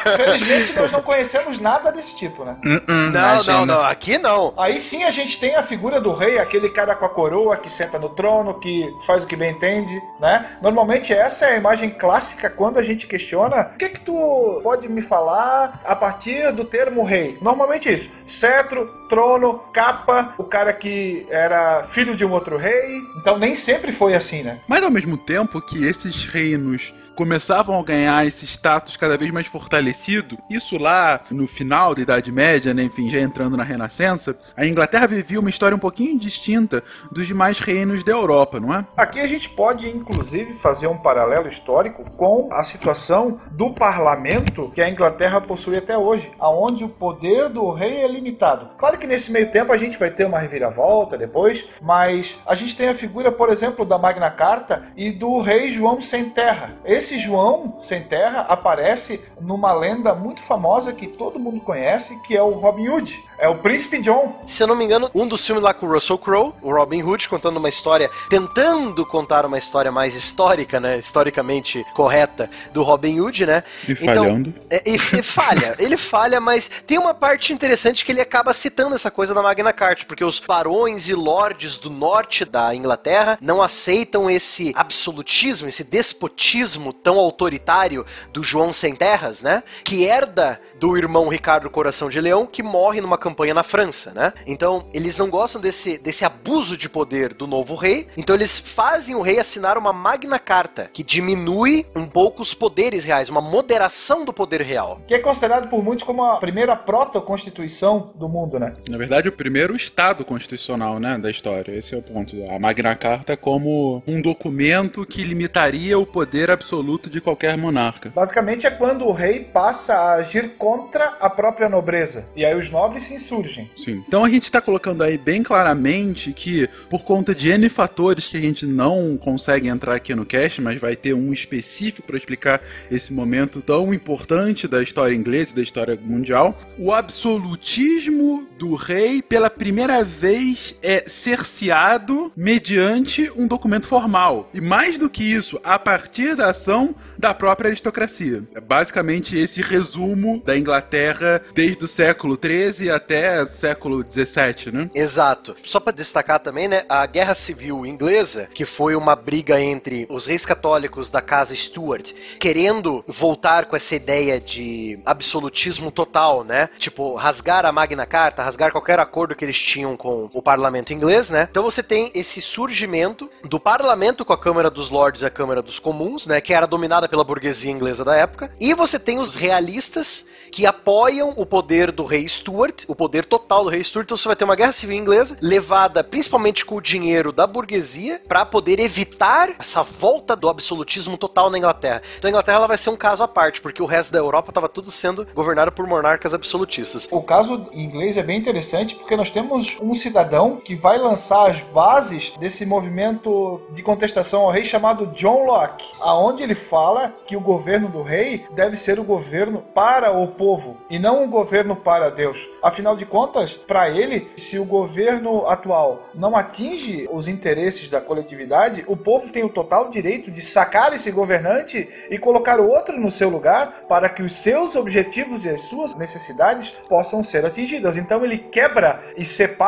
Felizmente 0.16 0.74
nós 0.74 0.92
não 0.92 1.02
conhecemos 1.02 1.60
nada 1.60 1.92
desse 1.92 2.16
tipo, 2.18 2.46
né? 2.46 2.56
Uh 2.64 2.70
-uh, 2.70 3.12
não, 3.12 3.44
não, 3.44 3.66
não, 3.66 3.82
aqui 3.82 4.20
não. 4.20 4.54
Aí 4.56 4.80
sim 4.80 5.04
a 5.04 5.10
gente 5.10 5.40
tem 5.40 5.56
a 5.56 5.64
figura 5.64 6.00
do 6.00 6.14
rei, 6.14 6.38
aquele 6.38 6.70
cara 6.70 6.94
com 6.94 7.06
a 7.06 7.10
coroa 7.10 7.58
que 7.58 7.72
senta 7.72 7.98
no 7.98 8.10
trono, 8.10 8.60
que 8.60 8.88
faz 9.08 9.24
o 9.24 9.26
que 9.26 9.36
bem 9.36 9.54
entende, 9.54 10.00
né? 10.20 10.60
Normalmente 10.62 11.12
essa 11.12 11.46
é 11.46 11.56
a 11.56 11.58
imagem 11.58 11.90
clássica 11.90 12.48
quando 12.48 12.78
a 12.78 12.84
gente 12.84 13.08
questiona 13.08 13.72
o 13.74 13.78
que 13.80 13.90
que 13.90 14.02
tu 14.02 14.60
pode 14.62 14.88
me 14.88 15.02
falar 15.02 15.82
a 15.84 15.96
partir 15.96 16.54
do 16.54 16.64
termo 16.64 17.04
rei. 17.04 17.40
Normalmente 17.42 17.90
é 17.90 17.94
isso, 17.94 18.08
cetro, 18.28 18.86
trono, 19.10 19.60
capa, 19.74 20.36
o 20.44 20.46
cara 20.46 20.74
que 20.74 21.26
era 21.30 21.84
filho 21.90 22.16
de 22.16 22.26
um 22.26 22.32
outro 22.32 22.58
rei. 22.58 23.02
Então 23.18 23.38
nem 23.38 23.56
sempre 23.56 23.92
foi 23.92 24.14
assim, 24.14 24.44
né? 24.44 24.60
Mas 24.68 24.84
ao 24.84 24.92
mesmo 24.92 25.18
tempo 25.18 25.62
que 25.62 25.84
esses 25.86 26.26
reinos 26.26 26.94
começavam 27.16 27.80
a 27.80 27.84
ganhar 27.84 28.26
esse 28.26 28.46
status 28.46 28.98
cada 28.98 29.18
vez 29.18 29.32
mais 29.32 29.48
fortalecido, 29.48 30.38
isso 30.50 30.78
lá 30.78 31.22
no 31.30 31.48
final 31.48 31.94
da 31.94 32.02
Idade 32.02 32.32
Média, 32.32 32.74
né, 32.74 32.84
enfim, 32.84 33.10
já 33.10 33.20
entrando 33.20 33.56
na 33.56 33.64
Renascença, 33.64 34.36
a 34.58 34.66
Inglaterra 34.66 35.08
vivia 35.08 35.40
uma 35.40 35.50
história 35.50 35.76
um 35.76 35.80
pouquinho 35.80 36.20
distinta 36.20 36.84
dos 37.12 37.28
demais 37.28 37.60
reinos 37.60 38.04
da 38.04 38.12
Europa, 38.12 38.60
não 38.60 38.74
é? 38.74 38.86
Aqui 38.98 39.20
a 39.20 39.28
gente 39.28 39.50
pode, 39.50 39.88
inclusive, 39.88 40.54
fazer 40.56 40.88
um 40.88 40.98
paralelo 40.98 41.48
histórico 41.48 42.04
com 42.18 42.50
a 42.52 42.64
situação 42.64 43.40
do 43.52 43.72
parlamento 43.74 44.72
que 44.74 44.82
a 44.82 44.90
Inglaterra 44.90 45.40
possui 45.40 45.78
até 45.78 45.98
hoje, 45.98 46.32
aonde 46.40 46.84
o 46.84 46.90
poder 46.90 47.50
do 47.50 47.72
rei 47.72 48.02
é 48.02 48.08
limitado. 48.08 48.70
Claro 48.78 48.98
que 48.98 49.08
nesse 49.08 49.32
meio 49.32 49.52
tempo 49.52 49.72
a 49.72 49.78
gente 49.78 49.98
vai 49.98 50.10
ter 50.10 50.28
uma 50.34 50.40
reviravolta 50.40 51.18
depois, 51.18 51.64
mas 51.82 52.36
a 52.46 52.56
gente 52.56 52.76
tem 52.76 52.90
a 52.90 52.96
figura, 52.96 53.32
por 53.32 53.50
exemplo, 53.50 53.86
da 53.86 53.98
Magna 53.98 54.32
Carta 54.32 54.84
e 54.98 55.12
do 55.12 55.42
rei 55.42 55.72
João 55.74 56.02
sem 56.02 56.30
terra. 56.30 56.76
Esse 56.84 57.20
João 57.20 57.80
sem 57.84 58.04
terra 58.04 58.42
aparece 58.50 59.22
numa 59.40 59.72
lenda 59.74 60.14
muito 60.14 60.42
famosa 60.44 60.92
que 60.92 61.08
todo 61.08 61.40
mundo 61.40 61.62
conhece, 61.62 62.20
que 62.22 62.36
é 62.36 62.42
o 62.42 62.52
Robin 62.52 62.90
Hood. 62.90 63.24
É 63.38 63.48
o 63.50 63.56
Príncipe 63.56 64.00
John. 64.02 64.42
Se 64.46 64.64
eu 64.64 64.68
não 64.68 64.76
me 64.76 64.86
engano, 64.86 65.10
um 65.14 65.28
dos 65.28 65.46
filmes 65.46 65.64
lá 65.64 65.74
com 65.74 65.86
o 65.86 65.92
Russell 65.92 66.18
Crowe, 66.18 66.54
o 66.62 66.72
Robin 66.72 67.04
Hood, 67.04 67.28
contando 67.28 67.58
uma 67.58 67.68
história, 67.68 68.10
tentando 68.30 69.06
contar 69.06 69.46
uma 69.46 69.58
história 69.58 69.92
mais 69.92 70.16
histórica, 70.16 70.80
né? 70.80 70.98
Historicamente 70.98 71.86
correta 71.94 72.50
do 72.72 72.84
Robin 72.84 73.20
Hood, 73.20 73.46
né? 73.46 73.64
E 73.88 73.96
falhando. 73.96 74.54
Então, 74.56 74.68
é, 74.70 74.90
e, 74.90 74.96
e 74.96 75.24
falha. 75.24 75.76
ele 75.78 75.98
falha, 75.98 76.40
mas 76.40 76.70
tem 76.88 76.98
uma 76.98 77.14
parte 77.14 77.52
interessante 77.52 78.06
que 78.06 78.12
ele 78.12 78.22
acaba 78.22 78.54
citando 78.54 78.96
essa 78.96 79.12
coisa 79.12 79.34
da 79.34 79.42
Magna 79.42 79.74
Carta, 79.74 80.06
porque 80.08 80.23
os 80.24 80.40
barões 80.40 81.08
e 81.08 81.14
lordes 81.14 81.78
do 81.78 81.90
norte 81.90 82.46
da 82.46 82.74
Inglaterra 82.76 83.38
não 83.42 83.62
aceitam 83.62 84.30
esse 84.30 84.74
absolutismo, 84.76 85.68
esse 85.68 85.84
despotismo 85.84 86.94
tão 86.94 87.18
autoritário 87.18 88.06
do 88.32 88.44
João 88.44 88.72
Sem 88.72 88.96
Terras, 88.96 89.42
né? 89.42 89.64
Que 89.84 90.06
herda 90.06 90.60
do 90.80 90.98
irmão 90.98 91.30
Ricardo 91.30 91.70
Coração 91.70 92.10
de 92.10 92.20
Leão, 92.20 92.46
que 92.46 92.62
morre 92.62 93.00
numa 93.00 93.18
campanha 93.18 93.54
na 93.54 93.64
França, 93.64 94.12
né? 94.14 94.34
Então, 94.46 94.86
eles 94.94 95.18
não 95.18 95.30
gostam 95.30 95.62
desse, 95.62 95.98
desse 95.98 96.26
abuso 96.26 96.78
de 96.78 96.90
poder 96.90 97.34
do 97.34 97.48
novo 97.48 97.76
rei, 97.76 98.10
então 98.18 98.36
eles 98.36 98.60
fazem 98.60 99.16
o 99.16 99.22
rei 99.22 99.40
assinar 99.40 99.78
uma 99.78 99.94
Magna 99.94 100.38
Carta, 100.38 100.90
que 100.92 101.02
diminui 101.02 101.86
um 101.96 102.06
pouco 102.06 102.42
os 102.42 102.54
poderes 102.54 103.06
reais, 103.06 103.30
uma 103.30 103.40
moderação 103.40 104.26
do 104.26 104.34
poder 104.34 104.62
real. 104.62 105.02
Que 105.08 105.14
é 105.14 105.20
considerado 105.20 105.70
por 105.70 105.82
muitos 105.82 106.06
como 106.06 106.24
a 106.24 106.36
primeira 106.38 106.76
proto-constituição 106.76 108.12
do 108.16 108.28
mundo, 108.28 108.60
né? 108.60 108.76
Na 108.90 108.98
verdade, 108.98 109.30
o 109.30 109.32
primeiro 109.32 109.76
Estado 109.76 110.13
constitucional, 110.22 111.00
né, 111.00 111.18
da 111.18 111.32
história. 111.32 111.72
Esse 111.72 111.96
é 111.96 111.98
o 111.98 112.02
ponto. 112.02 112.36
A 112.52 112.60
Magna 112.60 112.96
Carta 112.96 113.38
como 113.38 114.04
um 114.06 114.22
documento 114.22 115.06
que 115.06 115.24
limitaria 115.24 115.98
o 115.98 116.06
poder 116.06 116.52
absoluto 116.52 117.10
de 117.10 117.22
qualquer 117.22 117.58
monarca. 117.58 118.12
Basicamente 118.14 118.68
é 118.68 118.72
quando 118.72 119.06
o 119.06 119.14
rei 119.14 119.40
passa 119.46 119.94
a 119.94 120.14
agir 120.16 120.52
contra 120.58 121.18
a 121.20 121.30
própria 121.30 121.70
nobreza. 121.70 122.26
E 122.36 122.44
aí 122.44 122.56
os 122.56 122.70
nobres 122.70 123.06
se 123.06 123.14
insurgem. 123.14 123.70
Sim. 123.76 124.04
Então 124.08 124.26
a 124.26 124.30
gente 124.30 124.44
está 124.44 124.60
colocando 124.62 125.04
aí 125.04 125.18
bem 125.18 125.42
claramente 125.42 126.34
que, 126.34 126.68
por 126.90 127.04
conta 127.04 127.34
de 127.34 127.50
N 127.50 127.70
fatores 127.70 128.28
que 128.28 128.38
a 128.38 128.42
gente 128.42 128.66
não 128.66 129.18
consegue 129.18 129.68
entrar 129.68 129.96
aqui 129.96 130.14
no 130.14 130.26
cast, 130.26 130.62
mas 130.62 130.80
vai 130.80 130.96
ter 130.96 131.14
um 131.14 131.32
específico 131.32 132.08
para 132.08 132.18
explicar 132.18 132.62
esse 132.92 133.14
momento 133.14 133.62
tão 133.62 133.94
importante 133.94 134.68
da 134.68 134.82
história 134.82 135.16
inglesa 135.16 135.52
e 135.52 135.56
da 135.56 135.62
história 135.62 135.98
mundial, 136.02 136.58
o 136.78 136.92
absolutismo 136.92 138.48
do 138.58 138.76
rei, 138.76 139.22
pela 139.22 139.50
primeira 139.50 140.03
vez, 140.04 140.76
é 140.82 141.06
cerceado 141.08 142.32
mediante 142.36 143.32
um 143.36 143.48
documento 143.48 143.88
formal. 143.88 144.50
E 144.54 144.62
mais 144.62 144.98
do 144.98 145.10
que 145.10 145.24
isso, 145.24 145.60
a 145.64 145.78
partir 145.78 146.36
da 146.36 146.50
ação 146.50 146.96
da 147.18 147.34
própria 147.34 147.70
aristocracia. 147.70 148.44
É 148.56 148.62
basicamente 148.62 149.38
esse 149.38 149.62
resumo 149.62 150.42
da 150.46 150.58
Inglaterra 150.58 151.42
desde 151.54 151.84
o 151.84 151.88
século 151.88 152.38
XIII 152.42 152.90
até 152.90 153.44
o 153.44 153.52
século 153.52 154.04
XVII, 154.04 154.72
né? 154.72 154.90
Exato. 154.96 155.56
Só 155.64 155.80
para 155.80 155.94
destacar 155.94 156.40
também, 156.40 156.68
né, 156.68 156.86
a 156.88 157.06
Guerra 157.06 157.34
Civil 157.34 157.86
Inglesa, 157.86 158.50
que 158.54 158.66
foi 158.66 158.96
uma 158.96 159.16
briga 159.16 159.60
entre 159.60 160.06
os 160.10 160.26
reis 160.26 160.46
católicos 160.46 161.10
da 161.10 161.22
casa 161.22 161.56
Stuart, 161.56 162.12
querendo 162.40 163.04
voltar 163.08 163.66
com 163.66 163.76
essa 163.76 163.96
ideia 163.96 164.40
de 164.40 165.00
absolutismo 165.06 165.92
total, 165.92 166.44
né? 166.44 166.70
Tipo, 166.78 167.16
rasgar 167.16 167.66
a 167.66 167.72
Magna 167.72 168.06
Carta, 168.06 168.44
rasgar 168.44 168.72
qualquer 168.72 169.00
acordo 169.00 169.36
que 169.36 169.44
eles 169.44 169.58
tinham 169.58 169.83
com 169.98 170.30
o 170.34 170.42
parlamento 170.42 170.94
inglês, 170.94 171.30
né? 171.30 171.48
Então 171.50 171.64
você 171.64 171.84
tem 171.84 172.12
esse 172.16 172.42
surgimento 172.42 173.30
do 173.44 173.60
parlamento 173.60 174.24
com 174.24 174.34
a 174.34 174.38
Câmara 174.38 174.70
dos 174.70 174.90
Lords 174.90 175.22
e 175.22 175.26
a 175.26 175.30
Câmara 175.30 175.62
dos 175.62 175.80
Comuns, 175.80 176.26
né, 176.26 176.40
que 176.40 176.54
era 176.54 176.66
dominada 176.66 177.10
pela 177.10 177.24
burguesia 177.24 177.72
inglesa 177.72 178.06
da 178.06 178.16
época, 178.16 178.52
e 178.60 178.74
você 178.74 178.98
tem 178.98 179.20
os 179.20 179.36
realistas 179.36 180.26
que 180.52 180.68
apoiam 180.68 181.34
o 181.36 181.48
poder 181.48 181.92
do 181.92 182.06
rei 182.06 182.28
Stuart, 182.28 182.84
o 182.88 182.96
poder 182.96 183.26
total 183.26 183.64
do 183.64 183.72
rei 183.72 183.84
Stuart. 183.84 184.06
Então 184.06 184.16
você 184.16 184.28
vai 184.28 184.36
ter 184.36 184.46
uma 184.46 184.56
guerra 184.56 184.72
civil 184.72 184.96
inglesa 184.96 185.36
levada 185.42 186.04
principalmente 186.04 186.64
com 186.64 186.76
o 186.76 186.82
dinheiro 186.82 187.32
da 187.32 187.48
burguesia 187.48 188.22
para 188.28 188.46
poder 188.46 188.80
evitar 188.80 189.50
essa 189.60 189.82
volta 189.82 190.36
do 190.36 190.48
absolutismo 190.48 191.18
total 191.18 191.50
na 191.50 191.58
Inglaterra. 191.58 192.04
Então 192.20 192.28
a 192.28 192.30
Inglaterra 192.30 192.58
ela 192.58 192.68
vai 192.68 192.78
ser 192.78 192.92
um 192.92 192.96
caso 192.96 193.24
à 193.24 193.28
parte, 193.28 193.62
porque 193.62 193.82
o 193.82 193.88
resto 193.88 194.14
da 194.14 194.20
Europa 194.20 194.52
estava 194.52 194.70
tudo 194.70 194.92
sendo 194.92 195.26
governado 195.34 195.72
por 195.72 195.88
monarcas 195.88 196.36
absolutistas. 196.36 197.08
O 197.12 197.24
caso 197.24 197.68
inglês 197.74 198.16
é 198.16 198.22
bem 198.22 198.40
interessante 198.40 198.94
porque 198.94 199.18
nós 199.18 199.32
temos 199.32 199.73
um 199.82 199.94
cidadão 199.96 200.58
que 200.58 200.76
vai 200.76 200.98
lançar 200.98 201.50
as 201.50 201.60
bases 201.60 202.36
desse 202.38 202.66
movimento 202.66 203.62
de 203.72 203.82
contestação 203.82 204.42
ao 204.42 204.52
rei 204.52 204.66
chamado 204.66 205.08
John 205.08 205.46
Locke, 205.46 205.86
aonde 206.00 206.44
ele 206.44 206.56
fala 206.56 207.14
que 207.28 207.36
o 207.36 207.42
governo 207.42 207.90
do 207.90 208.02
rei 208.02 208.46
deve 208.52 208.78
ser 208.78 209.00
o 209.00 209.04
governo 209.04 209.64
para 209.74 210.12
o 210.12 210.28
povo 210.28 210.78
e 210.90 211.00
não 211.00 211.24
um 211.24 211.30
governo 211.30 211.76
para 211.76 212.10
Deus. 212.10 212.38
Afinal 212.62 212.96
de 212.96 213.06
contas, 213.06 213.54
para 213.54 213.90
ele, 213.90 214.32
se 214.38 214.58
o 214.60 214.66
governo 214.66 215.48
atual 215.48 216.10
não 216.14 216.36
atinge 216.36 217.08
os 217.12 217.28
interesses 217.28 217.88
da 217.90 218.00
coletividade, 218.00 218.84
o 218.88 218.96
povo 218.96 219.30
tem 219.30 219.44
o 219.44 219.50
total 219.50 219.90
direito 219.90 220.32
de 220.32 220.42
sacar 220.42 220.94
esse 220.94 221.12
governante 221.12 221.90
e 222.10 222.18
colocar 222.18 222.60
outro 222.60 223.00
no 223.00 223.12
seu 223.12 223.30
lugar 223.30 223.84
para 223.88 224.10
que 224.10 224.22
os 224.22 224.38
seus 224.38 224.76
objetivos 224.76 225.44
e 225.46 225.50
as 225.50 225.62
suas 225.64 225.96
necessidades 225.96 226.72
possam 226.88 227.24
ser 227.24 227.46
atingidas. 227.46 227.98
Então 227.98 228.24
ele 228.24 228.38
quebra 228.38 229.02
e 229.18 229.26
separa 229.26 229.63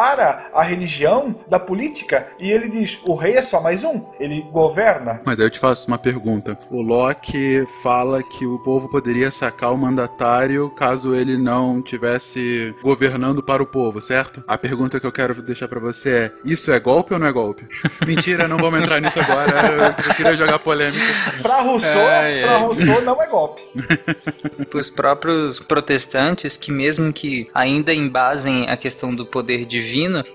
a 0.54 0.64
religião 0.64 1.36
da 1.48 1.60
política 1.60 2.28
e 2.40 2.52
ele 2.52 2.70
diz: 2.70 3.00
o 3.08 3.16
rei 3.16 3.34
é 3.34 3.44
só 3.44 3.62
mais 3.62 3.84
um, 3.84 4.02
ele 4.20 4.42
governa. 4.52 5.22
Mas 5.26 5.40
aí 5.40 5.46
eu 5.46 5.50
te 5.50 5.60
faço 5.60 5.88
uma 5.88 5.98
pergunta. 5.98 6.58
O 6.70 6.82
Locke 6.82 7.66
fala 7.82 8.22
que 8.22 8.46
o 8.46 8.60
povo 8.60 8.90
poderia 8.90 9.32
sacar 9.32 9.74
o 9.74 9.78
mandatário 9.78 10.70
caso 10.72 11.14
ele 11.14 11.38
não 11.38 11.82
tivesse 11.82 12.74
governando 12.82 13.42
para 13.42 13.62
o 13.62 13.66
povo, 13.66 14.02
certo? 14.02 14.44
A 14.48 14.58
pergunta 14.58 15.00
que 15.00 15.08
eu 15.08 15.12
quero 15.12 15.42
deixar 15.42 15.68
para 15.68 15.80
você 15.80 16.10
é: 16.10 16.32
isso 16.44 16.72
é 16.72 16.80
golpe 16.80 17.14
ou 17.14 17.20
não 17.20 17.28
é 17.28 17.32
golpe? 17.32 17.66
Mentira, 18.06 18.48
não 18.48 18.58
vamos 18.58 18.82
entrar 18.82 19.00
nisso 19.00 19.20
agora. 19.20 19.96
Eu, 20.08 20.14
queria 20.16 20.38
jogar 20.38 20.60
polêmica. 20.60 21.06
Pra 21.42 21.62
Rousseau, 21.62 22.10
é, 22.10 22.44
pra 22.44 22.58
Rousseau 22.58 23.02
não 23.02 23.22
é 23.22 23.28
golpe. 23.28 23.62
Para 24.70 24.80
os 24.80 24.90
próprios 24.90 25.60
protestantes, 25.60 26.58
que 26.58 26.72
mesmo 26.72 27.12
que 27.14 27.50
ainda 27.54 27.94
embasem 27.94 28.68
a 28.70 28.78
questão 28.78 29.14
do 29.14 29.26
poder 29.26 29.66
divino, 29.66 29.85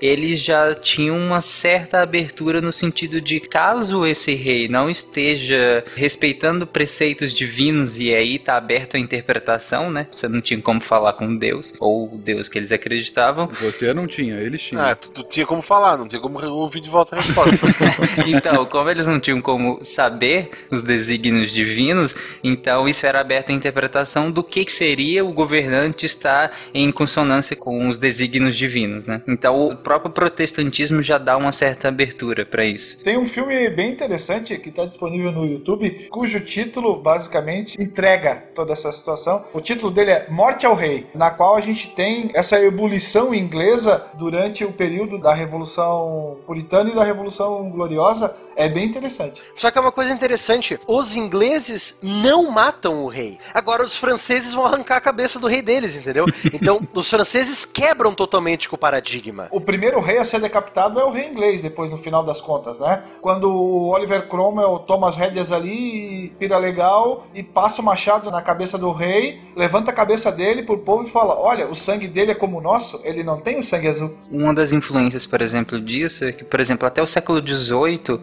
eles 0.01 0.41
já 0.41 0.75
tinham 0.75 1.17
uma 1.19 1.41
certa 1.41 2.03
abertura 2.03 2.61
no 2.61 2.73
sentido 2.73 3.21
de 3.21 3.41
caso 3.41 4.07
esse 4.07 4.35
rei 4.35 4.69
não 4.69 4.89
esteja 4.91 5.85
respeitando 5.95 6.67
preceitos 6.67 7.33
divinos 7.33 7.99
e 7.99 8.15
aí 8.15 8.39
tá 8.39 8.57
aberto 8.57 8.97
à 8.97 9.01
interpretação, 9.01 9.91
né? 9.91 10.07
Você 10.13 10.29
não 10.29 10.41
tinha 10.41 10.61
como 10.61 10.81
falar 10.81 11.15
com 11.15 11.37
Deus 11.37 11.73
ou 11.79 12.09
Deus 12.17 12.49
que 12.49 12.59
eles 12.59 12.73
acreditavam. 12.73 13.49
Você 13.61 13.93
não 13.93 14.07
tinha, 14.07 14.37
eles 14.37 14.63
tinham. 14.63 14.83
Ah, 14.83 14.95
tu, 14.95 15.11
tu 15.11 15.25
tinha 15.25 15.47
como 15.47 15.63
falar, 15.63 15.97
não 15.97 16.09
tinha 16.09 16.21
como 16.21 16.41
ouvir 16.47 16.81
de 16.81 16.91
volta 16.91 17.17
a 17.17 17.21
resposta. 17.21 17.67
então, 18.27 18.65
como 18.67 18.89
eles 18.89 19.07
não 19.07 19.21
tinham 19.21 19.41
como 19.41 19.81
saber 19.85 20.51
os 20.71 20.83
desígnios 20.83 21.51
divinos, 21.51 22.15
então 22.43 22.89
isso 22.89 23.07
era 23.07 23.21
aberto 23.21 23.51
à 23.51 23.53
interpretação 23.53 24.31
do 24.31 24.43
que 24.43 24.71
seria 24.71 25.25
o 25.25 25.33
governante 25.33 26.07
estar 26.07 26.53
em 26.73 26.91
consonância 26.93 27.57
com 27.57 27.89
os 27.89 27.99
desígnios 27.99 28.57
divinos, 28.57 29.05
né? 29.05 29.23
Então, 29.41 29.69
o 29.69 29.75
próprio 29.75 30.13
protestantismo 30.13 31.03
já 31.03 31.17
dá 31.17 31.35
uma 31.35 31.51
certa 31.51 31.89
abertura 31.89 32.45
para 32.45 32.63
isso. 32.63 33.03
Tem 33.03 33.17
um 33.17 33.27
filme 33.27 33.71
bem 33.71 33.91
interessante 33.91 34.55
que 34.59 34.69
está 34.69 34.85
disponível 34.85 35.33
no 35.33 35.47
YouTube, 35.47 36.09
cujo 36.11 36.41
título 36.41 37.01
basicamente 37.01 37.81
entrega 37.81 38.35
toda 38.55 38.75
essa 38.75 38.93
situação. 38.93 39.47
O 39.55 39.63
título 39.63 39.91
dele 39.91 40.11
é 40.11 40.27
Morte 40.29 40.67
ao 40.67 40.75
Rei, 40.75 41.07
na 41.15 41.31
qual 41.31 41.57
a 41.57 41.63
gente 41.63 41.89
tem 41.97 42.31
essa 42.35 42.61
ebulição 42.61 43.35
inglesa 43.35 44.05
durante 44.19 44.63
o 44.63 44.75
período 44.75 45.17
da 45.17 45.33
Revolução 45.33 46.37
Puritana 46.47 46.91
e 46.91 46.95
da 46.95 47.03
Revolução 47.03 47.71
Gloriosa. 47.71 48.37
É 48.57 48.69
bem 48.69 48.91
interessante. 48.91 49.41
Só 49.57 49.71
que 49.71 49.79
é 49.79 49.81
uma 49.81 49.93
coisa 49.93 50.13
interessante: 50.13 50.79
os 50.87 51.17
ingleses 51.17 51.99
não 52.03 52.51
matam 52.51 53.05
o 53.05 53.09
rei. 53.09 53.39
Agora 53.55 53.83
os 53.83 53.97
franceses 53.97 54.53
vão 54.53 54.67
arrancar 54.67 54.97
a 54.97 55.01
cabeça 55.01 55.39
do 55.39 55.47
rei 55.47 55.63
deles, 55.63 55.97
entendeu? 55.97 56.27
Então 56.53 56.87
os 56.93 57.09
franceses 57.09 57.65
quebram 57.65 58.13
totalmente 58.13 58.69
com 58.69 58.77
o 58.77 58.79
paradigma. 58.79 59.30
Paradigma. 59.31 59.49
O 59.51 59.61
primeiro 59.61 60.01
rei 60.01 60.19
a 60.19 60.25
ser 60.25 60.41
decapitado 60.41 60.99
é 61.01 61.05
o 61.05 61.11
rei 61.11 61.29
inglês, 61.29 61.63
depois 61.63 61.91
no 61.91 61.99
final 61.99 62.25
das 62.25 62.41
contas, 62.41 62.79
né? 62.79 63.03
Quando 63.21 63.49
o 63.49 63.89
Oliver 63.89 64.29
Cromwell 64.29 64.81
toma 64.81 65.09
as 65.09 65.17
rédeas 65.17 65.53
ali, 65.53 66.25
e 66.25 66.29
pira 66.39 66.59
legal 66.59 67.27
e 67.35 67.43
passa 67.43 67.81
o 67.81 67.85
machado 67.85 68.31
na 68.31 68.43
cabeça 68.43 68.77
do 68.77 68.93
rei, 68.93 69.41
levanta 69.57 69.91
a 69.91 69.95
cabeça 69.95 70.31
dele 70.31 70.63
pro 70.63 70.79
povo 70.79 71.05
e 71.05 71.11
fala: 71.11 71.39
Olha, 71.39 71.69
o 71.69 71.77
sangue 71.77 72.09
dele 72.09 72.33
é 72.33 72.35
como 72.35 72.59
o 72.59 72.61
nosso, 72.61 73.01
ele 73.05 73.23
não 73.23 73.41
tem 73.41 73.59
o 73.59 73.63
sangue 73.63 73.89
azul. 73.89 74.15
Uma 74.31 74.55
das 74.55 74.73
influências, 74.73 75.27
por 75.27 75.41
exemplo, 75.41 75.81
disso 75.81 76.25
é 76.25 76.33
que, 76.33 76.45
por 76.45 76.61
exemplo, 76.61 76.87
até 76.87 77.03
o 77.03 77.07
século 77.07 77.41
XVIII, 77.47 78.21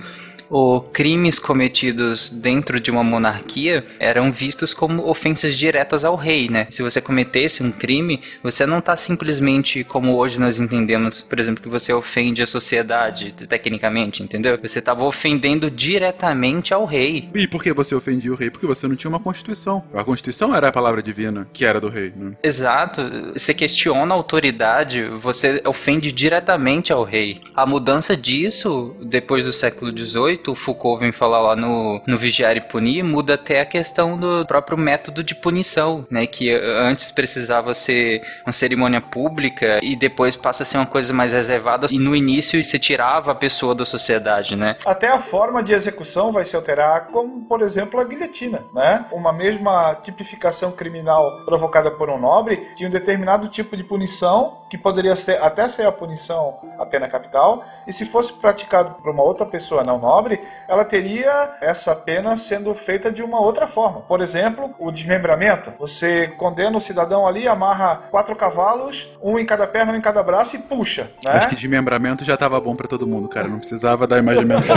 os 0.49 0.83
crimes 0.93 1.39
cometidos 1.39 2.29
dentro 2.29 2.79
de 2.79 2.91
uma 2.91 3.03
monarquia 3.03 3.85
eram 3.99 4.31
vistos 4.31 4.73
como 4.73 5.07
ofensas 5.07 5.57
diretas 5.57 6.03
ao 6.03 6.15
rei, 6.15 6.49
né? 6.49 6.67
Se 6.69 6.81
você 6.81 7.01
cometesse 7.01 7.63
um 7.63 7.71
crime, 7.71 8.21
você 8.43 8.65
não 8.65 8.79
está 8.79 8.95
simplesmente 8.95 9.83
como 9.83 10.15
hoje 10.15 10.39
nós 10.39 10.59
entendemos, 10.59 11.21
por 11.21 11.39
exemplo, 11.39 11.61
que 11.61 11.69
você 11.69 11.93
ofende 11.93 12.41
a 12.41 12.47
sociedade, 12.47 13.31
tecnicamente, 13.31 14.23
entendeu? 14.23 14.57
Você 14.61 14.79
estava 14.79 15.03
ofendendo 15.03 15.69
diretamente 15.69 16.73
ao 16.73 16.85
rei. 16.85 17.29
E 17.33 17.47
por 17.47 17.63
que 17.63 17.73
você 17.73 17.95
ofendia 17.95 18.31
o 18.31 18.35
rei? 18.35 18.49
Porque 18.49 18.67
você 18.67 18.87
não 18.87 18.95
tinha 18.95 19.09
uma 19.09 19.19
constituição. 19.19 19.83
A 19.93 20.03
constituição 20.03 20.55
era 20.55 20.69
a 20.69 20.71
palavra 20.71 21.01
divina, 21.01 21.47
que 21.53 21.65
era 21.65 21.79
do 21.79 21.89
rei, 21.89 22.13
né? 22.15 22.33
Exato. 22.43 23.01
Você 23.33 23.53
questiona 23.53 24.13
a 24.13 24.17
autoridade, 24.17 25.05
você 25.21 25.61
ofende 25.65 26.11
diretamente 26.11 26.91
ao 26.91 27.03
rei. 27.03 27.41
A 27.55 27.65
mudança 27.65 28.15
disso, 28.15 28.95
depois 29.01 29.45
do 29.45 29.53
século 29.53 29.91
XVIII, 29.91 30.36
o 30.47 30.55
Foucault 30.55 30.99
vem 30.99 31.11
falar 31.11 31.41
lá 31.41 31.55
no, 31.55 32.01
no 32.05 32.17
Vigiar 32.17 32.55
e 32.57 32.61
Punir, 32.61 33.03
muda 33.03 33.35
até 33.35 33.61
a 33.61 33.65
questão 33.65 34.17
do 34.17 34.45
próprio 34.45 34.77
método 34.77 35.23
de 35.23 35.35
punição, 35.35 36.05
né? 36.09 36.25
Que 36.25 36.51
antes 36.51 37.11
precisava 37.11 37.73
ser 37.73 38.21
uma 38.45 38.51
cerimônia 38.51 39.01
pública 39.01 39.79
e 39.81 39.95
depois 39.95 40.35
passa 40.35 40.63
a 40.63 40.65
ser 40.65 40.77
uma 40.77 40.85
coisa 40.85 41.13
mais 41.13 41.33
reservada 41.33 41.87
e 41.91 41.99
no 41.99 42.15
início 42.15 42.63
você 42.63 42.79
tirava 42.79 43.31
a 43.31 43.35
pessoa 43.35 43.73
da 43.73 43.85
sociedade, 43.85 44.55
né? 44.55 44.77
Até 44.85 45.07
a 45.07 45.21
forma 45.21 45.63
de 45.63 45.73
execução 45.73 46.31
vai 46.31 46.45
se 46.45 46.55
alterar, 46.55 47.07
como 47.07 47.45
por 47.45 47.61
exemplo 47.61 47.99
a 47.99 48.03
guilhotina, 48.03 48.63
né? 48.73 49.05
Uma 49.11 49.31
mesma 49.31 49.95
tipificação 50.03 50.71
criminal 50.71 51.43
provocada 51.45 51.91
por 51.91 52.09
um 52.09 52.19
nobre 52.19 52.67
tinha 52.75 52.89
um 52.89 52.91
determinado 52.91 53.49
tipo 53.49 53.75
de 53.75 53.83
punição 53.83 54.66
que 54.69 54.77
poderia 54.77 55.15
ser 55.15 55.41
até 55.41 55.67
ser 55.69 55.85
a 55.85 55.91
punição 55.91 56.59
a 56.77 56.85
pena 56.85 57.07
capital 57.07 57.63
e 57.87 57.93
se 57.93 58.05
fosse 58.05 58.33
praticado 58.33 58.95
por 58.95 59.11
uma 59.11 59.23
outra 59.23 59.45
pessoa 59.45 59.83
não 59.83 59.99
nobre 59.99 60.39
ela 60.67 60.83
teria 60.83 61.55
essa 61.61 61.95
pena 61.95 62.35
sendo 62.37 62.73
feita 62.75 63.11
de 63.11 63.23
uma 63.23 63.39
outra 63.39 63.67
forma. 63.67 64.01
Por 64.01 64.21
exemplo, 64.21 64.75
o 64.79 64.91
desmembramento. 64.91 65.71
Você 65.79 66.27
condena 66.37 66.77
o 66.77 66.81
cidadão 66.81 67.25
ali, 67.25 67.47
amarra 67.47 68.03
quatro 68.11 68.35
cavalos, 68.35 69.07
um 69.21 69.39
em 69.39 69.45
cada 69.45 69.65
perna, 69.65 69.93
um 69.93 69.95
em 69.95 70.01
cada 70.01 70.21
braço 70.21 70.55
e 70.55 70.59
puxa. 70.59 71.09
Né? 71.23 71.31
Acho 71.31 71.49
que 71.49 71.55
desmembramento 71.55 72.25
já 72.25 72.35
tava 72.35 72.59
bom 72.59 72.75
para 72.75 72.87
todo 72.87 73.07
mundo, 73.07 73.29
cara. 73.29 73.47
Não 73.47 73.59
precisava 73.59 74.05
dar 74.05 74.19
imaginamento. 74.19 74.67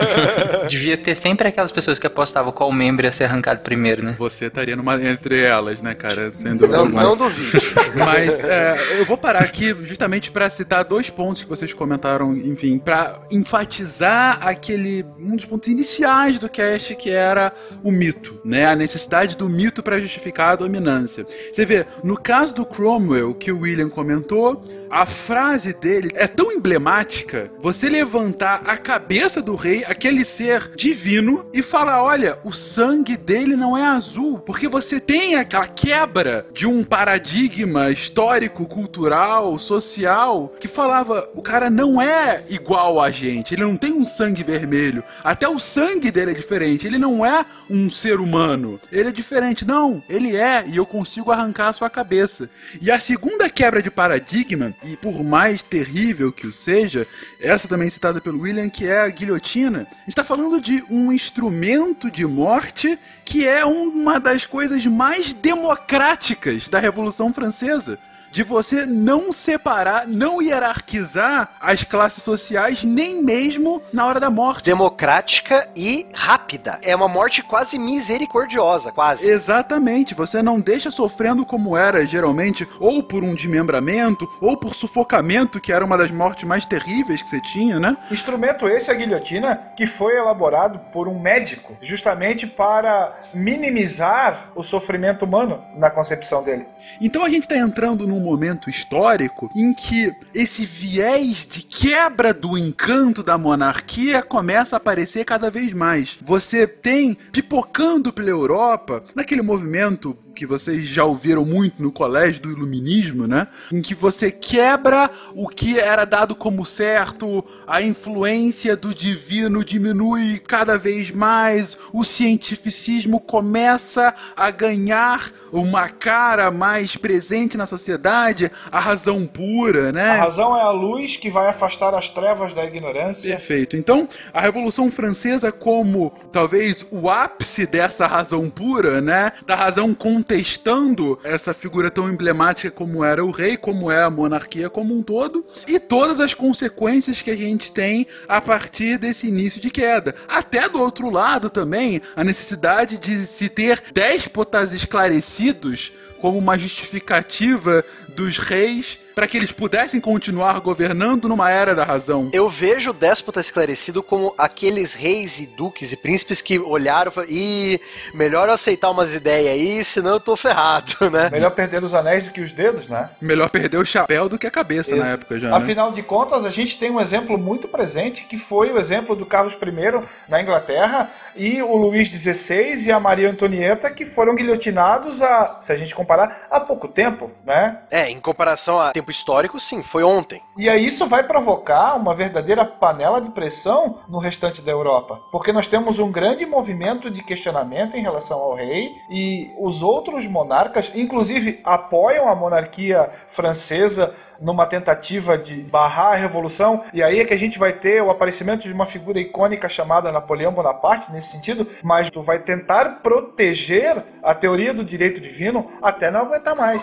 Devia 0.68 0.96
ter 0.96 1.14
sempre 1.14 1.48
aquelas 1.48 1.70
pessoas 1.70 1.98
que 1.98 2.06
apostavam 2.06 2.52
qual 2.52 2.72
membro 2.72 3.04
ia 3.04 3.12
ser 3.12 3.24
arrancado 3.24 3.60
primeiro, 3.60 4.02
né? 4.02 4.16
Você 4.18 4.46
estaria 4.46 4.74
numa, 4.74 4.94
entre 5.02 5.42
elas, 5.42 5.82
né, 5.82 5.94
cara? 5.94 6.32
Sem 6.32 6.52
dúvida 6.56 6.78
Não, 6.78 6.84
alguma. 6.84 7.02
não 7.02 7.16
duvido. 7.16 7.58
Mas 7.94 8.40
é, 8.40 8.76
eu 8.98 9.04
vou 9.04 9.18
parar 9.26 9.42
aqui 9.42 9.74
justamente 9.82 10.30
para 10.30 10.48
citar 10.48 10.84
dois 10.84 11.10
pontos 11.10 11.42
que 11.42 11.48
vocês 11.48 11.72
comentaram, 11.72 12.36
enfim, 12.36 12.78
para 12.78 13.18
enfatizar 13.28 14.38
aquele 14.40 15.04
um 15.18 15.34
dos 15.34 15.44
pontos 15.44 15.68
iniciais 15.68 16.38
do 16.38 16.48
cast 16.48 16.94
que 16.94 17.10
era 17.10 17.52
o 17.82 17.90
mito, 17.90 18.40
né? 18.44 18.66
A 18.66 18.76
necessidade 18.76 19.36
do 19.36 19.48
mito 19.48 19.82
para 19.82 19.98
justificar 19.98 20.52
a 20.52 20.56
dominância. 20.56 21.26
Você 21.50 21.64
vê, 21.64 21.84
no 22.04 22.16
caso 22.16 22.54
do 22.54 22.64
Cromwell 22.64 23.34
que 23.34 23.50
o 23.50 23.62
William 23.62 23.88
comentou, 23.88 24.62
a 24.88 25.04
frase 25.04 25.72
dele 25.72 26.12
é 26.14 26.28
tão 26.28 26.52
emblemática. 26.52 27.50
Você 27.58 27.88
levantar 27.88 28.62
a 28.64 28.76
cabeça 28.76 29.42
do 29.42 29.56
rei, 29.56 29.84
aquele 29.84 30.24
ser 30.24 30.70
divino, 30.76 31.46
e 31.52 31.62
falar: 31.62 32.00
olha, 32.00 32.38
o 32.44 32.52
sangue 32.52 33.16
dele 33.16 33.56
não 33.56 33.76
é 33.76 33.82
azul, 33.82 34.38
porque 34.38 34.68
você 34.68 35.00
tem 35.00 35.34
aquela 35.34 35.66
quebra 35.66 36.46
de 36.52 36.64
um 36.64 36.84
paradigma 36.84 37.90
histórico, 37.90 38.66
cultural, 38.66 39.15
social, 39.58 40.54
que 40.60 40.68
falava: 40.68 41.28
o 41.34 41.42
cara 41.42 41.70
não 41.70 42.00
é 42.00 42.44
igual 42.48 43.00
a 43.00 43.10
gente, 43.10 43.54
ele 43.54 43.62
não 43.62 43.76
tem 43.76 43.92
um 43.92 44.04
sangue 44.04 44.42
vermelho. 44.42 45.02
Até 45.22 45.48
o 45.48 45.58
sangue 45.58 46.10
dele 46.10 46.32
é 46.32 46.34
diferente, 46.34 46.86
ele 46.86 46.98
não 46.98 47.24
é 47.24 47.44
um 47.68 47.88
ser 47.90 48.20
humano, 48.20 48.80
ele 48.90 49.08
é 49.08 49.12
diferente. 49.12 49.66
Não, 49.66 50.02
ele 50.08 50.36
é, 50.36 50.64
e 50.66 50.76
eu 50.76 50.86
consigo 50.86 51.30
arrancar 51.30 51.68
a 51.68 51.72
sua 51.72 51.90
cabeça. 51.90 52.48
E 52.80 52.90
a 52.90 53.00
segunda 53.00 53.48
quebra 53.48 53.82
de 53.82 53.90
paradigma 53.90 54.74
e 54.82 54.96
por 54.96 55.22
mais 55.22 55.62
terrível 55.62 56.32
que 56.32 56.46
o 56.46 56.52
seja, 56.52 57.06
essa 57.40 57.68
também 57.68 57.90
citada 57.90 58.20
pelo 58.20 58.40
William, 58.40 58.68
que 58.68 58.86
é 58.86 59.00
a 59.00 59.08
guilhotina, 59.08 59.86
está 60.06 60.22
falando 60.22 60.60
de 60.60 60.84
um 60.90 61.12
instrumento 61.12 62.10
de 62.10 62.26
morte 62.26 62.98
que 63.24 63.46
é 63.46 63.64
uma 63.64 64.20
das 64.20 64.46
coisas 64.46 64.84
mais 64.86 65.32
democráticas 65.32 66.68
da 66.68 66.78
Revolução 66.78 67.32
Francesa 67.32 67.98
de 68.36 68.42
você 68.42 68.84
não 68.84 69.32
separar, 69.32 70.06
não 70.06 70.42
hierarquizar 70.42 71.56
as 71.58 71.84
classes 71.84 72.22
sociais, 72.22 72.84
nem 72.84 73.24
mesmo 73.24 73.80
na 73.90 74.04
hora 74.04 74.20
da 74.20 74.28
morte. 74.28 74.62
Democrática 74.62 75.66
e 75.74 76.04
rápida. 76.12 76.78
É 76.82 76.94
uma 76.94 77.08
morte 77.08 77.42
quase 77.42 77.78
misericordiosa, 77.78 78.92
quase. 78.92 79.30
Exatamente. 79.30 80.14
Você 80.14 80.42
não 80.42 80.60
deixa 80.60 80.90
sofrendo 80.90 81.46
como 81.46 81.78
era 81.78 82.04
geralmente, 82.04 82.68
ou 82.78 83.02
por 83.02 83.24
um 83.24 83.34
desmembramento, 83.34 84.28
ou 84.38 84.54
por 84.54 84.74
sufocamento, 84.74 85.58
que 85.58 85.72
era 85.72 85.82
uma 85.82 85.96
das 85.96 86.10
mortes 86.10 86.44
mais 86.44 86.66
terríveis 86.66 87.22
que 87.22 87.30
você 87.30 87.40
tinha, 87.40 87.80
né? 87.80 87.96
Instrumento 88.10 88.68
esse, 88.68 88.90
a 88.90 88.94
guilhotina, 88.94 89.72
que 89.74 89.86
foi 89.86 90.14
elaborado 90.14 90.78
por 90.92 91.08
um 91.08 91.18
médico, 91.18 91.74
justamente 91.80 92.46
para 92.46 93.18
minimizar 93.32 94.50
o 94.54 94.62
sofrimento 94.62 95.24
humano 95.24 95.64
na 95.74 95.88
concepção 95.88 96.42
dele. 96.42 96.66
Então 97.00 97.24
a 97.24 97.30
gente 97.30 97.44
está 97.44 97.56
entrando 97.56 98.06
num 98.06 98.25
momento 98.26 98.68
histórico 98.68 99.48
em 99.56 99.72
que 99.72 100.12
esse 100.34 100.66
viés 100.66 101.46
de 101.46 101.62
quebra 101.62 102.34
do 102.34 102.58
encanto 102.58 103.22
da 103.22 103.38
monarquia 103.38 104.22
começa 104.22 104.76
a 104.76 104.78
aparecer 104.78 105.24
cada 105.24 105.50
vez 105.50 105.72
mais. 105.72 106.18
Você 106.24 106.66
tem 106.66 107.16
pipocando 107.32 108.12
pela 108.12 108.30
Europa, 108.30 109.02
naquele 109.14 109.42
movimento 109.42 110.16
que 110.36 110.46
vocês 110.46 110.86
já 110.86 111.02
ouviram 111.02 111.44
muito 111.44 111.82
no 111.82 111.90
colégio 111.90 112.42
do 112.42 112.52
iluminismo, 112.52 113.26
né? 113.26 113.48
Em 113.72 113.80
que 113.80 113.94
você 113.94 114.30
quebra 114.30 115.10
o 115.34 115.48
que 115.48 115.80
era 115.80 116.04
dado 116.04 116.36
como 116.36 116.64
certo, 116.66 117.42
a 117.66 117.80
influência 117.80 118.76
do 118.76 118.94
divino 118.94 119.64
diminui 119.64 120.38
cada 120.38 120.76
vez 120.76 121.10
mais, 121.10 121.76
o 121.92 122.04
cientificismo 122.04 123.18
começa 123.18 124.14
a 124.36 124.50
ganhar 124.50 125.32
uma 125.52 125.88
cara 125.88 126.50
mais 126.50 126.96
presente 126.96 127.56
na 127.56 127.66
sociedade, 127.66 128.50
a 128.70 128.78
razão 128.78 129.26
pura, 129.26 129.92
né? 129.92 130.10
A 130.10 130.24
razão 130.24 130.56
é 130.56 130.60
a 130.60 130.70
luz 130.70 131.16
que 131.16 131.30
vai 131.30 131.48
afastar 131.48 131.94
as 131.94 132.08
trevas 132.10 132.54
da 132.54 132.64
ignorância. 132.64 133.30
Perfeito. 133.30 133.76
Então, 133.76 134.08
a 134.32 134.40
Revolução 134.40 134.90
Francesa 134.90 135.50
como 135.50 136.12
talvez 136.30 136.86
o 136.90 137.08
ápice 137.08 137.66
dessa 137.66 138.06
razão 138.06 138.50
pura, 138.50 139.00
né? 139.00 139.32
Da 139.46 139.54
razão 139.54 139.94
contestando 140.26 141.20
essa 141.22 141.54
figura 141.54 141.88
tão 141.88 142.10
emblemática 142.10 142.68
como 142.68 143.04
era 143.04 143.24
o 143.24 143.30
rei, 143.30 143.56
como 143.56 143.92
é 143.92 144.02
a 144.02 144.10
monarquia 144.10 144.68
como 144.68 144.92
um 144.92 145.00
todo, 145.00 145.46
e 145.68 145.78
todas 145.78 146.18
as 146.18 146.34
consequências 146.34 147.22
que 147.22 147.30
a 147.30 147.36
gente 147.36 147.72
tem 147.72 148.08
a 148.26 148.40
partir 148.40 148.98
desse 148.98 149.28
início 149.28 149.60
de 149.60 149.70
queda. 149.70 150.16
Até 150.26 150.68
do 150.68 150.80
outro 150.80 151.10
lado 151.10 151.48
também, 151.48 152.02
a 152.16 152.24
necessidade 152.24 152.98
de 152.98 153.24
se 153.24 153.48
ter 153.48 153.80
déspotas 153.94 154.72
esclarecidos 154.72 155.92
como 156.20 156.38
uma 156.38 156.58
justificativa 156.58 157.84
dos 158.08 158.38
reis 158.38 158.98
para 159.16 159.26
que 159.26 159.34
eles 159.34 159.50
pudessem 159.50 159.98
continuar 159.98 160.60
governando 160.60 161.26
numa 161.26 161.50
era 161.50 161.74
da 161.74 161.84
razão. 161.84 162.28
Eu 162.34 162.50
vejo 162.50 162.90
o 162.90 162.92
déspota 162.92 163.40
esclarecido 163.40 164.02
como 164.02 164.34
aqueles 164.36 164.92
reis 164.92 165.40
e 165.40 165.46
duques 165.46 165.90
e 165.90 165.96
príncipes 165.96 166.42
que 166.42 166.58
olharam 166.58 167.10
e 167.10 167.14
falaram, 167.14 167.32
Ih, 167.32 167.80
melhor 168.12 168.48
eu 168.48 168.52
aceitar 168.52 168.90
umas 168.90 169.14
ideias 169.14 169.54
aí, 169.54 169.82
senão 169.86 170.10
eu 170.10 170.20
tô 170.20 170.36
ferrado, 170.36 170.92
né? 171.10 171.30
Melhor 171.32 171.50
perder 171.52 171.82
os 171.82 171.94
anéis 171.94 172.24
do 172.24 172.30
que 172.30 172.42
os 172.42 172.52
dedos, 172.52 172.86
né? 172.88 173.08
Melhor 173.18 173.48
perder 173.48 173.78
o 173.78 173.86
chapéu 173.86 174.28
do 174.28 174.38
que 174.38 174.46
a 174.46 174.50
cabeça 174.50 174.90
Isso. 174.90 175.02
na 175.02 175.12
época 175.12 175.40
já. 175.40 175.48
né? 175.48 175.56
Afinal 175.56 175.92
de 175.92 176.02
contas, 176.02 176.44
a 176.44 176.50
gente 176.50 176.78
tem 176.78 176.90
um 176.90 177.00
exemplo 177.00 177.38
muito 177.38 177.66
presente, 177.68 178.24
que 178.24 178.36
foi 178.36 178.70
o 178.70 178.78
exemplo 178.78 179.16
do 179.16 179.24
Carlos 179.24 179.54
I 179.54 180.06
na 180.28 180.42
Inglaterra 180.42 181.10
e 181.34 181.62
o 181.62 181.74
Luís 181.74 182.08
XVI 182.10 182.86
e 182.86 182.92
a 182.92 183.00
Maria 183.00 183.30
Antonieta, 183.30 183.90
que 183.90 184.04
foram 184.04 184.34
guilhotinados, 184.34 185.22
a, 185.22 185.60
se 185.62 185.72
a 185.72 185.76
gente 185.76 185.94
comparar, 185.94 186.46
há 186.50 186.60
pouco 186.60 186.86
tempo, 186.86 187.30
né? 187.46 187.78
É, 187.90 188.10
em 188.10 188.20
comparação 188.20 188.78
a 188.78 188.92
tempo 189.06 189.10
histórico, 189.10 189.60
sim, 189.60 189.82
foi 189.82 190.02
ontem. 190.02 190.42
E 190.56 190.68
aí 190.68 190.84
isso 190.84 191.06
vai 191.06 191.22
provocar 191.22 191.94
uma 191.94 192.14
verdadeira 192.14 192.64
panela 192.64 193.20
de 193.20 193.30
pressão 193.30 194.00
no 194.08 194.18
restante 194.18 194.60
da 194.60 194.72
Europa, 194.72 195.20
porque 195.30 195.52
nós 195.52 195.66
temos 195.66 195.98
um 195.98 196.10
grande 196.10 196.44
movimento 196.44 197.10
de 197.10 197.22
questionamento 197.22 197.96
em 197.96 198.02
relação 198.02 198.38
ao 198.38 198.54
rei 198.54 198.90
e 199.10 199.50
os 199.60 199.82
outros 199.82 200.26
monarcas, 200.26 200.90
inclusive, 200.94 201.60
apoiam 201.64 202.28
a 202.28 202.34
monarquia 202.34 203.10
francesa 203.30 204.14
numa 204.40 204.66
tentativa 204.66 205.38
de 205.38 205.62
barrar 205.62 206.12
a 206.12 206.16
revolução, 206.16 206.84
e 206.92 207.02
aí 207.02 207.20
é 207.20 207.24
que 207.24 207.32
a 207.32 207.38
gente 207.38 207.58
vai 207.58 207.72
ter 207.72 208.02
o 208.02 208.10
aparecimento 208.10 208.64
de 208.64 208.72
uma 208.72 208.84
figura 208.84 209.18
icônica 209.18 209.66
chamada 209.68 210.12
Napoleão 210.12 210.52
Bonaparte 210.52 211.10
nesse 211.10 211.30
sentido, 211.30 211.66
mas 211.82 212.10
tu 212.10 212.22
vai 212.22 212.40
tentar 212.40 213.00
proteger 213.02 214.02
a 214.22 214.34
teoria 214.34 214.74
do 214.74 214.84
direito 214.84 215.20
divino 215.20 215.70
até 215.80 216.10
não 216.10 216.20
aguentar 216.20 216.54
mais. 216.54 216.82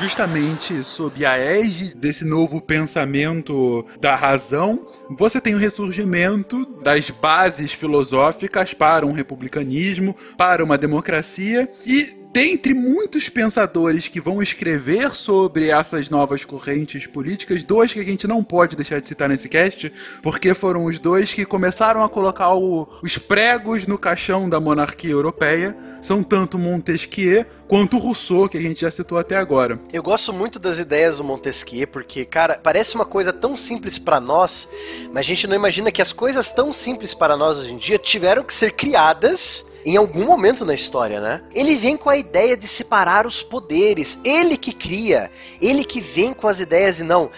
Justamente 0.00 0.82
sob 0.82 1.26
a 1.26 1.36
égide 1.36 1.94
desse 1.94 2.24
novo 2.24 2.58
pensamento 2.58 3.84
da 4.00 4.16
razão, 4.16 4.80
você 5.10 5.38
tem 5.38 5.54
o 5.54 5.58
ressurgimento 5.58 6.64
das 6.82 7.10
bases 7.10 7.72
filosóficas 7.72 8.72
para 8.72 9.04
um 9.04 9.12
republicanismo, 9.12 10.16
para 10.38 10.64
uma 10.64 10.78
democracia 10.78 11.68
e 11.84 12.18
dentre 12.32 12.72
muitos 12.72 13.28
pensadores 13.28 14.08
que 14.08 14.20
vão 14.20 14.40
escrever 14.40 15.14
sobre 15.14 15.68
essas 15.68 16.08
novas 16.08 16.44
correntes 16.44 17.06
políticas, 17.06 17.62
dois 17.64 17.92
que 17.92 17.98
a 18.00 18.04
gente 18.04 18.26
não 18.26 18.42
pode 18.42 18.76
deixar 18.76 19.00
de 19.00 19.06
citar 19.06 19.28
nesse 19.28 19.48
cast, 19.48 19.92
porque 20.22 20.54
foram 20.54 20.84
os 20.84 20.98
dois 20.98 21.34
que 21.34 21.44
começaram 21.44 22.02
a 22.04 22.08
colocar 22.08 22.54
o- 22.54 22.88
os 23.02 23.18
pregos 23.18 23.86
no 23.86 23.98
caixão 23.98 24.48
da 24.48 24.60
monarquia 24.60 25.10
europeia. 25.10 25.76
São 26.00 26.22
tanto 26.22 26.56
Montesquieu 26.56 27.44
quanto 27.70 27.98
Rousseau, 27.98 28.48
que 28.48 28.58
a 28.58 28.60
gente 28.60 28.80
já 28.80 28.90
citou 28.90 29.16
até 29.16 29.36
agora. 29.36 29.78
Eu 29.92 30.02
gosto 30.02 30.32
muito 30.32 30.58
das 30.58 30.80
ideias 30.80 31.18
do 31.18 31.24
Montesquieu, 31.24 31.86
porque, 31.86 32.24
cara, 32.24 32.58
parece 32.60 32.96
uma 32.96 33.04
coisa 33.04 33.32
tão 33.32 33.56
simples 33.56 33.96
pra 33.96 34.18
nós, 34.18 34.68
mas 35.12 35.20
a 35.20 35.22
gente 35.22 35.46
não 35.46 35.54
imagina 35.54 35.92
que 35.92 36.02
as 36.02 36.12
coisas 36.12 36.50
tão 36.50 36.72
simples 36.72 37.14
para 37.14 37.36
nós 37.36 37.58
hoje 37.58 37.72
em 37.72 37.76
dia 37.76 37.96
tiveram 37.96 38.42
que 38.42 38.52
ser 38.52 38.72
criadas 38.72 39.64
em 39.86 39.96
algum 39.96 40.26
momento 40.26 40.64
na 40.64 40.74
história, 40.74 41.20
né? 41.20 41.42
Ele 41.54 41.76
vem 41.76 41.96
com 41.96 42.10
a 42.10 42.16
ideia 42.16 42.56
de 42.56 42.66
separar 42.66 43.24
os 43.24 43.40
poderes, 43.40 44.20
ele 44.24 44.56
que 44.56 44.72
cria, 44.72 45.30
ele 45.62 45.84
que 45.84 46.00
vem 46.00 46.34
com 46.34 46.48
as 46.48 46.58
ideias 46.58 46.98
e 46.98 47.04
não. 47.04 47.30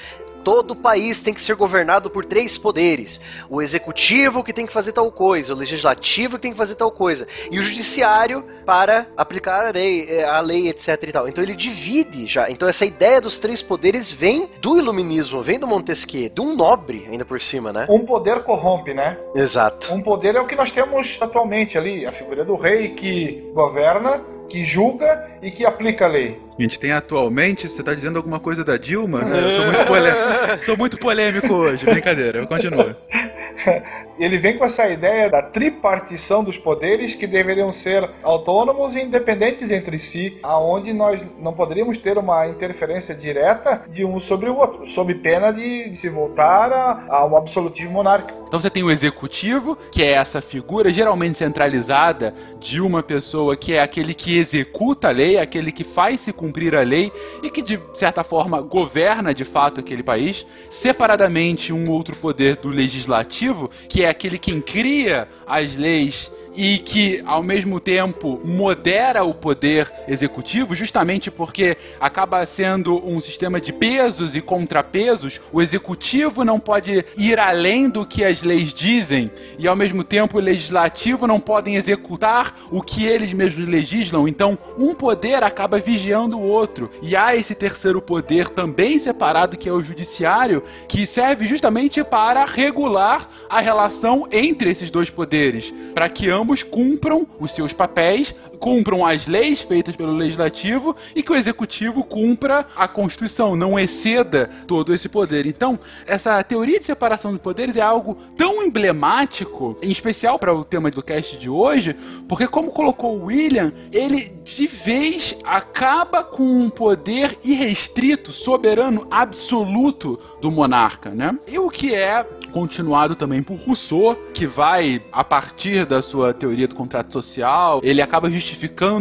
Todo 0.44 0.74
país 0.74 1.20
tem 1.20 1.32
que 1.32 1.40
ser 1.40 1.54
governado 1.54 2.10
por 2.10 2.24
três 2.24 2.58
poderes. 2.58 3.20
O 3.48 3.62
executivo 3.62 4.42
que 4.42 4.52
tem 4.52 4.66
que 4.66 4.72
fazer 4.72 4.92
tal 4.92 5.10
coisa, 5.10 5.54
o 5.54 5.56
legislativo 5.56 6.36
que 6.36 6.42
tem 6.42 6.52
que 6.52 6.56
fazer 6.56 6.74
tal 6.74 6.90
coisa, 6.90 7.26
e 7.50 7.58
o 7.58 7.62
judiciário 7.62 8.44
para 8.64 9.06
aplicar 9.16 9.66
a 9.66 9.70
lei, 9.70 10.06
eh, 10.08 10.24
a 10.24 10.40
lei, 10.40 10.68
etc 10.68 11.02
e 11.02 11.12
tal. 11.12 11.28
Então 11.28 11.42
ele 11.42 11.54
divide 11.54 12.26
já. 12.26 12.50
Então 12.50 12.68
essa 12.68 12.84
ideia 12.84 13.20
dos 13.20 13.38
três 13.38 13.62
poderes 13.62 14.12
vem 14.12 14.48
do 14.60 14.78
iluminismo, 14.78 15.42
vem 15.42 15.58
do 15.58 15.66
Montesquieu, 15.66 16.28
de 16.28 16.40
um 16.40 16.54
nobre 16.54 17.06
ainda 17.10 17.24
por 17.24 17.40
cima, 17.40 17.72
né? 17.72 17.86
Um 17.88 18.04
poder 18.04 18.42
corrompe, 18.44 18.94
né? 18.94 19.18
Exato. 19.34 19.92
Um 19.92 20.02
poder 20.02 20.36
é 20.36 20.40
o 20.40 20.46
que 20.46 20.56
nós 20.56 20.70
temos 20.70 21.18
atualmente 21.20 21.76
ali, 21.76 22.06
a 22.06 22.12
figura 22.12 22.44
do 22.44 22.56
rei 22.56 22.94
que 22.94 23.50
governa, 23.54 24.24
que 24.48 24.64
julga 24.64 25.30
e 25.42 25.50
que 25.50 25.64
aplica 25.64 26.04
a 26.04 26.08
lei. 26.08 26.38
A 26.58 26.62
gente 26.62 26.78
tem 26.78 26.92
atualmente, 26.92 27.68
você 27.68 27.82
tá 27.82 27.94
dizendo 27.94 28.16
alguma 28.18 28.38
coisa 28.38 28.62
da 28.64 28.76
Dilma? 28.76 29.20
Eu 29.28 29.56
tô 29.56 29.64
muito, 29.66 29.86
polê- 29.86 30.56
tô 30.66 30.76
muito 30.76 30.98
polêmico 30.98 31.52
hoje, 31.54 31.84
brincadeira, 31.86 32.46
continua. 32.46 32.96
Ele 34.18 34.38
vem 34.38 34.58
com 34.58 34.64
essa 34.64 34.88
ideia 34.88 35.28
da 35.28 35.42
tripartição 35.42 36.44
dos 36.44 36.58
poderes 36.58 37.14
que 37.14 37.26
deveriam 37.26 37.72
ser 37.72 38.08
autônomos 38.22 38.94
e 38.94 39.00
independentes 39.00 39.70
entre 39.70 39.98
si, 39.98 40.38
aonde 40.42 40.92
nós 40.92 41.20
não 41.38 41.52
poderíamos 41.52 41.98
ter 41.98 42.18
uma 42.18 42.46
interferência 42.46 43.14
direta 43.14 43.82
de 43.88 44.04
um 44.04 44.20
sobre 44.20 44.50
o 44.50 44.56
outro, 44.56 44.86
sob 44.88 45.14
pena 45.16 45.50
de 45.52 45.94
se 45.96 46.08
voltar 46.08 46.72
a, 47.08 47.24
um 47.24 47.36
absolutismo 47.36 47.92
monárquico. 47.92 48.42
Então 48.46 48.60
você 48.60 48.68
tem 48.68 48.82
o 48.82 48.90
executivo, 48.90 49.78
que 49.90 50.02
é 50.02 50.12
essa 50.12 50.42
figura 50.42 50.90
geralmente 50.90 51.38
centralizada 51.38 52.34
de 52.60 52.80
uma 52.80 53.02
pessoa 53.02 53.56
que 53.56 53.72
é 53.72 53.80
aquele 53.80 54.12
que 54.12 54.36
executa 54.36 55.08
a 55.08 55.10
lei, 55.10 55.38
aquele 55.38 55.72
que 55.72 55.84
faz 55.84 56.20
se 56.20 56.32
cumprir 56.32 56.76
a 56.76 56.82
lei 56.82 57.10
e 57.42 57.50
que 57.50 57.62
de 57.62 57.80
certa 57.94 58.22
forma 58.22 58.60
governa 58.60 59.32
de 59.32 59.44
fato 59.44 59.80
aquele 59.80 60.02
país. 60.02 60.46
Separadamente, 60.68 61.72
um 61.72 61.90
outro 61.90 62.14
poder 62.16 62.56
do 62.56 62.68
legislativo, 62.68 63.70
que 63.88 64.01
é 64.04 64.08
aquele 64.08 64.38
quem 64.38 64.60
cria 64.60 65.28
as 65.46 65.76
leis 65.76 66.30
e 66.54 66.78
que 66.78 67.22
ao 67.24 67.42
mesmo 67.42 67.80
tempo 67.80 68.40
modera 68.44 69.24
o 69.24 69.34
poder 69.34 69.90
executivo, 70.06 70.74
justamente 70.74 71.30
porque 71.30 71.76
acaba 72.00 72.44
sendo 72.46 73.04
um 73.06 73.20
sistema 73.20 73.60
de 73.60 73.72
pesos 73.72 74.36
e 74.36 74.40
contrapesos. 74.40 75.40
O 75.52 75.62
executivo 75.62 76.44
não 76.44 76.60
pode 76.60 77.04
ir 77.16 77.38
além 77.38 77.88
do 77.88 78.06
que 78.06 78.24
as 78.24 78.42
leis 78.42 78.72
dizem 78.72 79.30
e 79.58 79.66
ao 79.66 79.76
mesmo 79.76 80.04
tempo 80.04 80.38
o 80.38 80.40
legislativo 80.40 81.26
não 81.26 81.40
podem 81.40 81.76
executar 81.76 82.54
o 82.70 82.82
que 82.82 83.04
eles 83.04 83.32
mesmos 83.32 83.68
legislam. 83.68 84.28
Então, 84.28 84.58
um 84.78 84.94
poder 84.94 85.42
acaba 85.42 85.78
vigiando 85.78 86.38
o 86.38 86.42
outro. 86.42 86.90
E 87.02 87.16
há 87.16 87.34
esse 87.34 87.54
terceiro 87.54 88.00
poder 88.00 88.48
também 88.48 88.98
separado 88.98 89.56
que 89.56 89.68
é 89.68 89.72
o 89.72 89.82
judiciário, 89.82 90.62
que 90.88 91.06
serve 91.06 91.46
justamente 91.46 92.02
para 92.04 92.44
regular 92.44 93.28
a 93.48 93.60
relação 93.60 94.26
entre 94.30 94.70
esses 94.70 94.90
dois 94.90 95.10
poderes, 95.10 95.72
para 95.94 96.08
que 96.08 96.28
ambos 96.28 96.41
cumpram 96.62 97.26
os 97.38 97.52
seus 97.52 97.72
papéis, 97.72 98.34
cumpram 98.62 99.04
as 99.04 99.26
leis 99.26 99.60
feitas 99.60 99.96
pelo 99.96 100.12
legislativo 100.12 100.94
e 101.16 101.22
que 101.22 101.32
o 101.32 101.34
executivo 101.34 102.04
cumpra 102.04 102.64
a 102.76 102.86
Constituição, 102.86 103.56
não 103.56 103.76
exceda 103.76 104.48
todo 104.68 104.94
esse 104.94 105.08
poder. 105.08 105.46
Então, 105.46 105.76
essa 106.06 106.40
teoria 106.44 106.78
de 106.78 106.84
separação 106.84 107.32
de 107.32 107.40
poderes 107.40 107.76
é 107.76 107.80
algo 107.80 108.16
tão 108.36 108.62
emblemático, 108.62 109.76
em 109.82 109.90
especial 109.90 110.38
para 110.38 110.54
o 110.54 110.64
tema 110.64 110.92
do 110.92 111.02
cast 111.02 111.36
de 111.36 111.50
hoje, 111.50 111.96
porque 112.28 112.46
como 112.46 112.70
colocou 112.70 113.18
o 113.18 113.24
William, 113.24 113.72
ele 113.90 114.32
de 114.44 114.68
vez 114.68 115.36
acaba 115.42 116.22
com 116.22 116.44
um 116.44 116.70
poder 116.70 117.36
irrestrito, 117.42 118.30
soberano, 118.30 119.04
absoluto 119.10 120.20
do 120.40 120.52
monarca, 120.52 121.10
né? 121.10 121.36
E 121.48 121.58
o 121.58 121.68
que 121.68 121.96
é 121.96 122.24
continuado 122.52 123.16
também 123.16 123.42
por 123.42 123.56
Rousseau, 123.56 124.14
que 124.32 124.46
vai, 124.46 125.02
a 125.10 125.24
partir 125.24 125.84
da 125.84 126.00
sua 126.00 126.32
teoria 126.32 126.68
do 126.68 126.74
contrato 126.76 127.12
social, 127.12 127.80
ele 127.82 128.00
acaba 128.00 128.30
justificando 128.30 128.51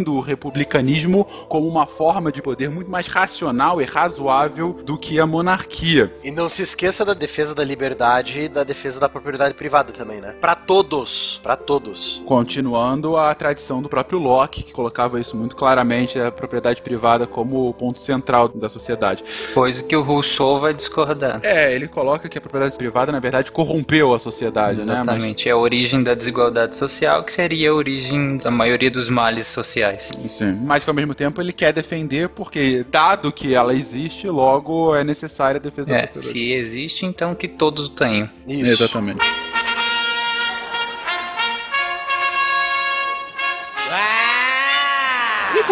o 0.07 0.19
republicanismo 0.19 1.25
como 1.47 1.67
uma 1.67 1.85
forma 1.85 2.31
de 2.31 2.41
poder 2.41 2.69
muito 2.69 2.89
mais 2.89 3.07
racional 3.07 3.81
e 3.81 3.85
razoável 3.85 4.73
do 4.83 4.97
que 4.97 5.19
a 5.19 5.25
monarquia. 5.25 6.13
E 6.23 6.31
não 6.31 6.49
se 6.49 6.61
esqueça 6.61 7.05
da 7.05 7.13
defesa 7.13 7.53
da 7.53 7.63
liberdade 7.63 8.41
e 8.41 8.49
da 8.49 8.63
defesa 8.63 8.99
da 8.99 9.09
propriedade 9.09 9.53
privada 9.53 9.91
também, 9.91 10.19
né? 10.21 10.35
Pra 10.39 10.55
todos, 10.55 11.39
pra 11.43 11.55
todos. 11.55 12.21
Continuando 12.25 13.17
a 13.17 13.33
tradição 13.35 13.81
do 13.81 13.89
próprio 13.89 14.19
Locke, 14.19 14.63
que 14.63 14.71
colocava 14.71 15.19
isso 15.19 15.35
muito 15.35 15.55
claramente, 15.55 16.19
a 16.19 16.31
propriedade 16.31 16.81
privada 16.81 17.27
como 17.27 17.69
o 17.69 17.73
ponto 17.73 17.99
central 17.99 18.47
da 18.47 18.69
sociedade. 18.69 19.23
Coisa 19.53 19.83
que 19.83 19.95
o 19.95 20.01
Rousseau 20.01 20.59
vai 20.59 20.73
discordar. 20.73 21.39
É, 21.43 21.73
ele 21.73 21.87
coloca 21.87 22.27
que 22.27 22.37
a 22.37 22.41
propriedade 22.41 22.77
privada, 22.77 23.11
na 23.11 23.19
verdade, 23.19 23.51
corrompeu 23.51 24.13
a 24.13 24.19
sociedade, 24.19 24.79
né? 24.79 24.85
Mas 24.85 24.95
Exatamente. 24.95 25.49
É 25.49 25.51
a 25.51 25.57
origem 25.57 26.03
da 26.03 26.13
desigualdade 26.13 26.77
social, 26.77 27.23
que 27.23 27.31
seria 27.31 27.71
a 27.71 27.73
origem 27.73 28.37
da 28.37 28.51
maioria 28.51 28.91
dos 28.91 29.09
males 29.09 29.40
sociais. 29.47 30.11
Sim, 30.29 30.59
mas 30.63 30.83
que 30.83 30.89
ao 30.89 30.93
mesmo 30.93 31.13
tempo 31.15 31.41
ele 31.41 31.53
quer 31.53 31.71
defender 31.73 32.29
porque, 32.29 32.85
dado 32.89 33.31
que 33.31 33.53
ela 33.53 33.73
existe, 33.73 34.27
logo 34.27 34.95
é 34.95 35.03
necessária 35.03 35.59
a 35.59 35.61
defesa 35.61 35.87
da 35.89 35.95
É, 35.97 36.01
propriedade. 36.07 36.25
se 36.31 36.51
existe, 36.53 37.05
então 37.05 37.33
que 37.35 37.47
todos 37.47 37.89
tenham. 37.89 38.29
Isso. 38.47 38.71
Exatamente. 38.83 39.19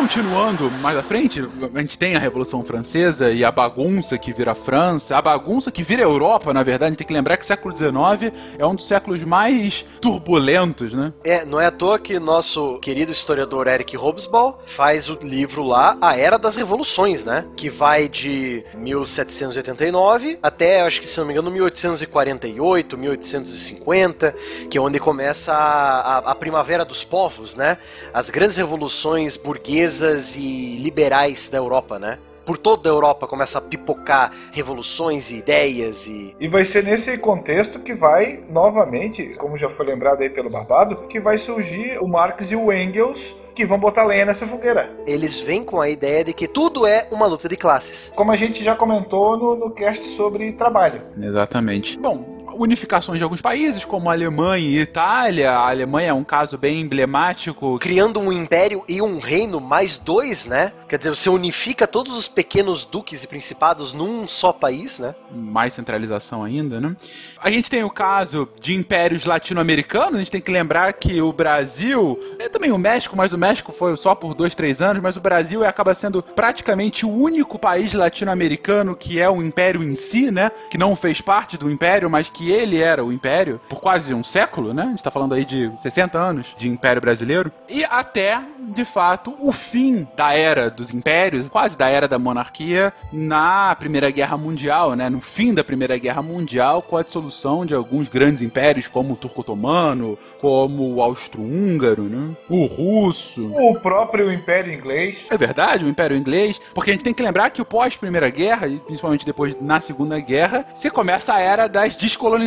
Continuando 0.10 0.72
mais 0.81 0.98
à 0.98 1.03
frente, 1.03 1.40
a 1.72 1.80
gente 1.81 1.99
tem 1.99 2.15
a 2.15 2.19
Revolução 2.19 2.64
Francesa 2.64 3.30
e 3.30 3.45
a 3.45 3.52
bagunça 3.52 4.18
que 4.18 4.34
vira 4.34 4.53
a 4.53 4.56
França, 4.56 5.15
a 5.15 5.22
bagunça 5.22 5.72
que 5.72 5.84
vira 5.84 6.02
a 6.02 6.06
Europa, 6.06 6.52
na 6.52 6.64
verdade. 6.64 6.86
A 6.86 6.88
gente 6.90 6.98
tem 6.98 7.06
que 7.06 7.14
lembrar 7.14 7.38
que 7.38 7.44
o 7.44 7.48
século 7.48 7.77
XIX 7.77 8.34
é 8.57 8.65
um 8.65 8.73
dos 8.73 8.88
séculos 8.88 9.23
mais 9.23 9.86
turbulentos, 10.02 10.94
né? 10.94 11.14
É, 11.23 11.45
não 11.45 11.61
é 11.61 11.68
à 11.68 11.72
toa 11.72 11.99
que 11.99 12.18
nosso 12.18 12.80
querido 12.80 13.11
historiador 13.11 13.68
Eric 13.68 13.95
Hobsbawm 13.95 14.56
faz 14.65 15.11
o 15.11 15.19
livro 15.22 15.61
lá, 15.61 15.95
A 16.02 16.18
Era 16.18 16.40
das 16.40 16.56
Revoluções, 16.56 17.23
né? 17.23 17.45
Que 17.56 17.69
vai 17.69 18.10
de 18.10 18.64
1789 18.73 20.40
até, 20.41 20.81
acho 20.81 21.02
que 21.02 21.07
se 21.07 21.19
não 21.19 21.27
me 21.27 21.34
engano, 21.34 21.52
1848, 21.52 22.98
1850, 22.98 24.36
que 24.72 24.76
é 24.76 24.81
onde 24.81 24.99
começa 24.99 25.53
a, 25.53 26.18
a, 26.18 26.18
a 26.31 26.36
Primavera 26.36 26.84
dos 26.84 27.03
Povos, 27.03 27.56
né? 27.56 27.77
As 28.11 28.31
grandes 28.31 28.57
revoluções 28.57 29.38
burguesas 29.38 29.98
e 30.01 30.77
liberais 30.77 31.49
da 31.49 31.57
Europa, 31.57 31.99
né? 31.99 32.17
Por 32.45 32.57
toda 32.57 32.89
a 32.89 32.91
Europa 32.91 33.27
começa 33.27 33.59
a 33.59 33.61
pipocar 33.61 34.31
revoluções 34.51 35.30
e 35.30 35.38
ideias 35.38 36.07
e 36.07 36.35
E 36.39 36.47
vai 36.47 36.65
ser 36.65 36.84
nesse 36.84 37.15
contexto 37.17 37.80
que 37.80 37.93
vai, 37.93 38.39
novamente, 38.49 39.35
como 39.38 39.55
já 39.55 39.69
foi 39.69 39.85
lembrado 39.85 40.21
aí 40.21 40.30
pelo 40.30 40.49
Barbado, 40.49 41.07
que 41.07 41.19
vai 41.19 41.38
surgir 41.38 41.99
o 42.01 42.07
Marx 42.07 42.49
e 42.49 42.55
o 42.55 42.73
Engels 42.73 43.19
que 43.53 43.65
vão 43.65 43.77
botar 43.77 44.05
lenha 44.05 44.26
nessa 44.26 44.47
fogueira. 44.47 44.89
eles 45.05 45.41
vêm 45.41 45.65
com 45.65 45.81
a 45.81 45.89
ideia 45.89 46.23
de 46.23 46.31
que 46.31 46.47
tudo 46.47 46.88
é 46.88 47.07
uma 47.11 47.26
luta 47.26 47.49
de 47.49 47.57
classes. 47.57 48.09
Como 48.15 48.31
a 48.31 48.38
gente 48.38 48.63
já 48.63 48.73
comentou 48.73 49.38
no, 49.38 49.55
no 49.55 49.71
cast 49.71 50.15
sobre 50.15 50.53
trabalho. 50.53 51.01
Exatamente. 51.21 51.99
Bom, 51.99 52.39
unificações 52.60 53.18
de 53.18 53.23
alguns 53.23 53.41
países, 53.41 53.86
como 53.86 54.10
Alemanha 54.10 54.68
e 54.68 54.80
Itália. 54.80 55.52
A 55.52 55.69
Alemanha 55.69 56.10
é 56.10 56.14
um 56.14 56.23
caso 56.23 56.57
bem 56.57 56.81
emblemático. 56.81 57.80
Criando 57.80 58.19
um 58.19 58.31
império 58.31 58.84
e 58.88 59.02
um 59.02 59.19
reino 59.19 59.60
mais 59.61 59.95
dois, 59.95 60.45
né? 60.45 60.73
Quer 60.88 60.98
dizer, 60.98 61.10
você 61.10 61.30
unifica 61.30 61.88
todos 61.88 62.18
os 62.18 62.27
pequenos 62.27 62.84
duques 62.84 63.23
e 63.23 63.27
principados 63.27 63.94
num 63.94 64.27
só 64.27 64.52
país, 64.52 64.99
né? 64.99 65.15
Mais 65.31 65.73
centralização 65.73 66.44
ainda, 66.44 66.81
né? 66.81 66.95
A 67.41 67.49
gente 67.49 67.69
tem 67.69 67.84
o 67.84 67.90
caso 67.90 68.49
de 68.60 68.76
impérios 68.76 69.26
latino-americanos. 69.26 70.15
A 70.15 70.18
gente 70.18 70.31
tem 70.31 70.41
que 70.41 70.52
lembrar 70.52 70.91
que 70.94 71.22
o 71.22 71.31
Brasil, 71.31 72.19
e 72.40 72.49
também 72.49 72.72
o 72.72 72.77
México, 72.77 73.15
mas 73.15 73.31
o 73.31 73.38
México 73.38 73.72
foi 73.72 73.95
só 73.95 74.14
por 74.14 74.34
dois, 74.34 74.53
três 74.53 74.81
anos, 74.81 75.02
mas 75.02 75.15
o 75.15 75.22
Brasil 75.22 75.64
acaba 75.64 75.94
sendo 75.94 76.22
praticamente 76.22 77.06
o 77.06 77.10
único 77.10 77.57
país 77.57 77.94
latino-americano 77.94 78.95
que 78.95 79.19
é 79.19 79.30
um 79.30 79.41
império 79.41 79.84
em 79.84 79.95
si, 79.95 80.30
né? 80.30 80.52
Que 80.69 80.77
não 80.77 80.95
fez 80.95 81.22
parte 81.22 81.57
do 81.57 81.72
império, 81.72 82.10
mas 82.10 82.30
que 82.30 82.48
ele 82.51 82.81
era 82.81 83.03
o 83.03 83.11
império 83.11 83.59
por 83.69 83.80
quase 83.80 84.13
um 84.13 84.23
século, 84.23 84.73
né? 84.73 84.84
A 84.84 84.89
gente 84.89 85.03
tá 85.03 85.11
falando 85.11 85.34
aí 85.34 85.45
de 85.45 85.71
60 85.80 86.17
anos 86.17 86.55
de 86.57 86.67
império 86.67 87.01
brasileiro. 87.01 87.51
E 87.67 87.84
até, 87.84 88.41
de 88.59 88.85
fato, 88.85 89.35
o 89.39 89.51
fim 89.51 90.07
da 90.15 90.34
era 90.34 90.69
dos 90.69 90.93
impérios, 90.93 91.49
quase 91.49 91.77
da 91.77 91.89
era 91.89 92.07
da 92.07 92.19
monarquia, 92.19 92.93
na 93.11 93.76
Primeira 93.76 94.09
Guerra 94.11 94.38
Mundial, 94.38 94.95
né? 94.95 95.09
No 95.09 95.21
fim 95.21 95.53
da 95.53 95.63
Primeira 95.63 95.97
Guerra 95.97 96.21
Mundial, 96.21 96.81
com 96.81 96.97
a 96.97 97.03
dissolução 97.03 97.65
de 97.65 97.73
alguns 97.73 98.07
grandes 98.07 98.41
impérios, 98.41 98.88
como 98.88 99.13
o 99.13 99.17
turco-otomano, 99.17 100.17
como 100.39 100.95
o 100.95 101.01
austro-húngaro, 101.01 102.03
né? 102.03 102.35
O 102.49 102.65
russo. 102.65 103.47
O 103.47 103.80
próprio 103.80 104.31
Império 104.31 104.73
Inglês. 104.73 105.17
É 105.30 105.38
verdade, 105.38 105.85
o 105.85 105.89
Império 105.89 106.17
Inglês. 106.17 106.59
Porque 106.73 106.91
a 106.91 106.93
gente 106.93 107.03
tem 107.03 107.13
que 107.13 107.23
lembrar 107.23 107.49
que 107.49 107.61
o 107.61 107.65
pós-Primeira 107.65 108.30
Guerra, 108.30 108.67
e 108.67 108.80
principalmente 108.80 109.26
depois 109.26 109.55
na 109.61 109.81
Segunda 109.81 110.19
Guerra, 110.19 110.65
se 110.73 110.89
começa 110.89 111.34
a 111.34 111.39
era 111.39 111.67
das 111.67 111.95
descolonizações, 111.95 112.39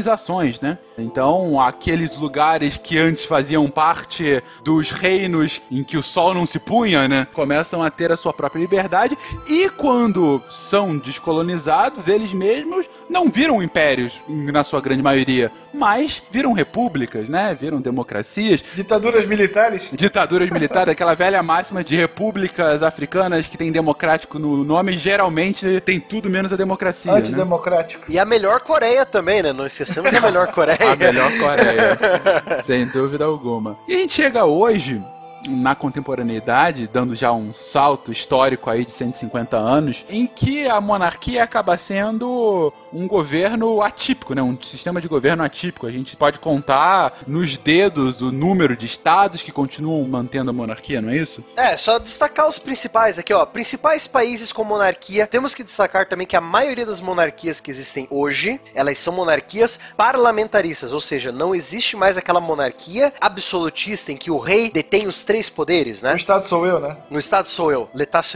né? 0.60 0.78
Então, 0.96 1.60
aqueles 1.60 2.16
lugares 2.16 2.76
que 2.76 2.98
antes 2.98 3.24
faziam 3.24 3.68
parte 3.70 4.42
dos 4.64 4.90
reinos 4.90 5.60
em 5.70 5.82
que 5.82 5.96
o 5.96 6.02
sol 6.02 6.34
não 6.34 6.46
se 6.46 6.58
punha, 6.58 7.08
né? 7.08 7.26
Começam 7.32 7.82
a 7.82 7.90
ter 7.90 8.12
a 8.12 8.16
sua 8.16 8.32
própria 8.32 8.60
liberdade. 8.60 9.16
E 9.46 9.68
quando 9.70 10.42
são 10.50 10.96
descolonizados, 10.96 12.08
eles 12.08 12.32
mesmos 12.32 12.86
não 13.12 13.28
viram 13.28 13.62
impérios, 13.62 14.20
na 14.26 14.64
sua 14.64 14.80
grande 14.80 15.02
maioria, 15.02 15.52
mas 15.72 16.22
viram 16.30 16.52
repúblicas, 16.52 17.28
né? 17.28 17.54
Viram 17.58 17.80
democracias. 17.80 18.64
Ditaduras 18.74 19.28
militares. 19.28 19.84
Ditaduras 19.92 20.48
militares, 20.50 20.90
aquela 20.92 21.14
velha 21.14 21.42
máxima 21.42 21.84
de 21.84 21.94
repúblicas 21.94 22.82
africanas 22.82 23.46
que 23.46 23.58
tem 23.58 23.70
democrático 23.70 24.38
no 24.38 24.64
nome, 24.64 24.96
geralmente 24.96 25.80
tem 25.82 26.00
tudo 26.00 26.30
menos 26.30 26.52
a 26.52 26.56
democracia. 26.56 27.12
Né? 27.12 27.18
Antidemocrático. 27.18 28.04
E 28.08 28.18
a 28.18 28.24
melhor 28.24 28.60
Coreia 28.60 29.04
também, 29.04 29.42
né? 29.42 29.52
Não 29.52 29.66
esquecemos 29.66 30.12
a 30.14 30.20
melhor 30.20 30.48
Coreia. 30.52 30.92
A 30.92 30.96
melhor 30.96 31.30
Coreia, 31.38 31.98
sem 32.64 32.86
dúvida 32.86 33.24
alguma. 33.24 33.78
E 33.86 33.94
a 33.94 33.98
gente 33.98 34.14
chega 34.14 34.44
hoje 34.44 35.02
na 35.48 35.74
contemporaneidade, 35.74 36.88
dando 36.92 37.14
já 37.14 37.32
um 37.32 37.52
salto 37.52 38.12
histórico 38.12 38.70
aí 38.70 38.84
de 38.84 38.92
150 38.92 39.56
anos, 39.56 40.04
em 40.08 40.26
que 40.26 40.68
a 40.68 40.80
monarquia 40.80 41.42
acaba 41.42 41.76
sendo 41.76 42.72
um 42.92 43.06
governo 43.06 43.82
atípico, 43.82 44.34
né? 44.34 44.42
Um 44.42 44.60
sistema 44.60 45.00
de 45.00 45.08
governo 45.08 45.42
atípico. 45.42 45.86
A 45.86 45.90
gente 45.90 46.16
pode 46.16 46.38
contar 46.38 47.20
nos 47.26 47.56
dedos 47.56 48.20
o 48.20 48.30
número 48.30 48.76
de 48.76 48.86
estados 48.86 49.42
que 49.42 49.50
continuam 49.50 50.06
mantendo 50.06 50.50
a 50.50 50.52
monarquia, 50.52 51.00
não 51.00 51.10
é 51.10 51.16
isso? 51.16 51.44
É, 51.56 51.76
só 51.76 51.98
destacar 51.98 52.46
os 52.46 52.58
principais 52.58 53.18
aqui, 53.18 53.32
ó. 53.32 53.44
Principais 53.46 54.06
países 54.06 54.52
com 54.52 54.64
monarquia. 54.64 55.26
Temos 55.26 55.54
que 55.54 55.64
destacar 55.64 56.06
também 56.08 56.26
que 56.26 56.36
a 56.36 56.40
maioria 56.40 56.86
das 56.86 57.00
monarquias 57.00 57.60
que 57.60 57.70
existem 57.70 58.06
hoje, 58.10 58.60
elas 58.74 58.98
são 58.98 59.12
monarquias 59.12 59.78
parlamentaristas, 59.96 60.92
ou 60.92 61.00
seja, 61.00 61.32
não 61.32 61.54
existe 61.54 61.96
mais 61.96 62.16
aquela 62.16 62.40
monarquia 62.40 63.12
absolutista 63.20 64.12
em 64.12 64.16
que 64.16 64.30
o 64.30 64.38
rei 64.38 64.70
detém 64.70 65.06
os 65.06 65.22
três 65.32 65.48
poderes, 65.48 66.02
né? 66.02 66.10
No 66.10 66.18
Estado 66.18 66.46
sou 66.46 66.66
eu, 66.66 66.78
né? 66.78 66.96
No 67.08 67.18
Estado 67.18 67.48
sou 67.48 67.72
eu, 67.72 67.88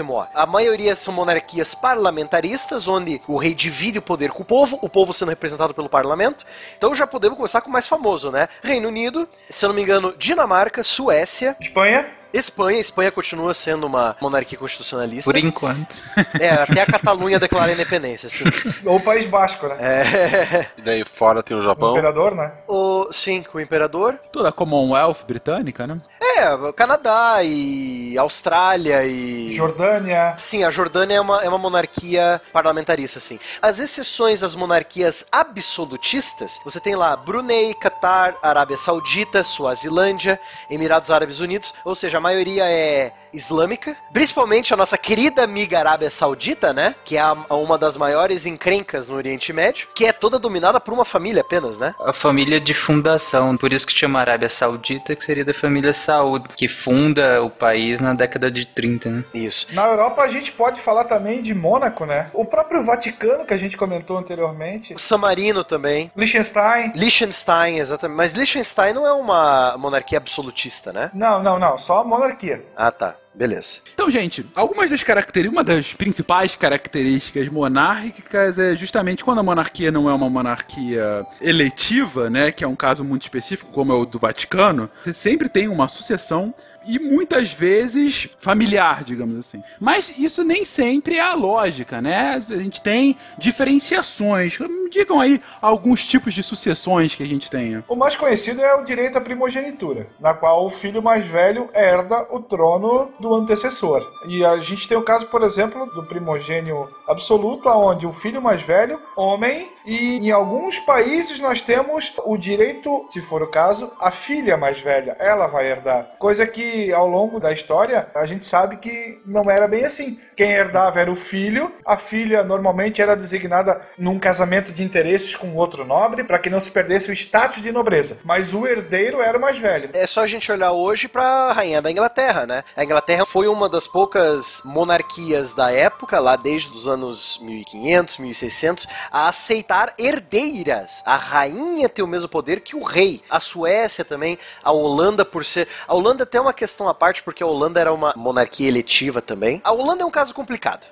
moi. 0.03 0.27
A 0.33 0.47
maioria 0.47 0.95
são 0.95 1.13
monarquias 1.13 1.75
parlamentaristas, 1.75 2.89
onde 2.89 3.21
o 3.29 3.37
rei 3.37 3.55
divide 3.55 3.99
o 3.99 4.03
poder 4.03 4.31
com 4.31 4.43
o 4.43 4.47
povo, 4.47 4.79
o 4.81 4.89
povo 4.89 5.13
sendo 5.13 5.29
representado 5.29 5.75
pelo 5.75 5.91
parlamento. 5.91 6.47
Então 6.79 6.95
já 6.95 7.07
podemos 7.07 7.37
começar 7.37 7.61
com 7.61 7.69
o 7.69 7.73
mais 7.73 7.87
famoso, 7.87 8.31
né? 8.31 8.49
Reino 8.63 8.89
Unido, 8.89 9.29
se 9.51 9.63
eu 9.63 9.69
não 9.69 9.77
me 9.77 9.83
engano, 9.83 10.15
Dinamarca, 10.17 10.83
Suécia. 10.83 11.55
Espanha. 11.61 12.16
Espanha, 12.33 12.79
Espanha 12.79 13.11
continua 13.11 13.55
sendo 13.55 13.87
uma 13.87 14.17
monarquia 14.21 14.59
constitucionalista. 14.59 15.31
Por 15.31 15.39
enquanto. 15.39 15.97
É, 16.41 16.51
até 16.51 16.83
a 16.83 16.87
Catalunha 16.87 17.39
declarar 17.39 17.71
a 17.71 17.73
independência, 17.73 18.29
sim. 18.29 18.45
Ou 18.85 18.97
o 18.97 19.01
País 19.01 19.29
Basco, 19.29 19.67
né? 19.69 19.77
É. 19.81 20.67
E 20.77 20.83
daí 20.83 21.05
fora 21.05 21.43
tem 21.43 21.57
o 21.57 21.61
O 21.61 21.63
Japão. 21.63 21.93
imperador, 21.93 22.35
né? 22.35 22.53
O, 22.69 23.09
sim, 23.13 23.43
com 23.43 23.59
o 23.59 23.61
imperador. 23.61 24.19
Toda 24.33 24.49
a 24.51 24.53
Commonwealth 24.53 25.25
britânica, 25.27 25.87
né? 25.87 26.01
É, 26.39 26.73
Canadá 26.73 27.39
e 27.43 28.17
Austrália 28.19 29.05
e. 29.07 29.55
Jordânia. 29.57 30.35
Sim, 30.37 30.65
a 30.65 30.71
Jordânia 30.71 31.15
é 31.17 31.21
uma, 31.21 31.43
é 31.43 31.49
uma 31.49 31.57
monarquia 31.59 32.41
parlamentarista, 32.53 33.19
sim. 33.21 33.39
As 33.63 33.79
exceções 33.79 34.43
às 34.43 34.55
monarquias 34.55 35.27
absolutistas, 35.33 36.61
você 36.65 36.81
tem 36.81 36.95
lá 36.95 37.17
Brunei, 37.17 37.73
Catar, 37.75 38.35
Arábia 38.43 38.77
Saudita, 38.77 39.43
Suazilândia, 39.45 40.39
Emirados 40.71 41.11
Árabes 41.11 41.41
Unidos, 41.41 41.73
ou 41.85 41.95
seja, 41.95 42.16
a 42.17 42.21
maioria 42.21 42.65
é 42.69 43.13
islâmica, 43.37 43.97
principalmente 44.13 44.73
a 44.73 44.77
nossa 44.77 44.97
querida 44.99 45.45
amiga 45.45 45.79
Arábia 45.79 46.11
Saudita, 46.11 46.73
né? 46.73 46.95
Que 47.05 47.17
é 47.17 47.21
a- 47.21 47.37
uma 47.51 47.79
das 47.79 47.97
maiores 47.97 48.47
encrencas 48.47 49.09
no 49.09 49.17
Oriente 49.17 49.53
Médio, 49.53 49.89
que 49.95 50.07
é 50.07 50.13
toda 50.13 50.39
dominada 50.39 50.81
por 50.81 50.93
uma 50.95 51.05
família 51.05 51.43
apenas, 51.43 51.79
né? 51.79 51.95
A 52.01 52.13
família 52.13 52.61
de 52.61 52.75
fundação, 52.75 53.57
por 53.57 53.73
isso 53.73 53.87
que 53.87 53.93
chama 53.93 54.21
Arábia 54.21 54.49
Saudita, 54.49 55.15
que 55.15 55.25
seria 55.25 55.45
da 55.45 55.55
família 55.55 55.93
Saúd, 55.93 56.47
que 56.57 56.67
funda 56.69 57.43
o 57.43 57.51
país 57.51 58.01
na 58.01 58.15
década 58.15 58.51
de 58.51 58.65
30, 58.67 59.11
né? 59.11 59.25
Isso. 59.35 59.67
Na 59.73 59.85
Europa 59.87 60.23
a 60.23 60.29
gente 60.29 60.51
pode 60.53 60.81
falar 60.81 61.05
também 61.05 61.43
de 61.43 61.55
Mônaco, 61.55 62.05
né? 62.07 62.31
O 62.33 62.45
próprio 62.45 62.85
Vaticano, 62.85 63.45
que 63.45 63.55
a 63.55 63.59
gente 63.59 63.77
comentou 63.77 64.17
anteriormente. 64.19 64.95
O 64.95 64.99
San 64.99 65.19
Marino 65.19 65.63
também. 65.65 66.11
Liechtenstein. 66.17 66.93
Liechtenstein, 66.95 67.79
exatamente. 67.79 68.17
Mas 68.17 68.33
Liechtenstein 68.33 68.93
não 68.95 69.07
é 69.07 69.13
uma 69.13 69.77
monarquia 69.79 70.19
absolutista, 70.19 70.93
né? 70.93 71.11
Não, 71.15 71.43
não, 71.43 71.59
não. 71.59 71.79
Só 71.79 72.01
a 72.01 72.05
monarquia. 72.05 72.65
Ah, 72.77 72.91
tá. 72.91 73.15
Beleza. 73.37 73.81
Então, 73.93 74.09
gente, 74.11 74.47
algumas 74.55 74.91
das 74.91 75.05
características, 75.05 75.53
uma 75.53 75.63
das 75.63 75.93
principais 75.93 76.57
características 76.57 77.49
monárquicas 77.49 78.59
é 78.59 78.75
justamente 78.75 79.23
quando 79.23 79.41
a 79.41 79.43
monarquia 79.43 79.93
não 79.93 80.09
é 80.09 80.15
uma 80.15 80.31
monarquia 80.31 81.27
eletiva, 81.41 82.31
né, 82.31 82.51
que 82.51 82.65
é 82.65 82.69
um 82.69 82.75
caso 82.75 83.05
muito 83.05 83.23
específico, 83.23 83.71
como 83.71 83.93
é 83.93 83.95
o 83.95 84.07
do 84.07 84.19
Vaticano, 84.19 84.89
você 85.05 85.13
sempre 85.13 85.51
tem 85.51 85.69
uma 85.69 85.87
sucessão 85.87 86.55
e 86.87 86.99
muitas 86.99 87.53
vezes 87.53 88.29
familiar, 88.39 89.05
digamos 89.05 89.37
assim. 89.39 89.63
Mas 89.81 90.13
isso 90.19 90.45
nem 90.45 90.65
sempre 90.65 91.17
é 91.17 91.21
a 91.21 91.35
lógica, 91.35 92.01
né? 92.01 92.43
A 92.49 92.57
gente 92.57 92.83
tem 92.83 93.17
diferenciações. 93.39 94.59
Me 94.59 94.91
digam 94.91 95.21
aí 95.21 95.41
alguns 95.61 96.05
tipos 96.05 96.33
de 96.33 96.43
sucessões 96.43 97.15
que 97.15 97.23
a 97.23 97.27
gente 97.27 97.51
tenha. 97.51 97.85
O 97.89 97.97
mais 97.97 98.17
conhecido 98.17 98.63
é 98.63 98.75
o 98.75 98.85
direito 98.85 99.19
à 99.19 99.21
primogenitura, 99.21 100.07
na 100.21 100.33
qual 100.33 100.67
o 100.67 100.71
filho 100.71 101.03
mais 101.03 101.27
velho 101.27 101.69
herda 101.75 102.27
o 102.31 102.41
trono 102.41 103.11
do 103.19 103.35
antecessor. 103.35 104.07
E 104.29 104.45
a 104.45 104.57
gente 104.59 104.89
tem 104.89 104.97
o 104.97 105.03
caso, 105.03 105.27
por 105.27 105.43
exemplo, 105.43 105.87
do 105.87 106.05
primogênio 106.05 106.89
absoluto, 107.09 107.69
onde 107.69 108.07
o 108.07 108.13
filho 108.13 108.41
mais 108.41 108.63
velho, 108.63 109.01
homem, 109.17 109.69
e 109.85 110.17
em 110.17 110.31
alguns 110.31 110.79
países 110.81 111.39
nós 111.41 111.61
temos 111.61 112.13
o 112.25 112.37
direito, 112.37 113.07
se 113.13 113.21
for 113.23 113.43
o 113.43 113.51
caso, 113.51 113.91
a 114.01 114.11
filha 114.11 114.57
mais 114.57 114.81
velha, 114.81 115.17
ela 115.19 115.47
vai 115.47 115.69
herdar. 115.71 116.11
Coisa 116.19 116.47
que 116.47 116.76
ao 116.93 117.07
longo 117.07 117.41
da 117.41 117.53
história 117.53 118.09
a 118.15 118.27
gente 118.27 118.47
sabe 118.47 118.77
que 118.77 119.21
não 119.25 119.43
era 119.51 119.67
bem 119.69 119.85
assim. 119.85 120.19
Quem 120.37 120.51
herdava 120.51 121.01
era 121.01 121.11
o 121.11 121.17
filho, 121.17 121.73
a 121.85 121.97
filha 121.97 122.43
normalmente 122.43 123.01
era 123.01 123.17
designada 123.17 123.81
num 123.99 124.19
casamento 124.19 124.73
de 124.73 124.83
interesses 124.83 125.35
com 125.35 125.55
outro 125.55 125.85
nobre 125.85 126.25
para 126.25 126.39
que 126.39 126.51
não 126.51 126.61
se 126.61 126.71
perdesse 126.71 127.11
o 127.11 127.15
status 127.15 127.63
de 127.63 127.73
nobreza. 127.73 128.19
Mas 128.25 128.53
o 128.53 128.67
herdeiro 128.67 129.21
era 129.21 129.39
o 129.39 129.41
mais 129.41 129.59
velho. 129.59 129.91
É 129.95 130.07
só 130.07 130.23
a 130.23 130.27
gente 130.27 130.51
olhar 130.53 130.73
hoje 130.73 131.09
pra 131.09 131.53
rainha 131.53 131.81
da 131.81 131.91
Inglaterra, 131.91 132.47
né? 132.47 132.65
A 132.77 132.85
Inglaterra 132.85 133.25
foi 133.25 133.49
uma 133.49 133.69
das 133.69 133.87
poucas 133.87 134.63
monarquias 134.65 135.55
da 135.55 135.73
época, 135.73 136.21
lá 136.21 136.37
desde 136.37 136.71
os 136.71 136.87
anos 136.87 137.39
1500, 137.43 138.19
1600, 138.19 138.87
a 139.11 139.29
aceitar 139.29 139.95
herdeiras. 139.99 141.03
A 141.07 141.17
rainha 141.17 141.89
tem 141.89 142.05
o 142.05 142.09
mesmo 142.09 142.29
poder 142.29 142.61
que 142.61 142.77
o 142.77 142.83
rei. 142.83 143.23
A 143.31 143.41
Suécia 143.41 144.05
também, 144.05 144.39
a 144.63 144.73
Holanda 144.73 145.25
por 145.25 145.45
ser... 145.45 145.67
A 145.89 145.95
Holanda 145.95 146.27
tem 146.27 146.41
uma 146.41 146.53
questão 146.53 146.66
à 146.89 146.95
parte, 146.95 147.23
porque 147.23 147.43
a 147.43 147.47
Holanda 147.47 147.81
era 147.81 147.93
uma 147.93 148.13
monarquia 148.17 148.69
eletiva 148.69 149.21
também. 149.23 149.61
A 149.65 149.73
Holanda 149.73 150.03
é 150.03 150.07
um 150.07 150.11
caso 150.11 150.35
complicado. 150.35 150.87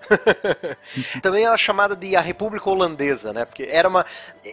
também 1.23 1.45
ela 1.45 1.55
é 1.55 1.59
chamada 1.59 1.97
de 1.97 2.17
a 2.17 2.21
República 2.21 2.69
Holandesa, 2.69 3.33
né? 3.33 3.45
Porque 3.45 3.67
era 3.71 3.89
uma, 3.89 4.05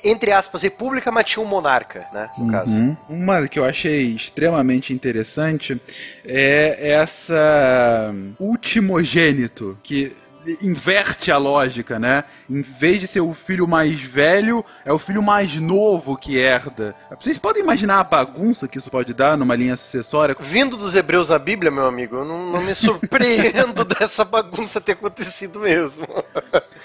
entre 0.03 0.31
aspas, 0.31 0.61
república, 0.61 1.11
mas 1.11 1.25
tinha 1.25 1.43
um 1.43 1.47
monarca, 1.47 2.05
né? 2.13 2.29
No 2.37 2.51
caso. 2.51 2.81
Uhum. 2.81 2.97
Uma 3.09 3.47
que 3.47 3.59
eu 3.59 3.65
achei 3.65 4.15
extremamente 4.15 4.93
interessante 4.93 5.79
é 6.25 6.91
essa 6.91 8.13
ultimogênito, 8.39 9.77
que 9.83 10.15
inverte 10.61 11.31
a 11.31 11.37
lógica, 11.37 11.99
né? 11.99 12.23
Em 12.49 12.61
vez 12.61 12.99
de 12.99 13.07
ser 13.07 13.21
o 13.21 13.33
filho 13.33 13.67
mais 13.67 13.99
velho, 14.01 14.63
é 14.85 14.91
o 14.91 14.97
filho 14.97 15.21
mais 15.21 15.55
novo 15.55 16.17
que 16.17 16.37
herda. 16.37 16.95
Vocês 17.19 17.37
podem 17.37 17.63
imaginar 17.63 17.99
a 17.99 18.03
bagunça 18.03 18.67
que 18.67 18.77
isso 18.77 18.89
pode 18.89 19.13
dar 19.13 19.37
numa 19.37 19.55
linha 19.55 19.77
sucessória? 19.77 20.35
Vindo 20.39 20.77
dos 20.77 20.95
hebreus 20.95 21.29
da 21.29 21.39
Bíblia, 21.39 21.71
meu 21.71 21.85
amigo, 21.85 22.17
eu 22.17 22.25
não, 22.25 22.51
não 22.51 22.61
me 22.61 22.73
surpreendo 22.75 23.83
dessa 23.99 24.23
bagunça 24.23 24.81
ter 24.81 24.93
acontecido 24.93 25.59
mesmo. 25.59 26.07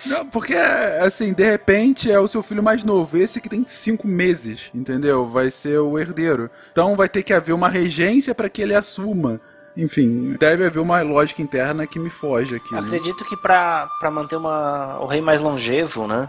Não, 0.06 0.26
porque, 0.26 0.54
assim, 0.54 1.32
de 1.32 1.44
repente 1.44 2.10
é 2.10 2.20
o 2.20 2.28
seu 2.28 2.42
filho 2.42 2.62
mais 2.62 2.84
novo. 2.84 3.16
Esse 3.16 3.40
que 3.40 3.48
tem 3.48 3.64
cinco 3.66 4.06
meses, 4.06 4.70
entendeu? 4.74 5.26
Vai 5.26 5.50
ser 5.50 5.78
o 5.78 5.98
herdeiro. 5.98 6.50
Então 6.72 6.96
vai 6.96 7.08
ter 7.08 7.22
que 7.22 7.32
haver 7.32 7.52
uma 7.52 7.68
regência 7.68 8.34
para 8.34 8.48
que 8.48 8.62
ele 8.62 8.74
assuma. 8.74 9.40
Enfim, 9.76 10.36
deve 10.38 10.64
haver 10.64 10.80
uma 10.80 11.02
lógica 11.02 11.42
interna 11.42 11.86
que 11.86 11.98
me 11.98 12.10
foge 12.10 12.56
aqui. 12.56 12.72
né? 12.72 12.80
Acredito 12.80 13.24
que 13.24 13.36
pra, 13.36 13.88
pra 14.00 14.10
manter 14.10 14.36
uma, 14.36 14.98
o 15.00 15.06
rei 15.06 15.20
mais 15.20 15.40
longevo, 15.40 16.06
né? 16.06 16.28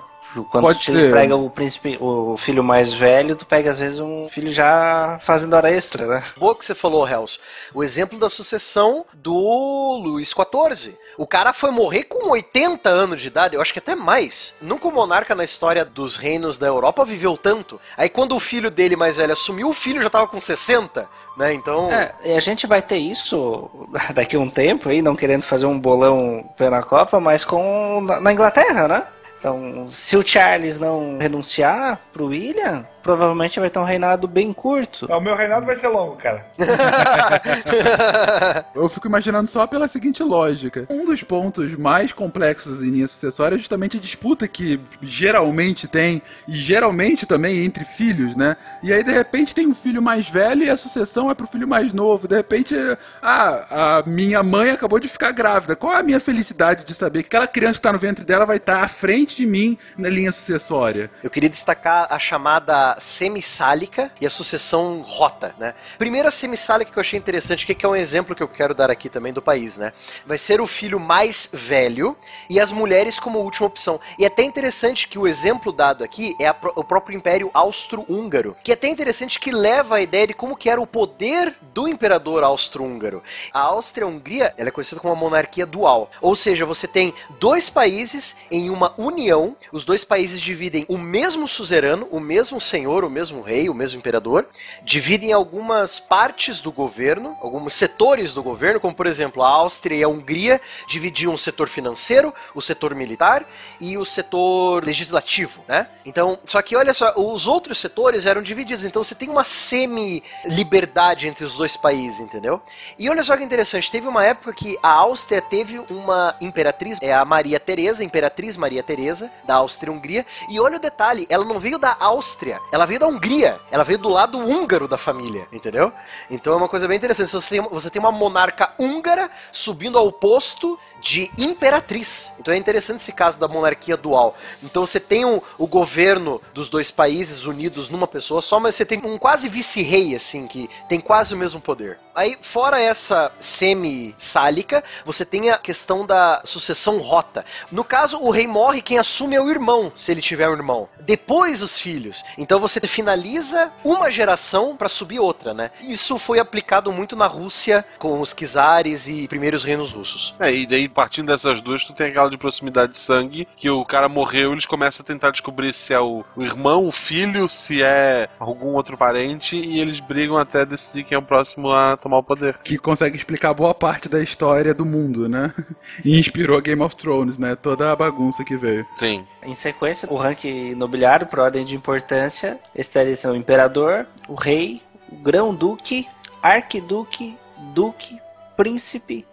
Quando 0.52 0.66
Pode 0.66 0.80
tu 0.86 0.92
ser. 0.92 1.12
pega 1.12 1.36
o 1.36 1.50
príncipe, 1.50 1.98
o 2.02 2.38
filho 2.46 2.62
mais 2.64 2.94
velho, 3.00 3.36
tu 3.36 3.46
pega 3.46 3.72
às 3.72 3.80
vezes 3.80 3.98
um 4.00 4.28
filho 4.34 4.54
já 4.54 5.20
fazendo 5.26 5.54
hora 5.56 5.72
extra, 5.72 6.06
né? 6.06 6.32
Boa 6.38 6.54
que 6.54 6.66
você 6.66 6.76
falou, 6.76 7.08
Hells. 7.08 7.40
O 7.74 7.82
exemplo 7.82 8.20
da 8.20 8.30
sucessão 8.30 9.06
do 9.14 9.98
Luís 10.04 10.30
XIV. 10.30 10.96
O 11.18 11.26
cara 11.26 11.54
foi 11.54 11.72
morrer 11.72 12.04
com 12.04 12.30
80 12.30 12.90
anos 12.90 13.22
de 13.22 13.28
idade, 13.30 13.56
eu 13.56 13.62
acho 13.62 13.72
que 13.74 13.80
até 13.80 13.96
mais. 13.96 14.54
Nunca 14.62 14.88
o 14.88 14.92
monarca 14.92 15.34
na 15.34 15.46
história 15.46 15.84
dos 15.86 16.18
reinos 16.18 16.60
da 16.60 16.68
Europa 16.68 17.06
viveu 17.06 17.38
tanto. 17.38 17.80
Aí 17.96 18.10
quando 18.10 18.36
o 18.36 18.40
filho 18.40 18.70
dele 18.70 18.96
mais 18.98 19.16
velho 19.18 19.32
assumiu, 19.32 19.70
o 19.70 19.74
filho 19.74 20.02
já 20.02 20.10
tava 20.10 20.28
com 20.28 20.40
60, 20.42 21.08
né? 21.38 21.54
Então. 21.54 21.92
É, 21.92 22.14
e 22.26 22.32
a 22.34 22.40
gente 22.40 22.66
vai 22.66 22.82
ter 22.82 22.98
isso 22.98 23.70
daqui 24.14 24.36
a 24.36 24.40
um 24.40 24.50
tempo 24.50 24.90
aí, 24.90 25.02
não 25.02 25.16
querendo 25.16 25.44
fazer 25.44 25.66
um 25.66 25.80
bolão 25.80 26.44
pela 26.58 26.82
Copa, 26.82 27.20
mas 27.20 27.46
com 27.46 28.02
na, 28.02 28.34
Inglaterra, 28.34 28.88
né? 28.88 29.04
Então, 29.40 29.88
se 30.08 30.18
o 30.18 30.28
Charles 30.28 30.80
não 30.80 31.20
renunciar 31.20 32.00
pro 32.12 32.28
William, 32.28 32.84
provavelmente 33.08 33.58
vai 33.58 33.70
ter 33.70 33.80
um 33.80 33.86
reinado 33.86 34.28
bem 34.28 34.52
curto. 34.52 35.08
Não, 35.08 35.20
o 35.20 35.22
meu 35.22 35.34
reinado 35.34 35.66
vai 35.66 35.78
ser 35.78 35.88
longo, 35.88 36.18
cara. 36.18 36.46
Eu 38.76 38.90
fico 38.90 39.08
imaginando 39.08 39.50
só 39.50 39.66
pela 39.66 39.88
seguinte 39.88 40.22
lógica. 40.22 40.86
Um 40.90 41.06
dos 41.06 41.24
pontos 41.24 41.78
mais 41.78 42.12
complexos 42.12 42.84
em 42.84 42.90
linha 42.90 43.08
sucessória 43.08 43.56
é 43.56 43.58
justamente 43.58 43.96
a 43.96 44.00
disputa 44.00 44.46
que 44.46 44.78
geralmente 45.02 45.88
tem, 45.88 46.22
e 46.46 46.52
geralmente 46.52 47.26
também 47.26 47.64
entre 47.64 47.86
filhos, 47.86 48.36
né? 48.36 48.58
E 48.84 48.92
aí, 48.92 49.02
de 49.02 49.12
repente, 49.12 49.56
tem 49.56 49.66
um 49.66 49.74
filho 49.74 50.02
mais 50.02 50.30
velho 50.30 50.66
e 50.66 50.70
a 50.70 50.76
sucessão 50.76 51.32
é 51.32 51.34
pro 51.34 51.48
filho 51.48 51.68
mais 51.68 51.94
novo. 51.94 52.28
De 52.28 52.36
repente, 52.36 52.76
ah, 53.22 54.02
a 54.02 54.04
minha 54.06 54.44
mãe 54.44 54.72
acabou 54.72 55.00
de 55.00 55.08
ficar 55.08 55.32
grávida. 55.32 55.78
Qual 55.78 55.94
é 55.94 56.00
a 56.00 56.04
minha 56.04 56.20
felicidade 56.20 56.84
de 56.84 56.94
saber 56.94 57.24
que 57.24 57.28
aquela 57.28 57.48
criança 57.48 57.80
que 57.80 57.84
tá 57.84 57.94
no 57.94 58.00
ventre 58.00 58.26
dela 58.26 58.46
vai 58.46 58.58
estar 58.58 58.84
à 58.84 58.88
frente 58.90 59.38
de 59.38 59.46
mim 59.46 59.78
na 59.98 60.10
linha 60.10 60.34
sucessória? 60.34 61.10
Eu 61.24 61.30
queria 61.30 61.50
destacar 61.50 62.08
a 62.10 62.20
chamada 62.20 62.97
semissálica 63.00 64.12
e 64.20 64.26
a 64.26 64.30
sucessão 64.30 65.02
rota, 65.02 65.54
né? 65.58 65.74
Primeiro 65.98 66.28
a 66.28 66.32
semissálica 66.32 66.92
que 66.92 66.98
eu 66.98 67.02
achei 67.02 67.18
interessante, 67.18 67.66
que 67.66 67.86
é 67.86 67.90
um 67.90 67.96
exemplo 67.96 68.36
que 68.36 68.44
eu 68.44 68.48
quero 68.48 68.74
dar 68.74 68.90
aqui 68.90 69.10
também 69.10 69.34
do 69.34 69.42
país, 69.42 69.78
né? 69.78 69.94
Vai 70.26 70.38
ser 70.38 70.62
o 70.62 70.68
filho 70.68 71.00
mais 71.00 71.50
velho 71.52 72.18
e 72.50 72.60
as 72.60 72.72
mulheres 72.72 73.20
como 73.20 73.40
última 73.40 73.68
opção. 73.68 74.00
E 74.18 74.24
é 74.24 74.28
até 74.28 74.44
interessante 74.44 75.08
que 75.08 75.20
o 75.20 75.28
exemplo 75.28 75.72
dado 75.72 76.04
aqui 76.04 76.36
é 76.40 76.48
a 76.48 76.54
pró- 76.54 76.74
o 76.76 76.84
próprio 76.84 77.16
Império 77.16 77.50
Austro-Húngaro, 77.54 78.56
que 78.64 78.72
é 78.72 78.74
até 78.74 78.88
interessante 78.88 79.40
que 79.40 79.52
leva 79.52 79.98
a 79.98 80.02
ideia 80.02 80.28
de 80.28 80.34
como 80.34 80.56
que 80.56 80.70
era 80.70 80.82
o 80.82 80.88
poder 80.88 81.56
do 81.74 81.88
imperador 81.88 82.44
austro-húngaro. 82.44 83.22
A 83.54 83.60
Áustria-Hungria, 83.60 84.54
ela 84.58 84.70
é 84.70 84.72
conhecida 84.72 85.00
como 85.02 85.14
uma 85.14 85.20
monarquia 85.20 85.66
dual, 85.66 86.10
ou 86.22 86.36
seja, 86.36 86.66
você 86.66 86.88
tem 86.88 87.14
dois 87.40 87.70
países 87.70 88.36
em 88.50 88.70
uma 88.70 88.94
união, 88.98 89.56
os 89.72 89.84
dois 89.86 90.04
países 90.04 90.42
dividem 90.42 90.86
o 90.88 90.98
mesmo 90.98 91.48
suzerano, 91.48 92.08
o 92.12 92.20
mesmo 92.20 92.60
senhor, 92.60 92.87
o 92.88 93.10
mesmo 93.10 93.42
rei, 93.42 93.70
o 93.70 93.74
mesmo 93.74 94.00
imperador, 94.00 94.48
dividem 94.84 95.34
algumas 95.34 96.00
partes 96.00 96.60
do 96.60 96.72
governo, 96.72 97.38
alguns 97.42 97.74
setores 97.74 98.34
do 98.34 98.42
governo, 98.42 98.80
como 98.80 98.94
por 98.94 99.08
exemplo 99.08 99.44
a 99.44 99.50
Áustria 99.50 99.96
e 99.98 100.04
a 100.04 100.08
Hungria 100.08 100.62
dividiam 100.88 101.34
o 101.34 101.38
setor 101.38 101.68
financeiro, 101.68 102.34
o 102.54 102.62
setor 102.62 102.96
militar 102.96 103.46
e 103.80 103.98
o 103.98 104.06
setor 104.06 104.84
legislativo, 104.84 105.62
né? 105.68 105.88
Então, 106.06 106.40
só 106.46 106.62
que 106.62 106.76
olha 106.76 106.94
só, 106.94 107.14
os 107.16 107.48
outros 107.48 107.78
setores 107.78 108.26
eram 108.26 108.42
divididos, 108.42 108.86
então 108.86 109.04
você 109.04 109.16
tem 109.16 109.30
uma 109.30 109.44
semi-liberdade 109.44 111.28
entre 111.28 111.44
os 111.44 111.56
dois 111.56 111.76
países, 111.76 112.20
entendeu? 112.20 112.62
E 112.98 113.10
olha 113.10 113.24
só 113.24 113.36
que 113.36 113.44
interessante, 113.44 113.92
teve 113.92 114.08
uma 114.08 114.24
época 114.24 114.54
que 114.54 114.78
a 114.82 114.92
Áustria 114.92 115.42
teve 115.42 115.80
uma 115.90 116.36
imperatriz, 116.40 116.98
é 117.02 117.14
a 117.14 117.26
Maria 117.26 117.60
Teresa, 117.60 118.04
Imperatriz 118.04 118.56
Maria 118.56 118.84
Teresa, 118.84 119.32
da 119.46 119.56
Áustria-Hungria, 119.56 120.26
e 120.50 120.60
olha 120.60 120.78
o 120.78 120.80
detalhe, 120.80 121.28
ela 121.30 121.46
não 121.46 121.60
veio 121.60 121.78
da 121.78 121.96
Áustria, 122.00 122.60
ela 122.72 122.86
veio 122.86 123.00
da 123.00 123.08
Hungria, 123.08 123.60
ela 123.72 123.84
veio 123.84 123.98
do 123.98 124.10
lado 124.10 124.38
húngaro 124.38 124.88
da 124.88 124.98
família, 124.98 125.48
entendeu? 125.52 125.92
Então 126.30 126.54
é 126.54 126.56
uma 126.56 126.68
coisa 126.68 126.88
bem 126.88 126.98
interessante, 126.98 127.32
você 127.32 127.50
tem, 127.50 127.62
você 127.62 127.90
tem 127.90 128.00
uma 128.00 128.12
monarca 128.12 128.74
húngara 128.78 129.30
subindo 129.52 129.98
ao 129.98 130.12
posto 130.12 130.78
de 131.08 131.32
imperatriz. 131.38 132.34
Então 132.38 132.54
é 132.54 132.58
interessante 132.58 132.98
esse 132.98 133.14
caso 133.14 133.40
da 133.40 133.48
monarquia 133.48 133.96
dual. 133.96 134.36
Então 134.62 134.86
você 134.86 135.00
tem 135.00 135.24
o, 135.24 135.42
governo 135.66 136.42
dos 136.54 136.68
dois 136.68 136.92
países 136.92 137.46
unidos 137.46 137.88
numa 137.88 138.08
pessoa 138.08 138.42
só, 138.42 138.60
mas 138.60 138.76
você 138.76 138.86
tem 138.86 139.00
um 139.06 139.18
quase 139.18 139.48
vice-rei, 139.48 140.14
assim, 140.14 140.48
que 140.48 140.70
tem 140.90 141.00
quase 141.00 141.34
o 141.34 141.38
mesmo 141.38 141.62
poder. 141.62 141.98
Aí, 142.14 142.36
fora 142.42 142.82
essa 142.82 143.32
semi-sálica, 143.40 144.84
você 145.06 145.24
tem 145.24 145.52
a 145.52 145.58
questão 145.60 146.04
da 146.04 146.42
sucessão 146.44 146.98
rota. 146.98 147.46
No 147.72 147.84
caso, 147.84 148.18
o 148.18 148.32
rei 148.32 148.48
morre, 148.48 148.82
quem 148.82 148.98
assume 148.98 149.36
é 149.36 149.42
o 149.42 149.50
irmão, 149.52 149.94
se 149.96 150.12
ele 150.12 150.22
tiver 150.22 150.50
um 150.50 150.54
irmão. 150.54 150.90
Depois 151.02 151.62
os 151.62 151.80
filhos. 151.80 152.26
Então 152.36 152.60
você 152.60 152.82
finaliza 152.82 153.72
uma 153.84 154.10
geração 154.10 154.76
para 154.76 154.90
subir 154.90 155.20
outra, 155.20 155.54
né? 155.54 155.70
Isso 155.80 156.18
foi 156.18 156.40
aplicado 156.40 156.92
muito 156.92 157.16
na 157.16 157.28
Rússia 157.28 157.86
com 158.00 158.20
os 158.20 158.34
czares 158.34 159.08
e 159.08 159.28
primeiros 159.28 159.64
reinos 159.64 159.92
russos. 159.92 160.34
É, 160.40 160.52
e 160.52 160.66
daí 160.66 160.90
partindo 160.98 161.28
dessas 161.28 161.62
duas, 161.62 161.86
tu 161.86 161.94
tem 161.94 162.08
aquela 162.08 162.28
de 162.28 162.40
proximidade 162.40 162.94
de 162.94 162.98
sangue, 162.98 163.48
que 163.56 163.70
o 163.70 163.86
cara 163.86 164.10
morreu, 164.10 164.52
eles 164.52 164.66
começam 164.66 165.04
a 165.04 165.06
tentar 165.06 165.30
descobrir 165.30 165.72
se 165.72 165.94
é 165.94 166.00
o, 166.00 166.26
o 166.36 166.42
irmão, 166.42 166.88
o 166.88 166.92
filho, 166.92 167.48
se 167.48 167.84
é 167.84 168.28
algum 168.40 168.74
outro 168.74 168.98
parente, 168.98 169.56
e 169.56 169.80
eles 169.80 170.00
brigam 170.00 170.36
até 170.38 170.66
decidir 170.66 171.04
quem 171.04 171.16
é 171.16 171.20
o 171.20 171.22
próximo 171.22 171.72
a 171.72 171.96
tomar 171.98 172.18
o 172.18 172.24
poder. 172.24 172.58
Que 172.64 172.80
consegue 172.80 173.16
explicar 173.16 173.54
boa 173.54 173.76
parte 173.76 174.10
da 174.10 174.24
história 174.24 174.74
do 174.74 174.84
mundo, 174.84 175.30
né? 175.30 175.54
E 176.04 176.20
inspirou 176.20 176.60
Game 176.62 176.82
of 176.82 176.96
Thrones, 176.96 177.38
né? 177.38 177.56
Toda 177.56 177.92
a 177.92 177.96
bagunça 177.96 178.44
que 178.44 178.58
veio. 178.58 178.84
Sim. 178.98 179.24
Em 179.44 179.56
sequência, 179.58 180.12
o 180.12 180.18
ranking 180.18 180.74
nobiliário, 180.74 181.28
por 181.28 181.40
ordem 181.40 181.64
de 181.64 181.76
importância, 181.76 182.60
estaria 182.76 183.16
sendo 183.18 183.36
o 183.36 183.38
imperador, 183.38 184.08
o 184.28 184.34
rei, 184.34 184.82
o 185.12 185.16
grão-duque, 185.18 186.08
arquiduque, 186.42 187.38
duque, 187.76 188.20
príncipe, 188.56 189.26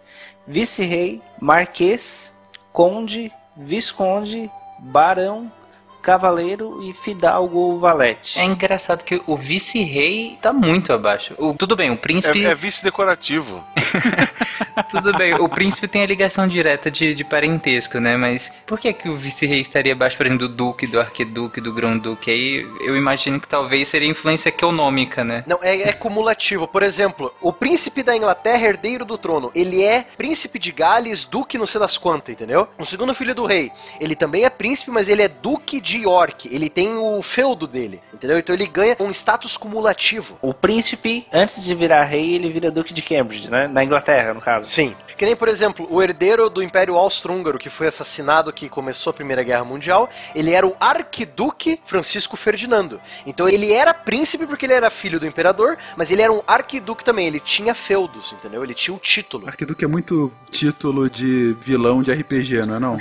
vice-rei, 0.47 1.21
marquês, 1.41 2.01
conde, 2.71 3.31
visconde, 3.57 4.49
barão, 4.79 5.51
cavaleiro 6.05 6.83
e 6.83 6.93
fidalgo 6.93 7.57
ou 7.57 7.79
valete. 7.79 8.37
É 8.37 8.45
engraçado 8.45 9.03
que 9.03 9.19
o 9.25 9.35
vice-rei 9.35 10.37
tá 10.39 10.53
muito 10.53 10.93
abaixo. 10.93 11.33
O, 11.35 11.55
tudo 11.55 11.75
bem, 11.75 11.89
o 11.89 11.97
príncipe. 11.97 12.45
É, 12.45 12.51
é 12.51 12.55
vice 12.55 12.83
decorativo. 12.83 13.63
Tudo 14.89 15.17
bem, 15.17 15.33
o 15.35 15.47
príncipe 15.47 15.87
tem 15.87 16.03
a 16.03 16.05
ligação 16.05 16.47
direta 16.47 16.91
de, 16.91 17.15
de 17.15 17.23
parentesco, 17.23 17.97
né? 17.99 18.17
Mas 18.17 18.53
por 18.65 18.77
que, 18.77 18.91
que 18.91 19.09
o 19.09 19.15
vice-rei 19.15 19.61
estaria 19.61 19.93
abaixo, 19.93 20.17
por 20.17 20.25
exemplo, 20.25 20.47
do 20.47 20.53
duque, 20.53 20.85
do 20.85 20.99
arquiduque, 20.99 21.61
do 21.61 21.73
grão-duque? 21.73 22.29
Aí 22.29 22.67
eu 22.81 22.95
imagino 22.95 23.39
que 23.39 23.47
talvez 23.47 23.87
seria 23.87 24.07
influência 24.07 24.49
econômica, 24.49 25.23
né? 25.23 25.43
Não, 25.47 25.59
é, 25.61 25.81
é 25.81 25.93
cumulativo. 25.93 26.67
Por 26.67 26.83
exemplo, 26.83 27.33
o 27.41 27.53
príncipe 27.53 28.03
da 28.03 28.15
Inglaterra, 28.15 28.67
herdeiro 28.67 29.05
do 29.05 29.17
trono, 29.17 29.51
ele 29.55 29.81
é 29.81 30.05
príncipe 30.17 30.59
de 30.59 30.71
Gales, 30.71 31.23
duque 31.23 31.57
não 31.57 31.65
sei 31.65 31.79
das 31.79 31.97
quantas, 31.97 32.29
entendeu? 32.29 32.67
O 32.77 32.85
segundo 32.85 33.13
filho 33.13 33.33
do 33.33 33.45
rei, 33.45 33.71
ele 33.99 34.15
também 34.15 34.43
é 34.43 34.49
príncipe, 34.49 34.91
mas 34.91 35.07
ele 35.07 35.23
é 35.23 35.27
duque 35.27 35.79
de 35.79 35.94
York. 35.97 36.49
Ele 36.53 36.69
tem 36.69 36.97
o 36.97 37.21
feudo 37.21 37.67
dele, 37.67 38.01
entendeu? 38.13 38.37
Então 38.37 38.55
ele 38.55 38.67
ganha 38.67 38.95
um 38.99 39.09
status 39.09 39.57
cumulativo. 39.57 40.37
O 40.41 40.53
príncipe, 40.53 41.27
antes 41.33 41.63
de 41.63 41.75
virar 41.75 42.03
rei, 42.05 42.35
ele 42.35 42.51
vira 42.51 42.71
duque 42.71 42.93
de 42.93 43.01
Cambridge, 43.01 43.49
né? 43.49 43.67
Na 43.67 43.83
Inglaterra, 43.83 44.33
no 44.33 44.41
caso. 44.41 44.69
Sim. 44.69 44.95
Que 45.17 45.25
nem, 45.25 45.35
por 45.35 45.47
exemplo, 45.47 45.87
o 45.89 46.01
herdeiro 46.01 46.49
do 46.49 46.61
Império 46.61 46.95
Austro-Húngaro, 46.95 47.57
que 47.57 47.69
foi 47.69 47.87
assassinado 47.87 48.51
que 48.51 48.67
começou 48.67 49.11
a 49.11 49.13
Primeira 49.13 49.43
Guerra 49.43 49.63
Mundial, 49.63 50.09
ele 50.33 50.51
era 50.51 50.67
o 50.67 50.75
arquiduque 50.79 51.79
Francisco 51.85 52.35
Ferdinando. 52.35 52.99
Então 53.25 53.47
ele 53.47 53.71
era 53.71 53.93
príncipe 53.93 54.45
porque 54.45 54.65
ele 54.65 54.73
era 54.73 54.89
filho 54.89 55.19
do 55.19 55.25
imperador, 55.25 55.77
mas 55.95 56.11
ele 56.11 56.21
era 56.21 56.31
um 56.31 56.41
arquiduque 56.45 57.03
também, 57.03 57.27
ele 57.27 57.39
tinha 57.39 57.73
feudos, 57.73 58.33
entendeu? 58.33 58.63
Ele 58.63 58.73
tinha 58.73 58.95
o 58.95 58.99
título. 58.99 59.47
Arquiduque 59.47 59.85
é 59.85 59.87
muito 59.87 60.31
título 60.51 61.09
de 61.09 61.55
vilão 61.61 62.03
de 62.03 62.11
RPG, 62.11 62.65
não 62.65 62.75
é 62.75 62.79
não? 62.79 62.97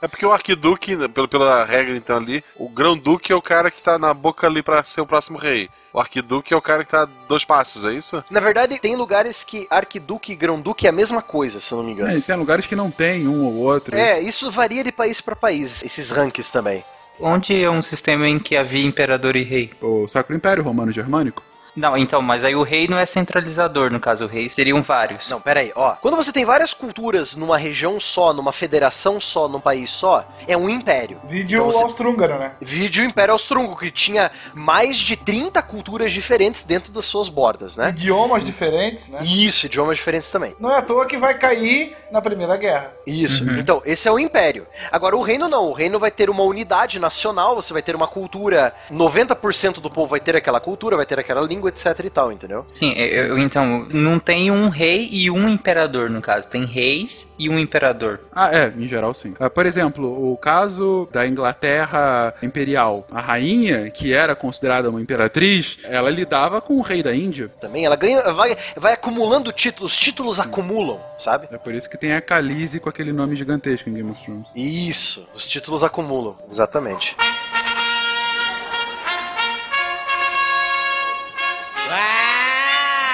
É 0.00 0.08
porque 0.08 0.24
o 0.24 0.32
arquiduque, 0.32 1.08
pelo, 1.08 1.28
pela 1.38 1.64
regra 1.64 1.96
então 1.96 2.16
ali, 2.16 2.44
o 2.54 2.68
grão-duque 2.68 3.32
é 3.32 3.34
o 3.34 3.42
cara 3.42 3.68
que 3.68 3.82
tá 3.82 3.98
na 3.98 4.14
boca 4.14 4.46
ali 4.46 4.62
pra 4.62 4.84
ser 4.84 5.00
o 5.00 5.06
próximo 5.06 5.36
rei. 5.36 5.68
O 5.92 5.98
arquiduque 5.98 6.54
é 6.54 6.56
o 6.56 6.62
cara 6.62 6.84
que 6.84 6.90
tá 6.92 7.08
dois 7.28 7.44
passos, 7.44 7.84
é 7.84 7.92
isso? 7.92 8.22
Na 8.30 8.38
verdade, 8.38 8.78
tem 8.78 8.94
lugares 8.94 9.42
que 9.42 9.66
arquiduque 9.68 10.32
e 10.32 10.36
grão-duque 10.36 10.86
é 10.86 10.90
a 10.90 10.92
mesma 10.92 11.20
coisa, 11.20 11.58
se 11.58 11.72
eu 11.72 11.78
não 11.78 11.84
me 11.86 11.92
engano. 11.92 12.16
É, 12.16 12.20
tem 12.20 12.36
lugares 12.36 12.68
que 12.68 12.76
não 12.76 12.88
tem 12.88 13.26
um 13.26 13.46
ou 13.46 13.54
outro. 13.56 13.96
É, 13.96 14.20
isso 14.20 14.48
varia 14.48 14.84
de 14.84 14.92
país 14.92 15.20
pra 15.20 15.34
país, 15.34 15.82
esses 15.82 16.10
rankings 16.10 16.52
também. 16.52 16.84
Onde 17.18 17.62
é 17.62 17.70
um 17.70 17.82
sistema 17.82 18.28
em 18.28 18.38
que 18.38 18.56
havia 18.56 18.86
imperador 18.86 19.34
e 19.34 19.42
rei? 19.42 19.72
O 19.80 20.06
Sacro 20.06 20.36
Império 20.36 20.62
Romano 20.62 20.92
Germânico. 20.92 21.42
Não, 21.76 21.96
então, 21.96 22.22
mas 22.22 22.44
aí 22.44 22.54
o 22.54 22.62
rei 22.62 22.86
não 22.86 22.98
é 22.98 23.04
centralizador, 23.06 23.90
no 23.90 23.98
caso, 23.98 24.24
o 24.24 24.28
rei 24.28 24.48
seriam 24.48 24.82
vários. 24.82 25.28
Não, 25.28 25.40
pera 25.40 25.60
aí, 25.60 25.72
ó. 25.74 25.96
Quando 25.96 26.16
você 26.16 26.32
tem 26.32 26.44
várias 26.44 26.72
culturas 26.72 27.34
numa 27.36 27.58
região 27.58 27.98
só, 27.98 28.32
numa 28.32 28.52
federação 28.52 29.18
só, 29.20 29.48
num 29.48 29.60
país 29.60 29.90
só, 29.90 30.24
é 30.46 30.56
um 30.56 30.68
império. 30.68 31.20
Vídeo 31.28 31.56
Então 31.56 31.66
você- 31.66 31.82
austro-húngaro, 31.82 32.38
né? 32.38 32.52
Vídeo 32.60 33.04
Império 33.04 33.32
Austro-Húngaro, 33.32 33.76
que 33.76 33.90
tinha 33.90 34.30
mais 34.54 34.96
de 34.98 35.16
30 35.16 35.62
culturas 35.62 36.12
diferentes 36.12 36.62
dentro 36.64 36.92
das 36.92 37.04
suas 37.04 37.28
bordas, 37.28 37.76
né? 37.76 37.88
Idiomas 37.90 38.44
diferentes, 38.44 39.08
né? 39.08 39.18
Isso, 39.22 39.66
idiomas 39.66 39.96
diferentes 39.96 40.30
também. 40.30 40.54
Não 40.60 40.70
é 40.72 40.78
à 40.78 40.82
toa 40.82 41.06
que 41.06 41.16
vai 41.16 41.36
cair 41.36 41.96
na 42.10 42.20
Primeira 42.22 42.56
Guerra. 42.56 42.92
Isso. 43.06 43.44
Então, 43.58 43.82
esse 43.84 44.06
é 44.06 44.12
o 44.12 44.18
império. 44.18 44.66
Agora, 44.92 45.16
o 45.16 45.22
reino 45.22 45.48
não. 45.48 45.68
O 45.70 45.72
reino 45.72 45.98
vai 45.98 46.10
ter 46.10 46.30
uma 46.30 46.42
unidade 46.44 46.98
nacional, 47.00 47.56
você 47.56 47.72
vai 47.72 47.82
ter 47.82 47.96
uma 47.96 48.06
cultura. 48.06 48.72
90% 48.90 49.80
do 49.80 49.90
povo 49.90 50.08
vai 50.08 50.20
ter 50.20 50.36
aquela 50.36 50.60
cultura, 50.60 50.96
vai 50.96 51.06
ter 51.06 51.18
aquela 51.18 51.40
língua, 51.42 51.63
etc 51.68 51.98
e 52.04 52.10
tal, 52.10 52.30
entendeu? 52.32 52.66
Sim, 52.72 52.92
eu- 52.92 53.38
então, 53.38 53.86
não 53.90 54.18
tem 54.18 54.50
um 54.50 54.68
rei 54.68 55.08
e 55.10 55.30
um 55.30 55.48
imperador, 55.48 56.08
no 56.10 56.20
caso. 56.20 56.48
Tem 56.48 56.64
reis 56.64 57.26
e 57.38 57.48
um 57.48 57.58
imperador. 57.58 58.20
Ah, 58.34 58.50
é, 58.54 58.72
em 58.76 58.86
geral 58.88 59.12
sim. 59.14 59.34
Ah, 59.38 59.48
por 59.50 59.66
exemplo, 59.66 60.32
o 60.32 60.36
caso 60.36 61.08
da 61.12 61.26
Inglaterra 61.26 62.34
imperial. 62.42 63.06
A 63.10 63.20
rainha, 63.20 63.90
que 63.90 64.12
era 64.12 64.34
considerada 64.34 64.90
uma 64.90 65.00
imperatriz, 65.00 65.78
ela 65.84 66.10
lidava 66.10 66.60
com 66.60 66.74
o 66.78 66.80
rei 66.82 67.02
da 67.02 67.14
Índia. 67.14 67.50
Também 67.60 67.84
ela 67.84 67.96
ganha, 67.96 68.32
vai, 68.32 68.56
vai 68.76 68.92
acumulando 68.92 69.52
títulos, 69.52 69.92
os 69.92 69.98
títulos 69.98 70.38
acumulam, 70.40 71.00
sabe? 71.18 71.48
É 71.50 71.58
por 71.58 71.74
isso 71.74 71.88
que 71.88 71.96
tem 71.96 72.12
a 72.14 72.20
Khaleesi 72.20 72.80
com 72.80 72.88
aquele 72.88 73.12
nome 73.12 73.36
gigantesco 73.36 73.88
em 73.88 73.94
Game 73.94 74.10
of 74.10 74.22
Thrones. 74.24 74.48
Isso, 74.54 75.26
os 75.34 75.46
títulos 75.46 75.82
acumulam, 75.84 76.36
exatamente. 76.50 77.16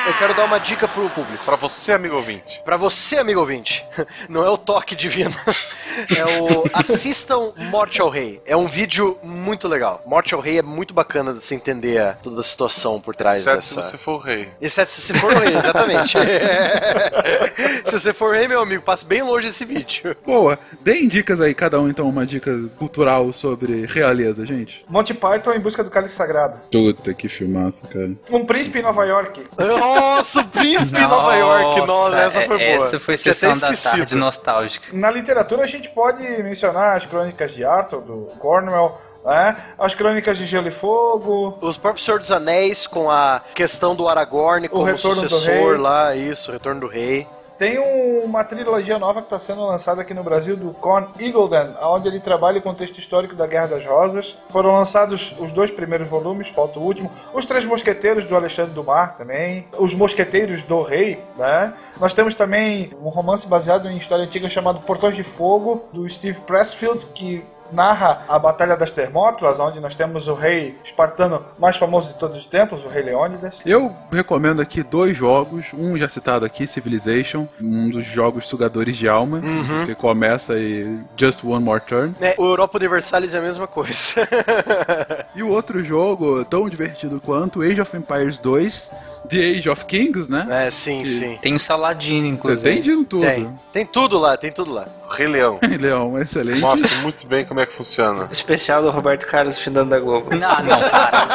Eu 0.06 0.14
quero 0.14 0.34
dar 0.34 0.44
uma 0.44 0.58
dica 0.58 0.88
pro 0.88 1.08
público. 1.10 1.44
Pra 1.44 1.56
você, 1.56 1.92
amigo 1.92 2.16
ouvinte. 2.16 2.60
Pra 2.64 2.76
você, 2.76 3.18
amigo 3.18 3.40
ouvinte, 3.40 3.84
não 4.28 4.44
é 4.44 4.48
o 4.48 4.56
toque 4.56 4.94
divino, 4.96 5.34
é 6.16 6.40
o 6.40 6.64
assistam 6.72 7.52
Morte 7.56 8.00
ao 8.00 8.08
Rei. 8.08 8.40
É 8.46 8.56
um 8.56 8.66
vídeo 8.66 9.18
muito 9.22 9.68
legal. 9.68 10.02
Morte 10.06 10.34
ao 10.34 10.40
Rei 10.40 10.58
é 10.58 10.62
muito 10.62 10.94
bacana 10.94 11.34
de 11.34 11.44
você 11.44 11.54
entender 11.54 12.16
toda 12.22 12.40
a 12.40 12.44
situação 12.44 13.00
por 13.00 13.14
trás 13.14 13.38
Exceto 13.38 13.56
dessa. 13.56 13.82
se 13.82 13.90
você 13.90 13.98
for 13.98 14.12
o 14.12 14.18
rei. 14.18 14.48
Exceto 14.60 14.92
se 14.92 15.00
você 15.02 15.14
for 15.14 15.32
o 15.32 15.38
rei, 15.38 15.56
exatamente. 15.56 16.18
se 17.84 17.92
você 17.92 18.12
for 18.12 18.34
rei, 18.34 18.48
meu 18.48 18.60
amigo, 18.62 18.82
passe 18.82 19.04
bem 19.04 19.22
longe 19.22 19.46
desse 19.48 19.64
vídeo. 19.64 20.16
Boa, 20.24 20.58
deem 20.80 21.08
dicas 21.08 21.40
aí, 21.40 21.54
cada 21.54 21.78
um 21.80 21.88
então, 21.88 22.08
uma 22.08 22.26
dica 22.26 22.50
cultural 22.78 23.32
sobre 23.32 23.86
realeza, 23.86 24.46
gente. 24.46 24.84
Monty 24.88 25.14
Python 25.14 25.52
em 25.52 25.60
busca 25.60 25.84
do 25.84 25.90
cálice 25.90 26.16
sagrado. 26.16 26.58
Puta 26.70 27.12
que 27.12 27.28
filmaço, 27.28 27.86
cara. 27.88 28.12
Um 28.30 28.46
príncipe 28.46 28.78
em 28.78 28.82
Nova 28.82 29.04
York. 29.04 29.46
Nossa, 29.94 30.40
o 30.40 30.44
príncipe 30.48 30.98
em 30.98 31.06
Nova 31.06 31.34
York. 31.36 31.80
Nossa, 31.86 32.16
essa 32.16 32.40
foi 32.42 32.46
boa. 32.48 32.60
é, 32.60 32.72
Essa 32.74 32.98
foi 32.98 33.16
sessão 33.16 33.58
da 33.58 33.72
tarde 33.72 34.14
nostálgica. 34.16 34.86
Na 34.92 35.10
literatura 35.10 35.64
a 35.64 35.66
gente 35.66 35.88
pode 35.88 36.22
mencionar 36.42 36.96
as 36.98 37.06
crônicas 37.06 37.52
de 37.52 37.64
Arthur, 37.64 38.00
do 38.00 38.30
Cornwell, 38.38 38.98
né? 39.24 39.56
as 39.78 39.94
crônicas 39.94 40.38
de 40.38 40.46
Gelo 40.46 40.68
e 40.68 40.72
Fogo, 40.72 41.58
Os 41.60 41.76
próprios 41.76 42.04
Senhor 42.04 42.20
dos 42.20 42.32
Anéis, 42.32 42.86
com 42.86 43.10
a 43.10 43.42
questão 43.54 43.94
do 43.94 44.08
Aragorn 44.08 44.68
como 44.68 44.84
Retorno 44.84 45.22
do 45.22 45.28
sucessor 45.28 45.78
lá, 45.78 46.14
isso, 46.14 46.50
o 46.50 46.52
Retorno 46.52 46.80
do 46.80 46.86
Rei. 46.86 47.26
Tem 47.60 47.78
um- 47.78 48.24
uma 48.24 48.42
trilogia 48.42 48.98
nova 48.98 49.20
que 49.20 49.26
está 49.26 49.38
sendo 49.38 49.66
lançada 49.66 50.00
aqui 50.00 50.14
no 50.14 50.24
Brasil 50.24 50.56
do 50.56 50.72
Con 50.72 51.04
Eagleton, 51.18 51.74
onde 51.82 52.08
ele 52.08 52.18
trabalha 52.18 52.58
o 52.58 52.62
contexto 52.62 52.98
histórico 52.98 53.34
da 53.34 53.46
Guerra 53.46 53.66
das 53.66 53.84
Rosas. 53.84 54.34
Foram 54.48 54.72
lançados 54.72 55.34
os 55.38 55.52
dois 55.52 55.70
primeiros 55.70 56.08
volumes, 56.08 56.48
falta 56.48 56.78
o 56.78 56.82
último. 56.82 57.12
Os 57.34 57.44
Três 57.44 57.62
Mosqueteiros 57.66 58.24
do 58.24 58.34
Alexandre 58.34 58.72
Dumas 58.72 59.14
também. 59.18 59.66
Os 59.76 59.92
Mosqueteiros 59.92 60.62
do 60.62 60.80
Rei, 60.80 61.22
né? 61.36 61.74
Nós 62.00 62.14
temos 62.14 62.34
também 62.34 62.92
um 62.98 63.10
romance 63.10 63.46
baseado 63.46 63.90
em 63.90 63.98
história 63.98 64.24
antiga 64.24 64.48
chamado 64.48 64.80
Portões 64.80 65.14
de 65.14 65.22
Fogo, 65.22 65.84
do 65.92 66.08
Steve 66.08 66.40
Pressfield, 66.40 67.04
que 67.14 67.44
narra 67.72 68.24
a 68.28 68.38
Batalha 68.38 68.76
das 68.76 68.90
Termópilas, 68.90 69.58
onde 69.58 69.80
nós 69.80 69.94
temos 69.94 70.26
o 70.26 70.34
rei 70.34 70.76
espartano 70.84 71.42
mais 71.58 71.76
famoso 71.76 72.08
de 72.08 72.18
todos 72.18 72.36
os 72.38 72.46
tempos, 72.46 72.84
o 72.84 72.88
rei 72.88 73.02
Leônidas. 73.02 73.54
Eu 73.64 73.94
recomendo 74.10 74.60
aqui 74.60 74.82
dois 74.82 75.16
jogos, 75.16 75.72
um 75.72 75.96
já 75.96 76.08
citado 76.08 76.44
aqui, 76.44 76.66
Civilization, 76.66 77.46
um 77.60 77.90
dos 77.90 78.04
jogos 78.06 78.46
sugadores 78.46 78.96
de 78.96 79.08
alma. 79.08 79.38
Uhum. 79.38 79.84
Você 79.84 79.94
começa 79.94 80.58
e 80.58 80.98
Just 81.16 81.44
One 81.44 81.64
More 81.64 81.80
Turn. 81.80 82.14
É, 82.20 82.34
o 82.38 82.44
Europa 82.44 82.78
Universalis 82.78 83.34
é 83.34 83.38
a 83.38 83.42
mesma 83.42 83.66
coisa. 83.66 83.90
E 85.34 85.42
o 85.42 85.48
outro 85.48 85.82
jogo, 85.82 86.44
tão 86.44 86.68
divertido 86.68 87.20
quanto 87.20 87.62
Age 87.62 87.80
of 87.80 87.96
Empires 87.96 88.38
2, 88.38 88.90
The 89.28 89.50
Age 89.50 89.68
of 89.68 89.84
Kings, 89.84 90.30
né? 90.30 90.46
É, 90.50 90.70
sim, 90.70 91.04
sim. 91.04 91.38
Tem 91.40 91.54
o 91.54 91.60
Saladino, 91.60 92.26
inclusive. 92.26 92.62
Tem 92.62 92.82
de 92.82 93.04
tudo. 93.04 93.20
Tem. 93.20 93.50
Tem 93.72 93.86
tudo 93.86 94.18
lá, 94.18 94.36
tem 94.36 94.50
tudo 94.50 94.72
lá. 94.72 94.86
Rei 95.10 95.26
Leão. 95.26 95.58
Leão, 95.78 96.18
excelente. 96.18 96.60
Mostra 96.60 97.02
muito 97.02 97.26
bem 97.26 97.44
como 97.44 97.60
é 97.60 97.66
que 97.66 97.72
funciona. 97.72 98.28
Especial 98.30 98.82
do 98.82 98.90
Roberto 98.90 99.26
Carlos 99.26 99.58
Findando 99.58 99.90
da 99.90 99.98
Globo. 99.98 100.34
Não, 100.34 100.62
não, 100.62 100.80
para. 100.90 101.26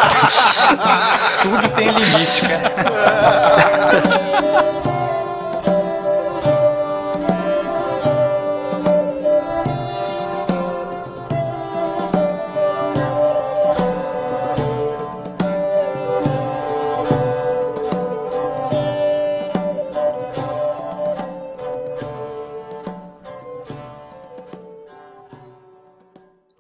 Tudo 1.42 1.70
tem 1.76 1.88
limite, 1.90 2.42
cara. 2.42 2.74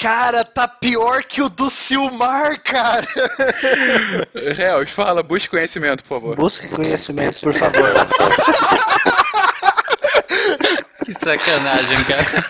Cara, 0.06 0.46
tá 0.46 0.68
pior 0.68 1.24
que 1.24 1.42
o 1.42 1.50
do 1.50 1.68
Silmar, 1.68 2.62
cara. 2.62 3.08
Real, 4.56 4.86
fala, 4.86 5.24
busque 5.24 5.50
conhecimento, 5.50 6.04
por 6.04 6.20
favor. 6.20 6.36
Busque 6.36 6.68
conhecimento, 6.68 7.42
por 7.42 7.56
favor. 7.56 7.90
Que 11.04 11.12
sacanagem, 11.14 12.04
cara. 12.04 12.46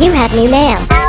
You 0.00 0.12
have 0.12 0.34
new 0.34 0.50
mail. 0.50 1.03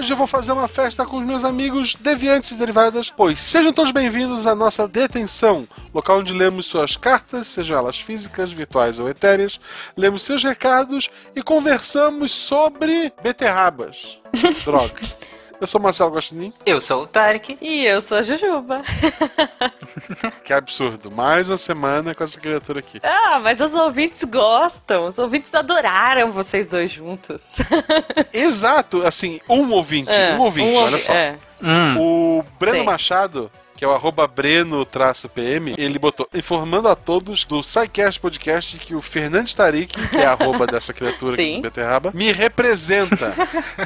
Hoje. 0.00 0.12
Eu 0.12 0.16
vou 0.16 0.26
fazer 0.26 0.52
uma 0.52 0.66
festa 0.66 1.04
com 1.04 1.18
os 1.18 1.26
meus 1.26 1.44
amigos 1.44 1.94
deviantes 1.94 2.50
e 2.50 2.54
derivadas, 2.54 3.12
pois 3.14 3.38
sejam 3.40 3.72
todos 3.72 3.92
bem-vindos 3.92 4.46
à 4.46 4.54
nossa 4.54 4.88
detenção, 4.88 5.68
local 5.92 6.20
onde 6.20 6.32
lemos 6.32 6.66
suas 6.66 6.96
cartas, 6.96 7.46
sejam 7.46 7.76
elas 7.76 8.00
físicas, 8.00 8.50
virtuais 8.50 8.98
ou 8.98 9.08
etéreas, 9.08 9.60
lemos 9.96 10.22
seus 10.22 10.42
recados 10.42 11.10
e 11.36 11.42
conversamos 11.42 12.32
sobre 12.32 13.12
beterrabas. 13.22 14.18
Droga. 14.64 15.29
Eu 15.60 15.66
sou 15.66 15.80
Marcelo 15.80 16.10
Guaxinim. 16.14 16.52
Eu 16.64 16.80
sou 16.80 17.02
o 17.02 17.06
Tarek. 17.06 17.58
E 17.60 17.84
eu 17.84 18.00
sou 18.00 18.18
a 18.18 18.22
Jujuba. 18.22 18.80
Que 20.44 20.52
absurdo. 20.52 21.10
Mais 21.10 21.48
uma 21.48 21.56
semana 21.56 22.14
com 22.14 22.24
essa 22.24 22.38
criatura 22.40 22.80
aqui. 22.80 23.00
Ah, 23.02 23.38
mas 23.42 23.60
os 23.60 23.74
ouvintes 23.74 24.24
gostam. 24.24 25.06
Os 25.06 25.18
ouvintes 25.18 25.54
adoraram 25.54 26.32
vocês 26.32 26.66
dois 26.66 26.90
juntos. 26.90 27.58
Exato, 28.32 29.06
assim, 29.06 29.40
um 29.48 29.70
ouvinte, 29.72 30.10
É, 30.10 30.34
um 30.34 30.40
ouvinte, 30.40 30.68
um 30.68 30.76
olha 30.76 30.92
ouvi- 30.94 31.02
só. 31.04 31.12
é. 31.12 31.36
Hum. 31.62 31.96
O 31.98 32.44
Breno 32.58 32.78
Sei. 32.78 32.84
Machado, 32.86 33.50
que 33.80 33.84
é 33.86 33.88
o 33.88 33.92
arroba 33.92 34.26
breno-pm, 34.26 35.74
ele 35.78 35.98
botou, 35.98 36.28
informando 36.34 36.86
a 36.86 36.94
todos 36.94 37.44
do 37.44 37.62
SciCast 37.62 38.20
Podcast 38.20 38.76
que 38.76 38.94
o 38.94 39.00
Fernandes 39.00 39.54
Tarik, 39.54 40.08
que 40.10 40.18
é 40.18 40.26
a 40.26 40.32
arroba 40.32 40.66
dessa 40.68 40.92
criatura 40.92 41.32
aqui 41.32 41.56
do 41.56 41.62
Beterraba, 41.62 42.10
me 42.12 42.30
representa. 42.30 43.34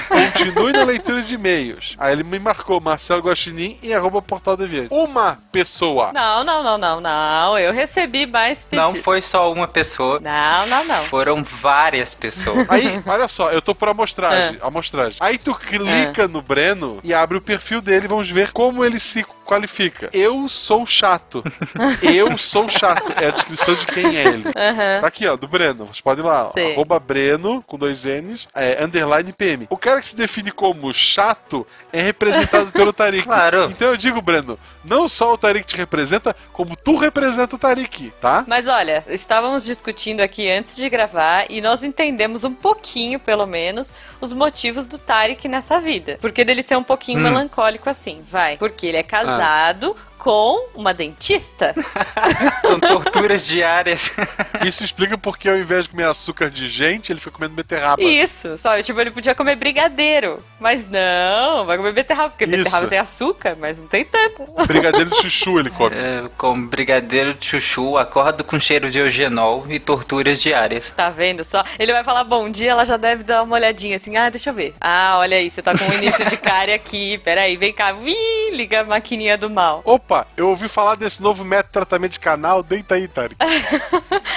Continue 0.09 0.73
na 0.73 0.83
leitura 0.83 1.23
de 1.23 1.35
e-mails. 1.35 1.95
Aí 1.97 2.13
ele 2.13 2.25
me 2.25 2.41
marcou 2.41 2.81
Marcelo 2.81 3.23
Guaxinim 3.23 3.79
e 3.81 3.95
arroba 3.95 4.21
Portal 4.21 4.57
Deviante. 4.57 4.89
Uma 4.91 5.39
pessoa. 5.53 6.13
Não, 6.13 6.43
não, 6.43 6.61
não, 6.61 6.77
não, 6.77 7.01
não. 7.01 7.57
Eu 7.57 7.73
recebi 7.73 8.27
mais 8.27 8.65
pedidos. 8.65 8.95
Não 8.95 9.01
foi 9.01 9.23
só 9.23 9.53
uma 9.53 9.69
pessoa. 9.69 10.19
Não, 10.19 10.67
não, 10.67 10.85
não. 10.87 11.05
Foram 11.05 11.45
várias 11.45 12.13
pessoas. 12.13 12.67
Aí, 12.69 13.01
olha 13.07 13.29
só, 13.29 13.53
eu 13.53 13.63
tô 13.63 13.77
por 13.77 13.89
amostragem, 13.89 14.59
amostragem. 14.61 15.19
Aí 15.21 15.39
tu 15.39 15.55
clica 15.55 16.27
no 16.27 16.43
Breno 16.43 16.99
e 17.05 17.15
abre 17.15 17.39
o 17.39 17.41
perfil 17.41 17.81
dele, 17.81 18.09
vamos 18.09 18.29
ver 18.29 18.51
como 18.51 18.85
ele 18.85 18.99
se 18.99 19.25
qualifica. 19.45 20.09
Eu 20.13 20.49
sou 20.49 20.85
chato. 20.87 21.43
Eu 22.03 22.37
sou 22.39 22.69
chato. 22.69 23.13
É 23.17 23.27
a 23.27 23.31
descrição 23.31 23.75
de 23.75 23.87
quem 23.87 24.17
é 24.17 24.25
ele. 24.27 24.45
Aham. 24.57 25.01
Tá 25.01 25.07
aqui, 25.07 25.27
ó, 25.27 25.37
do 25.37 25.47
Breno. 25.47 25.87
Vocês 25.87 26.01
podem 26.01 26.25
ir 26.25 26.29
lá, 26.29 26.51
arroba 26.73 26.99
Breno, 26.99 27.63
com 27.67 27.77
dois 27.79 28.05
N's, 28.05 28.49
é, 28.55 28.83
underline 28.83 29.33
PM. 29.33 29.67
O 29.71 29.77
cara 29.77 30.01
que 30.01 30.09
se 30.09 30.17
define 30.17 30.51
como 30.51 30.93
chato 30.93 31.67
é 31.93 32.01
representado 32.03 32.71
pelo 32.73 32.93
Tarik. 32.95 33.25
Claro. 33.25 33.65
Então 33.71 33.89
eu 33.89 33.97
digo, 33.97 34.21
Breno, 34.23 34.59
não 34.85 35.09
só 35.09 35.33
o 35.33 35.39
Tarik 35.39 35.67
te 35.67 35.77
representa, 35.77 36.35
como 36.53 36.77
tu 36.77 36.97
representa 36.97 37.57
o 37.57 37.59
Tarik, 37.59 38.13
tá? 38.21 38.45
Mas 38.47 38.67
olha, 38.67 39.05
estávamos 39.09 39.65
discutindo 39.65 40.21
aqui 40.21 40.51
antes 40.51 40.77
de 40.77 40.89
gravar 40.89 41.47
e 41.51 41.61
nós 41.61 41.83
entendemos 41.83 42.45
um 42.45 42.53
pouquinho, 42.55 43.19
pelo 43.19 43.47
menos, 43.47 43.93
os 44.21 44.33
motivos 44.33 44.87
do 44.87 44.99
Tarek 44.99 45.47
nessa 45.49 45.79
vida. 45.81 46.19
Porque 46.21 46.45
dele 46.45 46.63
ser 46.63 46.77
um 46.77 46.83
pouquinho 46.83 47.21
Hum. 47.21 47.23
melancólico 47.23 47.89
assim, 47.91 48.23
vai. 48.31 48.57
Porque 48.57 48.87
ele 48.87 48.97
é 48.97 49.03
casado 49.03 49.34
casado 49.39 49.97
com 50.25 50.69
uma 50.75 50.95
dentista. 50.95 51.75
São 52.65 52.81
torturas 52.81 53.47
diárias. 53.47 54.11
Isso 54.65 54.83
explica 54.83 55.19
porque 55.19 55.51
ao 55.51 55.59
invés 55.59 55.85
de 55.85 55.91
comer 55.91 56.07
açúcar 56.07 56.49
de 56.49 56.67
gente, 56.67 57.13
ele 57.13 57.21
foi 57.21 57.31
comendo 57.31 57.55
beterraba. 57.55 58.03
Isso, 58.03 58.57
sabe? 58.57 58.83
Tipo, 58.83 59.03
ele 59.03 59.11
podia 59.11 59.35
comer 59.35 59.55
brigadeiro. 59.55 60.43
Mas 60.59 60.89
não, 60.89 61.67
vai 61.67 61.77
comer 61.77 61.93
beterraba, 61.93 62.31
porque 62.31 62.45
Isso. 62.45 62.57
beterraba 62.57 62.87
tem 62.87 62.99
açúcar, 62.99 63.55
mas 63.61 63.79
não 63.79 63.87
tem 63.87 64.03
tanto. 64.03 64.45
Brigadeiro 64.67 65.11
de 65.11 65.17
chuchu 65.21 65.61
ele 65.61 65.69
come. 65.69 65.95
É, 65.95 66.25
com 66.39 66.67
brigadeiro 66.69 67.35
de 67.35 67.45
chuchu, 67.45 67.99
acordo 67.99 68.43
com 68.43 68.59
cheiro 68.59 68.91
de 68.91 68.99
eugenol 69.01 69.67
e 69.69 69.79
torturas 69.79 70.41
diárias. 70.41 70.89
Tá 70.97 71.11
vendo 71.11 71.45
só? 71.45 71.63
Ele 71.79 71.93
vai 71.93 72.03
falar 72.03 72.25
bom 72.25 72.49
dia, 72.49 72.71
ela 72.71 72.87
já 72.87 72.97
deve 72.97 73.25
dar 73.25 73.43
uma 73.43 73.57
olhadinha 73.57 73.97
assim. 73.97 74.17
Ah, 74.17 74.31
deixa 74.31 74.49
eu 74.49 74.55
ver. 74.55 74.75
Ah, 74.81 75.17
olha 75.19 75.37
aí, 75.37 75.51
você 75.51 75.61
tá 75.61 75.77
com 75.77 75.85
o 75.85 75.93
início 75.93 76.25
de 76.25 76.37
cárie 76.41 76.73
aqui. 76.73 77.19
Peraí, 77.19 77.59
vem 77.59 77.75
cá. 77.75 77.93
Ih, 77.93 78.57
liga 78.57 78.81
a 78.81 78.85
maquininha 78.85 79.37
do 79.37 79.51
mal. 79.51 79.83
Opa, 79.85 80.14
eu 80.37 80.49
ouvi 80.49 80.69
falar 80.69 80.95
desse 80.97 81.23
novo 81.23 81.45
método 81.45 81.69
de 81.69 81.73
tratamento 81.73 82.13
de 82.13 82.21
canal, 82.21 82.63
deita 82.63 82.95
aí, 82.95 83.09
Tarek. 83.09 83.37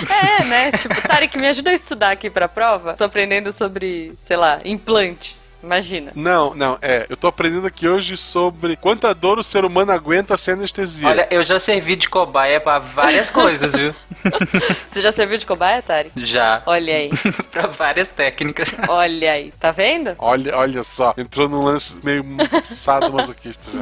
É, 0.10 0.44
né? 0.44 0.72
Tipo, 0.72 1.02
Tarek, 1.08 1.38
me 1.38 1.48
ajuda 1.48 1.72
a 1.72 1.74
estudar 1.74 2.12
aqui 2.12 2.30
pra 2.30 2.48
prova. 2.48 2.94
Tô 2.94 3.04
aprendendo 3.04 3.52
sobre, 3.52 4.14
sei 4.22 4.38
lá, 4.38 4.60
implantes. 4.64 5.47
Imagina. 5.64 6.12
Não, 6.16 6.54
não, 6.54 6.78
é. 6.82 7.06
Eu 7.10 7.18
tô 7.18 7.28
aprendendo 7.28 7.66
aqui 7.68 7.88
hoje 7.88 8.16
sobre 8.16 8.76
quanta 8.76 9.14
dor 9.14 9.40
o 9.40 9.44
ser 9.44 9.66
humano 9.66 9.92
aguenta 9.92 10.38
sem 10.38 10.54
anestesia. 10.54 11.08
Olha, 11.08 11.28
eu 11.32 11.42
já 11.44 11.60
servi 11.60 11.96
de 11.96 12.08
cobaia 12.10 12.60
pra 12.62 12.80
várias 12.80 13.30
coisas, 13.32 13.72
viu? 13.72 13.94
Você 14.88 15.02
já 15.02 15.12
serviu 15.12 15.38
de 15.38 15.46
cobaia, 15.46 15.82
Tarek? 15.82 16.12
Já. 16.16 16.62
Olha 16.66 16.96
aí. 16.96 17.10
pra 17.52 17.68
várias 17.68 18.08
técnicas. 18.08 18.74
Olha 18.88 19.32
aí. 19.32 19.52
Tá 19.60 19.72
vendo? 19.72 20.16
Olha, 20.20 20.56
olha 20.58 20.84
só, 20.84 21.14
entrou 21.18 21.50
num 21.50 21.64
lance 21.64 21.94
meio 22.04 22.24
sadomasoquista 22.66 23.70
já. 23.72 23.80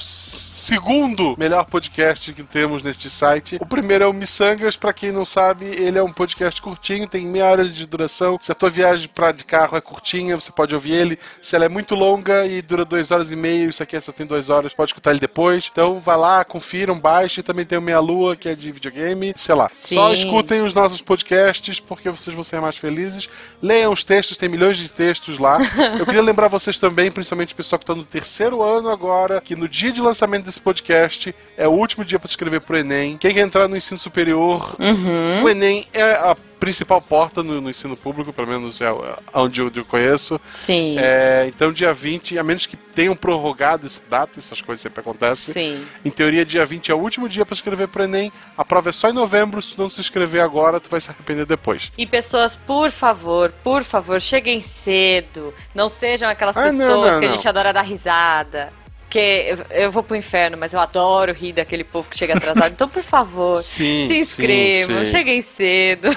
segundo 0.66 1.36
melhor 1.38 1.64
podcast 1.64 2.32
que 2.32 2.42
temos 2.42 2.82
neste 2.82 3.08
site. 3.08 3.56
O 3.60 3.66
primeiro 3.66 4.02
é 4.02 4.06
o 4.08 4.12
Missangas, 4.12 4.74
pra 4.74 4.92
quem 4.92 5.12
não 5.12 5.24
sabe, 5.24 5.64
ele 5.66 5.96
é 5.96 6.02
um 6.02 6.12
podcast 6.12 6.60
curtinho, 6.60 7.06
tem 7.06 7.24
meia 7.24 7.46
hora 7.46 7.68
de 7.68 7.86
duração. 7.86 8.36
Se 8.42 8.50
a 8.50 8.54
tua 8.54 8.68
viagem 8.68 9.08
pra, 9.08 9.30
de 9.30 9.44
carro 9.44 9.76
é 9.76 9.80
curtinha, 9.80 10.34
você 10.34 10.50
pode 10.50 10.74
ouvir 10.74 10.94
ele. 10.94 11.18
Se 11.40 11.54
ela 11.54 11.66
é 11.66 11.68
muito 11.68 11.94
longa 11.94 12.44
e 12.46 12.60
dura 12.60 12.84
duas 12.84 13.12
horas 13.12 13.30
e 13.30 13.36
meia, 13.36 13.66
isso 13.66 13.80
aqui 13.80 14.00
só 14.00 14.10
tem 14.10 14.26
duas 14.26 14.50
horas, 14.50 14.74
pode 14.74 14.90
escutar 14.90 15.12
ele 15.12 15.20
depois. 15.20 15.70
Então 15.70 16.00
vai 16.00 16.16
lá, 16.16 16.44
confiram, 16.44 16.98
baixem. 16.98 17.44
Também 17.44 17.64
tem 17.64 17.78
o 17.78 17.82
Meia 17.82 18.00
Lua, 18.00 18.34
que 18.34 18.48
é 18.48 18.54
de 18.56 18.72
videogame. 18.72 19.34
Sei 19.36 19.54
lá. 19.54 19.68
Só 19.70 20.08
Sim. 20.08 20.14
escutem 20.14 20.62
os 20.62 20.74
nossos 20.74 21.00
podcasts, 21.00 21.78
porque 21.78 22.10
vocês 22.10 22.34
vão 22.34 22.42
ser 22.42 22.60
mais 22.60 22.76
felizes. 22.76 23.28
Leiam 23.62 23.92
os 23.92 24.02
textos, 24.02 24.36
tem 24.36 24.48
milhões 24.48 24.76
de 24.76 24.88
textos 24.88 25.38
lá. 25.38 25.58
Eu 25.96 26.04
queria 26.04 26.22
lembrar 26.22 26.48
vocês 26.48 26.76
também, 26.76 27.12
principalmente 27.12 27.54
o 27.54 27.56
pessoal 27.56 27.78
que 27.78 27.84
está 27.84 27.94
no 27.94 28.04
terceiro 28.04 28.64
ano 28.64 28.88
agora, 28.88 29.40
que 29.40 29.54
no 29.54 29.68
dia 29.68 29.92
de 29.92 30.00
lançamento 30.00 30.44
desse 30.55 30.55
podcast 30.60 31.34
é 31.56 31.66
o 31.66 31.72
último 31.72 32.04
dia 32.04 32.18
para 32.18 32.28
se 32.28 32.32
inscrever 32.32 32.60
pro 32.60 32.76
Enem. 32.76 33.16
Quem 33.18 33.32
quer 33.34 33.40
entrar 33.40 33.68
no 33.68 33.76
ensino 33.76 33.98
superior, 33.98 34.74
Uhum. 34.78 35.44
o 35.44 35.48
Enem 35.48 35.86
é 35.92 36.02
a 36.02 36.36
principal 36.58 37.02
porta 37.02 37.42
no, 37.42 37.60
no 37.60 37.68
ensino 37.68 37.94
público, 37.96 38.32
pelo 38.32 38.48
menos 38.48 38.80
é 38.80 38.86
onde 39.34 39.60
eu, 39.60 39.70
eu 39.74 39.84
conheço. 39.84 40.40
Sim. 40.50 40.96
É, 40.98 41.44
então, 41.48 41.70
dia 41.70 41.92
20, 41.92 42.38
a 42.38 42.42
menos 42.42 42.64
que 42.66 42.76
tenham 42.76 43.14
prorrogado 43.14 43.86
essa 43.86 44.00
data, 44.08 44.32
essas 44.38 44.62
coisas 44.62 44.80
sempre 44.80 45.00
acontecem. 45.00 45.52
Sim. 45.52 45.86
Em 46.04 46.10
teoria, 46.10 46.46
dia 46.46 46.64
20 46.64 46.90
é 46.90 46.94
o 46.94 46.98
último 46.98 47.28
dia 47.28 47.44
para 47.44 47.54
se 47.54 47.60
inscrever 47.60 47.88
pro 47.88 48.04
Enem. 48.04 48.32
A 48.56 48.64
prova 48.64 48.88
é 48.88 48.92
só 48.92 49.10
em 49.10 49.12
novembro. 49.12 49.60
Se 49.60 49.74
tu 49.74 49.82
não 49.82 49.90
se 49.90 50.00
inscrever 50.00 50.40
agora, 50.42 50.80
tu 50.80 50.88
vai 50.88 51.00
se 51.00 51.10
arrepender 51.10 51.44
depois. 51.44 51.92
E 51.96 52.06
pessoas, 52.06 52.56
por 52.56 52.90
favor, 52.90 53.52
por 53.62 53.84
favor, 53.84 54.20
cheguem 54.20 54.60
cedo. 54.62 55.52
Não 55.74 55.90
sejam 55.90 56.28
aquelas 56.28 56.56
Ah, 56.56 56.72
não, 56.72 56.78
pessoas 56.78 57.10
não, 57.12 57.18
que 57.20 57.26
a 57.26 57.28
não. 57.28 57.36
gente 57.36 57.46
adora 57.48 57.70
dar 57.72 57.82
risada. 57.82 58.72
Porque 59.06 59.56
eu, 59.70 59.90
vou 59.90 60.02
pro 60.02 60.16
inferno, 60.16 60.56
mas 60.58 60.74
eu 60.74 60.80
adoro 60.80 61.32
rir 61.32 61.52
daquele 61.52 61.84
povo 61.84 62.10
que 62.10 62.18
chega 62.18 62.36
atrasado. 62.36 62.72
Então, 62.72 62.88
por 62.88 63.02
favor, 63.02 63.62
Sim, 63.62 64.08
se 64.08 64.18
inscrevam, 64.18 64.98
sim, 64.98 65.06
sim. 65.06 65.10
cheguem 65.10 65.42
cedo. 65.42 66.08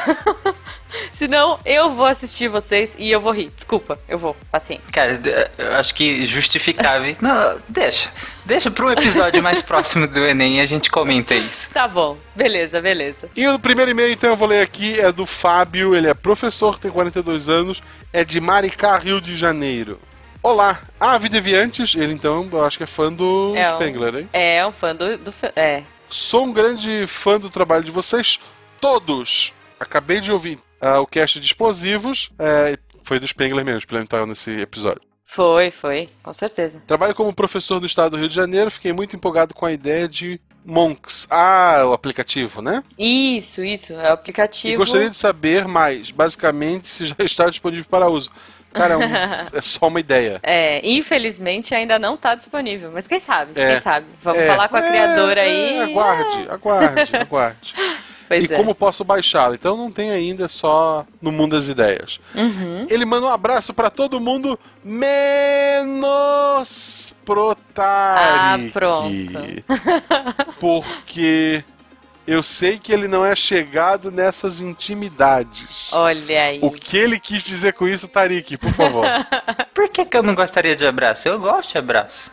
Senão, 1.14 1.60
eu 1.64 1.92
vou 1.92 2.08
assistir 2.08 2.48
vocês 2.48 2.96
e 2.98 3.12
eu 3.12 3.22
vou 3.22 3.32
rir. 3.32 3.52
Desculpa, 3.56 4.00
eu 4.08 4.18
vou. 4.18 4.36
Paciência. 4.52 4.92
Cara, 4.92 5.22
eu 5.56 5.76
acho 5.76 5.94
que 5.94 6.26
justificável. 6.26 7.16
Não, 7.22 7.62
deixa. 7.70 8.10
Deixa 8.44 8.72
pra 8.72 8.88
um 8.88 8.92
episódio 8.92 9.44
mais 9.44 9.62
próximo 9.62 10.08
do 10.08 10.26
Enem 10.26 10.58
e 10.58 10.62
a 10.62 10.66
gente 10.66 10.90
comenta 10.90 11.36
isso. 11.36 11.70
Tá 11.70 11.88
bom. 11.88 12.18
Beleza, 12.36 12.82
beleza. 12.82 13.30
E 13.36 13.48
o 13.48 13.60
primeiro 13.60 13.92
e-mail, 13.92 14.12
então, 14.12 14.32
eu 14.32 14.36
vou 14.36 14.48
ler 14.48 14.62
aqui, 14.62 15.00
é 15.00 15.12
do 15.12 15.28
Fábio, 15.28 15.96
ele 15.96 16.08
é 16.08 16.14
professor, 16.16 16.80
tem 16.80 16.90
42 16.90 17.50
anos, 17.50 17.84
é 18.12 18.26
de 18.26 18.42
Maricá, 18.42 18.98
Rio 18.98 19.22
de 19.22 19.38
Janeiro. 19.38 20.00
Olá, 20.42 20.82
ah, 21.00 21.18
Videviantes, 21.18 21.96
ele 21.96 22.14
então, 22.14 22.48
eu 22.52 22.64
acho 22.64 22.78
que 22.78 22.84
é 22.84 22.88
fã 22.88 23.12
do 23.12 23.54
É 23.56 23.72
um- 23.74 23.76
Spengler, 23.76 24.16
hein? 24.16 24.30
É 24.32 24.66
um 24.66 24.72
fã 24.72 24.96
do. 24.96 25.18
do 25.18 25.34
é. 25.56 25.84
Sou 26.10 26.46
um 26.46 26.54
grande 26.54 27.06
fã 27.08 27.40
do 27.40 27.50
trabalho 27.50 27.84
de 27.84 27.92
vocês, 27.92 28.40
todos. 28.80 29.52
Acabei 29.80 30.22
de 30.22 30.32
ouvir 30.32 30.58
ah, 30.82 31.00
o 31.02 31.06
cast 31.08 31.40
de 31.40 31.46
explosivos, 31.46 32.32
é, 32.40 32.78
foi 33.04 33.20
do 33.20 33.28
Spengler 33.28 33.66
mesmo, 33.66 33.82
estava 34.02 34.26
nesse 34.26 34.50
episódio. 34.62 35.02
Foi, 35.26 35.70
foi, 35.72 36.10
com 36.24 36.34
certeza. 36.34 36.82
Trabalho 36.88 37.14
como 37.14 37.34
professor 37.36 37.80
no 37.80 37.86
estado 37.86 38.12
do 38.12 38.18
Rio 38.18 38.30
de 38.30 38.34
Janeiro, 38.36 38.72
fiquei 38.72 38.92
muito 38.94 39.16
empolgado 39.16 39.54
com 39.54 39.66
a 39.66 39.72
ideia 39.72 40.08
de 40.08 40.40
Monks. 40.66 41.28
Ah, 41.30 41.84
o 41.86 41.94
aplicativo, 41.94 42.62
né? 42.62 42.84
Isso, 42.98 43.64
isso. 43.64 43.94
É 43.94 44.04
o 44.08 44.08
E 44.08 44.14
aplicativo. 44.14 44.78
gostaria 44.78 45.10
de 45.10 45.18
saber 45.18 45.68
mais, 45.68 46.10
basicamente, 46.12 46.88
se 46.90 47.06
já 47.06 47.16
está 47.20 47.48
disponível 47.50 47.86
para 47.90 48.10
uso. 48.10 48.32
Cara, 48.74 48.96
é, 49.04 49.48
é 49.58 49.62
só 49.62 49.88
uma 49.88 50.00
ideia. 50.00 50.40
É, 50.44 50.82
infelizmente 50.88 51.74
ainda 51.74 51.98
não 52.00 52.16
tá 52.16 52.36
disponível, 52.36 52.92
mas 52.94 53.08
quem 53.08 53.20
sabe? 53.20 53.52
É. 53.56 53.72
Quem 53.74 53.80
sabe? 53.82 54.06
Vamos 54.22 54.44
É, 54.44 54.48
falar 54.48 54.70
com 54.70 54.78
a 54.78 54.86
é, 54.86 54.88
criadora 54.90 55.42
é, 55.42 55.46
aí. 55.46 55.80
Aguarde, 55.92 56.48
aguarde, 56.50 57.16
aguarde. 57.18 57.74
Pois 58.28 58.48
e 58.48 58.54
é. 58.54 58.56
como 58.56 58.76
posso 58.76 59.04
baixá-lo? 59.04 59.56
Então 59.56 59.76
não 59.76 59.92
tem 59.92 60.12
ainda, 60.12 60.46
é 60.46 60.48
só 60.48 61.04
no 61.20 61.32
mundo 61.32 61.56
das 61.56 61.68
ideias. 61.68 62.20
Uhum. 62.36 62.86
Ele 62.88 63.04
manda 63.04 63.26
um 63.26 63.30
abraço 63.30 63.74
para 63.74 63.90
todo 63.90 64.20
mundo, 64.20 64.58
menos 64.84 65.90
pro 67.26 67.58
Ah, 67.76 68.58
pronto. 68.72 69.34
Porque 70.60 71.64
eu 72.32 72.44
sei 72.44 72.78
que 72.78 72.92
ele 72.94 73.08
não 73.08 73.26
é 73.26 73.36
chegado 73.36 74.12
nessas 74.12 74.60
intimidades. 74.62 75.90
Olha 75.92 76.44
aí. 76.44 76.60
O 76.62 76.72
que 76.72 76.98
ele 76.98 77.20
quis 77.20 77.44
dizer 77.44 77.74
com 77.74 77.88
isso, 77.88 78.08
Tarik, 78.08 78.58
por 78.58 78.72
favor? 78.74 79.06
Por 79.74 79.90
que, 79.90 80.06
que 80.06 80.16
eu 80.18 80.24
não 80.24 80.36
gostaria 80.36 80.76
de 80.76 80.86
abraço? 80.86 81.28
Eu 81.28 81.40
gosto 81.40 81.72
de 81.72 81.78
abraço. 81.78 82.32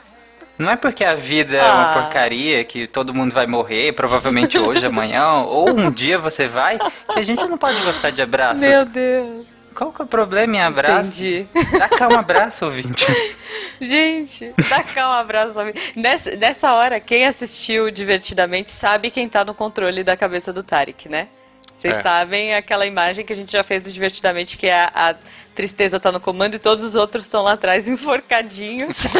Não 0.59 0.71
é 0.71 0.77
porque 0.77 1.05
a 1.05 1.15
vida 1.15 1.57
é 1.57 1.63
uma 1.63 1.91
Ah. 1.91 1.95
porcaria, 2.03 2.65
que 2.65 2.87
todo 2.87 3.13
mundo 3.15 3.33
vai 3.33 3.47
morrer, 3.47 3.93
provavelmente 3.93 4.59
hoje, 4.59 4.85
amanhã, 4.87 5.43
ou 5.43 5.69
um 5.71 5.91
dia 5.91 6.19
você 6.19 6.47
vai, 6.47 6.79
que 6.79 7.19
a 7.19 7.23
gente 7.23 7.45
não 7.47 7.59
pode 7.59 7.79
gostar 7.83 8.11
de 8.11 8.23
abraços. 8.23 8.63
Meu 8.63 8.85
Deus. 8.85 9.47
Qual 9.75 9.93
que 9.93 10.01
é 10.01 10.05
o 10.05 10.09
problema 10.09 10.57
em 10.57 10.61
abraço? 10.63 11.11
Entendi. 11.23 11.47
Dá 11.79 11.89
cá 11.89 12.09
um 12.09 12.19
abraço, 12.19 12.65
ouvinte. 12.65 13.05
Gente, 13.81 14.53
dá 14.69 14.83
cá 14.83 15.09
um 15.09 15.13
abraço. 15.13 15.55
Nessa, 15.95 16.35
nessa 16.37 16.73
hora, 16.73 17.01
quem 17.01 17.27
assistiu 17.27 17.91
divertidamente 17.91 18.71
sabe 18.71 19.11
quem 19.11 19.29
tá 19.29 19.45
no 19.45 19.55
controle 19.55 20.03
da 20.03 20.17
cabeça 20.17 20.53
do 20.53 20.63
Tarek, 20.63 21.09
né? 21.09 21.29
Vocês 21.75 21.97
É. 21.99 22.03
sabem 22.03 22.55
aquela 22.55 22.87
imagem 22.87 23.25
que 23.25 23.33
a 23.33 23.37
gente 23.37 23.53
já 23.53 23.63
fez 23.63 23.83
do 23.83 23.93
Divertidamente, 23.93 24.57
que 24.57 24.67
é 24.67 24.85
a, 24.85 25.11
a 25.11 25.15
tristeza 25.55 26.01
tá 26.01 26.11
no 26.11 26.21
comando 26.21 26.55
e 26.55 26.59
todos 26.59 26.85
os 26.85 26.95
outros 26.95 27.27
estão 27.27 27.43
lá 27.43 27.53
atrás 27.53 27.87
enforcadinhos. 27.87 29.05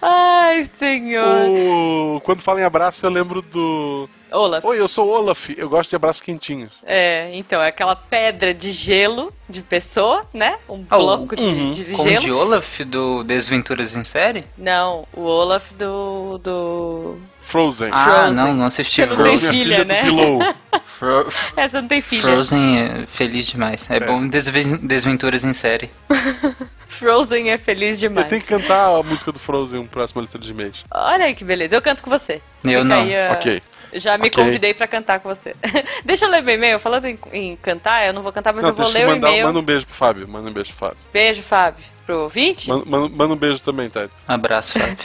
Ai, 0.00 0.68
senhor. 0.78 1.48
O- 1.48 2.20
Quando 2.24 2.40
fala 2.42 2.60
em 2.60 2.64
abraço, 2.64 3.04
eu 3.04 3.10
lembro 3.10 3.42
do. 3.42 4.08
Olaf. 4.32 4.64
Oi, 4.64 4.80
eu 4.80 4.88
sou 4.88 5.08
o 5.08 5.10
Olaf, 5.10 5.50
eu 5.56 5.68
gosto 5.68 5.90
de 5.90 5.96
abraços 5.96 6.22
quentinhos. 6.22 6.72
É, 6.84 7.30
então, 7.34 7.60
é 7.62 7.68
aquela 7.68 7.96
pedra 7.96 8.52
de 8.54 8.72
gelo 8.72 9.32
de 9.48 9.60
pessoa, 9.62 10.24
né? 10.32 10.56
Um 10.68 10.84
Ah, 10.90 10.96
o- 10.98 11.00
bloco 11.00 11.36
de, 11.36 11.42
uhum. 11.46 11.70
de 11.70 11.84
Como 11.86 12.08
gelo. 12.08 12.20
de 12.20 12.32
Olaf 12.32 12.80
do 12.84 13.24
Desventuras 13.24 13.94
em 13.96 14.04
Série? 14.04 14.44
Não, 14.56 15.06
o 15.12 15.22
Olaf 15.22 15.72
do. 15.72 16.38
do. 16.38 17.18
Frozen. 17.42 17.88
Ah, 17.92 18.04
Frozen. 18.04 18.34
não, 18.34 18.54
não 18.54 18.66
assisti 18.66 19.00
Você 19.02 19.06
não 19.08 19.16
tem 19.24 19.38
Frozen, 19.38 19.50
filha, 19.50 19.76
filha 19.78 19.84
né? 19.84 20.54
Fro- 21.00 21.32
Essa 21.56 21.80
não 21.82 21.88
tem 21.88 22.00
filha. 22.00 22.22
Frozen 22.22 22.78
é 22.78 23.06
feliz 23.10 23.46
demais. 23.46 23.90
É, 23.90 23.98
bom 23.98 24.24
Desven- 24.28 24.76
Desventuras 24.76 25.42
em 25.42 25.52
Série. 25.52 25.90
Frozen 26.86 27.50
é 27.50 27.58
feliz 27.58 27.98
demais. 27.98 28.26
Eu 28.26 28.28
tenho 28.30 28.40
que 28.42 28.46
cantar 28.48 28.94
a 28.96 29.02
música 29.02 29.32
do 29.32 29.38
Frozen, 29.38 29.80
um 29.80 29.86
próximo 29.86 30.20
letra 30.20 30.38
de 30.38 30.52
mês. 30.52 30.84
Olha 30.92 31.24
aí 31.24 31.34
que 31.34 31.42
beleza. 31.44 31.74
Eu 31.74 31.82
canto 31.82 32.02
com 32.02 32.10
você. 32.10 32.34
Eu 32.62 32.70
Fica 32.70 32.84
não. 32.84 33.00
aí, 33.02 33.12
Ok. 33.32 33.62
Já 33.92 34.16
me 34.18 34.28
Ok. 34.28 34.44
convidei 34.44 34.72
pra 34.74 34.86
cantar 34.86 35.20
com 35.20 35.28
você. 35.28 35.54
Deixa 36.04 36.24
eu 36.26 36.30
ler 36.30 36.42
meu 36.42 36.54
e-mail. 36.54 36.78
Falando 36.78 37.06
em, 37.06 37.18
em 37.32 37.56
cantar, 37.56 38.06
eu 38.06 38.12
não 38.12 38.22
vou 38.22 38.32
cantar, 38.32 38.52
mas 38.52 38.62
Não, 38.62 38.70
eu 38.70 38.74
vou 38.76 38.88
ler 38.88 39.02
eu 39.02 39.08
o 39.08 39.10
mandar, 39.12 39.28
e-mail. 39.28 39.46
manda 39.46 39.58
um 39.58 39.62
beijo 39.62 39.86
pro 39.86 39.94
Fábio. 39.94 40.28
Manda 40.28 40.48
um 40.48 40.52
beijo 40.52 40.70
pro 40.70 40.78
Fábio. 40.88 40.98
Beijo, 41.12 41.42
Fábio. 41.42 41.84
Pro 42.06 42.20
ouvinte? 42.22 42.68
Manda, 42.68 42.84
manda- 42.86 43.08
manda 43.16 43.34
um 43.34 43.36
beijo 43.36 43.62
também, 43.62 43.88
Ted. 43.90 44.10
Abraço, 44.26 44.78
Fábio. 44.78 44.96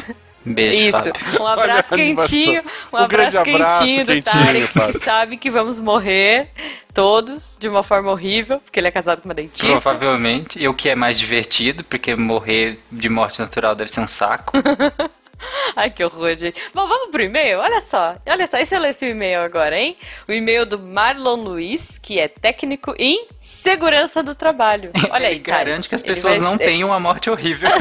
Beijo, 0.48 0.78
Isso. 0.78 0.92
Fábio. 0.92 1.14
Um 1.42 1.48
abraço 1.48 1.94
Olha 1.94 2.04
quentinho. 2.04 2.64
Um, 2.94 3.04
Um 3.04 3.08
grande 3.08 3.36
abraço 3.38 3.56
abraço 3.56 3.80
quentinho 3.80 4.06
do 4.06 4.12
quentinho, 4.14 4.44
Tarek, 4.46 4.68
Fábio. 4.68 4.94
que 5.00 5.06
sabe 5.06 5.38
que 5.38 5.50
vamos 5.50 5.80
morrer 5.80 6.50
todos 6.94 7.58
de 7.60 7.68
uma 7.68 7.82
forma 7.82 8.12
horrível, 8.12 8.60
porque 8.60 8.80
ele 8.80 8.88
é 8.88 8.92
casado 8.92 9.22
com 9.22 9.28
uma 9.28 9.34
dentista. 9.34 9.66
Provavelmente. 9.68 10.60
E 10.60 10.68
o 10.68 10.74
que 10.76 10.88
é 10.90 10.96
mais 10.96 11.18
divertido, 11.18 11.84
porque 11.84 12.16
morrer 12.16 12.80
de 12.92 13.10
morte 13.10 13.40
natural 13.40 13.74
deve 13.74 13.92
ser 13.92 14.02
um 14.02 14.08
saco. 14.08 14.54
Ai, 15.76 15.90
que 15.90 16.04
horror, 16.04 16.36
gente. 16.38 16.62
Bom, 16.74 16.88
vamos 16.88 17.10
pro 17.12 17.22
e-mail? 17.24 17.60
Olha 17.60 17.82
só. 17.82 18.16
Olha 18.26 18.48
só, 18.48 18.58
e 18.58 18.66
se 18.66 18.76
eu 18.76 18.80
lesse 18.80 19.06
o 19.06 19.10
e-mail 19.10 19.42
agora, 19.42 19.78
hein? 19.80 19.98
O 20.28 20.32
e-mail 20.32 20.66
do 20.66 20.80
Marlon 20.80 21.36
Luiz, 21.36 21.98
que 21.98 22.20
é 22.20 22.28
técnico 22.28 22.94
em 22.98 23.28
segurança 23.42 24.22
do 24.24 24.34
trabalho. 24.36 24.92
Olha 25.12 25.28
aí, 25.28 25.36
Ele 25.36 25.44
Tarek. 25.44 25.66
garante 25.66 25.90
que 25.90 25.96
as 25.96 26.02
pessoas 26.02 26.40
vai- 26.40 26.50
não 26.50 26.58
tenham 26.58 26.90
uma 26.90 27.00
morte 27.00 27.30
horrível. 27.30 27.70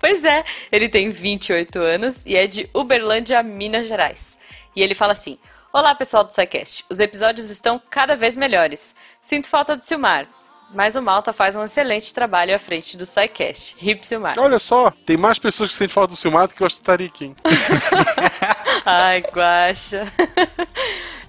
Pois 0.00 0.24
é, 0.24 0.44
ele 0.72 0.88
tem 0.88 1.10
28 1.10 1.78
anos 1.78 2.24
e 2.24 2.34
é 2.36 2.46
de 2.46 2.68
Uberlândia, 2.74 3.42
Minas 3.42 3.86
Gerais. 3.86 4.38
E 4.74 4.82
ele 4.82 4.94
fala 4.94 5.12
assim: 5.12 5.38
Olá, 5.72 5.94
pessoal 5.94 6.24
do 6.24 6.32
SciCast. 6.32 6.84
Os 6.88 6.98
episódios 7.00 7.50
estão 7.50 7.80
cada 7.90 8.16
vez 8.16 8.36
melhores. 8.36 8.94
Sinto 9.20 9.48
falta 9.48 9.76
do 9.76 9.84
Silmar, 9.84 10.26
mas 10.72 10.94
o 10.96 11.02
Malta 11.02 11.32
faz 11.32 11.54
um 11.56 11.64
excelente 11.64 12.12
trabalho 12.14 12.54
à 12.54 12.58
frente 12.58 12.96
do 12.96 13.04
SciCast. 13.06 13.76
Hip 13.80 14.06
Silmar. 14.06 14.34
Olha 14.38 14.58
só, 14.58 14.90
tem 15.04 15.16
mais 15.16 15.38
pessoas 15.38 15.70
que 15.70 15.76
sentem 15.76 15.92
falta 15.92 16.14
do 16.14 16.16
Silmar 16.16 16.46
do 16.48 16.54
que 16.54 16.60
gostam 16.60 16.82
do 16.82 16.84
Tarik, 16.86 17.24
hein? 17.24 17.36
Ai, 18.84 19.20
guacha. 19.32 20.04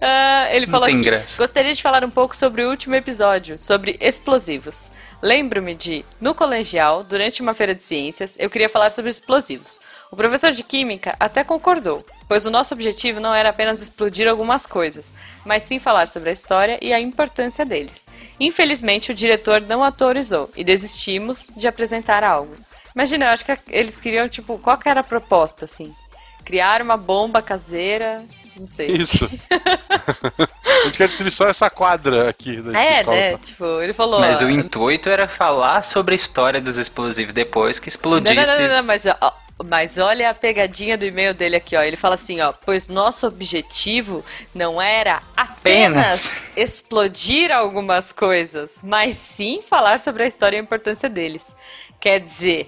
Ah, 0.04 0.48
ele 0.50 0.66
falou 0.66 0.88
aqui, 0.88 1.00
graça. 1.00 1.38
gostaria 1.38 1.76
de 1.76 1.80
falar 1.80 2.04
um 2.04 2.10
pouco 2.10 2.36
sobre 2.36 2.66
o 2.66 2.70
último 2.72 2.96
episódio, 2.96 3.60
sobre 3.60 3.98
explosivos. 4.02 4.90
Lembro-me 5.22 5.76
de, 5.76 6.04
no 6.20 6.34
colegial, 6.34 7.04
durante 7.04 7.40
uma 7.40 7.54
feira 7.54 7.76
de 7.76 7.84
ciências, 7.84 8.36
eu 8.40 8.50
queria 8.50 8.68
falar 8.68 8.90
sobre 8.90 9.12
explosivos. 9.12 9.80
O 10.12 10.16
professor 10.16 10.52
de 10.52 10.62
química 10.62 11.16
até 11.18 11.42
concordou, 11.44 12.06
pois 12.28 12.46
o 12.46 12.52
nosso 12.52 12.74
objetivo 12.74 13.20
não 13.22 13.34
era 13.34 13.50
apenas 13.50 13.82
explodir 13.82 14.28
algumas 14.28 14.66
coisas, 14.66 15.14
mas 15.46 15.64
sim 15.64 15.80
falar 15.80 16.10
sobre 16.10 16.30
a 16.30 16.34
história 16.34 16.78
e 16.82 16.92
a 16.92 17.00
importância 17.00 17.66
deles. 17.66 18.06
Infelizmente, 18.40 19.12
o 19.12 19.16
diretor 19.16 19.62
não 19.62 19.84
autorizou 19.84 20.50
e 20.56 20.64
desistimos 20.66 21.50
de 21.56 21.66
apresentar 21.68 22.24
algo. 22.26 22.54
Imagina, 22.94 23.26
eu 23.26 23.30
acho 23.30 23.46
que 23.46 23.58
eles 23.70 24.02
queriam, 24.02 24.28
tipo, 24.28 24.58
qual 24.58 24.78
que 24.78 24.90
era 24.90 25.00
a 25.00 25.04
proposta, 25.04 25.64
assim? 25.64 25.96
Criar 26.44 26.82
uma 26.82 26.98
bomba 26.98 27.42
caseira, 27.42 28.22
não 28.58 28.66
sei. 28.66 28.88
Isso. 28.92 29.30
A 30.82 30.86
gente 30.86 30.98
quer 30.98 31.08
destruir 31.08 31.32
só 31.32 31.48
essa 31.48 31.70
quadra 31.70 32.28
aqui 32.30 32.60
da 32.60 32.78
É, 32.78 33.00
escola. 33.00 33.16
né? 33.18 33.38
Tipo, 33.38 33.66
ele 33.82 33.94
falou. 33.94 34.20
Mas 34.20 34.42
ó, 34.42 34.46
o 34.46 34.50
intuito 34.50 35.08
era 35.10 35.28
falar 35.28 35.84
sobre 35.86 36.14
a 36.14 36.18
história 36.18 36.60
dos 36.60 36.78
explosivos 36.78 37.34
depois 37.34 37.80
que 37.80 37.86
Não, 37.88 37.92
explodisse. 37.92 38.36
não, 38.36 38.46
não, 38.46 38.60
não, 38.68 38.76
não, 38.78 38.84
mas, 38.84 39.06
ó, 39.06 39.34
mas 39.64 39.98
olha 39.98 40.30
a 40.30 40.34
pegadinha 40.34 40.98
do 40.98 41.06
e-mail 41.06 41.34
dele 41.34 41.56
aqui, 41.56 41.76
ó. 41.76 41.82
Ele 41.82 41.96
fala 41.98 42.16
assim, 42.16 42.42
ó, 42.42 42.52
pois 42.52 42.88
nosso 42.88 43.28
objetivo 43.28 44.24
não 44.54 44.82
era 44.82 45.22
apenas, 45.36 46.26
Apenas. 46.28 46.44
explodir 46.56 47.52
algumas 47.52 48.12
coisas, 48.12 48.80
mas 48.84 49.18
sim 49.18 49.62
falar 49.62 50.00
sobre 50.00 50.24
a 50.24 50.28
história 50.28 50.58
e 50.58 50.60
a 50.60 50.64
importância 50.64 51.10
deles. 51.10 51.46
Quer 52.00 52.20
dizer, 52.20 52.68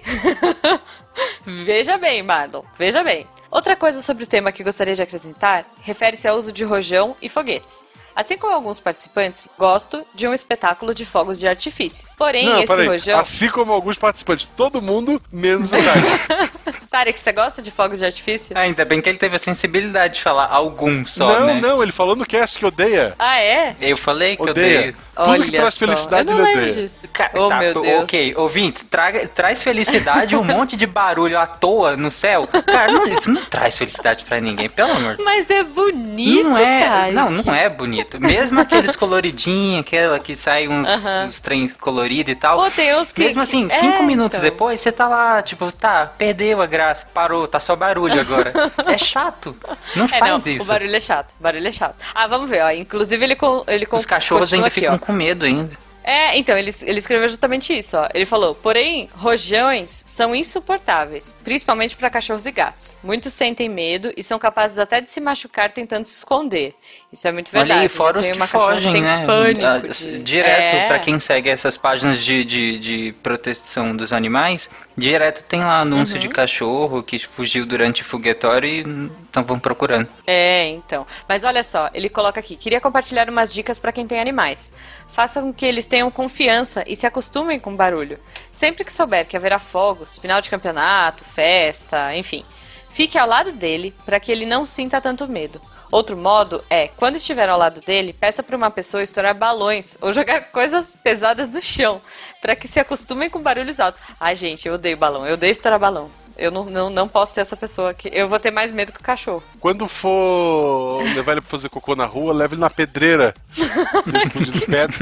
veja 1.44 1.96
bem, 1.98 2.22
Marlon, 2.22 2.62
veja 2.78 3.02
bem. 3.02 3.26
Outra 3.50 3.76
coisa 3.76 4.02
sobre 4.02 4.24
o 4.24 4.26
tema 4.26 4.50
que 4.52 4.64
gostaria 4.64 4.94
de 4.94 5.02
acrescentar 5.02 5.64
refere-se 5.80 6.26
ao 6.26 6.36
uso 6.36 6.52
de 6.52 6.64
rojão 6.64 7.16
e 7.22 7.28
foguetes. 7.28 7.84
Assim 8.14 8.36
como 8.38 8.52
alguns 8.52 8.78
participantes, 8.78 9.48
gosto 9.58 10.04
de 10.14 10.28
um 10.28 10.32
espetáculo 10.32 10.94
de 10.94 11.04
fogos 11.04 11.38
de 11.38 11.48
artifício. 11.48 12.06
Porém, 12.16 12.46
Não, 12.46 12.60
esse 12.60 12.86
rojão. 12.86 13.18
Assim 13.18 13.48
como 13.48 13.72
alguns 13.72 13.96
participantes, 13.96 14.50
todo 14.56 14.80
mundo, 14.80 15.20
menos 15.32 15.72
o 15.72 15.76
Tarik. 15.76 16.84
Tarek, 16.90 17.18
você 17.18 17.32
gosta 17.32 17.60
de 17.60 17.70
fogos 17.72 17.98
de 17.98 18.04
artifício? 18.04 18.56
Ah, 18.56 18.60
ainda 18.60 18.84
bem 18.84 19.00
que 19.00 19.08
ele 19.08 19.18
teve 19.18 19.34
a 19.34 19.38
sensibilidade 19.38 20.14
de 20.14 20.22
falar 20.22 20.46
algum 20.46 21.04
só, 21.04 21.40
não, 21.40 21.46
né? 21.46 21.60
não, 21.60 21.82
ele 21.82 21.90
falou 21.90 22.14
no 22.14 22.24
cast 22.24 22.58
que 22.58 22.64
odeia. 22.64 23.14
Ah, 23.18 23.40
é? 23.40 23.74
Eu 23.80 23.96
falei 23.96 24.36
que 24.36 24.42
Odeia. 24.42 24.78
odeio. 24.78 24.96
Tudo 25.14 25.30
Olha 25.30 25.44
que 25.44 25.52
traz 25.52 25.74
só. 25.74 25.78
felicidade 25.86 26.28
Eu 26.28 26.36
não 26.36 26.44
lembro 26.44 26.62
odeia. 26.62 26.74
disso. 26.82 27.00
Ca- 27.12 27.30
Oh, 27.34 27.48
tá, 27.48 27.58
meu 27.58 27.74
Deus. 27.82 28.02
ok, 28.02 28.34
ouvinte, 28.36 28.84
traga, 28.84 29.26
traz 29.28 29.62
felicidade 29.62 30.36
um 30.36 30.42
monte 30.42 30.76
de 30.76 30.86
barulho 30.86 31.38
à 31.38 31.46
toa 31.46 31.96
no 31.96 32.10
céu. 32.10 32.46
Cara, 32.46 32.90
não, 32.92 33.06
isso 33.06 33.30
não 33.30 33.44
traz 33.44 33.76
felicidade 33.76 34.24
pra 34.24 34.40
ninguém, 34.40 34.68
pelo 34.68 34.90
amor. 34.92 35.16
Mas 35.24 35.48
é 35.50 35.62
bonito, 35.62 36.48
Não 36.48 36.58
é, 36.58 36.84
cara. 36.84 37.12
não, 37.12 37.30
não 37.30 37.54
é 37.54 37.68
bonito. 37.68 38.20
Mesmo 38.20 38.60
aqueles 38.60 38.94
coloridinhos, 38.96 39.80
aquela 39.80 40.18
que 40.18 40.34
sai 40.36 40.68
uns, 40.68 40.88
Aham. 40.88 41.26
uns 41.26 41.40
trem 41.40 41.68
colorido 41.68 42.30
e 42.30 42.34
tal. 42.34 42.58
Pô, 42.62 42.70
tem 42.70 42.94
uns 42.96 43.12
que... 43.12 43.22
Mesmo 43.22 43.42
assim, 43.42 43.66
que- 43.68 43.74
cinco 43.74 43.98
é, 43.98 44.02
minutos 44.02 44.38
então. 44.38 44.50
depois, 44.50 44.80
você 44.80 44.90
tá 44.92 45.08
lá, 45.08 45.40
tipo, 45.42 45.70
tá, 45.72 46.06
perdeu 46.18 46.60
a 46.62 46.66
graça, 46.66 47.06
parou, 47.12 47.46
tá 47.48 47.58
só 47.60 47.74
barulho 47.76 48.20
agora. 48.20 48.52
é 48.86 48.98
chato. 48.98 49.56
Não 49.96 50.04
É, 50.06 50.08
faz 50.08 50.30
não, 50.30 50.52
isso. 50.52 50.62
o 50.62 50.66
barulho 50.66 50.94
é 50.96 51.00
chato, 51.00 51.34
o 51.38 51.42
barulho 51.42 51.66
é 51.68 51.72
chato. 51.72 51.94
Ah, 52.14 52.26
vamos 52.26 52.48
ver, 52.50 52.62
ó. 52.62 52.70
Inclusive 52.70 53.24
ele, 53.24 53.36
com, 53.36 53.64
ele 53.66 53.86
com, 53.86 53.96
Os 53.96 54.04
cachorros 54.06 54.52
ainda 54.52 54.66
aqui, 54.66 54.80
ficam 54.80 54.94
ó. 54.94 54.98
Com 55.04 55.12
medo 55.12 55.44
ainda. 55.44 55.84
É, 56.06 56.36
então, 56.36 56.56
ele, 56.58 56.70
ele 56.82 56.98
escreveu 56.98 57.26
justamente 57.26 57.76
isso, 57.76 57.96
ó. 57.96 58.06
Ele 58.12 58.26
falou, 58.26 58.54
porém, 58.54 59.08
rojões 59.14 60.02
são 60.04 60.34
insuportáveis, 60.34 61.34
principalmente 61.42 61.96
para 61.96 62.10
cachorros 62.10 62.44
e 62.44 62.50
gatos. 62.50 62.94
Muitos 63.02 63.32
sentem 63.32 63.70
medo 63.70 64.12
e 64.14 64.22
são 64.22 64.38
capazes 64.38 64.78
até 64.78 65.00
de 65.00 65.10
se 65.10 65.18
machucar 65.18 65.72
tentando 65.72 66.04
se 66.06 66.18
esconder. 66.18 66.74
Isso 67.14 67.28
é 67.28 67.32
muito 67.32 67.52
verdade. 67.52 67.70
Olha 67.72 67.80
aí, 67.82 67.88
fora 67.88 68.16
Eu 68.18 68.20
os 68.22 68.26
que 68.28 68.46
fogem, 68.48 69.00
né? 69.00 69.24
Ah, 69.64 69.78
de- 69.78 70.18
Direto, 70.18 70.74
É. 70.74 70.88
pra 70.88 70.98
quem 70.98 71.20
segue 71.20 71.48
essas 71.48 71.76
páginas 71.76 72.18
de, 72.24 72.44
de, 72.44 72.76
de 72.80 73.12
proteção 73.22 73.96
dos 73.96 74.12
animais, 74.12 74.68
direto 74.96 75.44
tem 75.44 75.60
lá 75.60 75.78
anúncio 75.80 76.14
Uhum. 76.16 76.20
de 76.20 76.28
cachorro 76.28 77.04
que 77.04 77.16
fugiu 77.20 77.64
durante 77.64 78.02
o 78.02 78.04
foguetório 78.04 78.68
e 78.68 78.84
estão 79.26 79.44
procurando. 79.60 80.08
É, 80.26 80.66
então. 80.70 81.06
Mas 81.28 81.44
olha 81.44 81.62
só, 81.62 81.88
ele 81.94 82.08
coloca 82.08 82.40
aqui: 82.40 82.56
queria 82.56 82.80
compartilhar 82.80 83.30
umas 83.30 83.54
dicas 83.54 83.78
para 83.78 83.92
quem 83.92 84.08
tem 84.08 84.20
animais. 84.20 84.72
Faça 85.08 85.40
com 85.40 85.54
que 85.54 85.64
eles 85.64 85.86
tenham 85.86 86.10
confiança 86.10 86.82
e 86.84 86.96
se 86.96 87.06
acostumem 87.06 87.60
com 87.60 87.72
o 87.74 87.76
barulho. 87.76 88.18
Sempre 88.50 88.84
que 88.84 88.92
souber 88.92 89.24
que 89.24 89.36
haverá 89.36 89.60
fogos, 89.60 90.18
final 90.18 90.40
de 90.40 90.50
campeonato, 90.50 91.22
festa, 91.24 92.12
enfim, 92.16 92.44
fique 92.90 93.16
ao 93.16 93.28
lado 93.28 93.52
dele 93.52 93.94
para 94.04 94.18
que 94.18 94.32
ele 94.32 94.44
não 94.44 94.66
sinta 94.66 95.00
tanto 95.00 95.28
medo. 95.28 95.60
Outro 95.94 96.16
modo 96.16 96.64
é, 96.68 96.88
quando 96.88 97.14
estiver 97.14 97.48
ao 97.48 97.56
lado 97.56 97.80
dele, 97.80 98.12
peça 98.12 98.42
para 98.42 98.56
uma 98.56 98.68
pessoa 98.68 99.00
estourar 99.00 99.32
balões 99.32 99.96
ou 100.00 100.12
jogar 100.12 100.40
coisas 100.50 100.92
pesadas 101.04 101.46
no 101.46 101.62
chão, 101.62 102.00
para 102.42 102.56
que 102.56 102.66
se 102.66 102.80
acostumem 102.80 103.30
com 103.30 103.40
barulhos 103.40 103.78
altos. 103.78 104.02
Ai, 104.18 104.34
gente, 104.34 104.66
eu 104.66 104.74
odeio 104.74 104.96
balão, 104.96 105.24
eu 105.24 105.34
odeio 105.34 105.52
estourar 105.52 105.78
balão. 105.78 106.10
Eu 106.36 106.50
não, 106.50 106.64
não, 106.64 106.90
não 106.90 107.08
posso 107.08 107.34
ser 107.34 107.42
essa 107.42 107.56
pessoa 107.56 107.94
que 107.94 108.10
eu 108.12 108.28
vou 108.28 108.40
ter 108.40 108.50
mais 108.50 108.72
medo 108.72 108.92
que 108.92 108.98
o 108.98 109.04
cachorro. 109.04 109.44
Quando 109.60 109.86
for 109.86 111.00
levar 111.14 111.30
ele 111.30 111.40
pra 111.40 111.50
fazer 111.50 111.68
cocô 111.68 111.94
na 111.94 112.06
rua, 112.06 112.32
leva 112.32 112.54
ele 112.54 112.60
na 112.60 112.70
pedreira. 112.70 113.32
de 113.54 114.66
pedra. 114.66 114.96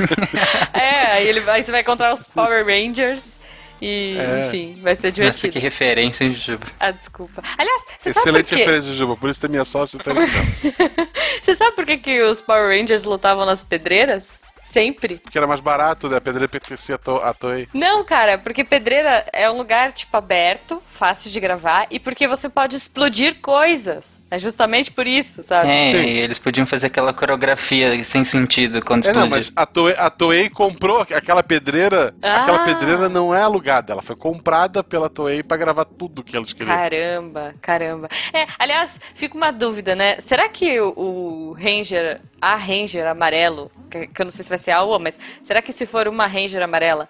É, 0.74 1.12
aí, 1.12 1.26
ele, 1.26 1.42
aí 1.48 1.64
você 1.64 1.70
vai 1.70 1.80
encontrar 1.80 2.12
os 2.12 2.26
Power 2.26 2.66
Rangers 2.66 3.40
e, 3.82 4.16
É. 4.16 4.46
enfim, 4.46 4.78
vai 4.80 4.94
ser 4.94 5.08
Nossa, 5.08 5.12
divertido. 5.12 5.52
que 5.52 5.58
referência, 5.58 6.24
hein, 6.24 6.32
Juba? 6.32 6.64
Ah, 6.78 6.92
desculpa. 6.92 7.42
Aliás, 7.58 7.82
você 7.98 8.12
sabe 8.12 8.14
por 8.14 8.20
Excelente 8.20 8.48
quê? 8.48 8.56
referência, 8.56 8.94
Juba. 8.94 9.16
Por 9.16 9.28
isso 9.28 9.40
tem 9.40 9.50
minha 9.50 9.64
sócia 9.64 9.96
e 9.96 10.00
tá. 10.00 10.12
Você 11.42 11.54
sabe 11.56 11.74
por 11.74 11.84
que, 11.84 11.98
que 11.98 12.22
os 12.22 12.40
Power 12.40 12.78
Rangers 12.78 13.04
lutavam 13.04 13.44
nas 13.44 13.62
pedreiras? 13.62 14.40
Sempre. 14.62 15.16
Porque 15.16 15.36
era 15.36 15.46
mais 15.46 15.60
barato, 15.60 16.08
né? 16.08 16.16
A 16.16 16.20
pedreira 16.20 16.48
pertencia 16.48 16.98
a 17.22 17.34
Toei. 17.34 17.68
Não, 17.74 18.04
cara, 18.04 18.38
porque 18.38 18.62
pedreira 18.62 19.26
é 19.32 19.50
um 19.50 19.56
lugar, 19.56 19.92
tipo, 19.92 20.16
aberto, 20.16 20.80
fácil 20.90 21.30
de 21.32 21.40
gravar, 21.40 21.86
e 21.90 21.98
porque 21.98 22.28
você 22.28 22.48
pode 22.48 22.76
explodir 22.76 23.40
coisas. 23.40 24.22
É 24.30 24.38
justamente 24.38 24.90
por 24.90 25.06
isso, 25.06 25.42
sabe? 25.42 25.68
É, 25.68 25.92
e 25.92 26.18
eles 26.20 26.38
podiam 26.38 26.64
fazer 26.64 26.86
aquela 26.86 27.12
coreografia 27.12 28.02
sem 28.04 28.24
sentido 28.24 28.82
quando 28.82 29.06
É, 29.06 29.12
não, 29.12 29.26
mas 29.26 29.52
a 29.54 29.66
Toei, 29.66 29.94
a 29.98 30.08
Toei 30.08 30.48
comprou 30.48 31.00
aquela 31.00 31.42
pedreira. 31.42 32.14
Ah. 32.22 32.42
Aquela 32.42 32.64
pedreira 32.64 33.08
não 33.08 33.34
é 33.34 33.42
alugada, 33.42 33.92
ela 33.92 34.00
foi 34.00 34.16
comprada 34.16 34.82
pela 34.82 35.10
Toei 35.10 35.42
pra 35.42 35.56
gravar 35.56 35.84
tudo 35.84 36.22
que 36.22 36.36
eles 36.36 36.52
queriam. 36.52 36.74
Caramba, 36.74 37.54
caramba. 37.60 38.08
É, 38.32 38.46
aliás, 38.58 39.00
fica 39.14 39.36
uma 39.36 39.50
dúvida, 39.50 39.94
né? 39.94 40.18
Será 40.20 40.48
que 40.48 40.80
o, 40.80 40.94
o 40.96 41.52
Ranger, 41.52 42.20
a 42.40 42.56
Ranger 42.56 43.06
amarelo, 43.06 43.70
que, 43.90 44.06
que 44.06 44.22
eu 44.22 44.24
não 44.24 44.30
sei 44.30 44.44
se 44.44 44.51
vai 44.52 44.58
ser 44.58 44.70
a 44.70 44.82
ou, 44.82 44.98
mas 44.98 45.18
será 45.42 45.60
que 45.60 45.72
se 45.72 45.86
for 45.86 46.06
uma 46.06 46.26
Ranger 46.26 46.62
amarela, 46.62 47.08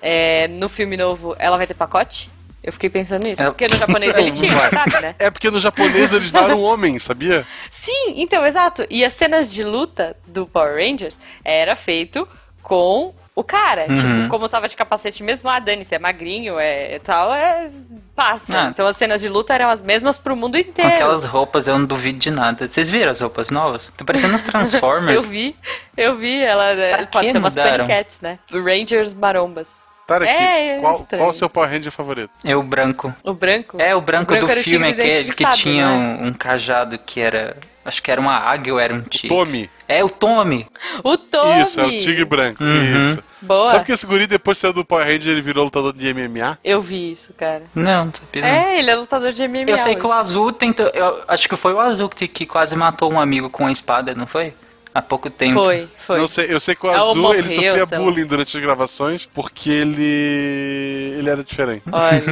é, 0.00 0.48
no 0.48 0.68
filme 0.68 0.96
novo, 0.96 1.34
ela 1.38 1.56
vai 1.56 1.66
ter 1.66 1.74
pacote? 1.74 2.30
Eu 2.62 2.72
fiquei 2.72 2.88
pensando 2.88 3.24
nisso. 3.24 3.42
É. 3.42 3.46
Porque 3.46 3.66
no 3.66 3.76
japonês 3.76 4.16
ele 4.16 4.30
tinha, 4.32 4.56
sabe, 4.58 5.00
né? 5.00 5.14
É 5.18 5.30
porque 5.30 5.50
no 5.50 5.60
japonês 5.60 6.12
eles 6.12 6.30
daram 6.30 6.60
um 6.60 6.62
homem, 6.62 6.98
sabia? 6.98 7.46
Sim, 7.70 8.14
então, 8.16 8.46
exato. 8.46 8.86
E 8.88 9.04
as 9.04 9.12
cenas 9.12 9.52
de 9.52 9.64
luta 9.64 10.16
do 10.26 10.46
Power 10.46 10.76
Rangers 10.76 11.18
era 11.44 11.74
feito 11.74 12.28
com 12.62 13.12
o 13.34 13.42
cara. 13.42 13.86
Uhum. 13.88 13.96
Tipo, 13.96 14.28
como 14.28 14.48
tava 14.48 14.68
de 14.68 14.76
capacete 14.76 15.22
mesmo, 15.22 15.48
ah, 15.48 15.58
Dani, 15.58 15.84
você 15.84 15.94
é 15.94 15.98
magrinho, 15.98 16.58
é 16.58 16.98
tal, 17.02 17.32
é. 17.32 17.68
passa. 18.14 18.66
Ah. 18.66 18.68
Então 18.68 18.86
as 18.86 18.96
cenas 18.96 19.20
de 19.20 19.28
luta 19.28 19.54
eram 19.54 19.68
as 19.70 19.80
mesmas 19.80 20.18
pro 20.18 20.36
mundo 20.36 20.52
Com 20.54 20.58
inteiro. 20.58 20.92
aquelas 20.92 21.24
roupas 21.24 21.66
eu 21.66 21.78
não 21.78 21.86
duvido 21.86 22.18
de 22.18 22.30
nada. 22.30 22.68
Vocês 22.68 22.90
viram 22.90 23.10
as 23.10 23.20
roupas 23.20 23.48
novas? 23.50 23.90
Tá 23.96 24.04
parecendo 24.04 24.34
uns 24.34 24.42
Transformers. 24.44 25.24
eu 25.24 25.30
vi, 25.30 25.56
eu 25.96 26.16
vi. 26.16 26.42
Ela 26.42 26.72
é, 26.72 27.06
pode 27.06 27.26
que 27.26 27.32
ser 27.32 27.38
umas 27.38 27.54
mudaram? 27.54 27.86
paniquetes, 27.86 28.20
né? 28.20 28.38
Rangers 28.52 29.14
marombas. 29.14 29.90
Tarek, 30.06 30.30
É, 30.30 30.76
é 30.76 30.80
qual, 30.80 31.06
qual 31.06 31.28
o 31.30 31.32
seu 31.32 31.48
Power 31.48 31.70
Ranger 31.70 31.92
favorito? 31.92 32.30
É 32.44 32.56
o 32.56 32.62
branco. 32.62 33.14
O 33.22 33.32
branco? 33.32 33.80
É, 33.80 33.94
o 33.94 34.00
branco, 34.00 34.34
era 34.34 34.44
do 34.44 34.52
o 34.52 34.62
filme 34.62 34.92
que, 34.92 35.00
que 35.00 35.06
identificado, 35.06 35.56
tinha 35.56 35.86
não 35.86 35.92
é? 35.94 35.96
um, 35.96 36.26
um 36.26 36.32
cajado 36.32 36.98
que 36.98 37.20
era. 37.20 37.56
Acho 37.84 38.02
que 38.02 38.10
era 38.10 38.20
uma 38.20 38.36
águia 38.36 38.72
ou 38.72 38.78
era 38.78 38.94
um 38.94 39.02
tigre. 39.02 39.28
Tommy. 39.28 39.70
É 39.88 40.04
o 40.04 40.08
Tommy. 40.08 40.66
O 41.02 41.16
Tommy! 41.16 41.62
Isso, 41.62 41.80
é 41.80 41.86
o 41.86 41.90
tigre 41.90 42.24
branco. 42.24 42.62
Uhum. 42.62 43.00
Isso. 43.00 43.22
Boa. 43.42 43.72
Sabe 43.72 43.84
que 43.86 43.92
esse 43.92 44.06
guri, 44.06 44.26
depois 44.26 44.56
de 44.56 44.60
sair 44.62 44.72
do 44.72 44.84
Power 44.84 45.04
Ranger, 45.04 45.32
ele 45.32 45.42
virou 45.42 45.64
lutador 45.64 45.92
de 45.92 46.14
MMA? 46.14 46.58
Eu 46.64 46.80
vi 46.80 47.10
isso, 47.10 47.34
cara. 47.34 47.64
Não, 47.74 48.06
não 48.06 48.12
sabia. 48.14 48.46
É, 48.46 48.78
ele 48.78 48.90
é 48.90 48.94
lutador 48.94 49.32
de 49.32 49.46
MMA. 49.48 49.64
Eu 49.66 49.78
sei 49.78 49.96
que 49.96 50.06
o 50.06 50.08
hoje. 50.10 50.18
azul 50.18 50.52
tentou. 50.52 50.86
Eu 50.94 51.24
acho 51.26 51.48
que 51.48 51.56
foi 51.56 51.72
o 51.72 51.80
azul 51.80 52.08
que, 52.08 52.28
que 52.28 52.46
quase 52.46 52.76
matou 52.76 53.12
um 53.12 53.20
amigo 53.20 53.50
com 53.50 53.66
a 53.66 53.72
espada, 53.72 54.14
não 54.14 54.26
foi? 54.26 54.54
Há 54.94 55.00
pouco 55.00 55.30
tempo. 55.30 55.54
Foi, 55.54 55.88
foi. 55.98 56.18
Não 56.18 56.28
sei, 56.28 56.52
eu 56.52 56.60
sei 56.60 56.74
que 56.74 56.86
o 56.86 56.90
Azul 56.90 57.12
ele 57.12 57.20
morreu, 57.20 57.42
sofria 57.44 57.86
sei 57.86 57.98
lá. 57.98 58.04
bullying 58.04 58.26
durante 58.26 58.56
as 58.56 58.62
gravações 58.62 59.26
porque 59.26 59.70
ele 59.70 61.14
ele 61.18 61.30
era 61.30 61.42
diferente. 61.42 61.82
Olha. 61.90 62.22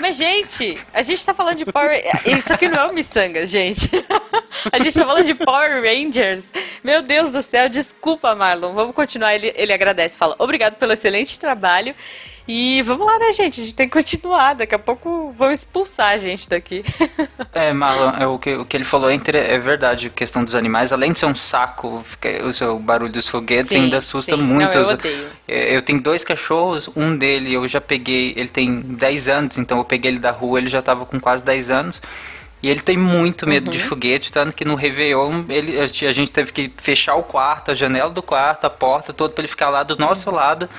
Mas, 0.00 0.16
gente, 0.16 0.78
a 0.92 1.02
gente 1.02 1.24
tá 1.24 1.32
falando 1.32 1.58
de 1.58 1.64
Power. 1.66 2.02
Isso 2.26 2.52
aqui 2.52 2.66
não 2.66 2.78
é 2.78 2.86
um 2.86 2.92
miçanga, 2.92 3.46
gente. 3.46 3.90
A 4.72 4.82
gente 4.82 4.94
tá 4.94 5.06
falando 5.06 5.24
de 5.24 5.34
Power 5.34 5.82
Rangers. 5.82 6.52
Meu 6.82 7.02
Deus 7.02 7.30
do 7.30 7.42
céu, 7.42 7.68
desculpa, 7.68 8.34
Marlon. 8.34 8.74
Vamos 8.74 8.94
continuar. 8.94 9.34
Ele, 9.34 9.52
ele 9.54 9.72
agradece, 9.72 10.18
fala 10.18 10.34
obrigado 10.38 10.74
pelo 10.74 10.92
excelente 10.92 11.38
trabalho. 11.38 11.94
E 12.46 12.82
vamos 12.82 13.06
lá, 13.06 13.18
né, 13.18 13.30
gente? 13.32 13.60
A 13.60 13.64
gente 13.64 13.74
tem 13.74 13.88
que 13.88 13.92
continuar. 13.96 14.54
Daqui 14.54 14.74
a 14.74 14.78
pouco 14.78 15.32
vão 15.38 15.52
expulsar 15.52 16.08
a 16.14 16.18
gente 16.18 16.48
daqui. 16.48 16.82
É, 17.54 17.70
Marlon, 17.72 18.12
é, 18.18 18.26
o, 18.26 18.38
que, 18.38 18.54
o 18.54 18.64
que 18.64 18.74
ele 18.76 18.84
falou 18.84 19.10
é, 19.10 19.14
é 19.14 19.58
verdade, 19.58 20.06
a 20.06 20.10
questão 20.10 20.42
dos 20.42 20.54
animais. 20.54 20.90
Além 20.90 21.12
de 21.12 21.18
ser 21.18 21.26
um 21.26 21.34
saco, 21.34 22.02
o 22.44 22.52
seu 22.52 22.78
barulho 22.78 23.12
dos 23.12 23.28
foguetes 23.28 23.68
Sim, 23.68 23.82
ainda 23.84 23.98
assusta 23.98 24.36
sim. 24.36 24.42
muito. 24.42 24.74
Não, 24.78 24.84
eu 24.84 24.90
odeio. 24.94 25.26
é, 25.46 25.76
eu 25.76 25.82
tenho 25.82 26.00
dois 26.00 26.24
cachorros, 26.24 26.88
um 26.96 27.14
dele 27.14 27.52
eu 27.52 27.68
já 27.68 27.78
peguei, 27.80 28.32
ele 28.36 28.48
tem 28.48 28.80
10 28.80 29.28
anos, 29.28 29.58
então 29.58 29.76
eu 29.78 29.84
peguei 29.84 30.12
ele 30.12 30.18
da 30.18 30.30
rua, 30.30 30.58
ele 30.58 30.68
já 30.68 30.80
tava 30.80 31.04
com 31.04 31.20
quase 31.20 31.44
10 31.44 31.70
anos. 31.70 32.00
E 32.62 32.70
ele 32.70 32.80
tem 32.80 32.96
muito 32.96 33.46
medo 33.46 33.66
Uhum. 33.66 33.72
de 33.72 33.78
foguete, 33.80 34.32
tanto 34.32 34.56
que 34.56 34.64
no 34.64 34.74
Réveillon 34.74 35.44
ele, 35.50 35.78
a 35.78 35.86
gente- 35.86 36.30
teve 36.32 36.52
que 36.52 36.72
fechar 36.78 37.16
o 37.16 37.22
quarto, 37.22 37.70
a 37.70 37.74
janela 37.74 38.08
do 38.10 38.22
quarto, 38.22 38.64
a 38.64 38.70
porta 38.70 39.12
toda 39.12 39.34
pra 39.34 39.42
ele 39.42 39.48
ficar 39.48 39.68
lá 39.68 39.82
do 39.82 39.96
nosso 39.98 40.30
lado, 40.30 40.70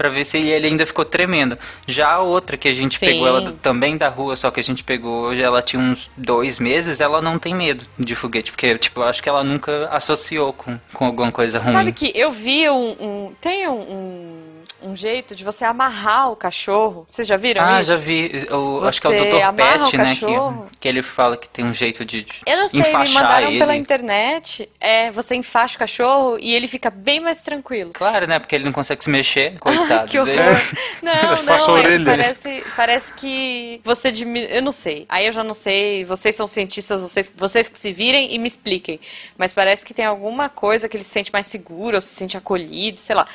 pra 0.00 0.08
ver 0.08 0.24
se 0.24 0.38
ele 0.38 0.66
ainda 0.66 0.86
ficou 0.86 1.04
tremendo. 1.04 1.58
Já 1.86 2.12
a 2.12 2.20
outra 2.20 2.56
que 2.56 2.66
a 2.66 2.72
gente 2.72 2.98
Sim. 2.98 3.04
pegou 3.04 3.26
ela 3.28 3.52
também 3.60 3.98
da 3.98 4.08
rua, 4.08 4.34
só 4.34 4.50
que 4.50 4.58
a 4.58 4.62
gente 4.62 4.82
pegou 4.82 5.24
hoje, 5.24 5.42
ela 5.42 5.60
tinha 5.60 5.82
uns 5.82 6.10
dois 6.16 6.58
meses, 6.58 7.02
ela 7.02 7.20
não 7.20 7.38
tem 7.38 7.54
medo 7.54 7.84
de 7.98 8.14
foguete, 8.14 8.50
porque 8.50 8.78
tipo, 8.78 9.00
eu 9.00 9.04
acho 9.04 9.22
que 9.22 9.28
ela 9.28 9.44
nunca 9.44 9.88
associou 9.92 10.54
com, 10.54 10.78
com 10.94 11.04
alguma 11.04 11.30
coisa 11.30 11.58
ruim. 11.58 11.72
Sabe 11.74 11.92
que 11.92 12.10
eu 12.14 12.30
vi 12.30 12.66
um. 12.70 12.96
um- 12.98 13.32
tem 13.42 13.68
um, 13.68 13.72
um, 13.74 14.38
um 14.82 14.96
jeito 14.96 15.34
de 15.34 15.44
você 15.44 15.64
amarrar 15.64 16.30
o 16.30 16.36
cachorro. 16.36 17.04
Vocês 17.06 17.26
já 17.28 17.36
viram 17.36 17.62
Ah, 17.62 17.80
isso? 17.82 17.90
já 17.90 17.96
vi. 17.96 18.46
O, 18.50 18.84
acho 18.84 19.00
que 19.00 19.06
é 19.06 19.10
o 19.10 19.12
Dr. 19.12 19.54
Pet, 19.56 19.96
o 19.96 19.98
né? 19.98 20.14
Que, 20.16 20.78
que 20.80 20.88
ele 20.88 21.02
fala 21.02 21.36
que 21.36 21.48
tem 21.48 21.64
um 21.64 21.74
jeito 21.74 22.04
de, 22.04 22.22
de 22.22 22.32
Eu 22.46 22.56
não 22.56 22.68
sei, 22.68 22.80
me 22.82 23.12
mandaram 23.12 23.48
ele. 23.48 23.58
pela 23.58 23.76
internet. 23.76 24.68
É, 24.80 25.10
você 25.10 25.34
enfaixa 25.34 25.76
o 25.76 25.78
cachorro 25.78 26.38
e 26.40 26.54
ele 26.54 26.66
fica 26.66 26.88
bem 26.90 27.20
mais 27.20 27.42
tranquilo. 27.42 27.90
Claro, 27.92 28.26
né? 28.26 28.38
Porque 28.38 28.54
ele 28.54 28.64
não 28.64 28.72
consegue 28.72 29.02
se 29.04 29.10
mexer, 29.10 29.56
coitado. 29.60 30.08
que 30.08 30.18
horror. 30.18 30.34
dele. 30.34 30.60
Não, 31.02 31.12
não, 31.44 31.78
é 31.78 32.04
parece, 32.04 32.64
parece 32.76 33.12
que 33.14 33.80
você 33.84 34.12
diminui. 34.12 34.48
Eu 34.50 34.62
não 34.62 34.72
sei. 34.72 35.06
Aí 35.08 35.26
eu 35.26 35.32
já 35.32 35.42
não 35.42 35.54
sei. 35.54 36.04
Vocês 36.04 36.34
são 36.34 36.46
cientistas, 36.46 37.00
vocês, 37.00 37.32
vocês 37.34 37.68
que 37.68 37.78
se 37.78 37.90
virem 37.92 38.34
e 38.34 38.38
me 38.38 38.46
expliquem. 38.46 39.00
Mas 39.36 39.52
parece 39.52 39.84
que 39.84 39.94
tem 39.94 40.04
alguma 40.04 40.48
coisa 40.48 40.88
que 40.88 40.96
ele 40.96 41.04
se 41.04 41.10
sente 41.10 41.32
mais 41.32 41.46
seguro, 41.46 41.96
ou 41.96 42.00
se 42.00 42.08
sente 42.14 42.36
acolhido, 42.36 43.00
sei 43.00 43.16
lá. 43.16 43.26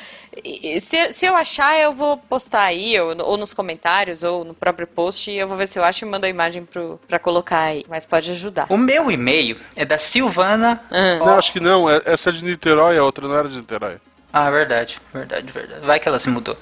Se, 0.80 1.12
se 1.12 1.26
eu 1.26 1.34
achar, 1.36 1.78
eu 1.80 1.92
vou 1.92 2.16
postar 2.16 2.62
aí, 2.62 2.98
ou, 3.00 3.16
ou 3.22 3.36
nos 3.36 3.52
comentários, 3.54 4.22
ou 4.22 4.44
no 4.44 4.54
próprio 4.54 4.86
post, 4.86 5.30
e 5.30 5.36
eu 5.36 5.48
vou 5.48 5.56
ver 5.56 5.66
se 5.66 5.78
eu 5.78 5.84
acho 5.84 6.04
e 6.04 6.08
mando 6.08 6.26
a 6.26 6.28
imagem 6.28 6.64
pro, 6.64 7.00
pra 7.08 7.18
colocar 7.18 7.60
aí. 7.60 7.84
Mas 7.88 8.04
pode 8.04 8.30
ajudar. 8.30 8.66
O 8.68 8.76
meu 8.76 9.10
e-mail 9.10 9.56
é 9.74 9.84
da 9.84 9.98
Silvana. 9.98 10.80
Não, 10.90 11.38
acho 11.38 11.52
que 11.52 11.60
não. 11.60 11.88
é- 11.88 12.02
Essa 12.04 12.30
é 12.30 12.32
de 12.32 12.44
Niterói, 12.44 12.98
a 12.98 13.04
outra 13.04 13.26
não 13.26 13.36
era 13.36 13.48
de 13.48 13.56
Niterói. 13.56 13.96
Ah, 14.32 14.50
verdade, 14.50 14.98
verdade, 15.14 15.50
verdade. 15.50 15.86
Vai 15.86 15.98
que 15.98 16.06
ela 16.08 16.18
se 16.18 16.28
mudou. 16.28 16.56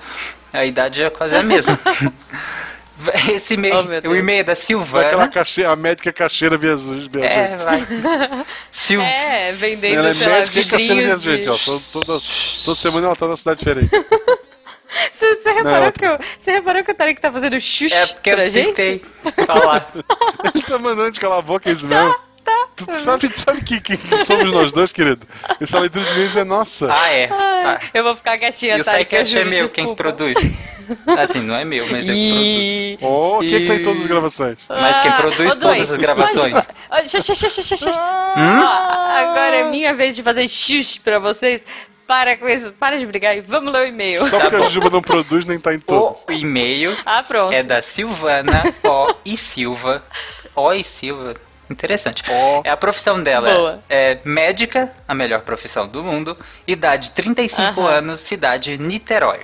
A 0.53 0.65
idade 0.65 1.03
é 1.03 1.11
quase 1.11 1.35
a 1.35 1.43
mesma. 1.43 1.79
Esse 3.33 3.55
e-mail, 3.55 3.75
o 4.09 4.15
e-mail 4.17 4.41
é 4.41 4.45
da 4.45 4.55
Silvana. 4.55 5.07
aquela 5.07 5.29
cacheira, 5.29 5.71
a 5.73 5.77
médica 5.77 6.13
cacheira 6.13 6.57
viajante. 6.57 7.11
É, 7.21 7.57
vai. 7.57 7.81
Sil... 8.71 9.01
É, 9.03 9.53
vendendo, 9.53 9.99
Ela 9.99 10.11
é 10.11 10.15
sei 10.15 10.29
lá, 10.33 10.39
médica 10.39 10.61
e 10.61 10.65
cacheira 10.65 11.17
vidrinhos 11.17 11.23
de... 11.23 11.49
ó. 11.51 11.57
Toda, 11.93 12.07
toda, 12.07 12.23
toda 12.65 12.77
semana 12.77 13.07
ela 13.07 13.17
tá 13.17 13.27
numa 13.27 13.37
cidade 13.37 13.59
diferente. 13.59 13.91
Você, 15.11 15.35
você 15.35 15.51
reparou 15.51 15.87
Não. 15.87 15.93
que 15.93 16.05
eu, 16.05 16.19
você 16.39 16.53
reparou 16.53 16.85
que 16.85 16.93
o 16.93 16.95
Tarek 16.95 17.21
tá 17.21 17.33
fazendo 17.33 17.61
xuxa 17.61 17.97
É 17.97 18.07
porque 18.07 18.31
pra 18.31 18.47
eu 18.47 18.51
gente? 18.51 18.75
tentei 18.75 19.05
falar. 19.45 19.91
Ele 20.55 20.63
tá 20.63 20.79
mandando 20.79 21.11
de 21.11 21.19
calar 21.19 21.39
a 21.39 21.43
boca, 21.43 21.69
isso 21.69 21.89
mesmo? 21.89 22.15
Tu 22.77 22.93
sabe, 22.95 23.31
sabe 23.39 23.61
que, 23.63 23.81
que, 23.81 23.97
que 23.97 24.19
somos 24.19 24.51
nós 24.53 24.73
dois, 24.73 24.91
querido? 24.91 25.27
Essa 25.61 25.79
leitura 25.79 26.05
de 26.05 26.11
e-mails 26.13 26.37
é 26.37 26.45
nossa. 26.45 26.93
Ah, 26.93 27.09
é. 27.11 27.29
Ai, 27.31 27.55
Tá. 27.65 27.81
Eu 27.95 28.05
vou 28.05 28.15
ficar 28.17 28.37
quietinha, 28.37 28.77
E 28.79 28.85
Tarek, 28.85 29.15
eu 29.15 29.25
SciCast 29.25 29.37
é 29.37 29.39
juro, 29.39 29.51
meu, 29.51 29.69
quem 29.71 29.87
que 29.89 29.95
produz. 29.95 30.37
Assim, 31.19 31.41
não 31.41 31.55
é 31.55 31.65
meu, 31.65 31.87
mas 31.91 32.07
eu 32.07 32.15
que 32.15 32.21
E... 32.21 32.99
Oh, 33.01 33.39
quem 33.41 33.55
é 33.55 33.61
que 33.61 33.67
tá 33.69 33.75
em 33.77 33.83
todas 33.83 34.01
as 34.03 34.07
gravações? 34.07 34.59
Mas 34.69 35.01
quem 35.01 35.11
Ah, 35.11 35.15
produz 35.17 35.39
dois. 35.39 35.57
todas 35.57 35.91
as 35.93 35.97
gravações. 35.99 36.69
Hum? 38.37 38.63
Agora 39.17 39.57
é 39.57 39.71
minha 39.71 39.95
vez 39.95 40.15
de 40.15 40.23
fazer 40.23 40.47
xux 40.49 40.99
pra 40.99 41.19
vocês. 41.19 41.65
Para 42.07 42.37
com 42.37 42.47
isso, 42.47 42.71
para 42.73 42.99
de 42.99 43.07
brigar 43.07 43.35
e 43.35 43.41
vamos 43.41 43.73
ler 43.73 43.85
o 43.85 43.87
e-mail. 43.87 44.29
Só 44.29 44.39
porque 44.39 44.57
a 44.57 44.69
Juba 44.69 44.91
não 44.91 45.01
produz, 45.01 45.47
nem 45.47 45.59
tá 45.59 45.75
em 45.75 45.79
todos. 45.81 46.19
O 46.29 46.33
e-mail 46.33 46.95
Ah, 47.07 47.23
é 47.51 47.63
da 47.63 47.81
Silvana 47.81 48.63
O. 48.85 49.15
e 49.25 49.39
Silva. 49.39 50.05
O. 50.55 50.71
e 50.75 50.85
Silva. 50.85 51.35
Interessante. 51.71 52.23
É 52.63 52.71
a 52.71 52.77
profissão 52.77 53.23
dela. 53.23 53.53
Boa. 53.53 53.85
É 53.89 54.19
médica, 54.25 54.93
a 55.09 55.15
melhor 55.15 55.41
profissão 55.41 55.89
do 55.89 56.03
mundo. 56.03 56.37
Idade 56.67 57.11
35 57.13 57.81
Aham. 57.81 57.91
anos, 57.91 58.21
cidade 58.21 58.77
Niterói. 58.79 59.41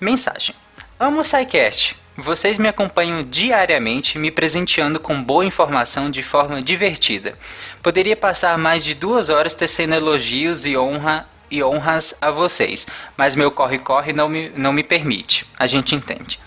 Mensagem. 0.00 0.54
Amo 0.98 1.20
o 1.20 1.24
SciCast. 1.24 1.96
Vocês 2.16 2.58
me 2.58 2.68
acompanham 2.68 3.24
diariamente, 3.24 4.18
me 4.18 4.30
presenteando 4.30 5.00
com 5.00 5.20
boa 5.20 5.44
informação 5.44 6.08
de 6.08 6.22
forma 6.22 6.62
divertida. 6.62 7.36
Poderia 7.82 8.16
passar 8.16 8.56
mais 8.56 8.84
de 8.84 8.94
duas 8.94 9.28
horas 9.28 9.54
tecendo 9.54 9.96
elogios 9.96 10.64
e 10.64 10.76
honra 10.76 11.26
e 11.50 11.62
honras 11.62 12.14
a 12.20 12.30
vocês, 12.30 12.86
mas 13.16 13.34
meu 13.34 13.50
corre-corre 13.50 14.12
não 14.12 14.28
me, 14.28 14.48
não 14.56 14.72
me 14.72 14.82
permite. 14.82 15.46
A 15.58 15.66
gente 15.66 15.94
entende. 15.94 16.38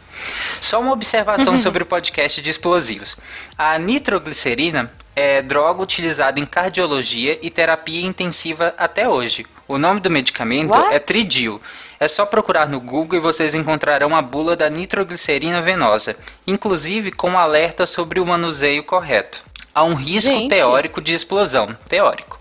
Só 0.61 0.79
uma 0.79 0.91
observação 0.91 1.59
sobre 1.59 1.83
o 1.83 1.85
podcast 1.85 2.41
de 2.41 2.49
explosivos. 2.49 3.15
A 3.57 3.77
nitroglicerina 3.77 4.91
é 5.15 5.41
droga 5.41 5.81
utilizada 5.81 6.39
em 6.39 6.45
cardiologia 6.45 7.39
e 7.41 7.49
terapia 7.49 8.05
intensiva 8.05 8.73
até 8.77 9.09
hoje. 9.09 9.45
O 9.67 9.77
nome 9.77 9.99
do 9.99 10.11
medicamento 10.11 10.71
What? 10.71 10.93
é 10.93 10.99
Tridil. 10.99 11.61
É 11.99 12.07
só 12.07 12.25
procurar 12.25 12.67
no 12.67 12.79
Google 12.79 13.17
e 13.17 13.21
vocês 13.21 13.55
encontrarão 13.55 14.15
a 14.15 14.21
bula 14.21 14.55
da 14.55 14.69
nitroglicerina 14.69 15.61
venosa, 15.61 16.15
inclusive 16.45 17.11
com 17.11 17.37
alerta 17.37 17.87
sobre 17.87 18.19
o 18.19 18.25
manuseio 18.25 18.83
correto. 18.83 19.43
Há 19.73 19.83
um 19.83 19.95
risco 19.95 20.31
Gente. 20.31 20.49
teórico 20.49 21.01
de 21.01 21.13
explosão, 21.13 21.75
teórico. 21.89 22.39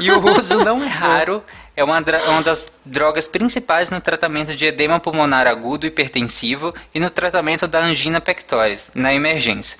E 0.00 0.10
o 0.10 0.36
uso 0.36 0.64
não 0.64 0.82
é 0.82 0.88
raro, 0.88 1.42
é 1.78 1.84
uma, 1.84 1.98
é 2.00 2.28
uma 2.28 2.42
das 2.42 2.68
drogas 2.84 3.28
principais 3.28 3.88
no 3.88 4.00
tratamento 4.00 4.52
de 4.56 4.66
edema 4.66 4.98
pulmonar 4.98 5.46
agudo 5.46 5.86
hipertensivo 5.86 6.74
e 6.92 6.98
no 6.98 7.08
tratamento 7.08 7.68
da 7.68 7.78
angina 7.78 8.20
pectoris, 8.20 8.90
na 8.96 9.14
emergência. 9.14 9.78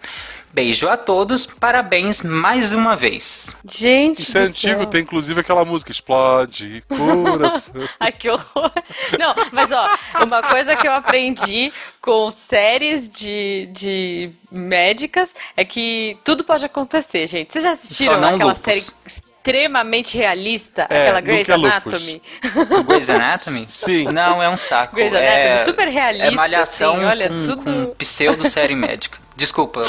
Beijo 0.52 0.88
a 0.88 0.96
todos, 0.96 1.44
parabéns 1.44 2.22
mais 2.22 2.72
uma 2.72 2.96
vez. 2.96 3.54
Gente 3.68 4.22
Isso 4.22 4.38
é 4.38 4.42
antigo, 4.42 4.82
céu. 4.82 4.86
tem 4.86 5.02
inclusive 5.02 5.40
aquela 5.40 5.64
música 5.64 5.90
Explode, 5.90 6.84
coração. 6.88 7.74
Ai, 7.98 8.12
que 8.12 8.30
horror. 8.30 8.72
Não, 9.18 9.34
mas 9.52 9.72
ó, 9.72 9.88
uma 10.22 10.40
coisa 10.40 10.76
que 10.76 10.86
eu 10.86 10.92
aprendi 10.92 11.72
com 12.00 12.30
séries 12.30 13.08
de, 13.08 13.68
de 13.72 14.30
médicas 14.50 15.34
é 15.56 15.64
que 15.64 16.16
tudo 16.24 16.44
pode 16.44 16.64
acontecer, 16.64 17.26
gente. 17.26 17.52
Vocês 17.52 17.64
já 17.64 17.72
assistiram 17.72 18.14
aquela 18.14 18.52
lupus. 18.52 18.58
série 18.58 18.86
extremamente 19.48 20.16
realista? 20.18 20.86
É, 20.90 21.02
aquela 21.02 21.20
Grey's 21.20 21.48
é 21.48 21.56
lupus. 21.56 21.72
Anatomy? 21.72 22.22
Grey's 22.86 23.10
Anatomy? 23.10 23.66
Sim. 23.68 24.04
Não, 24.12 24.42
é 24.42 24.48
um 24.48 24.56
saco. 24.56 24.94
Grey's 24.94 25.12
Anatomy, 25.14 25.32
é, 25.38 25.56
super 25.58 25.88
realista, 25.88 26.26
É 26.28 26.30
malhação 26.30 26.96
assim, 26.96 27.04
olha, 27.06 27.28
com, 27.28 27.42
tudo- 27.42 27.62
com 27.64 27.94
pseudo-série 27.94 28.74
médica. 28.74 29.18
Desculpa, 29.38 29.84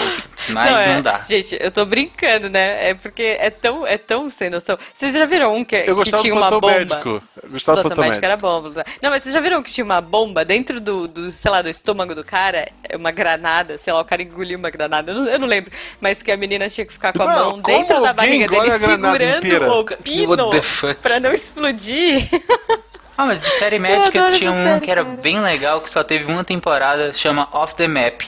mas 0.49 0.71
não, 0.71 0.77
é, 0.77 1.01
dá. 1.01 1.21
Gente, 1.27 1.57
eu 1.59 1.71
tô 1.71 1.83
brincando, 1.83 2.51
né? 2.51 2.89
É 2.89 2.93
porque 2.93 3.35
é 3.39 3.49
tão, 3.49 3.85
é 3.85 3.97
tão 3.97 4.29
sem 4.29 4.47
noção. 4.47 4.77
Vocês 4.93 5.11
já 5.11 5.25
viram 5.25 5.55
um 5.55 5.65
que, 5.65 5.75
Eu 5.75 5.85
que 5.85 5.93
gostava 5.93 6.21
tinha 6.21 6.35
do 6.35 6.39
uma 6.39 6.51
bomba? 6.51 6.67
médico. 6.67 7.23
Eu 7.41 7.49
gostava 7.49 7.83
do 7.83 7.99
médico 7.99 8.23
era 8.23 8.37
bomba. 8.37 8.85
Não, 9.01 9.09
mas 9.09 9.23
vocês 9.23 9.33
já 9.33 9.41
viram 9.41 9.63
que 9.63 9.71
tinha 9.71 9.83
uma 9.83 10.01
bomba 10.01 10.45
dentro 10.45 10.79
do, 10.79 11.07
do, 11.07 11.31
sei 11.31 11.49
lá, 11.49 11.63
do 11.63 11.69
estômago 11.69 12.13
do 12.13 12.23
cara? 12.23 12.69
É 12.83 12.95
Uma 12.95 13.09
granada, 13.09 13.75
sei 13.79 13.91
lá, 13.91 14.01
o 14.01 14.05
cara 14.05 14.21
engoliu 14.21 14.59
uma 14.59 14.69
granada. 14.69 15.11
Eu 15.11 15.15
não, 15.15 15.25
eu 15.25 15.39
não 15.39 15.47
lembro. 15.47 15.71
Mas 15.99 16.21
que 16.21 16.31
a 16.31 16.37
menina 16.37 16.69
tinha 16.69 16.85
que 16.85 16.93
ficar 16.93 17.11
com 17.11 17.23
a 17.23 17.25
Não, 17.25 17.49
mão 17.53 17.61
dentro 17.61 17.99
da 18.03 18.13
barriga 18.13 18.47
dele, 18.47 18.69
segurando 18.77 19.81
o 19.81 19.97
pino 19.97 20.29
What 20.45 20.51
the 20.51 20.61
fuck? 20.61 21.01
pra 21.01 21.19
não 21.19 21.33
explodir. 21.33 22.29
Ah, 23.17 23.25
mas 23.25 23.39
de 23.39 23.49
série 23.49 23.79
médica 23.79 24.29
tinha 24.29 24.49
um 24.51 24.63
série, 24.63 24.79
que 24.79 24.89
era 24.89 25.03
cara. 25.03 25.17
bem 25.17 25.41
legal, 25.41 25.81
que 25.81 25.89
só 25.89 26.03
teve 26.05 26.31
uma 26.31 26.43
temporada, 26.45 27.11
chama 27.13 27.49
Off 27.51 27.75
the 27.75 27.85
Map, 27.85 28.21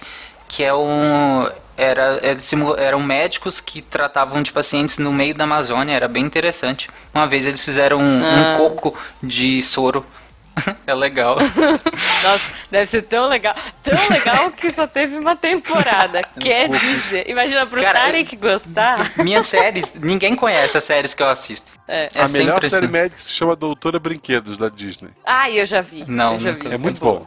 que 0.51 0.63
é 0.65 0.73
um... 0.73 1.47
Era, 1.77 2.19
eles 2.21 2.43
simu- 2.43 2.75
eram 2.77 2.99
médicos 3.01 3.61
que 3.61 3.81
tratavam 3.81 4.43
de 4.43 4.51
pacientes 4.51 4.97
no 4.97 5.11
meio 5.11 5.33
da 5.33 5.45
Amazônia, 5.45 5.95
era 5.95 6.07
bem 6.09 6.23
interessante. 6.25 6.89
Uma 7.13 7.25
vez 7.25 7.45
eles 7.47 7.63
fizeram 7.63 7.99
um, 7.99 8.21
um 8.21 8.53
Ah. 8.53 8.57
coco 8.57 8.95
de 9.23 9.61
soro. 9.63 10.05
é 10.85 10.93
legal. 10.93 11.37
Nossa, 12.23 12.51
deve 12.69 12.85
ser 12.85 13.03
tão 13.03 13.27
legal. 13.27 13.55
Tão 13.81 13.97
legal 14.09 14.51
que 14.51 14.69
só 14.71 14.85
teve 14.85 15.17
uma 15.17 15.35
temporada. 15.35 16.21
Quer 16.39 16.69
dizer, 16.69 17.27
imagina 17.29 17.65
pro 17.65 17.81
Cara, 17.81 17.99
Tarek 18.01 18.35
gostar. 18.35 19.09
Minhas 19.17 19.47
séries, 19.47 19.93
ninguém 19.95 20.35
conhece 20.35 20.77
as 20.77 20.83
séries 20.83 21.13
que 21.13 21.23
eu 21.23 21.29
assisto. 21.29 21.71
É. 21.87 22.09
É 22.13 22.21
a 22.23 22.27
melhor 22.27 22.61
série 22.65 22.85
assim. 22.85 22.93
médica 22.93 23.21
se 23.21 23.31
chama 23.31 23.55
Doutora 23.55 23.97
Brinquedos, 23.97 24.57
da 24.57 24.67
Disney. 24.69 25.09
Ah, 25.25 25.49
eu 25.49 25.65
já 25.65 25.81
vi. 25.81 26.03
Não, 26.07 26.33
eu 26.33 26.39
já 26.41 26.51
vi. 26.51 26.67
É 26.67 26.77
muito 26.77 26.99
bom. 26.99 27.25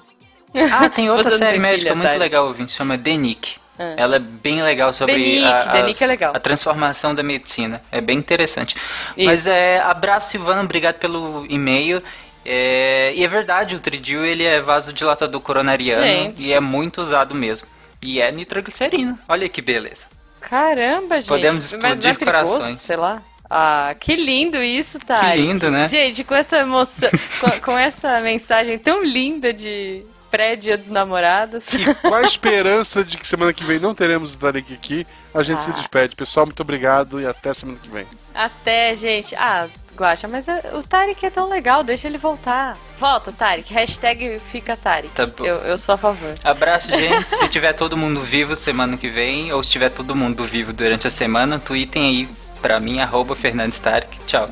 Ah, 0.72 0.88
tem 0.90 1.10
outra 1.10 1.30
série 1.30 1.52
tem 1.52 1.60
médica 1.60 1.90
filha, 1.90 1.94
muito 1.94 2.08
Tari? 2.08 2.18
legal, 2.18 2.46
ouvinte, 2.46 2.72
chama 2.72 2.96
The 2.96 3.16
Nick. 3.16 3.56
Ah. 3.78 3.94
Ela 3.96 4.16
é 4.16 4.18
bem 4.18 4.62
legal 4.62 4.92
sobre 4.94 5.18
Nick, 5.18 5.44
a, 5.44 5.82
Nick 5.82 6.02
é 6.02 6.06
legal. 6.06 6.32
a 6.34 6.38
transformação 6.38 7.14
da 7.14 7.22
medicina. 7.22 7.82
É 7.90 8.00
bem 8.00 8.18
interessante. 8.18 8.76
Isso. 9.16 9.26
Mas 9.26 9.46
é, 9.46 9.80
abraço, 9.80 10.30
Silvana, 10.30 10.62
obrigado 10.62 10.96
pelo 10.96 11.44
e-mail. 11.48 12.02
É, 12.44 13.12
e 13.16 13.24
é 13.24 13.28
verdade, 13.28 13.74
o 13.74 13.80
Tridil 13.80 14.24
ele 14.24 14.44
é 14.44 14.60
vasodilatador 14.60 15.40
coronariano 15.40 16.04
Gente. 16.04 16.42
e 16.42 16.52
é 16.52 16.60
muito 16.60 17.00
usado 17.00 17.34
mesmo. 17.34 17.66
E 18.02 18.20
é 18.20 18.30
nitroglicerina. 18.30 19.18
Olha 19.28 19.48
que 19.48 19.62
beleza. 19.62 20.06
Caramba, 20.40 21.16
gente. 21.16 21.28
Podemos 21.28 21.72
é 21.72 21.76
explodir 21.76 22.18
perigoso, 22.18 22.54
corações. 22.54 22.80
Sei 22.80 22.96
lá. 22.96 23.22
Ah, 23.48 23.94
que 23.98 24.14
lindo 24.14 24.62
isso, 24.62 24.98
tá? 24.98 25.16
Que 25.16 25.36
lindo, 25.36 25.70
né? 25.70 25.88
Gente, 25.88 26.22
com 26.22 26.34
essa 26.34 26.58
emoção, 26.58 27.10
com, 27.40 27.60
com 27.60 27.78
essa 27.78 28.20
mensagem 28.20 28.78
tão 28.78 29.02
linda 29.02 29.52
de 29.52 30.02
pré-dia 30.34 30.76
dos 30.76 30.88
namorados. 30.88 31.72
E 31.74 31.94
com 31.94 32.12
a 32.12 32.22
esperança 32.22 33.04
de 33.04 33.16
que 33.16 33.24
semana 33.26 33.52
que 33.52 33.62
vem 33.62 33.78
não 33.78 33.94
teremos 33.94 34.34
o 34.34 34.38
Tarek 34.38 34.74
aqui, 34.74 35.06
a 35.32 35.44
gente 35.44 35.62
se 35.62 35.70
Ah. 35.70 35.74
despede. 35.74 36.16
Pessoal, 36.16 36.44
muito 36.46 36.60
obrigado 36.60 37.20
e 37.20 37.26
até 37.26 37.54
semana 37.54 37.78
que 37.80 37.88
vem. 37.88 38.04
Até, 38.34 38.96
gente. 38.96 39.32
Ah, 39.36 39.68
Guaxa, 39.96 40.26
mas 40.26 40.48
eh, 40.48 40.72
o 40.74 40.82
Tarek 40.82 41.24
é 41.24 41.30
tão 41.30 41.48
legal, 41.48 41.84
deixa 41.84 42.08
ele 42.08 42.18
voltar. 42.18 42.76
Volta, 42.98 43.30
Tarek. 43.30 43.72
Hashtag 43.72 44.40
fica 44.50 44.76
Tarek. 44.76 45.14
Tá 45.14 45.30
eu, 45.38 45.56
eu 45.58 45.78
sou 45.78 45.94
a 45.94 45.98
favor. 45.98 46.34
Abraço, 46.42 46.90
gente. 46.98 47.28
se 47.28 47.48
tiver 47.48 47.72
todo 47.74 47.96
mundo 47.96 48.18
vivo 48.20 48.56
semana 48.56 48.96
que 48.96 49.06
vem, 49.08 49.52
ou 49.52 49.62
se 49.62 49.70
tiver 49.70 49.90
todo 49.90 50.16
mundo 50.16 50.44
vivo 50.44 50.72
durante 50.72 51.06
a 51.06 51.10
semana, 51.10 51.60
tweetem 51.60 52.02
aí 52.02 52.28
pra 52.60 52.80
mim, 52.80 52.98
arroba 52.98 53.36
Fernandes 53.36 53.78
Tarek. 53.78 54.18
Tchau. 54.26 54.50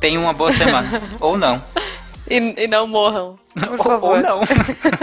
Tenham 0.00 0.22
uma 0.22 0.32
boa 0.32 0.52
semana. 0.52 1.02
ou 1.20 1.36
não. 1.36 1.62
E, 2.30 2.64
e 2.64 2.68
não 2.68 2.86
morram. 2.86 3.38
Por 3.54 3.70
Ou, 3.78 3.84
favor. 3.84 4.16
ou 4.16 4.20
não. 4.22 4.40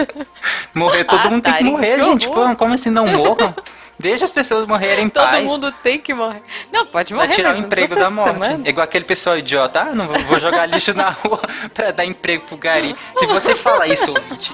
morrer, 0.74 1.04
todo 1.06 1.20
Ah, 1.28 1.30
mundo 1.30 1.42
tem 1.44 1.54
que 1.56 1.64
morrer, 1.64 1.96
que 1.98 2.04
gente. 2.04 2.28
Pô, 2.28 2.56
como 2.56 2.74
assim 2.74 2.90
não 2.90 3.08
morram? 3.08 3.54
Deixa 3.98 4.26
as 4.26 4.32
pessoas 4.32 4.68
morrerem 4.68 5.06
em 5.06 5.10
Todo 5.10 5.24
paz. 5.26 5.44
mundo 5.44 5.72
tem 5.82 5.98
que 6.00 6.14
morrer. 6.14 6.42
Não, 6.72 6.86
pode 6.86 7.14
Pra 7.14 7.24
morrer. 7.24 7.34
tirar 7.36 7.56
o 7.56 7.58
emprego 7.58 7.96
da 7.96 8.10
morte. 8.10 8.34
semana. 8.34 8.62
É 8.66 8.70
igual 8.70 8.84
aquele 8.84 9.06
pessoal 9.06 9.38
idiota. 9.38 9.82
Ah, 9.82 9.86
não 9.96 10.06
vou, 10.06 10.38
jogar 10.40 10.66
lixo 10.66 10.94
na 10.94 11.10
rua 11.12 11.40
pra 11.74 11.92
dar 11.92 12.06
emprego 12.06 12.44
pro 12.46 12.58
gari. 12.58 12.96
Se 13.16 13.26
você 13.26 13.56
fala 13.56 13.88
isso, 13.88 14.10
ouvinte, 14.12 14.54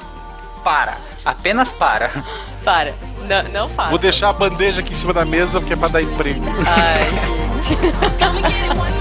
para. 0.63 0.97
Apenas 1.25 1.71
para. 1.71 2.11
Para. 2.63 2.93
Não, 3.27 3.43
não 3.51 3.69
faz. 3.69 3.89
Vou 3.89 3.97
deixar 3.99 4.29
a 4.29 4.33
bandeja 4.33 4.81
aqui 4.81 4.93
em 4.93 4.95
cima 4.95 5.13
da 5.13 5.25
mesa 5.25 5.59
porque 5.59 5.73
é 5.73 5.75
pra 5.75 5.87
dar 5.87 6.01
emprego. 6.03 6.41
Ai, 6.67 7.09
If 7.61 9.00